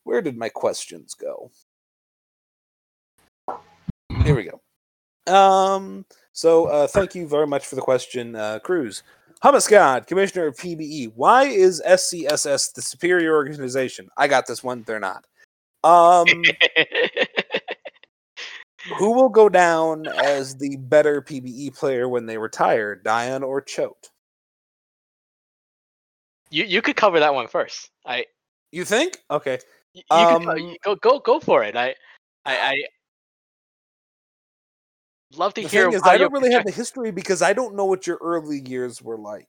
Where 0.05 0.21
did 0.21 0.37
my 0.37 0.47
questions 0.47 1.13
go? 1.13 1.51
Here 4.23 4.33
we 4.33 4.49
go. 4.49 4.61
Um, 5.31 6.05
so 6.31 6.65
uh, 6.65 6.87
thank 6.87 7.15
you 7.15 7.27
very 7.27 7.47
much 7.47 7.67
for 7.67 7.75
the 7.75 7.81
question, 7.81 8.35
uh, 8.35 8.59
Cruz. 8.59 9.03
Hummus 9.43 9.69
God, 9.69 10.07
Commissioner 10.07 10.47
of 10.47 10.55
PBE. 10.55 11.11
Why 11.15 11.45
is 11.45 11.83
SCSS 11.85 12.73
the 12.73 12.81
superior 12.81 13.35
organization? 13.35 14.07
I 14.15 14.29
got 14.29 14.47
this 14.47 14.63
one. 14.63 14.83
They're 14.87 14.99
not. 14.99 15.25
Um, 15.83 16.27
who 18.97 19.11
will 19.11 19.29
go 19.29 19.49
down 19.49 20.07
as 20.07 20.55
the 20.55 20.77
better 20.77 21.21
PBE 21.21 21.75
player 21.75 22.07
when 22.07 22.25
they 22.25 22.37
retire, 22.37 22.95
Dion 22.95 23.43
or 23.43 23.59
Choate? 23.59 24.11
You 26.51 26.65
you 26.65 26.81
could 26.81 26.95
cover 26.95 27.19
that 27.19 27.33
one 27.33 27.47
first. 27.47 27.89
I 28.05 28.25
You 28.71 28.85
think? 28.85 29.17
Okay. 29.31 29.59
you, 29.93 30.03
you 30.11 30.27
could 30.27 30.43
co- 30.45 30.51
Um, 30.51 30.57
you- 30.57 30.77
go 30.83 30.95
go 30.95 31.19
go 31.19 31.39
for 31.39 31.63
it. 31.63 31.75
I 31.75 31.95
I, 32.45 32.57
I 32.57 32.75
love 35.35 35.53
to 35.55 35.61
The 35.61 35.67
hear 35.67 35.85
thing 35.85 35.93
is, 35.93 36.01
I 36.03 36.17
don't 36.17 36.31
really 36.33 36.51
have 36.51 36.65
the 36.65 36.71
history 36.71 37.11
because 37.11 37.41
I 37.41 37.53
don't 37.53 37.75
know 37.75 37.85
what 37.85 38.05
your 38.05 38.17
early 38.21 38.59
years 38.67 39.01
were 39.01 39.17
like. 39.17 39.47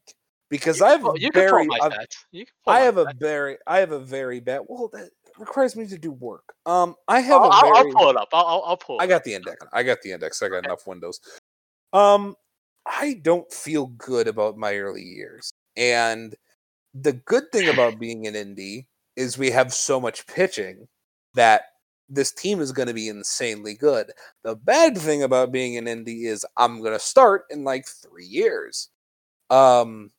Because 0.51 0.81
you 0.81 0.87
I've 0.87 1.01
pull- 1.01 1.19
you 1.19 1.31
can 1.31 1.43
very, 1.43 1.67
my 1.67 1.79
I've- 1.83 1.97
You 2.31 2.45
can 2.45 2.55
I 2.67 2.81
have 2.81 2.99
a 2.99 3.13
very, 3.19 3.57
I 3.67 3.79
have 3.79 3.93
a 3.93 3.99
very 3.99 4.39
bad. 4.41 4.61
Well, 4.69 4.89
that 4.93 5.11
requires 5.39 5.75
me 5.77 5.87
to 5.87 5.97
do 5.99 6.13
work. 6.13 6.45
Um, 6.67 6.95
I 7.09 7.21
have 7.21 7.41
I'll, 7.41 7.49
a 7.49 7.51
I'll, 7.55 7.61
very. 7.63 7.77
I'll 7.79 7.93
pull 7.93 8.11
it 8.11 8.17
up. 8.17 8.29
I'll 8.35 8.63
I'll, 8.67 8.77
pull. 8.77 9.01
I 9.01 9.07
got 9.07 9.17
up. 9.17 9.25
the 9.25 9.35
index. 9.35 9.65
I 9.73 9.83
got 9.83 10.03
the 10.03 10.13
index. 10.13 10.43
I 10.43 10.49
got 10.49 10.57
Okay. 10.59 10.67
enough 10.67 10.87
windows. 10.87 11.21
Um, 11.95 12.37
I 12.85 13.15
don't 13.23 13.51
feel 13.51 13.87
good 13.87 14.29
about 14.29 14.59
my 14.59 14.77
early 14.77 15.03
years, 15.03 15.51
and 15.77 16.35
the 16.95 17.13
good 17.13 17.45
thing 17.53 17.69
about 17.69 17.99
being 17.99 18.27
an 18.27 18.35
indie 18.35 18.87
is 19.17 19.39
we 19.39 19.51
have 19.51 19.73
so 19.73 20.01
much 20.01 20.27
pitching 20.27 20.89
that 21.35 21.63
this 22.09 22.33
team 22.33 22.61
is 22.61 22.73
going 22.73 22.89
to 22.89 22.95
be 22.95 23.09
insanely 23.09 23.75
good. 23.75 24.11
The 24.45 24.57
bad 24.57 24.99
thing 24.99 25.23
about 25.23 25.53
being 25.53 25.77
an 25.77 25.87
indie 25.87 26.27
is 26.27 26.45
I'm 26.57 26.81
going 26.81 26.93
to 26.93 26.99
start 26.99 27.45
in 27.51 27.65
like 27.65 27.87
three 27.87 28.27
years. 28.27 28.91
Um, 29.51 30.11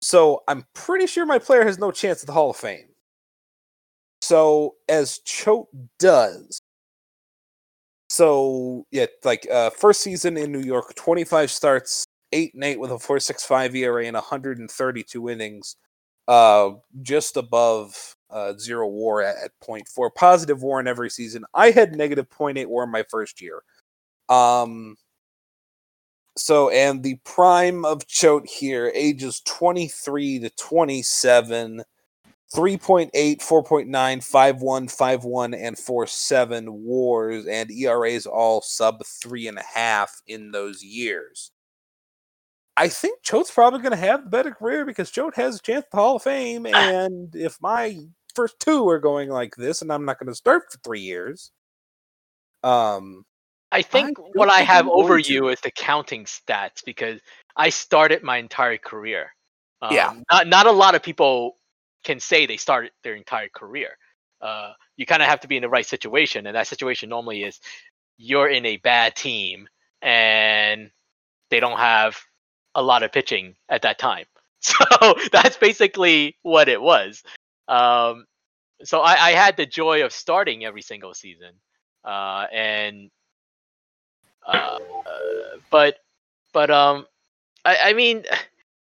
so 0.00 0.42
I'm 0.46 0.64
pretty 0.74 1.06
sure 1.06 1.26
my 1.26 1.38
player 1.38 1.64
has 1.64 1.78
no 1.78 1.90
chance 1.90 2.22
at 2.22 2.26
the 2.26 2.32
Hall 2.32 2.50
of 2.50 2.56
Fame. 2.56 2.88
So 4.20 4.76
as 4.88 5.18
Choate 5.18 5.68
does, 5.98 6.60
so 8.08 8.86
yeah, 8.90 9.06
like 9.24 9.46
uh, 9.50 9.70
first 9.70 10.00
season 10.00 10.36
in 10.36 10.52
New 10.52 10.60
York, 10.60 10.94
25 10.94 11.50
starts, 11.50 12.04
eight 12.32 12.54
and 12.54 12.62
eight 12.62 12.78
with 12.78 12.90
a 12.90 12.94
4.65 12.94 13.74
ERA 13.74 14.06
and 14.06 14.14
132 14.14 15.28
innings, 15.28 15.76
uh, 16.28 16.70
just 17.02 17.36
above 17.36 18.16
uh, 18.30 18.54
zero 18.58 18.88
WAR 18.88 19.22
at, 19.22 19.36
at 19.44 19.50
0.4. 19.60 20.14
Positive 20.14 20.62
WAR 20.62 20.80
in 20.80 20.88
every 20.88 21.10
season. 21.10 21.44
I 21.54 21.70
had 21.70 21.96
negative 21.96 22.28
0.8 22.28 22.66
WAR 22.66 22.84
in 22.84 22.90
my 22.90 23.04
first 23.10 23.40
year. 23.40 23.62
Um, 24.28 24.96
so 26.36 26.70
and 26.70 27.02
the 27.02 27.16
prime 27.24 27.84
of 27.84 28.06
Choate 28.06 28.48
here, 28.48 28.90
ages 28.94 29.40
23 29.44 30.40
to 30.40 30.50
27. 30.50 31.84
3.8, 32.54 33.10
4.9, 33.12 33.88
5.1, 33.90 34.60
5.1, 34.60 35.56
and 35.58 35.76
4.7 35.76 36.68
wars, 36.68 37.46
and 37.46 37.68
ERAs 37.72 38.26
all 38.26 38.60
sub 38.60 39.04
three 39.04 39.48
and 39.48 39.58
a 39.58 39.64
half 39.74 40.22
in 40.28 40.52
those 40.52 40.80
years. 40.84 41.50
I 42.76 42.88
think 42.88 43.22
Choate's 43.22 43.50
probably 43.50 43.80
going 43.80 43.92
to 43.92 43.96
have 43.96 44.24
the 44.24 44.30
better 44.30 44.50
career 44.50 44.84
because 44.84 45.10
Choate 45.10 45.36
has 45.36 45.56
a 45.56 45.62
chance 45.62 45.84
at 45.84 45.90
the 45.90 45.96
Hall 45.96 46.16
of 46.16 46.22
Fame. 46.22 46.66
And 46.74 47.34
if 47.34 47.60
my 47.60 47.98
first 48.34 48.58
two 48.58 48.88
are 48.88 48.98
going 48.98 49.28
like 49.28 49.54
this, 49.56 49.82
and 49.82 49.92
I'm 49.92 50.04
not 50.04 50.18
going 50.18 50.28
to 50.28 50.34
start 50.34 50.72
for 50.72 50.78
three 50.78 51.00
years, 51.00 51.52
um, 52.62 53.24
I 53.70 53.82
think 53.82 54.16
don't 54.16 54.36
what 54.36 54.48
I 54.48 54.60
have 54.60 54.88
over 54.88 55.20
to. 55.20 55.32
you 55.32 55.48
is 55.48 55.60
the 55.60 55.70
counting 55.70 56.24
stats 56.24 56.84
because 56.84 57.20
I 57.56 57.70
started 57.70 58.22
my 58.22 58.38
entire 58.38 58.78
career. 58.78 59.30
Um, 59.82 59.94
Yeah. 59.94 60.14
Not 60.30 60.48
not 60.48 60.66
a 60.66 60.72
lot 60.72 60.94
of 60.94 61.02
people 61.02 61.56
can 62.04 62.20
say 62.20 62.46
they 62.46 62.56
started 62.56 62.92
their 63.02 63.14
entire 63.14 63.48
career. 63.48 63.96
Uh, 64.40 64.72
you 64.96 65.06
kind 65.06 65.22
of 65.22 65.28
have 65.28 65.40
to 65.40 65.48
be 65.48 65.56
in 65.56 65.62
the 65.62 65.68
right 65.68 65.86
situation, 65.86 66.46
and 66.46 66.56
that 66.56 66.66
situation 66.66 67.08
normally 67.08 67.44
is 67.44 67.60
you're 68.16 68.48
in 68.48 68.64
a 68.66 68.76
bad 68.78 69.16
team 69.16 69.68
and 70.02 70.90
they 71.50 71.60
don't 71.60 71.78
have 71.78 72.16
a 72.74 72.82
lot 72.82 73.02
of 73.02 73.12
pitching 73.12 73.54
at 73.68 73.82
that 73.82 73.98
time. 73.98 74.26
So 74.64 75.14
that's 75.30 75.58
basically 75.58 76.38
what 76.40 76.70
it 76.70 76.80
was. 76.80 77.22
Um, 77.68 78.24
so 78.82 79.00
I, 79.00 79.12
I 79.12 79.30
had 79.32 79.58
the 79.58 79.66
joy 79.66 80.02
of 80.06 80.10
starting 80.10 80.64
every 80.64 80.80
single 80.80 81.12
season, 81.12 81.52
uh, 82.02 82.46
and 82.50 83.10
uh, 84.46 84.78
but 85.70 85.98
but 86.54 86.70
um, 86.70 87.06
I, 87.64 87.90
I 87.90 87.92
mean, 87.92 88.24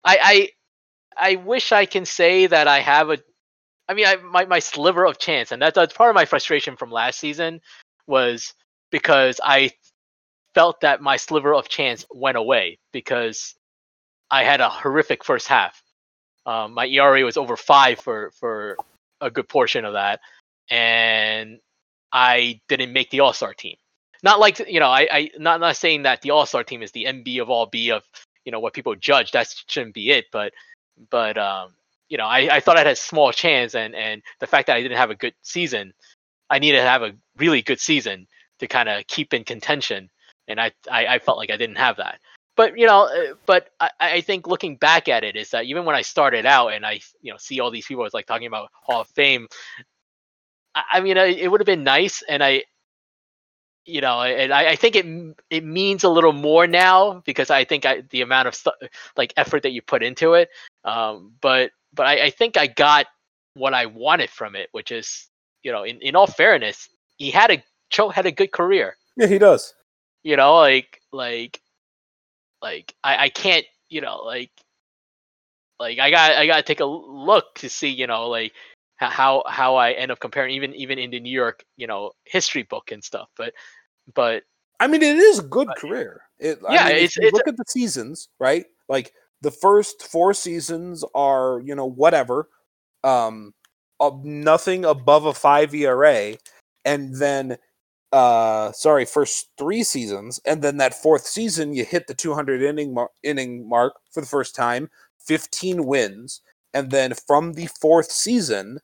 I, 0.02 0.18
I 0.22 0.50
I 1.16 1.34
wish 1.36 1.72
I 1.72 1.86
can 1.86 2.04
say 2.06 2.46
that 2.46 2.68
I 2.68 2.80
have 2.80 3.10
a. 3.10 3.18
I 3.88 3.94
mean, 3.94 4.06
I 4.06 4.16
my 4.16 4.44
my 4.46 4.58
sliver 4.58 5.06
of 5.06 5.18
chance, 5.18 5.52
and 5.52 5.62
that, 5.62 5.74
that's 5.74 5.94
part 5.94 6.10
of 6.10 6.14
my 6.14 6.24
frustration 6.24 6.76
from 6.76 6.90
last 6.90 7.18
season 7.18 7.60
was 8.06 8.54
because 8.90 9.40
I 9.42 9.72
felt 10.54 10.80
that 10.80 11.00
my 11.02 11.16
sliver 11.16 11.54
of 11.54 11.68
chance 11.68 12.06
went 12.10 12.36
away 12.36 12.78
because 12.92 13.54
I 14.30 14.44
had 14.44 14.60
a 14.60 14.68
horrific 14.68 15.24
first 15.24 15.48
half. 15.48 15.82
Um, 16.44 16.74
my 16.74 16.86
ERA 16.86 17.24
was 17.24 17.36
over 17.36 17.56
five 17.56 17.98
for 18.00 18.30
for 18.38 18.76
a 19.20 19.30
good 19.30 19.48
portion 19.48 19.84
of 19.84 19.94
that, 19.94 20.20
and 20.70 21.58
I 22.12 22.60
didn't 22.68 22.92
make 22.92 23.10
the 23.10 23.20
All 23.20 23.32
Star 23.32 23.54
team. 23.54 23.76
Not 24.22 24.40
like 24.40 24.58
you 24.68 24.80
know, 24.80 24.88
I, 24.88 25.08
I 25.10 25.30
not 25.38 25.60
not 25.60 25.76
saying 25.76 26.02
that 26.02 26.22
the 26.22 26.30
All 26.30 26.46
Star 26.46 26.64
team 26.64 26.82
is 26.82 26.92
the 26.92 27.04
MB 27.04 27.42
of 27.42 27.50
all 27.50 27.66
B 27.66 27.90
of 27.90 28.02
you 28.44 28.52
know 28.52 28.60
what 28.60 28.74
people 28.74 28.94
judge. 28.94 29.32
That 29.32 29.52
shouldn't 29.66 29.94
be 29.94 30.10
it, 30.10 30.26
but 30.32 30.52
but 31.10 31.36
um, 31.36 31.74
you 32.08 32.16
know, 32.16 32.26
I, 32.26 32.56
I 32.56 32.60
thought 32.60 32.76
I 32.76 32.80
had 32.80 32.86
a 32.86 32.96
small 32.96 33.32
chance, 33.32 33.74
and 33.74 33.94
and 33.94 34.22
the 34.40 34.46
fact 34.46 34.68
that 34.68 34.76
I 34.76 34.82
didn't 34.82 34.98
have 34.98 35.10
a 35.10 35.16
good 35.16 35.34
season, 35.42 35.92
I 36.48 36.58
needed 36.58 36.78
to 36.78 36.84
have 36.84 37.02
a 37.02 37.12
really 37.36 37.62
good 37.62 37.80
season 37.80 38.26
to 38.60 38.66
kind 38.66 38.88
of 38.88 39.06
keep 39.06 39.34
in 39.34 39.44
contention, 39.44 40.10
and 40.48 40.60
I, 40.60 40.72
I 40.90 41.06
I 41.06 41.18
felt 41.18 41.38
like 41.38 41.50
I 41.50 41.56
didn't 41.56 41.76
have 41.76 41.96
that. 41.96 42.20
But 42.56 42.78
you 42.78 42.86
know, 42.86 43.04
uh, 43.04 43.34
but 43.44 43.68
I, 43.80 43.90
I 44.00 44.20
think 44.22 44.46
looking 44.46 44.76
back 44.76 45.08
at 45.08 45.24
it 45.24 45.36
is 45.36 45.50
that 45.50 45.64
even 45.66 45.84
when 45.84 45.94
I 45.94 46.02
started 46.02 46.46
out 46.46 46.68
and 46.68 46.84
I 46.86 47.00
you 47.22 47.32
know 47.32 47.38
see 47.38 47.60
all 47.60 47.70
these 47.70 47.86
people 47.86 48.02
was 48.02 48.14
like 48.14 48.26
talking 48.26 48.46
about 48.46 48.70
Hall 48.72 49.02
of 49.02 49.08
Fame, 49.08 49.46
I, 50.74 50.82
I 50.94 51.00
mean 51.00 51.16
it 51.16 51.50
would 51.50 51.60
have 51.60 51.66
been 51.66 51.84
nice, 51.84 52.22
and 52.28 52.42
I 52.42 52.64
you 53.86 54.00
know, 54.00 54.20
and 54.22 54.52
I, 54.52 54.70
I, 54.70 54.76
think 54.76 54.96
it 54.96 55.06
it 55.48 55.64
means 55.64 56.02
a 56.02 56.08
little 56.08 56.32
more 56.32 56.66
now 56.66 57.22
because 57.24 57.50
I 57.50 57.64
think 57.64 57.86
I, 57.86 58.02
the 58.10 58.22
amount 58.22 58.48
of 58.48 58.54
stu- 58.56 58.72
like 59.16 59.32
effort 59.36 59.62
that 59.62 59.70
you 59.70 59.80
put 59.80 60.02
into 60.02 60.34
it. 60.34 60.48
Um, 60.84 61.34
but 61.40 61.70
but 61.94 62.06
I, 62.06 62.24
I, 62.24 62.30
think 62.30 62.56
I 62.56 62.66
got 62.66 63.06
what 63.54 63.74
I 63.74 63.86
wanted 63.86 64.28
from 64.28 64.56
it, 64.56 64.68
which 64.72 64.90
is 64.90 65.28
you 65.62 65.72
know, 65.72 65.84
in, 65.84 66.00
in 66.00 66.16
all 66.16 66.26
fairness, 66.26 66.88
he 67.16 67.30
had 67.30 67.50
a 67.50 67.62
Cho 67.90 68.08
had 68.08 68.26
a 68.26 68.32
good 68.32 68.50
career. 68.50 68.96
Yeah, 69.16 69.28
he 69.28 69.38
does. 69.38 69.72
You 70.24 70.36
know, 70.36 70.56
like 70.56 71.00
like 71.12 71.60
like 72.66 72.94
I, 73.04 73.24
I 73.24 73.28
can't 73.28 73.64
you 73.88 74.00
know 74.00 74.22
like 74.24 74.50
like 75.78 75.98
I 75.98 76.10
got 76.10 76.32
I 76.32 76.46
got 76.46 76.56
to 76.56 76.62
take 76.62 76.80
a 76.80 76.84
look 76.84 77.54
to 77.56 77.68
see 77.68 77.88
you 77.88 78.06
know 78.06 78.28
like 78.28 78.52
how 78.96 79.44
how 79.46 79.76
I 79.76 79.92
end 79.92 80.10
up 80.10 80.20
comparing 80.20 80.54
even 80.54 80.74
even 80.74 80.98
in 80.98 81.10
the 81.10 81.20
New 81.20 81.32
York 81.32 81.64
you 81.76 81.86
know 81.86 82.12
history 82.24 82.64
book 82.64 82.90
and 82.92 83.04
stuff. 83.04 83.28
But 83.36 83.52
but 84.14 84.42
I 84.80 84.88
mean, 84.88 85.02
it 85.02 85.16
is 85.16 85.38
a 85.38 85.42
good 85.42 85.68
but, 85.68 85.76
career. 85.78 86.22
It, 86.38 86.58
yeah, 86.70 86.84
I 86.84 86.88
mean, 86.88 87.04
it's, 87.04 87.16
it's 87.16 87.32
look 87.32 87.48
at 87.48 87.56
the 87.56 87.64
seasons, 87.68 88.28
right? 88.38 88.66
Like 88.88 89.12
the 89.40 89.50
first 89.50 90.02
four 90.02 90.34
seasons 90.34 91.04
are 91.14 91.60
you 91.64 91.74
know 91.74 91.86
whatever, 91.86 92.48
um, 93.04 93.54
nothing 94.22 94.84
above 94.84 95.26
a 95.26 95.34
five 95.34 95.74
ERA, 95.74 96.34
and 96.84 97.14
then 97.14 97.58
uh 98.16 98.72
sorry 98.72 99.04
first 99.04 99.50
three 99.58 99.82
seasons 99.82 100.40
and 100.46 100.62
then 100.62 100.78
that 100.78 100.94
fourth 100.94 101.26
season 101.26 101.74
you 101.74 101.84
hit 101.84 102.06
the 102.06 102.14
200 102.14 102.62
inning 102.62 102.94
mar- 102.94 103.10
inning 103.22 103.68
mark 103.68 103.94
for 104.10 104.22
the 104.22 104.26
first 104.26 104.54
time 104.54 104.88
15 105.20 105.84
wins 105.84 106.40
and 106.72 106.90
then 106.90 107.12
from 107.26 107.52
the 107.52 107.66
fourth 107.66 108.10
season 108.10 108.80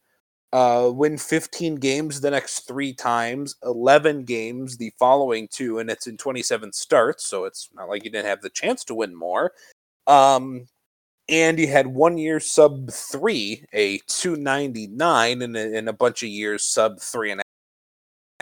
uh, 0.53 0.91
win 0.93 1.17
15 1.17 1.77
games 1.77 2.21
the 2.21 2.31
next 2.31 2.69
three 2.69 2.93
times, 2.93 3.57
11 3.65 4.25
games 4.25 4.77
the 4.77 4.93
following 4.99 5.49
two, 5.51 5.79
and 5.79 5.91
it's 5.91 6.07
in 6.07 6.17
27 6.19 6.73
starts, 6.73 7.25
so 7.27 7.45
it's 7.45 7.71
not 7.75 7.89
like 7.89 8.05
you 8.05 8.11
didn't 8.11 8.27
have 8.27 8.43
the 8.43 8.51
chance 8.51 8.85
to 8.85 8.95
win 8.95 9.15
more. 9.15 9.53
Um, 10.07 10.67
and 11.29 11.59
you 11.59 11.69
had 11.69 11.89
one 11.89 12.19
year 12.19 12.41
sub 12.41 12.91
three, 12.91 13.65
a 13.75 13.99
299, 14.09 15.43
and 15.43 15.57
a, 15.57 15.77
and 15.79 15.89
a 15.89 15.95
bunch 15.95 16.23
of 16.23 16.31
years 16.31 16.65
sub 16.65 17.01
three 17.01 17.33
and 17.33 17.42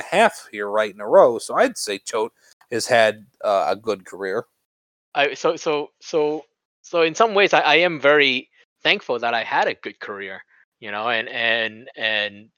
half 0.02 0.48
here 0.50 0.68
right 0.68 0.92
in 0.92 1.00
a 1.00 1.06
row. 1.06 1.38
So 1.38 1.54
I'd 1.54 1.78
say 1.78 1.98
Choate 1.98 2.32
has 2.70 2.86
had 2.86 3.26
uh, 3.44 3.66
a 3.68 3.76
good 3.76 4.04
career. 4.06 4.46
I 5.14 5.34
so 5.34 5.56
so 5.56 5.90
so 6.00 6.44
so 6.82 7.02
in 7.02 7.14
some 7.14 7.34
ways 7.34 7.52
I, 7.52 7.60
I 7.60 7.74
am 7.76 8.00
very 8.00 8.48
thankful 8.82 9.18
that 9.18 9.34
I 9.34 9.42
had 9.44 9.66
a 9.66 9.74
good 9.74 9.98
career 10.00 10.42
you 10.80 10.90
know, 10.90 11.08
and 11.08 11.28
and 11.28 11.88
and 11.94 12.48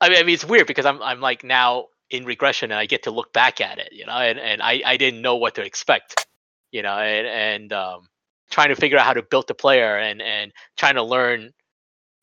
I 0.00 0.08
mean, 0.08 0.18
I 0.18 0.22
mean, 0.22 0.34
it's 0.34 0.44
weird 0.44 0.66
because 0.66 0.86
I'm 0.86 1.00
I'm 1.02 1.20
like 1.20 1.44
now 1.44 1.86
in 2.08 2.24
regression 2.24 2.72
and 2.72 2.80
I 2.80 2.86
get 2.86 3.04
to 3.04 3.10
look 3.10 3.32
back 3.32 3.60
at 3.60 3.78
it, 3.78 3.90
you 3.92 4.04
know, 4.04 4.12
and, 4.12 4.36
and 4.40 4.60
I, 4.60 4.82
I 4.84 4.96
didn't 4.96 5.22
know 5.22 5.36
what 5.36 5.54
to 5.54 5.64
expect, 5.64 6.26
you 6.72 6.82
know, 6.82 6.98
and, 6.98 7.24
and 7.24 7.72
um, 7.72 8.08
trying 8.50 8.70
to 8.70 8.74
figure 8.74 8.98
out 8.98 9.06
how 9.06 9.12
to 9.12 9.22
build 9.22 9.46
the 9.46 9.54
player 9.54 9.96
and, 9.96 10.20
and 10.20 10.50
trying 10.76 10.96
to 10.96 11.04
learn 11.04 11.52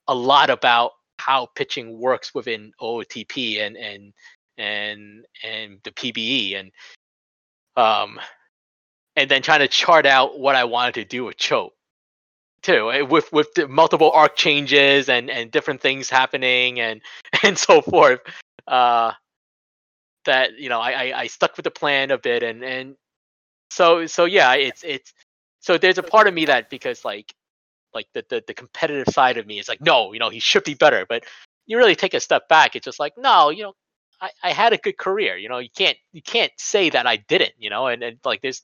a 0.06 0.14
lot 0.14 0.50
about 0.50 0.92
how 1.28 1.45
pitching 1.55 1.99
works 1.99 2.34
within 2.34 2.71
OOTP 2.82 3.59
and, 3.59 3.75
and, 3.75 4.13
and, 4.57 5.25
and 5.43 5.80
the 5.84 5.91
PBE 5.91 6.57
and, 6.57 6.71
um, 7.75 8.19
and 9.17 9.30
then 9.30 9.41
trying 9.41 9.59
to 9.59 9.67
chart 9.67 10.05
out 10.05 10.39
what 10.39 10.55
I 10.55 10.63
wanted 10.63 10.93
to 10.95 11.05
do 11.05 11.25
with 11.25 11.38
Choate 11.38 11.73
too 12.61 12.91
eh, 12.91 13.01
with 13.01 13.32
with 13.32 13.49
multiple 13.69 14.11
arc 14.11 14.36
changes 14.36 15.09
and 15.09 15.30
and 15.30 15.51
different 15.51 15.80
things 15.80 16.09
happening 16.09 16.80
and 16.80 17.01
and 17.43 17.57
so 17.57 17.82
forth 17.82 18.19
uh 18.67 19.11
that 20.25 20.57
you 20.57 20.69
know 20.69 20.80
I, 20.80 20.91
I 20.91 21.19
i 21.19 21.28
stuck 21.28 21.55
with 21.55 21.65
the 21.65 21.71
plan 21.71 22.11
a 22.11 22.17
bit 22.17 22.43
and 22.43 22.63
and 22.63 22.95
so 23.69 24.07
so 24.07 24.25
yeah 24.25 24.55
it's 24.55 24.84
it's 24.84 25.13
so 25.59 25.78
there's 25.78 25.97
a 25.97 26.03
part 26.03 26.28
of 26.28 26.34
me 26.34 26.45
that 26.45 26.69
because 26.69 27.05
like 27.05 27.34
like 27.94 28.08
the, 28.14 28.24
the 28.30 28.44
the 28.48 28.54
competitive 28.54 29.14
side 29.14 29.38
of 29.38 29.48
me 29.48 29.60
is 29.60 29.68
like 29.68 29.82
no 29.82 30.14
you 30.14 30.20
know 30.20 30.30
he 30.30 30.40
should 30.40 30.64
be 30.64 30.74
better 30.74 31.06
but 31.08 31.24
you 31.66 31.78
really 31.78 31.96
take 31.96 32.14
a 32.14 32.20
step 32.20 32.48
back 32.48 32.76
it's 32.76 32.86
just 32.86 33.00
like 33.00 33.14
no 33.18 33.50
you 33.50 33.64
know 33.64 33.74
I, 34.22 34.30
I 34.44 34.52
had 34.52 34.74
a 34.74 34.78
good 34.78 34.98
career 34.98 35.38
you 35.38 35.50
know 35.50 35.60
you 35.60 35.70
can't 35.76 35.98
you 36.12 36.22
can't 36.22 36.52
say 36.58 36.90
that 36.90 37.08
i 37.08 37.18
didn't 37.18 37.54
you 37.58 37.70
know 37.70 37.88
and, 37.88 38.04
and 38.04 38.18
like 38.24 38.42
there's 38.42 38.64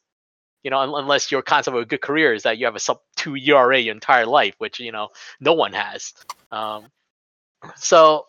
you 0.64 0.72
know, 0.72 0.96
unless 0.96 1.30
your 1.32 1.42
concept 1.42 1.76
of 1.76 1.84
a 1.84 1.86
good 1.86 2.02
career 2.02 2.34
is 2.34 2.44
that 2.44 2.58
you 2.58 2.66
have 2.66 2.76
a 2.76 2.80
sub 2.80 3.00
two 3.18 3.36
ERA 3.36 3.78
your 3.78 3.94
entire 3.94 4.26
life, 4.26 4.56
which 4.58 4.80
you 4.80 4.92
know 4.92 5.10
no 5.40 5.54
one 5.54 5.74
has. 5.74 6.14
Um, 6.52 6.88
so, 7.76 8.28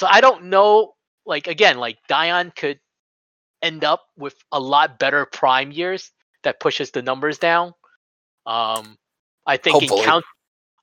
so 0.00 0.06
I 0.10 0.20
don't 0.20 0.46
know. 0.46 0.94
Like 1.24 1.46
again, 1.46 1.78
like 1.78 1.98
Dion 2.08 2.52
could 2.54 2.80
end 3.62 3.84
up 3.84 4.02
with 4.16 4.34
a 4.50 4.58
lot 4.58 4.98
better 4.98 5.26
prime 5.26 5.70
years 5.70 6.10
that 6.42 6.60
pushes 6.60 6.90
the 6.90 7.02
numbers 7.02 7.38
down. 7.38 7.72
Um, 8.46 8.98
I 9.50 9.56
think 9.56 9.74
Hopefully. 9.74 10.00
in 10.00 10.06
count, 10.06 10.24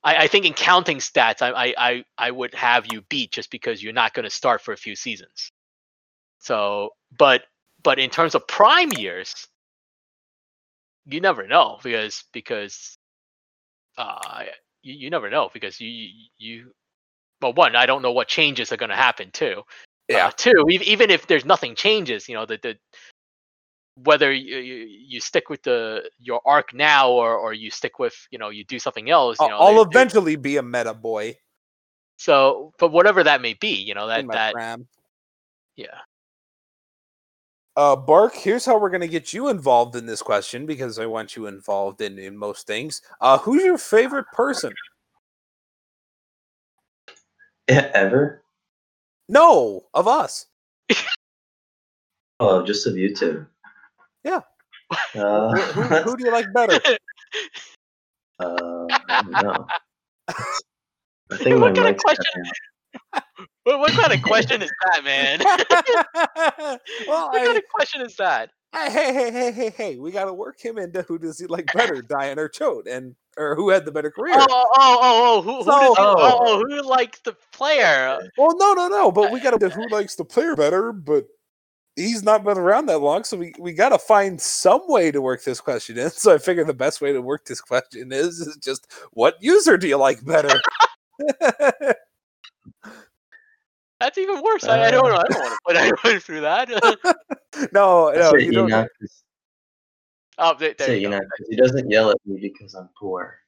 I, 0.04 0.16
I, 0.24 0.28
think 0.28 0.46
in 0.46 0.54
counting 0.54 0.98
stats, 0.98 1.42
I, 1.42 1.74
I, 1.78 2.04
I, 2.18 2.32
would 2.32 2.54
have 2.54 2.86
you 2.92 3.02
beat 3.04 3.32
just 3.32 3.50
because 3.50 3.82
you're 3.82 3.94
not 3.94 4.14
going 4.14 4.26
to 4.26 4.30
start 4.30 4.62
for 4.62 4.74
a 4.74 4.78
few 4.78 4.94
seasons. 4.94 5.52
So, 6.40 6.90
but 7.18 7.44
but 7.82 7.98
in 7.98 8.10
terms 8.10 8.36
of 8.36 8.46
prime 8.46 8.92
years, 8.92 9.48
you 11.06 11.22
never 11.22 11.48
know 11.48 11.80
because 11.82 12.26
because 12.34 12.98
uh 13.98 14.44
you, 14.82 14.94
you 14.94 15.10
never 15.10 15.30
know 15.30 15.50
because 15.54 15.80
you 15.80 16.10
you 16.38 16.72
well 17.42 17.54
one 17.54 17.78
I 17.78 17.86
don't 17.86 18.02
know 18.02 18.12
what 18.12 18.28
changes 18.28 18.74
are 18.74 18.78
going 18.78 18.90
to 18.90 18.96
happen 18.96 19.32
too. 19.32 19.62
Yeah. 20.10 20.28
Uh, 20.28 20.32
two 20.36 20.66
even 20.70 21.10
if 21.10 21.28
there's 21.28 21.46
nothing 21.46 21.76
changes, 21.76 22.28
you 22.28 22.36
know 22.36 22.46
the 22.46 22.60
the 22.62 22.78
whether 24.04 24.32
you, 24.32 24.58
you, 24.58 24.88
you 25.08 25.20
stick 25.20 25.50
with 25.50 25.64
the 25.64 26.10
your 26.20 26.42
arc 26.46 26.74
now 26.74 27.10
or 27.10 27.36
or 27.36 27.54
you 27.54 27.72
stick 27.72 28.00
with 28.00 28.16
you 28.32 28.38
know 28.38 28.50
you 28.50 28.64
do 28.64 28.80
something 28.80 29.10
else. 29.10 29.40
You 29.40 29.50
know, 29.50 29.58
I'll 29.58 29.82
eventually 29.82 30.36
be 30.36 30.58
a 30.58 30.64
meta 30.64 30.94
boy. 30.94 31.38
So, 32.18 32.74
but 32.80 32.92
whatever 32.92 33.24
that 33.24 33.42
may 33.42 33.54
be, 33.54 33.76
you 33.76 33.94
know 33.94 34.08
that 34.08 34.26
that 34.32 34.54
pram. 34.54 34.88
yeah. 35.76 35.88
Uh, 37.76 37.96
Bark, 37.96 38.34
here's 38.34 38.66
how 38.66 38.80
we're 38.80 38.90
going 38.90 39.02
to 39.02 39.08
get 39.08 39.34
you 39.34 39.50
involved 39.50 39.96
in 39.96 40.08
this 40.08 40.24
question 40.24 40.66
because 40.66 40.98
I 40.98 41.06
want 41.06 41.36
you 41.36 41.46
involved 41.46 42.02
in, 42.02 42.18
in 42.18 42.36
most 42.36 42.66
things. 42.66 43.04
Uh, 43.22 43.38
who's 43.38 43.64
your 43.64 43.78
favorite 43.78 44.26
person? 44.34 44.74
Ever? 47.68 48.42
No, 49.30 49.86
of 49.94 50.08
us. 50.08 50.48
oh, 52.40 52.66
just 52.66 52.88
of 52.88 52.98
you 52.98 53.14
two. 53.14 53.46
Yeah. 54.28 54.42
Uh, 55.16 55.52
who, 55.56 55.82
who, 55.82 55.96
who, 55.96 56.18
do 56.18 56.26
you 56.26 56.32
like 56.32 56.52
better? 56.54 56.80
Uh, 58.40 58.86
I. 59.10 59.58
I 61.32 61.38
think 61.38 61.60
what 61.60 61.76
kind 61.76 61.88
of 61.88 61.98
question? 61.98 62.44
what, 63.64 63.80
what 63.80 63.92
kind 63.94 64.14
of 64.14 64.22
question 64.22 64.62
is 64.62 64.72
that, 64.86 65.04
man? 65.04 65.40
well, 67.08 67.30
what 67.30 67.42
I, 67.42 67.46
kind 67.46 67.58
of 67.58 67.64
question 67.74 68.02
is 68.02 68.16
that? 68.18 68.52
Hey, 68.74 68.92
hey, 68.92 69.32
hey, 69.32 69.52
hey, 69.52 69.70
hey, 69.76 69.98
We 69.98 70.12
got 70.12 70.26
to 70.26 70.34
work 70.34 70.64
him 70.64 70.78
into 70.78 71.02
who 71.02 71.18
does 71.18 71.40
he 71.40 71.48
like 71.48 71.74
better, 71.74 72.04
Dion 72.04 72.38
or 72.38 72.48
Choate, 72.48 72.88
and 72.88 73.16
or 73.38 73.56
who 73.56 73.70
had 73.70 73.86
the 73.86 73.92
better 73.92 74.12
career. 74.12 74.36
Oh, 74.38 74.46
oh, 74.50 74.68
oh, 74.78 75.00
oh, 75.02 75.42
who, 75.42 75.64
so, 75.64 75.72
who 75.72 75.80
does 75.80 75.98
he, 75.98 76.04
oh. 76.04 76.44
oh, 76.46 76.64
who 76.68 76.82
likes 76.88 77.20
the 77.22 77.36
player? 77.54 78.20
Well, 78.38 78.56
no, 78.58 78.74
no, 78.74 78.88
no. 78.88 79.12
But 79.12 79.32
we 79.32 79.40
got 79.40 79.60
to 79.60 79.70
who 79.70 79.88
likes 79.90 80.16
the 80.16 80.26
player 80.26 80.56
better, 80.56 80.92
but 80.92 81.26
he's 81.98 82.24
not 82.24 82.44
been 82.44 82.58
around 82.58 82.86
that 82.86 83.00
long, 83.00 83.24
so 83.24 83.36
we, 83.36 83.54
we 83.60 83.74
got 83.74 83.90
to 83.90 84.00
find 84.00 84.40
some 84.40 84.82
way 84.88 85.12
to 85.12 85.22
work 85.22 85.44
this 85.44 85.60
question 85.60 85.98
in. 85.98 86.10
So 86.18 86.34
I 86.34 86.38
figure 86.38 86.64
the 86.64 86.74
best 86.74 87.02
way 87.02 87.12
to 87.14 87.22
work 87.22 87.46
this 87.46 87.62
question 87.62 88.12
is, 88.12 88.40
is 88.40 88.58
just 88.58 88.88
what 89.12 89.36
user 89.42 89.78
do 89.78 89.88
you 89.88 89.98
like 89.98 90.24
better? 90.26 90.50
That's 94.00 94.18
even 94.18 94.42
worse. 94.42 94.64
I, 94.64 94.86
I 94.86 94.92
don't 94.92 95.10
know. 95.10 95.16
I 95.18 95.24
don't 95.24 95.40
want 95.42 95.54
to 95.54 95.60
put 95.66 95.76
uh. 95.76 95.80
anyone 95.80 96.20
through 96.22 96.42
that. 96.42 96.70
no, 97.74 98.12
no, 98.12 98.32
say 98.32 98.46
you 98.46 98.52
don't. 98.52 98.70
Enoch. 98.70 98.90
'cause- 99.00 99.24
oh, 100.38 100.56
there, 100.60 100.76
there 100.78 100.96
you 100.96 101.10
go. 101.10 101.16
Enoch 101.16 101.24
'cause 101.38 101.48
he 101.50 101.56
doesn't 101.56 101.90
yell 101.90 102.12
at 102.12 102.18
me 102.26 102.40
because 102.40 102.76
I'm 102.76 102.90
poor. 103.00 103.40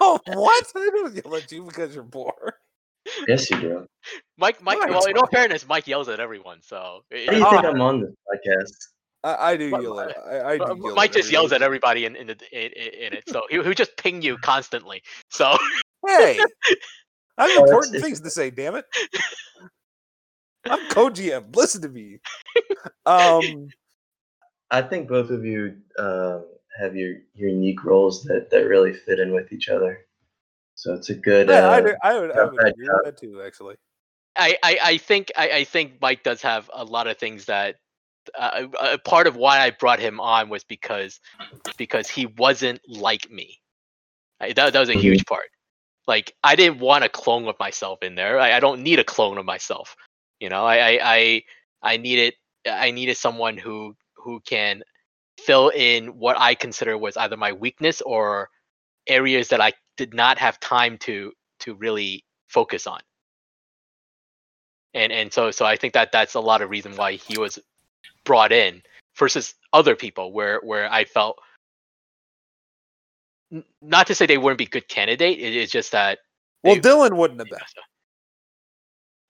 Oh, 0.00 0.20
what? 0.26 0.66
I 0.76 0.90
don't 0.94 1.14
yell 1.14 1.34
at 1.34 1.50
you 1.50 1.64
because 1.64 1.94
you're 1.94 2.04
poor. 2.04 2.54
Yes, 3.26 3.50
you 3.50 3.60
do. 3.60 3.86
Mike, 4.36 4.62
Mike. 4.62 4.78
Right. 4.78 4.90
Well, 4.90 5.04
in 5.06 5.16
all 5.18 5.26
fairness, 5.26 5.66
Mike 5.68 5.86
yells 5.86 6.08
at 6.08 6.20
everyone. 6.20 6.60
So 6.62 7.02
it, 7.10 7.28
Why 7.28 7.32
do 7.34 7.38
you 7.40 7.46
Oh. 7.46 7.50
think 7.50 7.64
I'm 7.64 7.80
on 7.80 8.00
this 8.00 8.10
podcast? 8.30 8.72
I, 9.24 9.52
I 9.52 9.56
do 9.56 9.70
But- 9.70 9.82
yell 9.82 10.00
at. 10.00 10.16
I, 10.18 10.50
I 10.52 10.56
do 10.58 10.64
Uh, 10.64 10.74
yell 10.74 10.94
Mike 10.94 11.10
at 11.10 11.16
just 11.16 11.32
yells 11.32 11.52
at 11.52 11.62
everybody. 11.62 12.04
everybody 12.04 12.20
in 12.20 12.28
in, 12.30 12.36
the, 12.38 12.66
in, 12.66 12.72
in 12.72 13.06
in 13.06 13.12
it, 13.18 13.24
so 13.28 13.42
he 13.50 13.60
he 13.60 13.68
would 13.68 13.76
just 13.76 13.96
ping 13.96 14.22
you 14.22 14.36
constantly. 14.38 15.02
So 15.30 15.56
Hey, 16.06 16.38
I 17.38 17.48
have 17.48 17.58
Oh, 17.58 17.64
important 17.64 17.94
it's- 17.96 18.02
things 18.04 18.20
to 18.20 18.30
say. 18.30 18.50
Damn 18.50 18.76
it! 18.76 18.84
I'm 20.64 20.88
co-GM. 20.90 21.54
Listen 21.56 21.82
to 21.82 21.88
me. 21.88 22.18
Um, 23.06 23.68
I 24.70 24.82
think 24.82 25.08
both 25.08 25.30
of 25.30 25.44
you 25.44 25.76
um, 25.98 26.44
have 26.78 26.94
your, 26.94 27.16
your 27.34 27.48
unique 27.48 27.84
roles 27.84 28.22
that, 28.24 28.50
that 28.50 28.66
really 28.66 28.92
fit 28.92 29.18
in 29.18 29.32
with 29.32 29.50
each 29.52 29.68
other. 29.68 30.04
So 30.78 30.94
it's 30.94 31.10
a 31.10 31.14
good. 31.14 31.50
yeah, 31.50 31.68
I, 31.68 31.78
uh, 31.78 31.80
do- 31.80 31.96
I 32.02 32.18
would, 32.20 32.30
I 32.30 32.44
would 32.44 32.62
agree 32.62 32.86
job. 32.86 32.96
with 33.04 33.04
that 33.04 33.16
too. 33.18 33.42
Actually, 33.42 33.74
I, 34.36 34.56
I, 34.62 34.78
I 34.82 34.98
think 34.98 35.32
I, 35.36 35.50
I 35.50 35.64
think 35.64 35.94
Mike 36.00 36.22
does 36.22 36.40
have 36.42 36.70
a 36.72 36.84
lot 36.84 37.08
of 37.08 37.18
things 37.18 37.46
that 37.46 37.76
uh, 38.38 38.68
a 38.80 38.98
part 38.98 39.26
of 39.26 39.34
why 39.34 39.58
I 39.58 39.70
brought 39.70 39.98
him 39.98 40.20
on 40.20 40.48
was 40.48 40.62
because 40.62 41.18
because 41.76 42.08
he 42.08 42.26
wasn't 42.26 42.80
like 42.88 43.28
me. 43.28 43.58
I, 44.40 44.52
that 44.52 44.72
that 44.72 44.78
was 44.78 44.88
a 44.88 44.94
Mhm. 44.94 45.00
huge 45.00 45.26
part. 45.26 45.46
Like 46.06 46.32
I 46.44 46.54
didn't 46.54 46.78
want 46.78 47.02
a 47.02 47.08
clone 47.08 47.48
of 47.48 47.58
myself 47.58 48.04
in 48.04 48.14
there. 48.14 48.38
I, 48.38 48.52
I 48.52 48.60
don't 48.60 48.84
need 48.84 49.00
a 49.00 49.04
clone 49.04 49.36
of 49.36 49.44
myself. 49.44 49.96
You 50.38 50.48
know, 50.48 50.64
I 50.64 50.76
I 50.76 50.98
I, 51.02 51.42
I 51.82 51.96
needed 51.96 52.34
I 52.68 52.92
needed 52.92 53.16
someone 53.16 53.56
who 53.58 53.96
who 54.14 54.38
can 54.46 54.84
fill 55.40 55.70
in 55.70 56.18
what 56.18 56.38
I 56.38 56.54
consider 56.54 56.96
was 56.96 57.16
either 57.16 57.36
my 57.36 57.52
weakness 57.52 58.00
or 58.00 58.48
areas 59.08 59.48
that 59.48 59.60
I 59.60 59.72
did 59.98 60.14
not 60.14 60.38
have 60.38 60.58
time 60.60 60.96
to 60.96 61.32
to 61.60 61.74
really 61.74 62.24
focus 62.48 62.86
on 62.86 63.00
and 64.94 65.12
and 65.12 65.32
so 65.32 65.50
so 65.50 65.66
I 65.66 65.76
think 65.76 65.92
that 65.92 66.10
that's 66.12 66.34
a 66.34 66.40
lot 66.40 66.62
of 66.62 66.70
reason 66.70 66.96
why 66.96 67.12
he 67.12 67.38
was 67.38 67.58
brought 68.24 68.52
in 68.52 68.82
versus 69.18 69.54
other 69.72 69.94
people 69.94 70.32
where 70.32 70.60
where 70.62 70.90
I 70.90 71.04
felt 71.04 71.38
not 73.82 74.06
to 74.06 74.14
say 74.14 74.26
they 74.26 74.38
wouldn't 74.38 74.58
be 74.58 74.66
good 74.66 74.88
candidate. 74.88 75.38
It 75.38 75.54
is 75.56 75.70
just 75.70 75.92
that 75.92 76.18
well, 76.62 76.74
they- 76.74 76.80
Dylan 76.80 77.16
wouldn't 77.16 77.40
have 77.40 77.48
been. 77.48 77.58
know, 77.58 77.64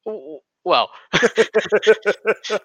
so- 0.05 0.11
W- 0.11 0.40
well, 0.65 0.90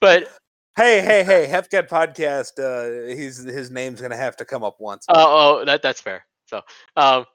but 0.00 0.28
Hey, 0.74 1.02
hey, 1.02 1.22
hey! 1.22 1.46
Hepcat 1.50 1.86
podcast. 1.86 2.58
Uh, 2.58 3.14
he's 3.14 3.36
his 3.44 3.70
name's 3.70 4.00
gonna 4.00 4.16
have 4.16 4.36
to 4.36 4.44
come 4.46 4.64
up 4.64 4.76
once. 4.80 5.04
oh 5.10 5.60
oh 5.60 5.64
that 5.66 5.82
that's 5.82 6.00
fair. 6.00 6.24
So 6.46 6.62
um, 6.96 7.26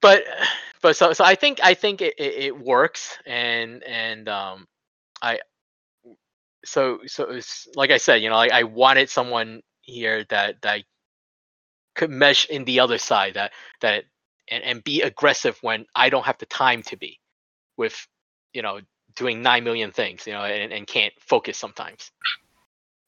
but 0.00 0.24
but 0.82 0.96
so 0.96 1.12
so 1.12 1.24
I 1.24 1.34
think 1.34 1.60
I 1.62 1.74
think 1.74 2.00
it, 2.00 2.14
it, 2.18 2.34
it 2.44 2.58
works 2.58 3.18
and 3.26 3.82
and 3.84 4.28
um 4.28 4.66
I 5.22 5.40
so 6.64 7.00
so 7.06 7.30
it's, 7.30 7.68
like 7.74 7.90
I 7.90 7.98
said 7.98 8.22
you 8.22 8.30
know 8.30 8.36
like 8.36 8.52
I 8.52 8.64
wanted 8.64 9.10
someone 9.10 9.62
here 9.82 10.24
that 10.30 10.62
that 10.62 10.82
could 11.94 12.10
mesh 12.10 12.46
in 12.48 12.64
the 12.64 12.80
other 12.80 12.98
side 12.98 13.34
that 13.34 13.52
that 13.80 14.04
and, 14.50 14.62
and 14.64 14.84
be 14.84 15.02
aggressive 15.02 15.58
when 15.62 15.84
I 15.94 16.10
don't 16.10 16.26
have 16.26 16.38
the 16.38 16.46
time 16.46 16.82
to 16.84 16.96
be 16.96 17.18
with 17.76 18.06
you 18.52 18.62
know 18.62 18.80
doing 19.16 19.42
nine 19.42 19.64
million 19.64 19.90
things 19.90 20.26
you 20.26 20.32
know 20.32 20.42
and, 20.42 20.72
and 20.72 20.86
can't 20.86 21.12
focus 21.20 21.58
sometimes 21.58 22.10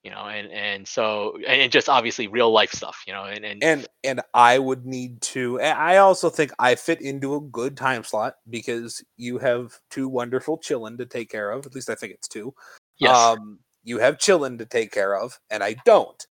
you 0.02 0.10
know 0.10 0.26
and 0.26 0.50
and 0.50 0.86
so 0.88 1.36
and, 1.46 1.70
just 1.70 1.88
obviously 1.88 2.26
real 2.26 2.50
life 2.50 2.72
stuff 2.72 3.02
you 3.06 3.12
know 3.12 3.24
and 3.24 3.44
and, 3.44 3.62
and 3.62 3.86
and 4.02 4.20
I 4.32 4.58
would 4.58 4.86
need 4.86 5.20
to. 5.22 5.60
and 5.60 5.78
I 5.78 5.98
also 5.98 6.30
think 6.30 6.52
I 6.58 6.74
fit 6.74 7.00
into 7.02 7.34
a 7.34 7.40
good 7.40 7.76
time 7.76 8.04
slot 8.04 8.36
because 8.48 9.04
you 9.16 9.38
have 9.38 9.78
two 9.90 10.08
wonderful 10.08 10.58
chillin 10.58 10.96
to 10.98 11.06
take 11.06 11.30
care 11.30 11.50
of. 11.50 11.66
At 11.66 11.74
least 11.74 11.90
I 11.90 11.94
think 11.94 12.14
it's 12.14 12.28
two. 12.28 12.54
yes 12.98 13.16
Um, 13.16 13.58
you 13.84 13.98
have 13.98 14.18
chillin 14.18 14.58
to 14.58 14.66
take 14.66 14.92
care 14.92 15.16
of, 15.16 15.38
and 15.50 15.62
I 15.62 15.76
don't. 15.84 16.26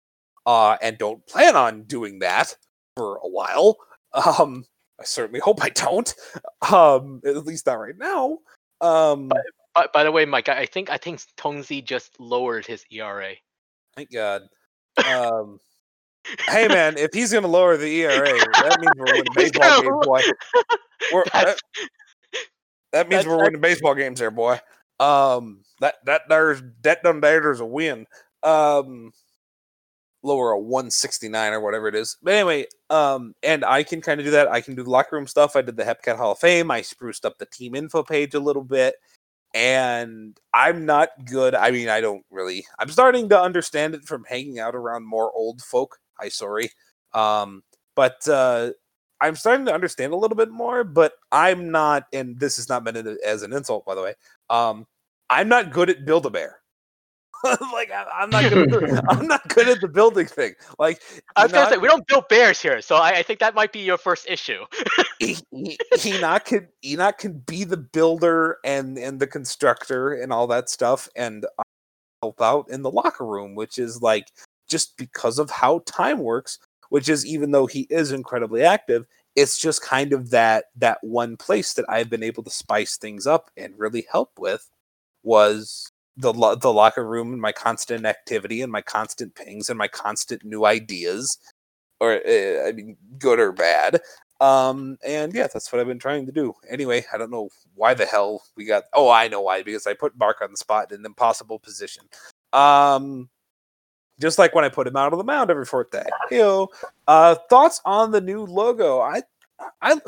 Uh, 0.46 0.78
and 0.82 0.98
don't 0.98 1.28
plan 1.28 1.58
on 1.58 1.84
doing 1.84 2.20
that 2.20 2.56
for 2.96 3.18
a 3.18 3.28
while. 3.28 3.78
Um, 4.40 4.66
I 5.00 5.04
certainly 5.04 5.42
hope 5.42 5.62
I 5.62 5.70
don't. 5.70 6.12
Um, 6.72 7.22
at 7.24 7.46
least 7.46 7.68
not 7.68 7.74
right 7.74 7.98
now. 7.98 8.40
Um, 8.82 9.30
by, 9.76 9.86
by 9.94 10.04
the 10.04 10.12
way 10.12 10.26
Mike 10.26 10.50
I 10.50 10.66
think 10.66 10.90
I 10.90 10.98
think 10.98 11.20
Tongzi 11.38 11.84
just 11.84 12.20
lowered 12.20 12.66
his 12.66 12.84
ERA 12.90 13.36
thank 13.98 14.12
God. 14.12 14.44
Um, 15.10 15.60
hey 16.48 16.68
man, 16.68 16.98
if 16.98 17.14
he's 17.14 17.34
gonna 17.34 17.48
lower 17.48 17.76
the 17.78 18.02
ERA, 18.02 18.26
that 18.26 18.78
means 18.80 18.94
we're 18.96 19.06
winning 19.06 19.24
baseball 19.36 19.82
games, 19.82 20.06
boy. 20.06 20.22
We're, 21.12 21.24
that, 21.34 21.60
that 22.94 23.10
means 23.10 23.26
we're 23.26 23.44
winning 23.44 23.62
baseball 23.62 23.96
games 23.96 24.20
there, 24.20 24.32
boy. 24.32 24.60
Um, 25.00 25.64
that 25.82 25.96
that 26.06 26.22
there's 26.30 26.62
that 26.84 27.04
done 27.04 27.20
there's 27.20 27.60
a 27.60 27.66
win. 27.66 28.06
Um, 28.44 29.12
lower 30.24 30.52
a 30.52 30.60
169 30.60 31.54
or 31.54 31.62
whatever 31.62 31.88
it 31.88 31.96
is. 31.96 32.18
But 32.22 32.34
anyway, 32.34 32.66
um, 32.90 33.34
and 33.44 33.64
I 33.64 33.84
can 33.84 34.02
kind 34.02 34.20
of 34.20 34.26
do 34.26 34.32
that. 34.32 34.48
I 34.48 34.62
can 34.62 34.76
do 34.76 34.84
the 34.84 34.90
locker 34.90 35.16
room 35.16 35.28
stuff. 35.28 35.56
I 35.56 35.62
did 35.62 35.78
the 35.78 35.84
Hepcat 35.84 36.18
Hall 36.18 36.34
of 36.34 36.40
Fame. 36.40 36.70
I 36.70 36.82
spruced 36.82 37.26
up 37.26 37.38
the 37.38 37.46
team 37.46 37.76
info 37.76 38.04
page 38.04 38.34
a 38.34 38.40
little 38.40 38.64
bit. 38.64 38.96
And 39.54 40.38
I'm 40.54 40.86
not 40.86 41.10
good. 41.26 41.56
I 41.56 41.72
mean, 41.72 41.90
I 41.90 42.02
don't 42.02 42.24
really. 42.30 42.66
I'm 42.80 42.90
starting 42.90 43.30
to 43.30 43.42
understand 43.42 43.96
it 43.96 44.04
from 44.04 44.24
hanging 44.26 44.60
out 44.60 44.76
around 44.76 45.06
more 45.06 45.32
old 45.34 45.62
folk. 45.62 45.98
Hi, 46.20 46.30
sorry. 46.30 46.72
Um, 47.14 47.64
but 47.96 48.28
uh, 48.28 48.72
I'm 49.20 49.36
starting 49.36 49.66
to 49.66 49.74
understand 49.74 50.14
a 50.14 50.18
little 50.18 50.38
bit 50.38 50.52
more. 50.52 50.84
But 50.84 51.14
I'm 51.32 51.72
not, 51.72 52.04
and 52.14 52.40
this 52.40 52.60
is 52.60 52.70
not 52.70 52.84
meant 52.84 52.98
as 53.26 53.44
an 53.44 53.54
insult, 53.54 53.86
by 53.86 53.96
the 53.96 54.04
way. 54.04 54.14
Um, 54.50 54.86
I'm 55.30 55.50
not 55.50 55.72
good 55.72 55.90
at 55.90 56.06
build 56.06 56.26
a 56.26 56.30
bear. 56.30 56.60
like 57.74 57.92
I, 57.92 58.06
I'm 58.14 58.30
not 58.30 58.50
good. 58.50 58.58
At 58.58 58.70
the, 58.70 59.04
I'm 59.10 59.28
not 59.28 59.48
good 59.50 59.68
at 59.68 59.82
the 59.82 59.88
building 59.88 60.28
thing. 60.28 60.54
Like 60.80 61.02
I 61.36 61.44
was 61.44 61.52
gonna 61.52 61.70
say 61.70 61.78
we 61.78 61.88
don't 61.88 62.06
build 62.08 62.28
bears 62.30 62.62
here, 62.62 62.82
so 62.82 62.96
I, 62.96 63.18
I 63.18 63.24
think 63.24 63.40
that 63.40 63.56
might 63.56 63.72
be 63.72 63.80
your 63.80 63.98
first 63.98 64.28
issue. 64.28 64.66
Enoch 66.06 66.46
can 66.46 66.68
Enoch 66.86 67.18
can 67.18 67.40
be 67.40 67.64
the 67.64 67.78
builder 67.78 68.58
and 68.64 68.98
and 68.98 69.20
the 69.20 69.28
constructor 69.28 70.14
and 70.14 70.34
all 70.34 70.48
that 70.48 70.70
stuff, 70.70 71.08
and 71.16 71.46
I 71.60 71.64
help 72.24 72.42
out 72.42 72.70
in 72.70 72.82
the 72.82 72.92
locker 72.92 73.26
room, 73.26 73.56
which 73.56 73.78
is 73.78 74.02
like 74.02 74.32
just 74.68 74.98
because 74.98 75.40
of 75.40 75.50
how 75.50 75.82
time 75.86 76.20
works. 76.20 76.60
Which 76.90 77.10
is 77.10 77.26
even 77.26 77.52
though 77.52 77.66
he 77.66 77.82
is 77.90 78.14
incredibly 78.14 78.64
active, 78.64 79.08
it's 79.36 79.60
just 79.60 79.82
kind 79.82 80.14
of 80.14 80.30
that 80.30 80.66
that 80.78 81.00
one 81.02 81.36
place 81.36 81.74
that 81.74 81.86
I've 81.90 82.10
been 82.10 82.24
able 82.24 82.44
to 82.44 82.50
spice 82.50 82.96
things 82.96 83.28
up 83.28 83.52
and 83.58 83.78
really 83.78 84.08
help 84.10 84.32
with 84.40 84.70
was 85.22 85.92
the 86.18 86.34
lo- 86.34 86.56
the 86.56 86.74
locker 86.74 87.06
room 87.08 87.32
and 87.32 87.42
my 87.42 87.52
constant 87.52 88.06
activity 88.06 88.62
and 88.62 88.72
my 88.72 88.82
constant 88.82 89.36
pings 89.36 89.70
and 89.70 89.78
my 89.78 89.88
constant 89.88 90.44
new 90.44 90.66
ideas, 90.66 91.38
or 92.00 92.14
uh, 92.14 92.68
I 92.68 92.72
mean, 92.74 92.98
good 93.20 93.40
or 93.40 93.52
bad. 93.52 94.02
Um, 94.40 94.98
and 95.06 95.34
yeah, 95.34 95.48
that's 95.52 95.72
what 95.72 95.80
I've 95.80 95.88
been 95.88 96.00
trying 96.00 96.26
to 96.26 96.32
do. 96.32 96.54
Anyway, 96.70 97.06
I 97.14 97.18
don't 97.18 97.32
know 97.32 97.50
why 97.76 97.94
the 97.94 98.06
hell 98.06 98.44
we 98.56 98.66
got. 98.66 98.84
Oh, 98.94 99.10
I 99.10 99.28
know 99.28 99.42
why 99.42 99.64
because 99.64 99.88
I 99.88 99.94
put 99.94 100.18
Mark 100.18 100.42
on 100.42 100.52
the 100.52 100.58
spot 100.58 100.92
in 100.92 101.00
an 101.00 101.06
impossible 101.06 101.60
position. 101.60 102.04
Um, 102.54 103.30
just 104.20 104.40
like 104.40 104.56
when 104.56 104.66
I 104.66 104.70
put 104.70 104.88
him 104.88 104.96
out 104.96 105.14
of 105.14 105.18
the 105.20 105.24
mound 105.24 105.52
every 105.52 105.66
fourth 105.66 105.92
day. 105.92 106.06
Ew. 106.32 106.68
Uh, 107.08 107.36
thoughts 107.50 107.82
on 107.86 108.12
the 108.12 108.22
new 108.22 108.44
logo? 108.46 109.00
I, 109.00 109.22
I, 109.82 110.00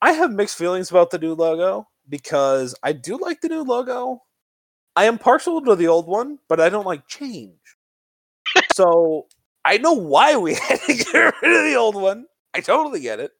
I 0.00 0.12
have 0.12 0.32
mixed 0.32 0.56
feelings 0.56 0.90
about 0.90 1.10
the 1.10 1.18
new 1.18 1.34
logo 1.34 1.88
because 2.08 2.74
I 2.82 2.92
do 2.92 3.18
like 3.18 3.40
the 3.40 3.48
new 3.48 3.62
logo. 3.62 4.22
I 4.98 5.04
am 5.04 5.16
partial 5.16 5.60
to 5.62 5.76
the 5.76 5.86
old 5.86 6.08
one, 6.08 6.40
but 6.48 6.58
I 6.58 6.68
don't 6.68 6.84
like 6.84 7.06
change. 7.06 7.54
so 8.74 9.26
I 9.64 9.78
know 9.78 9.92
why 9.92 10.36
we 10.36 10.54
had 10.68 10.80
to 10.80 10.92
get 10.94 11.34
rid 11.40 11.56
of 11.56 11.64
the 11.70 11.76
old 11.76 11.94
one. 11.94 12.26
I 12.52 12.60
totally 12.60 12.98
get 12.98 13.20
it. 13.20 13.30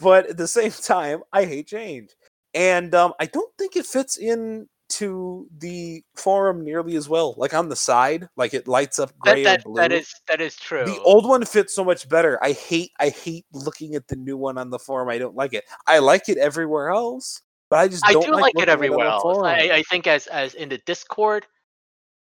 But 0.00 0.28
at 0.30 0.36
the 0.36 0.46
same 0.46 0.70
time, 0.70 1.22
I 1.32 1.46
hate 1.46 1.66
change. 1.66 2.10
And 2.54 2.94
um, 2.94 3.12
I 3.18 3.26
don't 3.26 3.52
think 3.58 3.74
it 3.74 3.86
fits 3.86 4.18
in 4.18 4.68
to 4.90 5.48
the 5.58 6.04
forum 6.14 6.62
nearly 6.62 6.94
as 6.94 7.08
well. 7.08 7.34
Like 7.38 7.54
on 7.54 7.68
the 7.68 7.74
side, 7.74 8.28
like 8.36 8.54
it 8.54 8.68
lights 8.68 9.00
up 9.00 9.10
That, 9.24 9.34
gray 9.34 9.42
that, 9.42 9.60
or 9.66 9.72
blue. 9.72 9.82
that 9.82 9.90
is 9.90 10.14
that 10.28 10.40
is 10.40 10.54
true. 10.54 10.84
The 10.84 11.00
old 11.02 11.26
one 11.26 11.44
fits 11.44 11.74
so 11.74 11.82
much 11.82 12.08
better. 12.08 12.38
I 12.40 12.52
hate 12.52 12.92
I 13.00 13.08
hate 13.08 13.46
looking 13.52 13.96
at 13.96 14.06
the 14.06 14.14
new 14.14 14.36
one 14.36 14.58
on 14.58 14.70
the 14.70 14.78
forum. 14.78 15.08
I 15.08 15.18
don't 15.18 15.34
like 15.34 15.54
it. 15.54 15.64
I 15.88 15.98
like 15.98 16.28
it 16.28 16.38
everywhere 16.38 16.90
else, 16.90 17.42
but 17.74 17.80
I 17.80 17.88
just 17.88 18.06
I 18.06 18.12
do 18.12 18.20
like 18.30 18.54
looking 18.54 18.62
it 18.62 18.68
everywhere 18.68 19.06
else. 19.06 19.42
I, 19.42 19.70
I 19.72 19.82
think 19.82 20.06
as 20.06 20.28
as 20.28 20.54
in 20.54 20.68
the 20.68 20.78
Discord, 20.86 21.44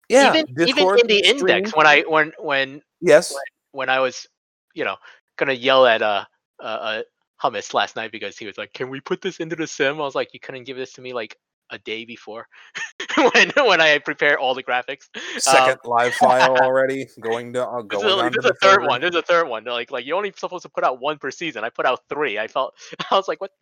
yeah, 0.09 0.29
even 0.33 0.47
even 0.69 0.99
in 1.01 1.07
the 1.09 1.23
index 1.27 1.75
when 1.75 1.89
I 1.89 2.03
when 2.03 2.31
when 2.39 2.81
yes, 3.01 3.35
when 3.73 3.89
I 3.89 3.99
was, 3.99 4.29
you 4.75 4.85
know, 4.85 4.95
gonna 5.39 5.55
yell 5.55 5.87
at 5.87 6.03
a 6.03 6.25
uh, 6.63 6.63
uh 6.63 7.03
hummus 7.43 7.75
last 7.75 7.97
night 7.97 8.13
because 8.13 8.39
he 8.39 8.47
was 8.47 8.57
like, 8.59 8.73
"Can 8.75 8.91
we 8.91 9.01
put 9.01 9.23
this 9.23 9.39
into 9.39 9.57
the 9.57 9.67
sim?" 9.67 9.97
I 9.97 10.05
was 10.05 10.15
like, 10.15 10.33
"You 10.33 10.39
couldn't 10.39 10.65
give 10.65 10.77
this 10.77 10.93
to 10.93 11.01
me 11.01 11.13
like 11.13 11.37
a 11.71 11.79
day 11.79 12.05
before 12.05 12.47
when 13.17 13.51
when 13.57 13.81
I 13.81 13.99
prepare 13.99 14.39
all 14.39 14.55
the 14.55 14.63
graphics. 14.63 15.09
Second 15.39 15.79
live 15.85 16.15
file 16.15 16.57
already 16.57 17.07
going 17.21 17.53
to 17.55 17.67
uh, 17.67 17.83
going 17.89 18.07
a, 18.07 18.25
on 18.25 18.33
to 18.33 18.39
there's 18.41 18.45
a 18.45 18.49
the 18.49 18.55
third 18.61 18.83
one. 18.87 19.01
There's 19.01 19.15
a 19.15 19.23
third 19.23 19.49
one. 19.49 19.65
They're 19.65 19.73
like 19.73 19.91
like 19.91 20.07
you're 20.07 20.17
only 20.17 20.33
supposed 20.37 20.63
to 20.63 20.69
put 20.69 20.85
out 20.85 21.01
one 21.01 21.19
per 21.19 21.31
season. 21.31 21.65
I 21.65 21.71
put 21.71 21.87
out 21.87 22.01
three. 22.09 22.39
I 22.39 22.49
felt 22.49 22.75
I 23.11 23.15
was 23.15 23.29
like 23.29 23.41
what? 23.41 23.53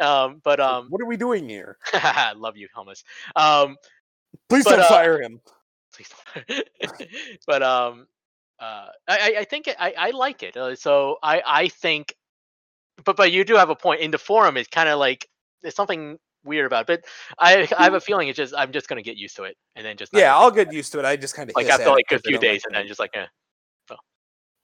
Um, 0.00 0.40
but 0.44 0.60
um, 0.60 0.86
what 0.90 1.00
are 1.00 1.06
we 1.06 1.16
doing 1.16 1.48
here? 1.48 1.78
love 2.36 2.56
you, 2.56 2.68
Hummus. 2.76 3.02
Um, 3.36 3.76
Please 4.48 4.64
but, 4.64 4.72
don't 4.76 4.80
uh, 4.80 4.88
fire 4.88 5.20
him. 5.20 5.40
please 5.92 6.10
don't. 6.48 6.68
but 7.46 7.62
um, 7.62 8.06
uh, 8.58 8.88
I 9.08 9.18
I- 9.18 9.34
I 9.40 9.44
think 9.44 9.68
I 9.68 9.94
I 9.96 10.10
like 10.10 10.42
it. 10.42 10.56
Uh, 10.56 10.74
so 10.74 11.18
I 11.22 11.42
I 11.46 11.68
think, 11.68 12.14
but 13.04 13.16
but 13.16 13.32
you 13.32 13.44
do 13.44 13.54
have 13.54 13.70
a 13.70 13.76
point. 13.76 14.00
In 14.00 14.10
the 14.10 14.18
forum, 14.18 14.56
it's 14.56 14.68
kind 14.68 14.88
of 14.88 14.98
like 14.98 15.28
it's 15.62 15.76
something 15.76 16.18
weird 16.44 16.66
about 16.66 16.82
it. 16.82 16.86
But 16.86 17.04
I 17.38 17.68
I 17.78 17.84
have 17.84 17.94
a 17.94 18.00
feeling 18.08 18.28
it's 18.28 18.36
just 18.36 18.54
I'm 18.56 18.72
just 18.72 18.88
gonna 18.88 19.02
get 19.02 19.16
used 19.16 19.36
to 19.36 19.44
it 19.44 19.56
and 19.76 19.84
then 19.84 19.96
just 19.96 20.12
Yeah, 20.14 20.36
I'll 20.36 20.50
get 20.50 20.72
used 20.72 20.92
to 20.92 20.98
it. 20.98 21.04
I 21.04 21.16
just 21.16 21.34
kind 21.34 21.50
of 21.50 21.56
like 21.56 21.68
after 21.68 21.90
like 21.90 22.10
a 22.10 22.18
few 22.18 22.38
days 22.38 22.62
and 22.64 22.74
then 22.74 22.86
just 22.86 23.00
like 23.00 23.10
eh. 23.14 23.26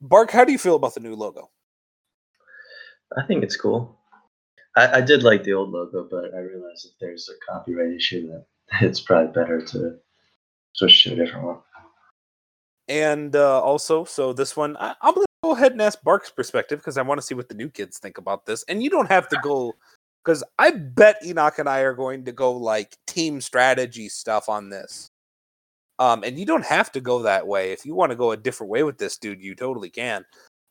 Bark, 0.02 0.30
how 0.30 0.44
do 0.44 0.52
you 0.52 0.58
feel 0.58 0.76
about 0.76 0.94
the 0.94 1.00
new 1.00 1.14
logo? 1.14 1.50
I 3.18 3.26
think 3.26 3.44
it's 3.44 3.56
cool. 3.56 3.98
I, 4.76 4.98
I 4.98 5.00
did 5.00 5.22
like 5.22 5.42
the 5.42 5.52
old 5.52 5.70
logo, 5.70 6.06
but 6.10 6.32
I 6.34 6.38
realized 6.38 6.86
if 6.86 6.92
there's 7.00 7.28
a 7.28 7.52
copyright 7.52 7.94
issue, 7.94 8.28
that 8.28 8.46
it's 8.82 9.00
probably 9.00 9.32
better 9.32 9.60
to 9.60 9.98
switch 10.72 11.04
to 11.04 11.12
a 11.12 11.16
different 11.16 11.44
one. 11.44 11.58
And 12.88 13.36
uh, 13.36 13.60
also, 13.60 14.04
so 14.04 14.32
this 14.32 14.56
one, 14.56 14.76
I, 14.78 14.94
I'm 15.02 15.14
gonna 15.14 15.26
go 15.44 15.52
ahead 15.52 15.72
and 15.72 15.82
ask 15.82 16.02
Bark's 16.02 16.30
perspective 16.30 16.78
because 16.78 16.96
I 16.96 17.02
want 17.02 17.20
to 17.20 17.26
see 17.26 17.34
what 17.34 17.48
the 17.48 17.54
new 17.54 17.68
kids 17.68 17.98
think 17.98 18.18
about 18.18 18.46
this. 18.46 18.64
And 18.68 18.82
you 18.82 18.90
don't 18.90 19.08
have 19.08 19.28
to 19.28 19.38
go 19.42 19.74
because 20.24 20.44
I 20.58 20.70
bet 20.70 21.16
Enoch 21.24 21.58
and 21.58 21.68
I 21.68 21.80
are 21.80 21.94
going 21.94 22.24
to 22.26 22.32
go 22.32 22.52
like 22.52 22.96
team 23.06 23.40
strategy 23.40 24.08
stuff 24.08 24.48
on 24.48 24.68
this. 24.68 25.10
Um, 25.98 26.24
and 26.24 26.38
you 26.38 26.46
don't 26.46 26.64
have 26.64 26.90
to 26.92 27.00
go 27.00 27.22
that 27.22 27.46
way. 27.46 27.72
If 27.72 27.84
you 27.84 27.94
want 27.94 28.10
to 28.10 28.16
go 28.16 28.32
a 28.32 28.36
different 28.36 28.70
way 28.70 28.82
with 28.82 28.98
this, 28.98 29.18
dude, 29.18 29.42
you 29.42 29.54
totally 29.54 29.90
can. 29.90 30.24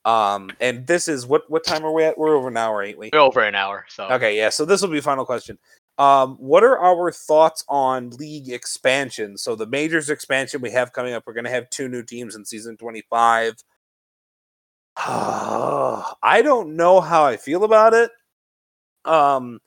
Um, 0.05 0.49
and 0.59 0.87
this 0.87 1.07
is 1.07 1.27
what 1.27 1.49
what 1.49 1.63
time 1.63 1.85
are 1.85 1.91
we 1.91 2.03
at? 2.03 2.17
We're 2.17 2.35
over 2.35 2.47
an 2.47 2.57
hour, 2.57 2.81
ain't 2.81 2.97
we? 2.97 3.09
we're 3.13 3.19
over 3.19 3.41
an 3.41 3.53
hour. 3.53 3.85
So 3.89 4.07
Okay, 4.09 4.35
yeah. 4.37 4.49
So 4.49 4.65
this 4.65 4.81
will 4.81 4.89
be 4.89 5.01
final 5.01 5.25
question. 5.25 5.57
Um, 5.97 6.37
what 6.37 6.63
are 6.63 6.79
our 6.79 7.11
thoughts 7.11 7.63
on 7.67 8.09
league 8.11 8.49
expansion? 8.49 9.37
So 9.37 9.55
the 9.55 9.67
majors 9.67 10.09
expansion 10.09 10.61
we 10.61 10.71
have 10.71 10.93
coming 10.93 11.13
up, 11.13 11.23
we're 11.27 11.33
gonna 11.33 11.49
have 11.49 11.69
two 11.69 11.89
new 11.89 12.01
teams 12.01 12.35
in 12.35 12.45
season 12.45 12.77
twenty-five. 12.77 13.55
I 14.97 16.41
don't 16.43 16.75
know 16.75 17.01
how 17.01 17.25
I 17.25 17.37
feel 17.37 17.63
about 17.65 17.93
it. 17.93 18.09
Um, 19.05 19.59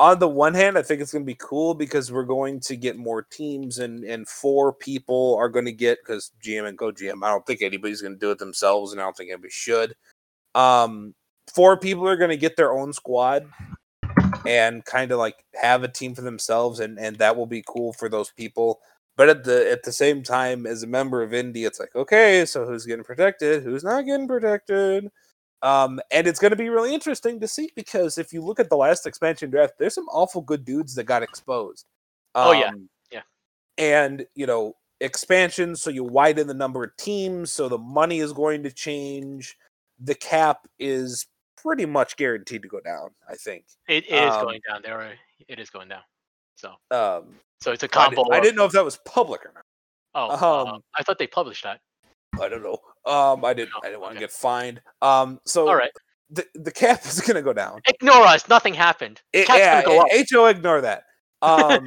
on 0.00 0.18
the 0.18 0.28
one 0.28 0.54
hand, 0.54 0.78
I 0.78 0.82
think 0.82 1.00
it's 1.00 1.12
gonna 1.12 1.24
be 1.24 1.34
cool 1.34 1.74
because 1.74 2.12
we're 2.12 2.24
going 2.24 2.60
to 2.60 2.76
get 2.76 2.96
more 2.96 3.22
teams, 3.22 3.78
and 3.78 4.04
and 4.04 4.28
four 4.28 4.72
people 4.72 5.36
are 5.38 5.48
going 5.48 5.64
to 5.64 5.72
get 5.72 5.98
because 6.04 6.30
GM 6.42 6.68
and 6.68 6.78
co-GM. 6.78 7.24
I 7.24 7.30
don't 7.30 7.46
think 7.46 7.62
anybody's 7.62 8.02
going 8.02 8.14
to 8.14 8.18
do 8.18 8.30
it 8.30 8.38
themselves, 8.38 8.92
and 8.92 9.00
I 9.00 9.04
don't 9.04 9.16
think 9.16 9.30
anybody 9.30 9.50
should. 9.50 9.94
Um, 10.54 11.14
four 11.52 11.76
people 11.78 12.08
are 12.08 12.16
going 12.16 12.30
to 12.30 12.36
get 12.36 12.56
their 12.56 12.72
own 12.72 12.92
squad 12.92 13.46
and 14.46 14.84
kind 14.84 15.12
of 15.12 15.18
like 15.18 15.44
have 15.54 15.82
a 15.82 15.88
team 15.88 16.14
for 16.14 16.22
themselves 16.22 16.80
and 16.80 16.98
and 16.98 17.16
that 17.16 17.36
will 17.36 17.46
be 17.46 17.64
cool 17.66 17.92
for 17.92 18.08
those 18.08 18.30
people 18.32 18.80
but 19.16 19.28
at 19.28 19.44
the 19.44 19.70
at 19.70 19.82
the 19.82 19.92
same 19.92 20.22
time 20.22 20.66
as 20.66 20.82
a 20.82 20.86
member 20.86 21.22
of 21.22 21.30
indie 21.30 21.66
it's 21.66 21.80
like 21.80 21.94
okay 21.94 22.44
so 22.44 22.64
who's 22.64 22.86
getting 22.86 23.04
protected 23.04 23.62
who's 23.62 23.84
not 23.84 24.06
getting 24.06 24.28
protected 24.28 25.10
um 25.62 26.00
and 26.10 26.26
it's 26.26 26.38
going 26.38 26.50
to 26.50 26.56
be 26.56 26.68
really 26.68 26.94
interesting 26.94 27.40
to 27.40 27.48
see 27.48 27.70
because 27.74 28.16
if 28.18 28.32
you 28.32 28.40
look 28.40 28.60
at 28.60 28.70
the 28.70 28.76
last 28.76 29.06
expansion 29.06 29.50
draft 29.50 29.74
there's 29.78 29.94
some 29.94 30.06
awful 30.10 30.40
good 30.40 30.64
dudes 30.64 30.94
that 30.94 31.04
got 31.04 31.22
exposed 31.22 31.86
Oh, 32.34 32.52
yeah. 32.52 32.68
Um, 32.68 32.88
Yeah. 33.10 33.22
and 33.78 34.26
you 34.34 34.46
know 34.46 34.74
expansion 35.00 35.74
so 35.76 35.90
you 35.90 36.04
widen 36.04 36.46
the 36.46 36.54
number 36.54 36.84
of 36.84 36.96
teams 36.96 37.50
so 37.52 37.68
the 37.68 37.78
money 37.78 38.18
is 38.20 38.32
going 38.32 38.62
to 38.64 38.70
change 38.72 39.56
the 40.00 40.14
cap 40.14 40.66
is 40.78 41.26
pretty 41.56 41.86
much 41.86 42.16
guaranteed 42.16 42.62
to 42.62 42.68
go 42.68 42.80
down 42.80 43.08
i 43.28 43.34
think 43.34 43.64
it, 43.88 44.04
it 44.08 44.24
is 44.24 44.34
um, 44.34 44.44
going 44.44 44.60
down. 44.68 44.80
There, 44.82 45.14
it 45.48 45.58
is 45.58 45.70
going 45.70 45.88
down. 45.88 46.02
So 46.56 46.68
um 46.90 47.34
so 47.60 47.72
it's 47.72 47.82
a 47.82 47.88
combo. 47.88 48.24
did, 48.24 48.32
I 48.32 48.36
of- 48.38 48.42
didn't 48.44 48.56
know 48.56 48.64
if 48.64 48.72
that 48.72 48.84
was 48.84 48.98
public 49.04 49.44
or 49.44 49.52
not 49.54 49.64
Oh, 50.14 50.28
uh, 50.30 50.72
um, 50.74 50.82
I 50.96 51.02
thought 51.02 51.18
they 51.18 51.26
published 51.26 51.62
that. 51.64 51.80
i 52.40 52.48
don't 52.48 52.62
know 52.62 52.78
um 53.08 53.44
i 53.44 53.54
didn't 53.54 53.72
i 53.82 53.86
didn't 53.88 54.00
want 54.00 54.12
to 54.12 54.16
okay. 54.18 54.24
get 54.24 54.32
fined. 54.32 54.80
Um 55.02 55.40
so 55.44 55.68
All 55.68 55.76
right, 55.76 55.90
the, 56.30 56.46
the 56.54 56.70
cap 56.70 57.02
is 57.04 57.20
going 57.20 57.36
to 57.36 57.42
go 57.42 57.52
down. 57.52 57.80
Ignore 57.88 58.26
us. 58.26 58.48
Nothing 58.48 58.74
happened. 58.74 59.22
It- 59.32 59.46
cap's 59.46 59.58
yeah, 59.58 59.82
gonna 59.82 59.96
go 59.96 60.02
up. 60.02 60.08
ho 60.12 60.46
ignore 60.46 60.80
that. 60.82 61.04
Um 61.40 61.86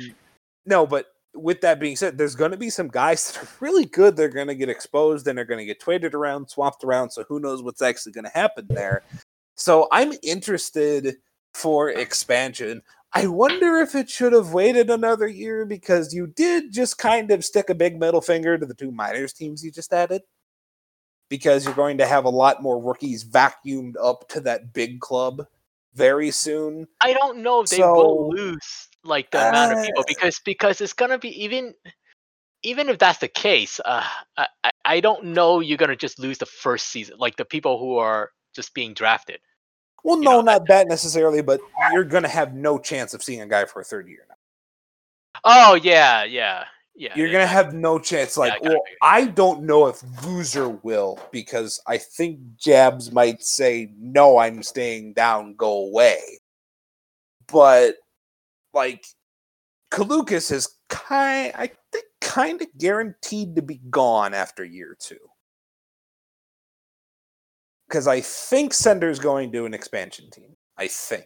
no 0.65 0.88
but 0.88 1.07
with 1.34 1.60
that 1.60 1.77
being 1.77 1.98
said 1.98 2.18
there's 2.18 2.35
going 2.35 2.52
to 2.52 2.57
be 2.57 2.69
some 2.69 2.88
guys 2.88 3.31
that 3.34 3.43
are 3.43 3.48
really 3.60 3.85
good. 3.85 4.15
They're 4.15 4.30
going 4.30 4.48
to 4.48 4.56
get 4.56 4.69
exposed 4.69 5.27
and 5.27 5.38
they're 5.38 5.43
going 5.43 5.60
to 5.60 5.65
get 5.65 5.81
traded 5.81 6.14
around 6.14 6.49
swapped 6.49 6.85
around 6.85 7.11
so 7.11 7.26
who 7.27 7.41
knows 7.41 7.61
what's 7.61 7.81
actually 7.81 8.14
going 8.14 8.23
to 8.23 8.31
happen 8.31 8.65
there. 8.69 9.03
So 9.56 9.89
i'm 9.91 10.14
interested 10.23 11.18
for 11.53 11.89
expansion. 11.89 12.81
I 13.14 13.27
wonder 13.27 13.77
if 13.80 13.93
it 13.93 14.10
should 14.10 14.31
have 14.31 14.53
waited 14.53 14.89
another 14.89 15.27
year 15.27 15.65
because 15.65 16.14
you 16.14 16.27
did 16.27 16.72
just 16.72 16.98
kind 16.98 17.30
of 17.31 17.43
stick 17.43 17.69
a 17.69 17.76
big 17.76 17.99
middle 17.99 18.22
finger 18.22 18.57
to 18.57 18.65
the 18.65 18.73
two 18.73 18.91
minors 18.91 19.34
teams 19.34 19.64
you 19.64 19.72
just 19.72 19.91
added 19.91 20.22
because 21.31 21.65
you're 21.65 21.73
going 21.73 21.97
to 21.97 22.05
have 22.05 22.25
a 22.25 22.29
lot 22.29 22.61
more 22.61 22.77
rookies 22.79 23.23
vacuumed 23.25 23.95
up 23.99 24.27
to 24.29 24.39
that 24.41 24.71
big 24.73 24.99
club 24.99 25.47
very 25.95 26.29
soon 26.29 26.87
I 27.01 27.13
don't 27.13 27.39
know 27.39 27.61
if 27.61 27.69
they 27.69 27.77
So- 27.77 27.93
will 27.93 28.29
lose 28.29 28.87
like 29.03 29.31
the 29.31 29.49
amount 29.49 29.79
of 29.79 29.83
people 29.83 30.01
Uh, 30.01 30.05
because 30.07 30.39
because 30.45 30.79
it's 30.79 30.93
gonna 30.93 31.17
be 31.17 31.43
even 31.43 31.73
even 32.63 32.87
if 32.89 32.99
that's 32.99 33.17
the 33.17 33.27
case, 33.27 33.79
uh, 33.83 34.05
I 34.37 34.71
I- 34.85 34.99
don't 34.99 35.23
know 35.23 35.59
you're 35.61 35.79
gonna 35.79 35.95
just 35.95 36.19
lose 36.19 36.37
the 36.37 36.45
first 36.45 36.89
season 36.89 37.17
like 37.17 37.35
the 37.35 37.45
people 37.45 37.79
who 37.79 37.97
are 37.97 38.29
just 38.53 38.73
being 38.75 38.93
drafted. 38.93 39.39
Well, 40.03 40.17
you 40.17 40.23
no, 40.23 40.31
know, 40.37 40.41
not 40.41 40.67
that 40.67 40.87
necessarily, 40.87 41.41
but 41.41 41.59
you're 41.91 42.03
going 42.03 42.23
to 42.23 42.29
have 42.29 42.53
no 42.55 42.79
chance 42.79 43.13
of 43.13 43.21
seeing 43.23 43.41
a 43.41 43.47
guy 43.47 43.65
for 43.65 43.81
a 43.81 43.83
third 43.83 44.07
year 44.07 44.25
now. 44.29 44.35
Oh 45.43 45.73
yeah, 45.75 46.23
yeah, 46.23 46.65
yeah. 46.95 47.13
You're 47.15 47.27
yeah, 47.27 47.39
to 47.39 47.47
have 47.47 47.73
no 47.73 47.99
chance. 47.99 48.38
Yeah, 48.38 48.43
I 48.43 48.47
Like, 48.49 48.63
well, 48.63 48.81
I 49.01 49.26
don't 49.26 49.63
know 49.63 49.88
if 49.88 50.03
Loser 50.26 50.69
will 50.69 51.19
because 51.31 51.81
I 51.88 51.97
think 51.97 52.39
Jabs 52.57 53.11
might 53.11 53.41
say, 53.41 53.91
no, 53.97 54.38
I'm 54.38 54.61
staying 54.63 55.13
down, 55.13 55.55
go 55.55 55.85
away. 55.85 56.19
But, 57.47 57.95
like, 58.73 59.05
Kalukas 59.91 60.51
is 60.51 60.76
kind, 60.89 61.51
I 61.55 61.72
think, 61.91 62.05
kind 62.22 62.61
of 62.61 62.68
guaranteed 62.77 63.55
to 63.55 63.61
be 63.61 63.81
gone 63.89 64.34
after 64.34 64.63
year 64.63 64.95
two. 64.99 65.18
Because 67.88 68.07
I 68.07 68.22
think 68.22 68.73
Sender's 68.73 69.19
going 69.19 69.51
to 69.51 69.65
an 69.65 69.73
expansion 69.73 70.30
team. 70.30 70.55
I 70.77 70.88
think. 70.88 71.26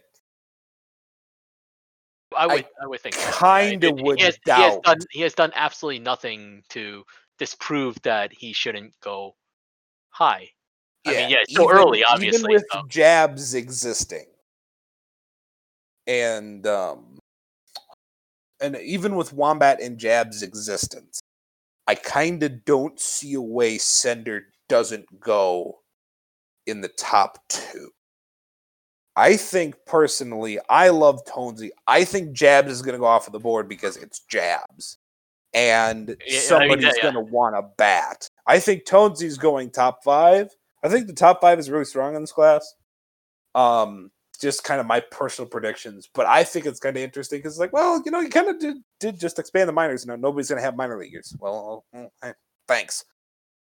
I 2.36 2.46
would 2.46 2.66
I, 2.82 2.86
would 2.86 3.00
think 3.00 3.16
kinda 3.16 3.90
would 3.92 4.18
he 4.18 4.24
has, 4.24 4.38
he 4.44 4.50
has 4.50 4.74
doubt. 4.74 4.82
done 4.84 4.98
he 5.10 5.20
has 5.22 5.34
done 5.34 5.52
absolutely 5.54 6.00
nothing 6.00 6.62
to 6.70 7.04
disprove 7.38 8.00
that 8.02 8.32
he 8.32 8.52
shouldn't 8.52 8.94
go 9.00 9.34
high. 10.10 10.48
I 11.06 11.10
mean, 11.10 11.30
yeah, 11.30 11.36
it's 11.42 11.52
still 11.52 11.70
early, 11.70 12.02
obviously, 12.04 12.40
Even 12.40 12.50
with 12.52 12.64
so. 12.72 12.82
jabs 12.88 13.54
existing, 13.54 14.26
and 16.08 16.66
um, 16.66 17.18
and 18.60 18.76
even 18.76 19.14
with 19.14 19.32
Wombat 19.32 19.80
and 19.80 19.98
Jabs' 19.98 20.42
existence, 20.42 21.20
I 21.86 21.94
kind 21.94 22.42
of 22.42 22.64
don't 22.64 22.98
see 22.98 23.34
a 23.34 23.40
way 23.40 23.78
Sender 23.78 24.46
doesn't 24.68 25.20
go 25.20 25.78
in 26.66 26.80
the 26.80 26.88
top 26.88 27.38
two. 27.48 27.90
I 29.16 29.36
think 29.36 29.76
personally, 29.86 30.58
I 30.68 30.90
love 30.90 31.24
Tonesy. 31.24 31.70
I 31.86 32.04
think 32.04 32.32
Jabs 32.32 32.70
is 32.70 32.82
going 32.82 32.92
to 32.92 32.98
go 32.98 33.06
off 33.06 33.26
of 33.26 33.32
the 33.32 33.40
board 33.40 33.68
because 33.68 33.96
it's 33.96 34.20
Jabs, 34.20 34.98
and 35.54 36.08
Yeah, 36.08 36.16
I 36.18 36.30
mean, 36.30 36.40
somebody's 36.40 36.96
yeah, 36.96 37.02
going 37.02 37.14
to 37.14 37.20
want 37.20 37.56
to 37.56 37.62
bat. 37.78 38.28
I 38.46 38.58
think 38.60 38.84
Tonesy's 38.84 39.38
going 39.38 39.70
top 39.70 40.04
five. 40.04 40.50
I 40.84 40.88
think 40.88 41.06
the 41.06 41.14
top 41.14 41.40
five 41.40 41.58
is 41.58 41.70
really 41.70 41.86
strong 41.86 42.14
in 42.14 42.22
this 42.22 42.32
class. 42.32 42.74
Um, 43.54 44.10
just 44.40 44.64
kind 44.64 44.80
of 44.80 44.86
my 44.86 45.00
personal 45.00 45.48
predictions, 45.48 46.08
but 46.12 46.26
I 46.26 46.44
think 46.44 46.66
it's 46.66 46.78
kind 46.78 46.96
of 46.96 47.02
interesting 47.02 47.38
because, 47.38 47.54
it's 47.54 47.60
like, 47.60 47.72
well, 47.72 48.02
you 48.04 48.10
know, 48.12 48.20
you 48.20 48.28
kind 48.28 48.48
of 48.48 48.58
did 48.60 48.76
did 49.00 49.18
just 49.18 49.38
expand 49.38 49.68
the 49.68 49.72
minors. 49.72 50.04
You 50.04 50.10
know, 50.10 50.16
nobody's 50.16 50.50
going 50.50 50.58
to 50.60 50.64
have 50.64 50.76
minor 50.76 50.98
leaguers. 50.98 51.34
Well, 51.40 51.86
mm, 51.94 52.10
thanks. 52.68 53.04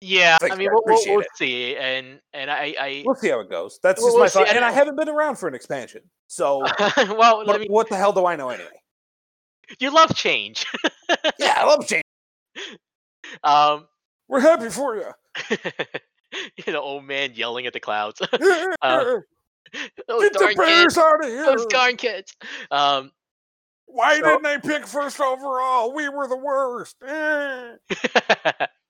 Yeah, 0.00 0.36
I 0.40 0.44
Thanks, 0.48 0.56
mean 0.58 0.68
I 0.68 0.72
we'll, 0.72 0.82
we'll, 0.86 1.16
we'll 1.16 1.24
see, 1.34 1.76
and 1.76 2.20
and 2.32 2.50
I 2.50 2.74
I 2.78 3.02
We'll 3.04 3.16
see 3.16 3.30
how 3.30 3.40
it 3.40 3.50
goes. 3.50 3.80
That's 3.82 4.00
Well, 4.00 4.08
just 4.08 4.14
we'll 4.14 4.24
my 4.24 4.28
see. 4.28 4.38
thought. 4.38 4.48
I 4.48 4.56
And 4.56 4.64
I 4.64 4.70
haven't 4.70 4.96
been 4.96 5.08
around 5.08 5.36
for 5.36 5.48
an 5.48 5.54
expansion, 5.54 6.02
so 6.28 6.58
well 6.96 7.44
what, 7.44 7.60
me. 7.60 7.66
what 7.68 7.88
the 7.88 7.96
hell 7.96 8.12
do 8.12 8.24
I 8.26 8.36
know 8.36 8.48
anyway? 8.50 8.70
You 9.80 9.90
love 9.90 10.14
change. 10.14 10.64
Yeah, 11.38 11.54
I 11.56 11.64
love 11.64 11.86
change. 11.86 12.04
um, 13.44 13.86
We're 14.28 14.40
happy 14.40 14.68
for 14.70 14.96
you. 14.96 15.10
you 16.66 16.72
know, 16.72 16.80
old 16.80 17.04
man 17.04 17.32
yelling 17.34 17.66
at 17.66 17.72
the 17.72 17.80
clouds. 17.80 18.20
Uh, 18.22 19.16
Those 20.06 20.22
Get 20.22 20.32
the 20.32 20.38
darn 20.38 20.54
bears 20.54 20.84
kids. 20.94 20.98
out 20.98 21.22
of 21.24 21.28
here. 21.30 21.44
Those 21.44 21.66
darn 21.66 21.96
kids. 21.96 22.34
Um, 22.70 23.10
Why 23.86 24.18
So- 24.20 24.24
didn't 24.24 24.42
they 24.44 24.58
pick 24.68 24.86
first 24.86 25.20
overall? 25.20 25.92
We 25.92 26.08
were 26.08 26.26
the 26.28 26.36
worst. 26.38 26.96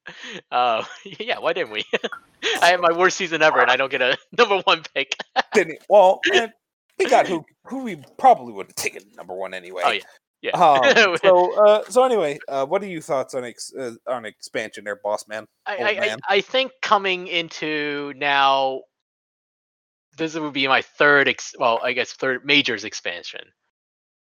Uh, 0.50 0.84
yeah, 1.20 1.38
why 1.38 1.52
didn't 1.52 1.72
we? 1.72 1.84
I 2.62 2.68
had 2.68 2.80
my 2.80 2.92
worst 2.92 3.16
season 3.16 3.42
ever, 3.42 3.60
and 3.60 3.70
I 3.70 3.76
don't 3.76 3.90
get 3.90 4.02
a 4.02 4.16
number 4.36 4.60
one 4.60 4.82
pick. 4.94 5.14
Didn't? 5.52 5.78
Well, 5.88 6.20
man, 6.28 6.52
we 6.98 7.08
got 7.08 7.26
who 7.26 7.44
who 7.64 7.84
we 7.84 8.02
probably 8.18 8.52
would 8.52 8.66
have 8.66 8.74
taken 8.74 9.02
number 9.16 9.34
one 9.34 9.54
anyway. 9.54 9.82
Oh, 9.84 9.90
yeah. 9.92 10.00
Yeah. 10.40 10.50
Um, 10.52 11.16
so 11.22 11.66
uh, 11.66 11.84
so 11.88 12.04
anyway, 12.04 12.38
uh, 12.48 12.64
what 12.64 12.82
are 12.82 12.86
your 12.86 13.00
thoughts 13.00 13.34
on 13.34 13.44
ex- 13.44 13.72
uh, 13.74 13.92
on 14.06 14.24
expansion 14.24 14.84
there, 14.84 14.96
boss 15.02 15.26
man? 15.26 15.46
I, 15.66 15.76
I, 15.76 15.88
I. 15.88 16.16
I 16.28 16.40
think 16.40 16.70
coming 16.80 17.26
into 17.26 18.12
now, 18.16 18.82
this 20.16 20.36
would 20.36 20.52
be 20.52 20.68
my 20.68 20.82
third, 20.82 21.28
ex- 21.28 21.54
well, 21.58 21.80
I 21.82 21.92
guess 21.92 22.12
third 22.12 22.44
majors 22.44 22.84
expansion. 22.84 23.40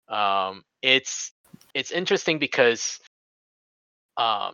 Um, 0.08 0.64
it's 0.82 1.32
it's 1.76 1.92
interesting 1.92 2.40
because, 2.40 3.00
um, 4.18 4.54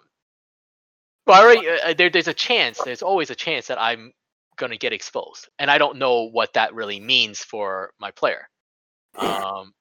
well, 1.25 1.41
already, 1.41 1.67
uh, 1.67 1.93
there, 1.97 2.09
there's 2.09 2.27
a 2.27 2.33
chance. 2.33 2.81
There's 2.83 3.01
always 3.01 3.29
a 3.29 3.35
chance 3.35 3.67
that 3.67 3.81
I'm 3.81 4.11
gonna 4.57 4.77
get 4.77 4.93
exposed, 4.93 5.49
and 5.59 5.69
I 5.69 5.77
don't 5.77 5.97
know 5.97 6.23
what 6.23 6.53
that 6.53 6.73
really 6.73 6.99
means 6.99 7.39
for 7.39 7.91
my 7.99 8.11
player. 8.11 8.47
Um, 9.17 9.73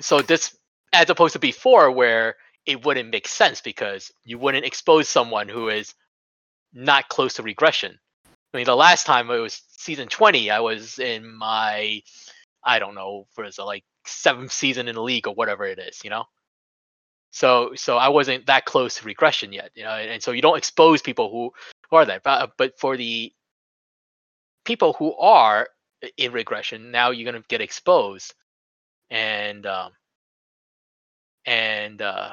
so 0.00 0.20
this, 0.20 0.56
as 0.92 1.10
opposed 1.10 1.34
to 1.34 1.38
before, 1.38 1.90
where 1.90 2.36
it 2.66 2.84
wouldn't 2.84 3.10
make 3.10 3.28
sense 3.28 3.60
because 3.60 4.10
you 4.24 4.38
wouldn't 4.38 4.64
expose 4.64 5.08
someone 5.08 5.48
who 5.48 5.68
is 5.68 5.94
not 6.72 7.08
close 7.08 7.34
to 7.34 7.42
regression. 7.42 7.98
I 8.52 8.56
mean, 8.56 8.66
the 8.66 8.76
last 8.76 9.06
time 9.06 9.30
it 9.30 9.38
was 9.38 9.62
season 9.68 10.08
20, 10.08 10.50
I 10.50 10.60
was 10.60 10.98
in 10.98 11.36
my, 11.36 12.00
I 12.64 12.78
don't 12.78 12.94
know, 12.94 13.26
was 13.36 13.58
it 13.58 13.62
like 13.62 13.84
seventh 14.06 14.52
season 14.52 14.88
in 14.88 14.94
the 14.94 15.02
league 15.02 15.26
or 15.26 15.34
whatever 15.34 15.64
it 15.64 15.78
is, 15.78 16.00
you 16.04 16.10
know? 16.10 16.24
So, 17.34 17.72
so 17.74 17.96
I 17.96 18.08
wasn't 18.08 18.46
that 18.46 18.64
close 18.64 18.94
to 18.96 19.04
regression 19.04 19.52
yet, 19.52 19.70
you 19.74 19.82
know, 19.82 19.90
and, 19.90 20.08
and 20.08 20.22
so 20.22 20.30
you 20.30 20.40
don't 20.40 20.56
expose 20.56 21.02
people 21.02 21.30
who, 21.30 21.50
who 21.90 21.96
are 21.96 22.04
that. 22.04 22.22
But, 22.22 22.52
but 22.56 22.78
for 22.78 22.96
the 22.96 23.32
people 24.64 24.92
who 24.92 25.16
are 25.16 25.68
in 26.16 26.30
regression, 26.30 26.92
now 26.92 27.10
you're 27.10 27.30
going 27.30 27.42
to 27.42 27.48
get 27.48 27.60
exposed. 27.60 28.34
And, 29.10 29.66
um, 29.66 29.90
and, 31.44 32.00
uh, 32.00 32.30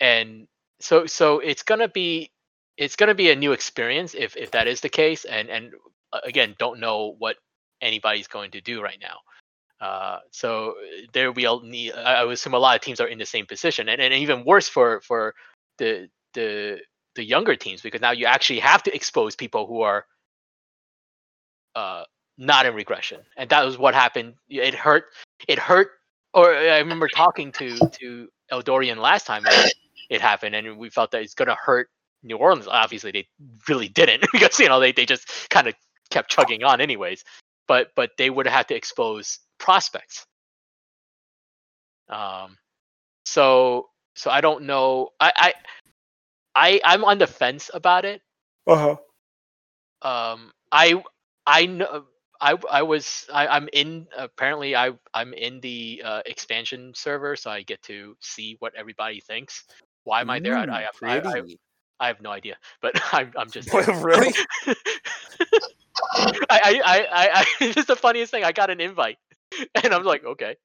and 0.00 0.48
so 0.80 1.06
so 1.06 1.38
it's 1.38 1.62
gonna 1.62 1.88
be 1.88 2.30
it's 2.76 2.96
gonna 2.96 3.14
be 3.14 3.30
a 3.30 3.36
new 3.36 3.52
experience 3.52 4.14
if 4.14 4.36
if 4.36 4.50
that 4.50 4.66
is 4.66 4.80
the 4.80 4.88
case 4.88 5.24
and 5.24 5.48
and 5.48 5.72
uh, 6.12 6.20
again 6.24 6.54
don't 6.58 6.80
know 6.80 7.14
what 7.18 7.36
anybody's 7.80 8.28
going 8.28 8.50
to 8.50 8.60
do 8.60 8.82
right 8.82 8.98
now 9.00 9.18
uh 9.80 10.18
so 10.30 10.70
uh, 10.70 11.06
there 11.12 11.26
will 11.26 11.34
be 11.34 11.44
a 11.44 11.56
need 11.62 11.92
i 11.92 12.24
would 12.24 12.34
assume 12.34 12.54
a 12.54 12.58
lot 12.58 12.76
of 12.76 12.82
teams 12.82 13.00
are 13.00 13.08
in 13.08 13.18
the 13.18 13.26
same 13.26 13.46
position 13.46 13.88
and, 13.88 14.00
and 14.00 14.14
even 14.14 14.44
worse 14.44 14.68
for 14.68 15.00
for 15.00 15.34
the 15.78 16.08
the 16.34 16.78
the 17.14 17.24
younger 17.24 17.56
teams 17.56 17.80
because 17.80 18.00
now 18.00 18.10
you 18.10 18.26
actually 18.26 18.58
have 18.58 18.82
to 18.82 18.94
expose 18.94 19.36
people 19.36 19.66
who 19.66 19.82
are 19.82 20.06
uh 21.74 22.04
not 22.38 22.66
in 22.66 22.74
regression 22.74 23.20
and 23.36 23.48
that 23.50 23.64
was 23.64 23.78
what 23.78 23.94
happened. 23.94 24.34
It 24.48 24.74
hurt 24.74 25.04
it 25.46 25.58
hurt 25.58 25.90
or 26.32 26.52
i 26.52 26.78
remember 26.78 27.08
talking 27.08 27.52
to 27.52 27.78
to 27.78 28.28
eldorian 28.50 28.96
last 28.96 29.26
time 29.26 29.44
it 30.10 30.20
happened 30.20 30.54
and 30.54 30.76
we 30.76 30.90
felt 30.90 31.12
that 31.12 31.22
it's 31.22 31.34
going 31.34 31.48
to 31.48 31.54
hurt 31.54 31.88
new 32.22 32.36
orleans. 32.36 32.66
Obviously 32.68 33.12
they 33.12 33.28
really 33.68 33.88
didn't 33.88 34.24
because 34.32 34.58
you 34.58 34.68
know 34.68 34.80
they, 34.80 34.92
they 34.92 35.06
just 35.06 35.28
kind 35.50 35.68
of 35.68 35.74
kept 36.10 36.30
chugging 36.30 36.64
on 36.64 36.80
anyways 36.80 37.24
but 37.68 37.88
but 37.94 38.10
they 38.18 38.30
would 38.30 38.46
have 38.46 38.54
had 38.54 38.68
to 38.68 38.74
expose 38.74 39.38
prospects 39.64 40.26
um 42.10 42.58
so 43.24 43.88
so 44.14 44.30
i 44.30 44.40
don't 44.40 44.64
know 44.64 45.10
i 45.20 45.32
i, 45.36 45.54
I 46.56 46.80
i'm 46.84 47.04
on 47.04 47.18
the 47.18 47.26
fence 47.28 47.70
about 47.74 48.04
it 48.04 48.22
Uh 48.66 48.76
huh. 48.76 48.96
um 50.02 50.52
i 50.72 51.02
i 51.46 51.66
know 51.66 52.04
I, 52.40 52.56
I 52.70 52.82
was 52.82 53.26
I, 53.32 53.48
I'm 53.48 53.68
in 53.72 54.06
apparently 54.16 54.76
I 54.76 54.92
I'm 55.14 55.34
in 55.34 55.60
the 55.60 56.02
uh, 56.04 56.22
expansion 56.26 56.92
server 56.94 57.36
so 57.36 57.50
I 57.50 57.62
get 57.62 57.82
to 57.84 58.16
see 58.20 58.56
what 58.60 58.74
everybody 58.76 59.20
thinks. 59.20 59.64
Why 60.04 60.20
am 60.20 60.30
I 60.30 60.40
there? 60.40 60.56
I, 60.56 60.64
I, 60.64 60.82
have, 60.82 60.96
I, 61.04 61.16
I, 61.38 61.42
I 62.00 62.06
have 62.08 62.20
no 62.20 62.30
idea, 62.30 62.56
but 62.82 62.94
I'm 63.12 63.32
I'm 63.38 63.50
just 63.50 63.80
really? 64.02 64.34
I, 66.16 66.34
I, 66.50 66.82
I, 66.84 66.98
I, 67.12 67.30
I 67.34 67.46
it's 67.60 67.86
the 67.86 67.96
funniest 67.96 68.30
thing. 68.32 68.44
I 68.44 68.52
got 68.52 68.70
an 68.70 68.80
invite, 68.80 69.18
and 69.82 69.92
I'm 69.94 70.04
like, 70.04 70.24
okay. 70.24 70.56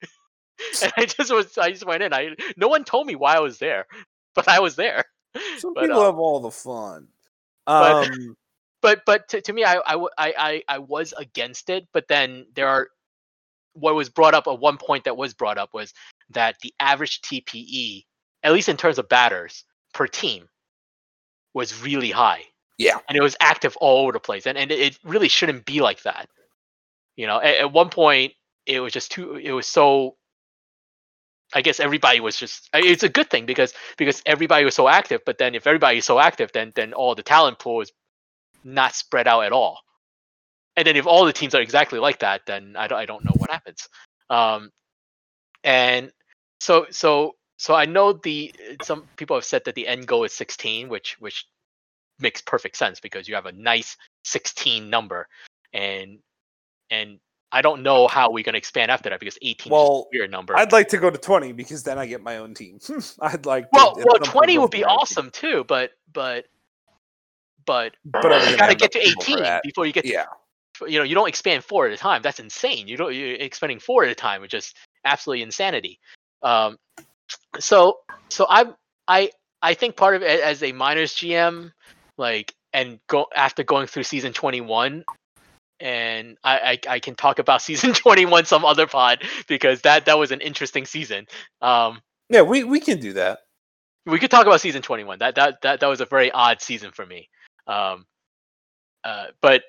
And 0.84 0.92
I 0.98 1.06
just 1.06 1.32
was, 1.34 1.58
I 1.58 1.72
just 1.72 1.86
went 1.86 2.04
in. 2.04 2.14
I 2.14 2.36
no 2.58 2.68
one 2.68 2.84
told 2.84 3.08
me 3.08 3.16
why 3.16 3.36
I 3.36 3.40
was 3.40 3.60
there, 3.60 3.86
but 4.36 4.48
I 4.48 4.60
was 4.60 4.76
there. 4.76 5.06
Some 5.60 5.74
But, 5.74 5.82
people 5.86 6.00
uh, 6.02 6.06
have 6.06 6.18
all 6.20 6.40
the 6.40 6.52
fun. 6.52 7.08
but- 7.66 8.08
Um, 8.14 8.36
But 8.82 9.02
but 9.06 9.28
to, 9.30 9.42
to 9.42 9.52
me, 9.54 9.66
I 9.66 10.78
was 10.78 11.14
against 11.18 11.70
it. 11.70 11.88
But 11.92 12.08
then 12.08 12.46
there 12.56 12.68
are 12.68 12.88
what 13.74 13.96
was 13.96 14.10
brought 14.10 14.34
up 14.34 14.48
at 14.48 14.60
one 14.60 14.78
point 14.78 15.04
that 15.04 15.18
was 15.18 15.34
brought 15.34 15.58
up 15.58 15.74
was 15.74 15.94
that 16.32 16.56
the 16.62 16.74
average 16.80 17.22
TPE, 17.22 18.06
at 18.44 18.54
least 18.54 18.70
in 18.70 18.78
terms 18.78 18.98
of 18.98 19.10
batters 19.10 19.66
per 19.94 20.08
team, 20.08 20.48
was 21.54 21.82
really 21.84 22.12
high. 22.12 22.44
Yeah. 22.78 23.00
and 23.10 23.18
it 23.18 23.22
was 23.22 23.36
active 23.42 23.76
all 23.82 24.04
over 24.04 24.14
the 24.14 24.20
place, 24.22 24.48
and 24.48 24.58
and 24.58 24.72
it 24.72 24.98
really 25.04 25.28
shouldn't 25.28 25.66
be 25.66 25.82
like 25.82 26.04
that. 26.04 26.30
You 27.18 27.28
know, 27.28 27.42
at, 27.42 27.56
at 27.56 27.74
one 27.74 27.90
point 27.90 28.32
it 28.66 28.80
was 28.80 28.94
just 28.94 29.12
too. 29.12 29.36
It 29.36 29.52
was 29.52 29.68
so. 29.68 30.16
I 31.54 31.62
guess 31.62 31.80
everybody 31.80 32.20
was 32.20 32.38
just. 32.38 32.70
It's 32.74 33.04
a 33.04 33.10
good 33.10 33.30
thing 33.30 33.46
because 33.46 33.74
because 33.98 34.22
everybody 34.26 34.66
was 34.66 34.76
so 34.76 34.88
active. 34.88 35.22
But 35.26 35.38
then 35.38 35.56
if 35.56 35.66
everybody 35.68 36.00
is 36.00 36.06
so 36.06 36.20
active, 36.20 36.52
then 36.54 36.72
then 36.76 36.94
all 36.94 37.16
the 37.16 37.24
talent 37.24 37.60
pool 37.60 37.82
is 37.82 37.92
not 38.64 38.96
spread 38.96 39.28
out 39.28 39.42
at 39.42 39.52
all. 39.52 39.80
And 40.76 40.86
then 40.86 40.96
if 40.96 41.08
all 41.08 41.26
the 41.26 41.34
teams 41.34 41.56
are 41.56 41.62
exactly 41.62 42.00
like 42.00 42.20
that, 42.20 42.46
then 42.46 42.76
I 42.78 42.88
don't 42.88 43.00
I 43.00 43.06
don't 43.06 43.26
know 43.26 43.34
what 43.38 43.50
happens. 43.50 43.88
Um, 44.30 44.72
and 45.64 46.12
so 46.60 46.86
so 46.92 47.36
so 47.58 47.76
I 47.76 47.86
know 47.86 48.14
the 48.14 48.54
some 48.84 49.08
people 49.18 49.36
have 49.36 49.46
said 49.46 49.64
that 49.66 49.76
the 49.76 49.88
end 49.88 50.08
goal 50.08 50.24
is 50.24 50.34
16, 50.34 50.88
which 50.90 51.18
which 51.20 51.46
makes 52.20 52.42
perfect 52.42 52.78
sense 52.78 53.00
because 53.00 53.28
you 53.28 53.36
have 53.36 53.46
a 53.46 53.52
nice 53.52 53.98
16 54.24 54.90
number, 54.90 55.28
and 55.74 56.20
and 56.90 57.20
I 57.52 57.62
don't 57.62 57.82
know 57.82 58.08
how 58.08 58.30
we're 58.32 58.44
gonna 58.44 58.58
expand 58.58 58.92
after 58.92 59.10
that 59.10 59.20
because 59.20 59.38
18 59.42 59.72
Well, 59.72 60.02
is 60.02 60.06
a 60.16 60.18
weird 60.20 60.32
number. 60.32 60.56
I'd 60.58 60.72
like 60.72 60.88
to 60.90 60.98
go 60.98 61.10
to 61.10 61.18
20 61.18 61.52
because 61.54 61.84
then 61.84 61.98
I 61.98 62.06
get 62.06 62.22
my 62.22 62.38
own 62.38 62.54
team. 62.54 62.80
I'd 63.22 63.46
like. 63.46 63.68
well, 63.72 63.92
at 64.00 64.06
well, 64.06 64.20
point 64.20 64.26
20 64.26 64.58
would 64.60 64.72
be 64.72 64.84
own 64.84 64.90
team. 64.90 64.98
awesome 65.00 65.32
too, 65.32 65.64
but 65.68 65.92
but 66.14 66.46
but 67.66 67.96
But 68.06 68.24
you 68.24 68.30
gonna 68.30 68.58
gotta 68.58 68.76
get 68.76 68.92
to 68.94 69.00
enough 69.02 69.26
people 69.26 69.38
for 69.38 69.44
18 69.44 69.60
before 69.64 69.86
you 69.86 69.94
get 69.94 70.06
to 70.06 70.12
Yeah. 70.12 70.26
you 70.88 70.98
know 70.98 71.04
you 71.04 71.14
don't 71.16 71.28
expand 71.28 71.64
four 71.64 71.88
at 71.88 71.94
a 71.94 71.98
time 71.98 72.22
that's 72.22 72.40
insane 72.40 72.88
you 72.88 72.98
don't 72.98 73.14
you're 73.14 73.36
expanding 73.36 73.80
four 73.80 74.04
at 74.06 74.10
a 74.10 74.16
time 74.16 74.42
which 74.42 74.54
is 74.54 74.74
absolutely 75.06 75.44
insanity 75.44 76.00
um 76.42 76.78
so 77.60 78.00
so 78.30 78.46
i 78.50 78.66
i 79.08 79.30
i 79.62 79.74
think 79.74 79.96
part 79.98 80.16
of 80.16 80.24
it 80.24 80.40
as 80.42 80.64
a 80.64 80.72
minors 80.72 81.14
gm 81.16 81.72
like 82.18 82.56
and 82.74 83.00
go 83.08 83.28
after 83.36 83.62
going 83.64 83.88
through 83.88 84.04
season 84.04 84.32
21 84.34 85.04
and 85.80 86.38
I, 86.44 86.80
I 86.88 86.96
i 86.96 87.00
can 87.00 87.16
talk 87.16 87.40
about 87.40 87.62
season 87.70 87.94
21 87.94 88.46
some 88.46 88.66
other 88.66 88.88
pod 88.88 89.24
because 89.48 89.82
that 89.82 90.06
that 90.06 90.18
was 90.20 90.32
an 90.32 90.42
interesting 90.42 90.86
season. 90.86 91.28
Um 91.62 92.02
Yeah, 92.30 92.42
we, 92.42 92.64
we 92.64 92.80
can 92.80 93.00
do 93.00 93.14
that. 93.14 93.40
we 94.06 94.20
could 94.20 94.32
talk 94.32 94.46
about 94.46 94.62
season 94.62 94.82
21 94.82 95.20
that 95.20 95.36
that 95.36 95.62
that, 95.62 95.80
that 95.80 95.88
was 95.88 96.02
a 96.02 96.06
very 96.06 96.32
odd 96.32 96.62
season 96.62 96.92
for 96.92 97.06
me. 97.06 97.30
Um 97.68 98.06
uh 99.04 99.28
but 99.42 99.64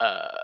uh 0.00 0.38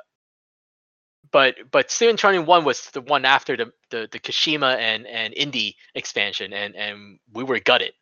but 1.32 1.56
but 1.70 1.90
season 1.90 2.16
21 2.16 2.64
was 2.64 2.90
the 2.90 3.00
one 3.00 3.24
after 3.24 3.56
the 3.56 3.72
the, 3.90 4.08
the 4.12 4.18
kashima 4.20 4.76
and 4.76 5.06
and 5.06 5.34
indie 5.34 5.74
expansion 5.94 6.52
and 6.52 6.76
and 6.76 7.18
we 7.32 7.44
were 7.44 7.58
gutted. 7.60 7.92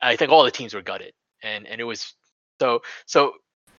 I 0.00 0.16
think 0.16 0.30
all 0.30 0.44
the 0.44 0.50
teams 0.50 0.74
were 0.74 0.82
gutted 0.82 1.12
and 1.42 1.66
and 1.66 1.80
it 1.80 1.84
was 1.84 2.14
so 2.60 2.80
so 3.06 3.32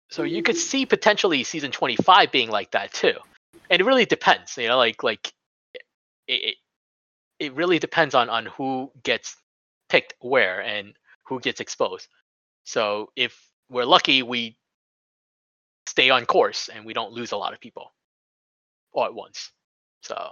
so 0.10 0.24
you 0.24 0.42
could 0.44 0.58
see 0.58 0.86
potentially 0.86 1.44
season 1.44 1.72
25 1.72 2.32
being 2.32 2.50
like 2.50 2.72
that 2.72 2.92
too 2.94 3.14
and 3.70 3.82
it 3.82 3.86
really 3.86 4.06
depends 4.06 4.58
you 4.58 4.68
know 4.68 4.78
like 4.78 5.04
like 5.04 5.34
it, 5.74 5.84
it 6.28 6.56
it 7.40 7.54
really 7.54 7.80
depends 7.80 8.14
on 8.14 8.30
on 8.30 8.46
who 8.46 8.92
gets 9.04 9.36
picked 9.90 10.14
where 10.20 10.62
and 10.62 10.94
who 11.24 11.40
gets 11.40 11.60
exposed. 11.60 12.08
So 12.66 13.12
if 13.16 13.40
we're 13.70 13.86
lucky, 13.86 14.22
we 14.24 14.58
stay 15.88 16.10
on 16.10 16.26
course 16.26 16.70
and 16.70 16.86
we 16.86 16.94
don't 16.94 17.14
lose 17.14 17.32
a 17.32 17.38
lot 17.38 17.54
of 17.54 17.60
people 17.60 17.92
all 18.92 19.06
at 19.06 19.14
once. 19.14 19.52
So, 20.04 20.32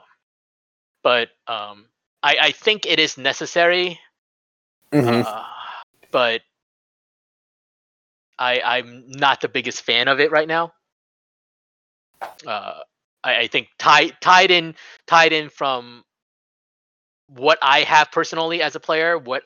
but 1.04 1.30
um, 1.48 1.86
I 2.22 2.38
I 2.42 2.52
think 2.52 2.86
it 2.86 3.00
is 3.00 3.18
necessary. 3.18 4.00
Mhm. 4.92 5.26
Uh, 5.26 5.44
but 6.12 6.42
I 8.40 8.62
I'm 8.62 9.06
not 9.10 9.42
the 9.42 9.50
biggest 9.50 9.82
fan 9.84 10.08
of 10.08 10.20
it 10.20 10.32
right 10.32 10.48
now. 10.48 10.74
Uh, 12.46 12.80
I, 13.24 13.36
I 13.42 13.48
think 13.48 13.68
tied 13.80 14.16
tied 14.22 14.52
in 14.52 14.76
tied 15.08 15.34
in 15.34 15.50
from 15.50 16.04
what 17.28 17.60
I 17.62 17.82
have 17.82 18.12
personally 18.12 18.62
as 18.62 18.76
a 18.76 18.80
player, 18.80 19.18
what 19.18 19.44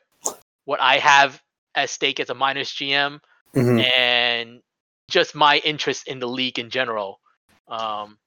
what 0.66 0.82
I 0.82 0.98
have 0.98 1.42
at 1.76 1.90
stake 1.90 2.20
as 2.20 2.30
a 2.30 2.36
minors 2.36 2.72
GM, 2.72 3.20
Mhm. 3.56 3.92
and 3.94 4.62
just 5.10 5.36
my 5.36 5.58
interest 5.60 6.08
in 6.08 6.20
the 6.20 6.28
league 6.28 6.60
in 6.60 6.70
general. 6.70 7.20
Um, 7.68 8.18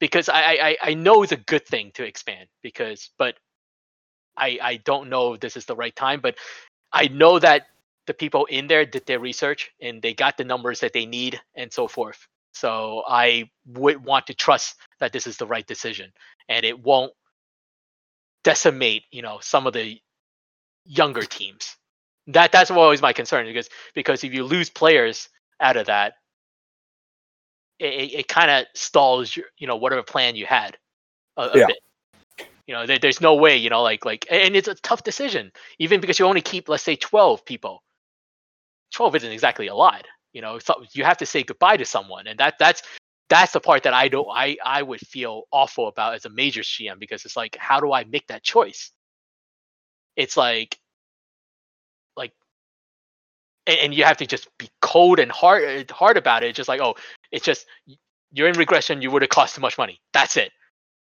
because 0.00 0.28
I, 0.28 0.42
I 0.42 0.68
I- 0.68 0.78
I 0.82 0.94
know 0.94 1.22
it's 1.22 1.32
a 1.32 1.36
good 1.36 1.66
thing 1.66 1.92
to 1.94 2.04
expand 2.04 2.48
because, 2.62 3.10
but 3.18 3.36
I 4.36 4.58
I 4.62 4.76
don't 4.78 5.08
know 5.10 5.34
if 5.34 5.40
this 5.40 5.56
is 5.56 5.66
the 5.66 5.76
right 5.76 5.94
time. 5.94 6.20
But 6.20 6.36
I 6.92 7.08
know 7.08 7.38
that 7.38 7.66
the 8.08 8.14
people 8.14 8.46
in 8.46 8.66
there 8.66 8.86
did 8.86 9.06
their 9.06 9.20
research 9.20 9.70
and 9.80 10.02
they 10.02 10.14
got 10.14 10.36
the 10.38 10.44
numbers 10.44 10.80
that 10.80 10.94
they 10.94 11.06
need 11.06 11.40
and 11.56 11.72
so 11.72 11.88
forth. 11.88 12.26
So 12.52 13.04
I 13.08 13.50
would 13.66 14.04
want 14.04 14.26
to 14.28 14.34
trust 14.34 14.76
that 15.00 15.12
this 15.12 15.28
is 15.28 15.38
the 15.38 15.46
right 15.46 15.66
decision 15.66 16.12
and 16.48 16.66
it 16.66 16.80
won't 16.80 17.12
decimate, 18.44 19.04
you 19.12 19.22
know, 19.22 19.38
some 19.42 19.66
of 19.68 19.74
the 19.74 19.98
younger 20.86 21.22
teams. 21.22 21.76
That 22.28 22.52
that's 22.52 22.70
always 22.70 23.02
my 23.02 23.12
concern 23.12 23.46
because 23.46 23.68
because 23.94 24.24
if 24.24 24.34
you 24.34 24.44
lose 24.44 24.70
players 24.70 25.28
out 25.60 25.76
of 25.76 25.86
that, 25.86 26.14
it, 27.78 28.14
it, 28.14 28.28
kind 28.28 28.50
of 28.50 28.66
stalls 28.74 29.36
your 29.36 29.46
you 29.58 29.66
know 29.66 29.76
whatever 29.76 30.02
plan 30.02 30.36
you 30.36 30.46
had 30.46 30.78
a, 31.36 31.42
a 31.42 31.58
Yeah. 31.58 31.66
bit. 31.66 31.78
You 32.66 32.74
know, 32.74 32.86
there, 32.86 32.98
there's 32.98 33.20
no 33.20 33.36
way 33.36 33.56
you 33.56 33.70
know 33.70 33.82
like 33.82 34.04
like 34.04 34.26
and 34.30 34.56
it's 34.56 34.68
a 34.68 34.74
tough 34.76 35.04
decision 35.04 35.52
even 35.78 36.00
because 36.00 36.18
you 36.18 36.26
only 36.26 36.42
keep 36.42 36.68
let's 36.68 36.84
say 36.84 36.96
12 36.96 37.44
people. 37.46 37.82
12 38.92 39.16
isn't 39.16 39.32
exactly 39.32 39.68
a 39.68 39.74
lot. 39.74 40.06
You 40.32 40.42
know, 40.42 40.58
so 40.58 40.84
you 40.92 41.04
have 41.04 41.18
to 41.18 41.26
say 41.26 41.42
goodbye 41.42 41.78
to 41.78 41.84
someone, 41.84 42.26
and 42.26 42.38
that 42.38 42.54
that's 42.58 42.82
that's 43.28 43.52
the 43.52 43.60
part 43.60 43.82
that 43.84 43.94
I 43.94 44.08
don't 44.08 44.28
I 44.30 44.56
I 44.64 44.82
would 44.82 45.00
feel 45.00 45.44
awful 45.50 45.88
about 45.88 46.14
as 46.14 46.24
a 46.24 46.30
major 46.30 46.62
GM 46.62 46.98
because 46.98 47.24
it's 47.24 47.36
like 47.36 47.56
how 47.58 47.80
do 47.80 47.92
I 47.92 48.04
make 48.04 48.26
that 48.28 48.42
choice? 48.42 48.92
It's 50.16 50.36
like 50.36 50.78
like 52.16 52.32
and, 53.66 53.78
and 53.80 53.94
you 53.94 54.04
have 54.04 54.16
to 54.18 54.26
just 54.26 54.48
be 54.58 54.68
cold 54.80 55.18
and 55.18 55.30
hard 55.30 55.64
uh, 55.90 55.94
hard 55.94 56.16
about 56.16 56.42
it. 56.42 56.54
Just 56.54 56.68
like 56.68 56.80
oh, 56.80 56.94
it's 57.32 57.44
just 57.44 57.66
you're 58.32 58.48
in 58.48 58.58
regression. 58.58 59.02
You 59.02 59.10
would 59.10 59.22
have 59.22 59.30
cost 59.30 59.54
too 59.54 59.60
much 59.60 59.78
money. 59.78 60.00
That's 60.12 60.36
it. 60.36 60.52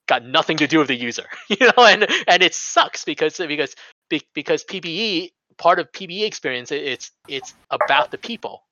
Got 0.09 0.25
nothing 0.25 0.57
to 0.59 0.67
do 0.67 0.79
with 0.79 0.89
the 0.89 0.97
user, 0.97 1.27
you 1.49 1.59
know, 1.77 1.85
and 1.85 2.07
and 2.29 2.43
it 2.43 2.55
sucks 2.55 3.05
because 3.05 3.37
because 3.39 3.75
because 4.09 4.65
PBE 4.65 5.31
part 5.61 5.79
of 5.79 5.93
PBE 5.93 6.25
experience 6.25 6.73
it's 6.73 7.13
it's 7.29 7.55
about 7.71 8.11
the 8.11 8.19
people, 8.19 8.65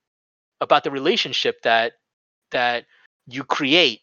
about 0.61 0.83
the 0.83 0.91
relationship 0.91 1.63
that 1.63 1.93
that 2.51 2.87
you 3.29 3.45
create, 3.45 4.01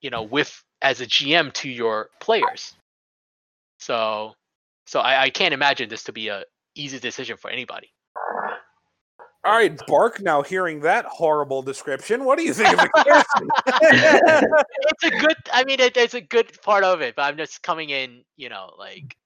you 0.00 0.08
know, 0.08 0.22
with 0.22 0.62
as 0.80 1.00
a 1.00 1.06
GM 1.06 1.52
to 1.54 1.68
your 1.68 2.08
players. 2.20 2.74
So 3.78 4.34
so 4.86 5.00
I, 5.00 5.24
I 5.24 5.30
can't 5.30 5.52
imagine 5.52 5.88
this 5.90 6.04
to 6.04 6.12
be 6.12 6.28
a 6.28 6.44
easy 6.76 6.98
decision 7.00 7.36
for 7.36 7.50
anybody. 7.50 7.92
All 9.44 9.52
right, 9.52 9.80
Bark. 9.86 10.20
Now 10.20 10.42
hearing 10.42 10.80
that 10.80 11.06
horrible 11.06 11.62
description, 11.62 12.24
what 12.24 12.38
do 12.38 12.44
you 12.44 12.54
think 12.54 12.70
of 12.70 12.78
the 12.78 12.90
casting? 13.04 13.48
it's 14.90 15.04
a 15.04 15.10
good. 15.10 15.36
I 15.52 15.64
mean, 15.64 15.80
it, 15.80 15.96
it's 15.96 16.14
a 16.14 16.20
good 16.20 16.60
part 16.62 16.84
of 16.84 17.00
it, 17.00 17.16
but 17.16 17.22
I'm 17.22 17.36
just 17.36 17.62
coming 17.62 17.90
in, 17.90 18.22
you 18.36 18.48
know, 18.48 18.72
like, 18.78 19.16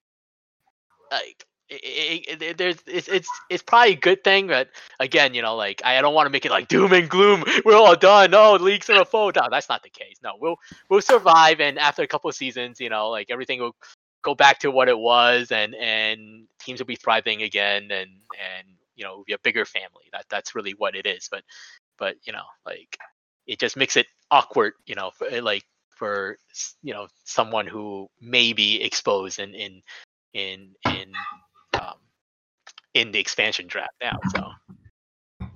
like 1.10 1.44
it, 1.70 2.42
it, 2.42 2.58
there's 2.58 2.76
it's 2.86 3.08
it's 3.08 3.28
it's 3.48 3.62
probably 3.62 3.92
a 3.92 3.96
good 3.96 4.24
thing, 4.24 4.48
but 4.48 4.68
again, 4.98 5.34
you 5.34 5.42
know, 5.42 5.54
like 5.54 5.80
I 5.84 6.00
don't 6.00 6.14
want 6.14 6.26
to 6.26 6.30
make 6.30 6.44
it 6.44 6.50
like 6.50 6.68
doom 6.68 6.92
and 6.92 7.08
gloom. 7.08 7.44
We're 7.64 7.76
all 7.76 7.96
done. 7.96 8.32
No, 8.32 8.54
leagues 8.54 8.88
in 8.88 8.96
a 8.96 9.04
foe. 9.04 9.30
No, 9.34 9.48
that's 9.50 9.68
not 9.68 9.82
the 9.82 9.90
case. 9.90 10.16
No, 10.22 10.32
we'll 10.40 10.56
we'll 10.88 11.00
survive, 11.00 11.60
and 11.60 11.78
after 11.78 12.02
a 12.02 12.08
couple 12.08 12.28
of 12.28 12.34
seasons, 12.34 12.80
you 12.80 12.90
know, 12.90 13.08
like 13.08 13.30
everything 13.30 13.60
will 13.60 13.76
go 14.22 14.34
back 14.34 14.58
to 14.60 14.70
what 14.70 14.88
it 14.88 14.98
was, 14.98 15.52
and 15.52 15.74
and 15.76 16.46
teams 16.60 16.80
will 16.80 16.86
be 16.86 16.96
thriving 16.96 17.42
again, 17.42 17.84
and 17.84 18.10
and 18.10 18.66
you 18.96 19.04
know, 19.04 19.18
we 19.18 19.24
be 19.28 19.32
a 19.34 19.38
bigger 19.38 19.64
family. 19.64 20.04
That 20.12 20.26
that's 20.28 20.54
really 20.54 20.72
what 20.72 20.96
it 20.96 21.06
is. 21.06 21.28
But 21.30 21.44
but 21.98 22.16
you 22.24 22.32
know, 22.32 22.44
like 22.66 22.98
it 23.46 23.60
just 23.60 23.76
makes 23.76 23.96
it 23.96 24.06
awkward, 24.30 24.72
you 24.86 24.96
know, 24.96 25.10
for, 25.16 25.32
uh, 25.32 25.40
like 25.40 25.64
for 25.96 26.36
you 26.82 26.92
know 26.92 27.06
someone 27.24 27.66
who 27.66 28.08
may 28.20 28.52
be 28.52 28.82
exposed 28.82 29.38
in 29.38 29.54
in 29.54 29.82
in 30.34 30.74
in 30.84 31.12
in 32.94 33.12
the 33.12 33.18
expansion 33.18 33.66
draft 33.66 33.94
now. 34.00 34.18
So 34.34 35.50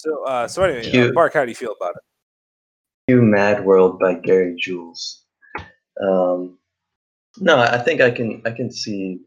so, 0.00 0.24
uh, 0.24 0.48
so 0.48 0.62
anyway, 0.62 0.86
uh, 0.86 0.90
Cute. 0.90 1.14
Bark, 1.14 1.34
how 1.34 1.44
do 1.44 1.50
you 1.50 1.54
feel 1.54 1.74
about 1.78 1.94
it? 1.96 2.02
You 3.12 3.20
Mad 3.20 3.64
World 3.64 3.98
by 3.98 4.14
Gary 4.14 4.56
Jules. 4.58 5.24
Um, 6.02 6.58
no, 7.38 7.58
I 7.58 7.76
think 7.76 8.00
I 8.00 8.10
can 8.10 8.40
I 8.46 8.50
can 8.50 8.70
see 8.70 9.20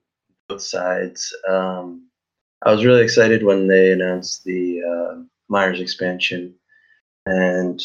both 0.50 0.64
sides. 0.64 1.32
Um, 1.48 2.08
I 2.66 2.72
was 2.72 2.86
really 2.86 3.04
excited 3.04 3.44
when 3.44 3.68
they 3.68 3.92
announced 3.92 4.44
the 4.46 4.82
uh, 4.82 5.22
minors 5.48 5.80
expansion, 5.80 6.56
and 7.28 7.80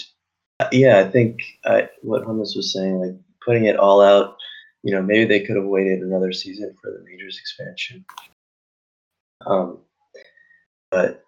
uh, 0.61 0.69
yeah, 0.73 0.99
I 0.99 1.11
think 1.11 1.41
I, 1.67 1.91
what 2.01 2.23
Hummus 2.23 2.57
was 2.57 2.73
saying, 2.73 3.01
like 3.01 3.17
putting 3.45 3.67
it 3.67 3.77
all 3.77 4.01
out. 4.01 4.37
You 4.83 4.95
know, 4.95 5.03
maybe 5.03 5.27
they 5.27 5.45
could 5.45 5.57
have 5.57 5.67
waited 5.67 6.01
another 6.01 6.33
season 6.33 6.75
for 6.81 6.91
the 6.91 7.05
majors 7.05 7.37
expansion. 7.39 8.07
Um, 9.49 9.79
but 10.91 11.25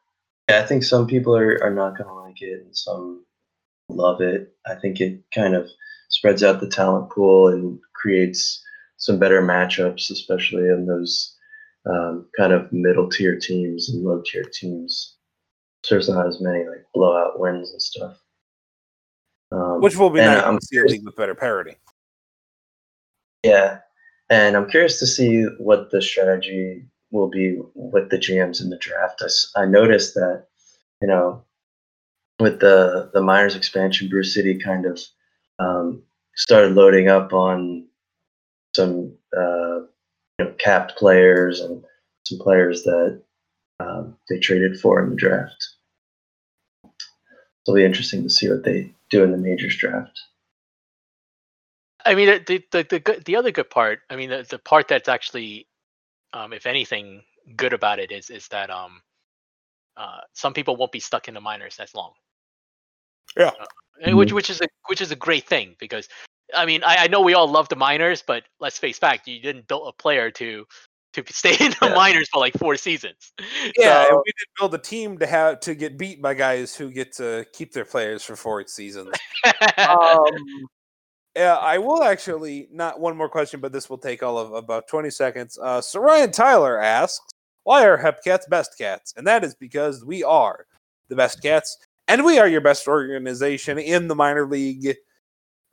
yeah, 0.49 0.61
I 0.61 0.67
think 0.67 0.85
some 0.85 1.07
people 1.07 1.37
are, 1.37 1.63
are 1.63 1.75
not 1.75 1.97
going 1.97 2.09
to 2.09 2.15
like 2.15 2.43
it, 2.43 2.63
and 2.63 2.77
some 2.77 3.25
love 3.89 4.21
it. 4.21 4.55
I 4.67 4.75
think 4.75 5.01
it 5.01 5.23
kind 5.35 5.55
of 5.55 5.69
spreads 6.09 6.43
out 6.43 6.61
the 6.61 6.69
talent 6.69 7.11
pool 7.11 7.49
and 7.49 7.79
creates 7.95 8.63
some 8.97 9.19
better 9.19 9.43
matchups, 9.43 10.11
especially 10.11 10.69
in 10.69 10.87
those 10.87 11.37
um, 11.87 12.27
kind 12.37 12.53
of 12.53 12.73
middle 12.73 13.09
tier 13.09 13.39
teams 13.39 13.89
and 13.89 14.05
low 14.05 14.23
tier 14.25 14.45
teams. 14.45 15.17
So 15.83 15.95
there's 15.95 16.09
not 16.09 16.27
as 16.27 16.41
many 16.41 16.67
like 16.67 16.85
blowout 16.93 17.41
wins 17.41 17.73
and 17.73 17.81
stuff. 17.81 18.19
Um, 19.53 19.81
Which 19.81 19.97
will 19.97 20.11
be 20.11 20.21
nice 20.21 20.43
I'm 20.45 20.59
to 20.59 20.67
see 20.67 20.79
a 20.79 20.85
league 20.85 21.05
with 21.05 21.17
better 21.17 21.35
parity. 21.35 21.77
Yeah, 23.43 23.79
and 24.29 24.57
I'm 24.57 24.69
curious 24.69 24.99
to 24.99 25.07
see 25.07 25.45
what 25.59 25.91
the 25.91 26.03
strategy 26.03 26.85
will 27.11 27.29
be 27.29 27.59
with 27.75 28.11
the 28.11 28.19
GMs 28.19 28.61
in 28.61 28.71
the 28.71 28.79
draft. 28.79 29.23
I 29.57 29.65
noticed 29.67 30.15
that, 30.15 30.47
you 31.01 31.09
know, 31.09 31.45
with 32.39 32.61
the 32.61 33.11
the 33.13 33.23
minors 33.23 33.55
expansion, 33.55 34.09
Bruce 34.09 34.35
City 34.35 34.59
kind 34.59 34.87
of 34.87 35.01
um, 35.59 36.03
started 36.35 36.73
loading 36.73 37.09
up 37.09 37.33
on 37.33 37.87
some 38.75 39.13
uh, 39.37 39.81
you 40.39 40.45
know 40.45 40.53
capped 40.59 40.97
players 40.97 41.61
and 41.61 41.85
some 42.25 42.39
players 42.39 42.83
that 42.85 43.23
um, 43.81 44.17
they 44.29 44.39
traded 44.39 44.81
for 44.81 45.03
in 45.03 45.11
the 45.11 45.17
draft. 45.17 45.69
It'll 47.67 47.77
be 47.77 47.85
interesting 47.85 48.23
to 48.23 48.31
see 48.31 48.49
what 48.49 48.65
they 48.65 48.93
do 49.11 49.23
in 49.23 49.33
the 49.33 49.37
majors 49.37 49.77
draft. 49.77 50.19
I 52.07 52.15
mean, 52.15 52.29
the 52.29 52.65
the 52.71 52.83
the, 52.83 52.99
the, 52.99 53.23
the 53.25 53.37
other 53.37 53.51
good 53.51 53.71
part. 53.71 54.01
I 54.09 54.17
mean, 54.17 54.31
the, 54.31 54.47
the 54.49 54.59
part 54.59 54.89
that's 54.89 55.09
actually, 55.09 55.67
um, 56.33 56.53
if 56.53 56.67
anything, 56.67 57.23
good 57.57 57.73
about 57.73 57.99
it 57.99 58.13
is 58.13 58.31
is 58.31 58.49
that 58.49 58.71
um, 58.71 59.01
uh, 59.97 60.21
some 60.33 60.53
people 60.55 60.77
won't 60.77 60.93
be 60.93 61.01
stuck 61.01 61.29
in 61.29 61.35
the 61.35 61.41
minors 61.41 61.79
as 61.81 61.95
long. 61.95 62.13
Yeah. 63.37 63.49
Uh, 63.61 63.65
and 64.03 64.17
which 64.17 64.31
Mhm. 64.31 64.35
which 64.35 64.51
is 64.51 64.61
a 64.61 64.69
which 64.89 65.01
is 65.01 65.11
a 65.11 65.17
great 65.17 65.47
thing 65.47 65.77
because 65.79 66.09
I 66.55 66.65
mean 66.67 66.83
I, 66.85 67.05
I 67.05 67.07
know 67.09 67.21
we 67.21 67.35
all 67.35 67.49
love 67.49 67.69
the 67.69 67.77
minors, 67.77 68.23
but 68.27 68.45
let's 68.61 68.79
face 68.79 68.99
fact, 68.99 69.29
you 69.29 69.41
didn't 69.41 69.69
build 69.69 69.89
a 69.89 69.93
player 69.93 70.31
to 70.33 70.67
to 71.13 71.25
stay 71.33 71.57
in 71.65 71.73
the 71.81 71.89
Yeah. 71.89 71.95
minors 71.95 72.29
for 72.33 72.39
like 72.39 72.55
four 72.55 72.77
seasons. 72.77 73.33
Yeah, 73.77 74.01
and 74.01 74.09
So- 74.09 74.23
we 74.25 74.33
didn't 74.33 74.55
build 74.59 74.75
a 74.75 74.79
team 74.79 75.19
to 75.19 75.27
have 75.27 75.61
to 75.61 75.75
get 75.75 75.99
beat 75.99 76.23
by 76.23 76.35
guys 76.35 76.75
who 76.75 76.91
get 76.91 77.13
to 77.17 77.45
keep 77.53 77.73
their 77.73 77.85
players 77.85 78.23
for 78.23 78.37
four 78.37 78.67
seasons. 78.67 79.11
um, 79.79 80.23
yeah, 81.41 81.57
I 81.57 81.79
will 81.79 82.03
actually 82.03 82.69
not 82.71 83.01
one 83.01 83.17
more 83.17 83.29
question, 83.29 83.61
but 83.61 83.73
this 83.73 83.89
will 83.89 83.97
take 83.97 84.23
all 84.23 84.37
of 84.37 84.53
about 84.53 84.87
twenty 84.89 85.09
seconds. 85.09 85.59
Uh, 85.59 85.81
so 85.81 85.99
Ryan 85.99 86.31
Tyler 86.31 86.79
asks, 86.79 87.27
"Why 87.65 87.87
are 87.87 87.97
Hepcats 87.97 88.47
best 88.49 88.77
cats?" 88.77 89.15
And 89.17 89.27
that 89.27 89.43
is 89.43 89.55
because 89.55 90.05
we 90.05 90.23
are 90.23 90.67
the 91.09 91.17
best 91.17 91.43
cats, 91.43 91.79
and 92.09 92.27
we 92.27 92.39
are 92.39 92.47
your 92.47 92.61
best 92.61 92.87
organization 92.87 93.79
in 93.79 94.07
the 94.07 94.15
minor 94.15 94.47
league 94.47 94.97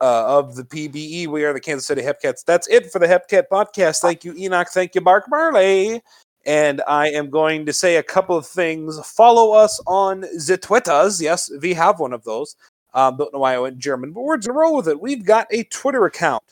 uh, 0.00 0.38
of 0.38 0.56
the 0.56 0.64
PBE. 0.64 1.26
We 1.26 1.44
are 1.44 1.52
the 1.52 1.60
Kansas 1.60 1.86
City 1.86 2.00
Hepcats. 2.00 2.44
That's 2.46 2.66
it 2.68 2.90
for 2.90 2.98
the 2.98 3.06
Hepcat 3.06 3.44
podcast. 3.52 4.00
Thank 4.00 4.24
you, 4.24 4.34
Enoch. 4.38 4.68
Thank 4.68 4.94
you, 4.94 5.02
Bark 5.02 5.26
Marley. 5.28 6.00
And 6.46 6.80
I 6.88 7.08
am 7.08 7.28
going 7.28 7.66
to 7.66 7.74
say 7.74 7.96
a 7.96 8.02
couple 8.02 8.38
of 8.38 8.46
things. 8.46 8.98
Follow 9.06 9.52
us 9.52 9.78
on 9.86 10.22
the 10.22 10.58
Twitters. 10.58 11.20
Yes, 11.20 11.50
we 11.60 11.74
have 11.74 12.00
one 12.00 12.14
of 12.14 12.24
those. 12.24 12.56
Um, 12.94 13.16
don't 13.16 13.32
know 13.32 13.40
why 13.40 13.54
I 13.54 13.58
went 13.58 13.78
German, 13.78 14.12
but 14.12 14.22
we're 14.22 14.38
to 14.38 14.52
roll 14.52 14.76
with 14.76 14.88
it. 14.88 15.00
We've 15.00 15.24
got 15.24 15.46
a 15.50 15.64
Twitter 15.64 16.04
account 16.06 16.42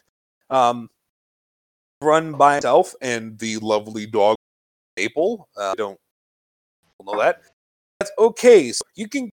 um, 0.50 0.90
run 2.02 2.32
by 2.32 2.56
myself 2.56 2.94
and 3.00 3.38
the 3.38 3.56
lovely 3.58 4.06
dog 4.06 4.36
Maple. 4.96 5.48
Uh, 5.56 5.72
I 5.72 5.74
don't 5.74 5.98
know 7.04 7.18
that. 7.18 7.42
That's 8.00 8.12
okay. 8.18 8.72
So 8.72 8.82
you 8.94 9.08
can 9.08 9.30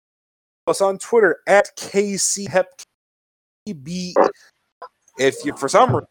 us 0.67 0.81
on 0.81 0.99
Twitter 0.99 1.41
at 1.47 1.77
KCHEPB. 1.77 2.65
If 5.19 5.45
you, 5.45 5.57
for 5.57 5.69
some 5.69 5.91
reason, 5.91 6.07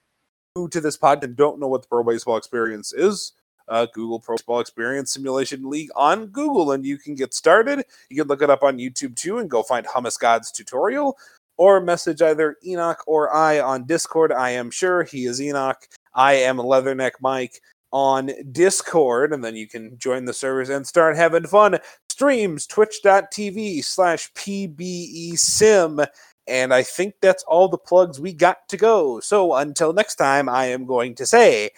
new 0.56 0.68
to 0.70 0.82
this 0.82 0.98
pod 0.98 1.24
and 1.24 1.36
don't 1.36 1.60
know 1.60 1.68
what 1.68 1.84
the 1.84 1.88
Pro 1.88 2.04
Baseball 2.04 2.38
Experience 2.38 2.94
is, 2.94 3.34
uh, 3.72 3.88
Google 3.94 4.20
Pro 4.20 4.38
Football 4.38 4.60
Experience 4.60 5.12
Simulation 5.14 5.68
League 5.68 5.90
on 5.96 6.28
Google, 6.28 6.74
and 6.74 6.86
you 6.86 6.98
can 6.98 7.16
get 7.16 7.34
started. 7.34 7.86
You 8.10 8.18
can 8.18 8.28
look 8.28 8.42
it 8.42 8.50
up 8.50 8.64
on 8.64 8.78
YouTube 8.78 9.16
too, 9.16 9.40
and 9.40 9.50
go 9.50 9.64
find 9.64 9.88
Hummus 9.88 10.20
God's 10.20 10.52
tutorial, 10.52 11.18
or 11.58 11.80
message 11.80 12.22
either 12.22 12.58
Enoch 12.66 13.02
or 13.08 13.34
I 13.34 13.62
on 13.62 13.86
Discord. 13.86 14.34
I 14.34 14.52
am 14.52 14.70
sure 14.70 15.04
he 15.04 15.26
is 15.26 15.42
Enoch. 15.42 15.88
I 16.14 16.34
am 16.34 16.58
Leatherneck 16.58 17.12
Mike 17.22 17.62
on 17.94 18.32
Discord, 18.52 19.34
and 19.34 19.44
then 19.44 19.56
you 19.56 19.68
can 19.68 19.98
join 19.98 20.26
the 20.26 20.34
servers 20.34 20.70
and 20.70 20.86
start 20.86 21.16
having 21.16 21.48
fun. 21.48 21.80
Streams 22.10 22.68
twitch.tv 22.68 23.84
slash 23.86 24.32
PBE 24.34 25.40
Sim. 25.40 26.02
And 26.48 26.74
I 26.74 26.84
think 26.84 27.14
that's 27.22 27.44
all 27.44 27.70
the 27.70 27.78
plugs 27.78 28.20
we 28.20 28.34
got 28.34 28.68
to 28.68 28.76
go. 28.76 29.22
So 29.22 29.54
until 29.56 29.94
next 29.94 30.16
time, 30.16 30.50
I 30.50 30.66
am 30.66 30.86
going 30.86 31.16
to 31.16 31.26
say, 31.26 31.70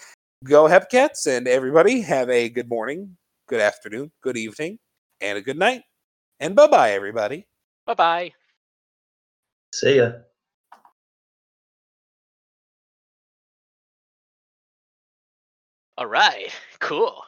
go 0.43 0.65
Hepcats, 0.65 1.27
and 1.27 1.47
everybody 1.47 2.01
have 2.01 2.29
a 2.29 2.49
good 2.49 2.69
morning, 2.69 3.15
good 3.47 3.61
afternoon, 3.61 4.11
good 4.21 4.37
evening, 4.37 4.77
and 5.21 5.37
a 5.37 5.41
good 5.41 5.57
night. 5.57 5.83
And 6.39 6.55
bye 6.55 6.67
bye, 6.67 6.91
everybody. 6.91 7.47
Bye 7.85 7.93
bye. 7.93 8.33
See 9.73 9.97
ya. 9.97 10.11
All 15.97 16.07
right. 16.07 16.51
Cool. 16.79 17.21